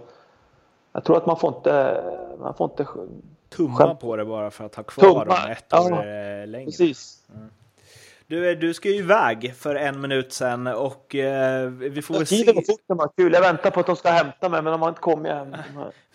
jag 0.93 1.05
tror 1.05 1.17
att 1.17 1.27
man 1.27 1.39
får 1.39 1.57
inte... 1.57 2.05
Man 2.41 2.55
får 2.55 2.71
inte 2.71 2.87
Tumma 3.49 3.95
på 3.95 4.17
det 4.17 4.25
bara 4.25 4.51
för 4.51 4.65
att 4.65 4.75
ha 4.75 4.83
kvar 4.83 5.09
Tumma. 5.09 5.25
dem 5.25 5.51
ett 5.51 5.73
år 5.73 5.91
ja, 5.91 6.05
eh, 6.05 6.47
längre. 6.47 6.65
Precis. 6.65 7.23
Mm. 7.35 7.51
Du, 8.27 8.55
du 8.55 8.75
ska 8.75 8.89
ju 8.89 8.95
iväg 8.95 9.55
för 9.57 9.75
en 9.75 10.01
minut 10.01 10.33
sen 10.33 10.67
och 10.67 11.15
eh, 11.15 11.69
vi 11.69 12.03
får 12.03 12.15
väl 12.15 12.27
se. 12.27 12.37
Tiden 12.37 12.55
går 12.55 12.63
fort 12.63 12.81
när 12.87 12.97
man 12.97 13.09
kul. 13.17 13.33
Jag 13.33 13.41
väntar 13.41 13.71
på 13.71 13.81
att 13.81 13.87
de 13.87 13.97
ska 13.97 14.11
hämta 14.11 14.49
mig, 14.49 14.63
men 14.63 14.73
de 14.73 14.83
har 14.83 14.89
inte 14.89 15.01
kommit 15.01 15.33
än. 15.33 15.57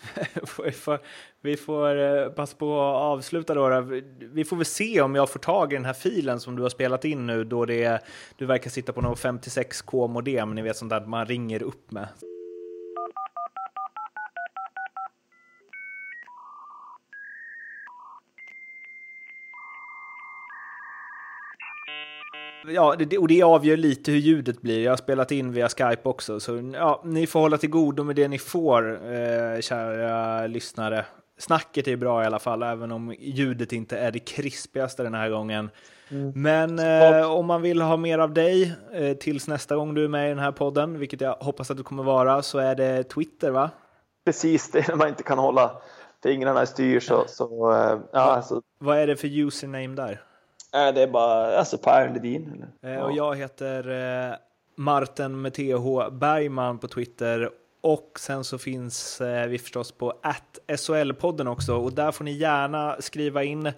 vi 0.64 0.72
får, 0.72 0.98
vi 1.44 1.56
får 1.56 1.96
eh, 1.96 2.28
passa 2.28 2.56
på 2.56 2.80
att 2.80 2.96
avsluta 2.96 3.54
då. 3.54 3.86
Vi 4.32 4.44
får 4.44 4.56
väl 4.56 4.66
se 4.66 5.00
om 5.00 5.14
jag 5.14 5.30
får 5.30 5.40
tag 5.40 5.72
i 5.72 5.76
den 5.76 5.84
här 5.84 5.92
filen 5.92 6.40
som 6.40 6.56
du 6.56 6.62
har 6.62 6.68
spelat 6.68 7.04
in 7.04 7.26
nu 7.26 7.44
då 7.44 7.64
det, 7.64 7.84
är, 7.84 8.00
du 8.36 8.46
verkar 8.46 8.70
sitta 8.70 8.92
på 8.92 9.00
någon 9.00 9.14
56k 9.14 10.08
modem, 10.08 10.54
ni 10.54 10.62
vet 10.62 10.76
sånt 10.76 10.90
där 10.90 11.06
man 11.06 11.26
ringer 11.26 11.62
upp 11.62 11.90
med. 11.90 12.08
Ja, 22.66 22.94
det, 22.98 23.18
och 23.18 23.28
det 23.28 23.42
avgör 23.42 23.76
lite 23.76 24.10
hur 24.10 24.18
ljudet 24.18 24.62
blir. 24.62 24.84
Jag 24.84 24.92
har 24.92 24.96
spelat 24.96 25.32
in 25.32 25.52
via 25.52 25.68
Skype 25.68 26.08
också, 26.08 26.40
så 26.40 26.72
ja, 26.74 27.02
ni 27.04 27.26
får 27.26 27.40
hålla 27.40 27.58
till 27.58 27.70
godo 27.70 28.04
med 28.04 28.16
det 28.16 28.28
ni 28.28 28.38
får, 28.38 29.12
eh, 29.14 29.60
kära 29.60 30.46
lyssnare. 30.46 31.04
Snacket 31.38 31.88
är 31.88 31.96
bra 31.96 32.22
i 32.22 32.26
alla 32.26 32.38
fall, 32.38 32.62
även 32.62 32.92
om 32.92 33.14
ljudet 33.18 33.72
inte 33.72 33.98
är 33.98 34.10
det 34.10 34.18
krispigaste 34.18 35.02
den 35.02 35.14
här 35.14 35.30
gången. 35.30 35.70
Mm. 36.08 36.32
Men 36.34 36.78
eh, 36.78 37.30
om 37.30 37.46
man 37.46 37.62
vill 37.62 37.80
ha 37.80 37.96
mer 37.96 38.18
av 38.18 38.34
dig 38.34 38.74
eh, 38.92 39.16
tills 39.16 39.48
nästa 39.48 39.76
gång 39.76 39.94
du 39.94 40.04
är 40.04 40.08
med 40.08 40.26
i 40.26 40.28
den 40.28 40.38
här 40.38 40.52
podden, 40.52 40.98
vilket 40.98 41.20
jag 41.20 41.34
hoppas 41.34 41.70
att 41.70 41.76
du 41.76 41.82
kommer 41.82 42.02
vara, 42.02 42.42
så 42.42 42.58
är 42.58 42.74
det 42.74 43.02
Twitter 43.02 43.50
va? 43.50 43.70
Precis, 44.24 44.70
det 44.70 44.78
är 44.78 44.88
när 44.88 44.96
man 44.96 45.08
inte 45.08 45.22
kan 45.22 45.38
hålla 45.38 45.70
fingrarna 46.22 46.62
i 46.62 46.66
styr 46.66 47.00
så, 47.00 47.24
så 47.26 47.72
eh, 47.72 47.98
ja, 48.12 48.20
alltså. 48.20 48.62
Vad 48.78 48.98
är 48.98 49.06
det 49.06 49.16
för 49.16 49.28
username 49.28 49.94
där? 49.94 50.20
det 50.94 51.02
är 51.02 51.06
bara 51.06 51.58
alltså 51.58 51.78
Per 51.78 52.10
Ledin. 52.14 52.64
Eller? 52.82 53.02
Och 53.02 53.12
jag 53.12 53.36
heter 53.36 54.38
Martin 54.76 55.40
med 55.40 55.54
TH 55.54 56.10
Bergman 56.10 56.78
på 56.78 56.88
Twitter 56.88 57.50
och 57.84 58.10
sen 58.18 58.44
så 58.44 58.58
finns 58.58 59.20
vi 59.48 59.58
förstås 59.58 59.92
på 59.92 60.12
SHL-podden 60.68 61.46
också 61.48 61.74
och 61.74 61.92
där 61.92 62.12
får 62.12 62.24
ni 62.24 62.32
gärna 62.32 62.96
skriva 63.00 63.44
in 63.44 63.72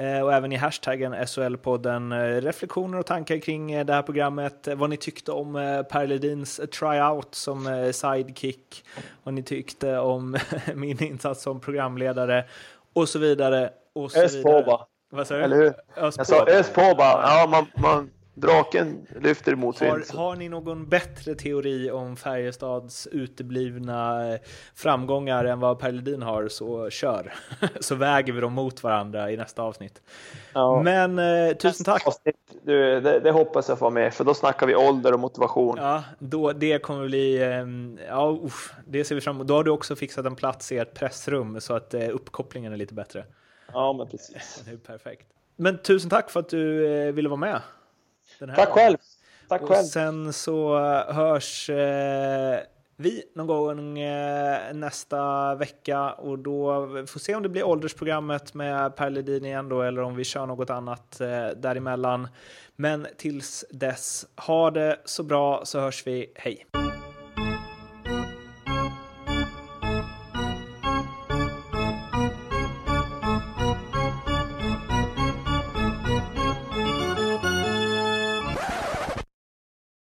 Eh, 0.00 0.20
och 0.20 0.32
även 0.32 0.52
i 0.52 0.56
hashtaggen 0.56 1.14
SHL-podden 1.14 2.12
eh, 2.12 2.40
reflektioner 2.40 2.98
och 2.98 3.06
tankar 3.06 3.38
kring 3.38 3.72
eh, 3.72 3.86
det 3.86 3.92
här 3.92 4.02
programmet. 4.02 4.68
Vad 4.76 4.90
ni 4.90 4.96
tyckte 4.96 5.32
om 5.32 5.52
Per 5.90 6.06
Ledins 6.06 6.60
tryout 6.78 7.34
som 7.34 7.90
sidekick. 7.92 8.84
Vad 9.22 9.34
ni 9.34 9.42
tyckte 9.42 9.98
om 9.98 10.36
min 10.74 11.02
insats 11.02 11.42
som 11.42 11.60
programledare 11.60 12.44
och 12.92 13.08
så 13.08 13.18
vidare. 13.18 13.70
Och 13.94 14.12
så 14.12 14.20
ös 14.20 14.42
på 14.42 14.62
bara. 14.66 14.86
Vad 15.10 15.26
sa 15.26 15.34
du? 15.34 15.42
Eller 15.42 15.56
hur? 15.56 15.74
Ös 15.96 16.14
Jag 16.18 16.26
sa 16.26 16.46
ös 16.46 16.70
på 16.70 16.94
bara. 16.98 17.22
Ja, 17.22 17.48
man, 17.50 17.66
man 17.82 18.10
Draken 18.34 19.06
lyfter 19.20 19.54
mot 19.54 19.80
har, 19.80 20.16
har 20.16 20.36
ni 20.36 20.48
någon 20.48 20.88
bättre 20.88 21.34
teori 21.34 21.90
om 21.90 22.16
Färjestads 22.16 23.06
uteblivna 23.06 24.28
eh, 24.32 24.40
framgångar 24.74 25.44
än 25.44 25.60
vad 25.60 25.78
Per 25.78 25.92
Ledin 25.92 26.22
har 26.22 26.48
så 26.48 26.90
kör. 26.90 27.34
så 27.80 27.94
väger 27.94 28.32
vi 28.32 28.40
dem 28.40 28.52
mot 28.52 28.82
varandra 28.82 29.30
i 29.30 29.36
nästa 29.36 29.62
avsnitt. 29.62 30.02
Ja. 30.52 30.82
Men 30.82 31.18
eh, 31.18 31.56
tusen 31.56 31.84
tack! 31.84 32.06
Avsnitt, 32.06 32.36
du, 32.62 33.00
det, 33.00 33.20
det, 33.20 33.30
hoppas 33.30 33.68
jag 33.68 33.78
får 33.78 33.90
med 33.90 34.14
för 34.14 34.24
då 34.24 34.34
snackar 34.34 34.66
vi 34.66 34.74
ålder 34.76 35.12
och 35.12 35.20
motivation. 35.20 35.76
Ja, 35.80 36.04
då, 36.18 36.52
det 36.52 36.82
kommer 36.82 37.06
bli... 37.06 37.42
Eh, 37.42 38.06
ja, 38.08 38.38
uff, 38.42 38.74
det 38.86 39.04
ser 39.04 39.14
vi 39.14 39.20
fram 39.20 39.36
emot. 39.36 39.46
Då 39.46 39.54
har 39.54 39.64
du 39.64 39.70
också 39.70 39.96
fixat 39.96 40.26
en 40.26 40.36
plats 40.36 40.72
i 40.72 40.78
ett 40.78 40.94
pressrum 40.94 41.60
så 41.60 41.74
att 41.74 41.94
eh, 41.94 42.08
uppkopplingen 42.08 42.72
är 42.72 42.76
lite 42.76 42.94
bättre. 42.94 43.24
Ja, 43.72 43.92
men 43.92 44.08
precis. 44.08 44.62
Det 44.64 44.70
är 44.70 44.76
perfekt. 44.76 45.26
Men 45.56 45.78
tusen 45.78 46.10
tack 46.10 46.30
för 46.30 46.40
att 46.40 46.48
du 46.48 46.92
eh, 46.92 47.12
ville 47.12 47.28
vara 47.28 47.40
med. 47.40 47.60
Tack 48.46 48.68
själv! 48.68 48.96
Tack 49.48 49.62
och 49.62 49.68
själv! 49.68 49.84
sen 49.84 50.32
så 50.32 50.78
hörs 51.08 51.70
eh, 51.70 52.60
vi 52.96 53.22
någon 53.34 53.46
gång 53.46 53.98
eh, 53.98 54.74
nästa 54.74 55.54
vecka 55.54 56.10
och 56.12 56.38
då 56.38 56.88
får 57.06 57.20
se 57.20 57.34
om 57.34 57.42
det 57.42 57.48
blir 57.48 57.64
åldersprogrammet 57.64 58.54
med 58.54 58.96
Per 58.96 59.10
Ledin 59.10 59.44
igen 59.44 59.68
då 59.68 59.82
eller 59.82 60.02
om 60.02 60.16
vi 60.16 60.24
kör 60.24 60.46
något 60.46 60.70
annat 60.70 61.20
eh, 61.20 61.48
däremellan. 61.56 62.28
Men 62.76 63.06
tills 63.16 63.64
dess, 63.70 64.26
ha 64.36 64.70
det 64.70 64.96
så 65.04 65.22
bra 65.22 65.64
så 65.64 65.80
hörs 65.80 66.06
vi. 66.06 66.32
Hej! 66.34 66.66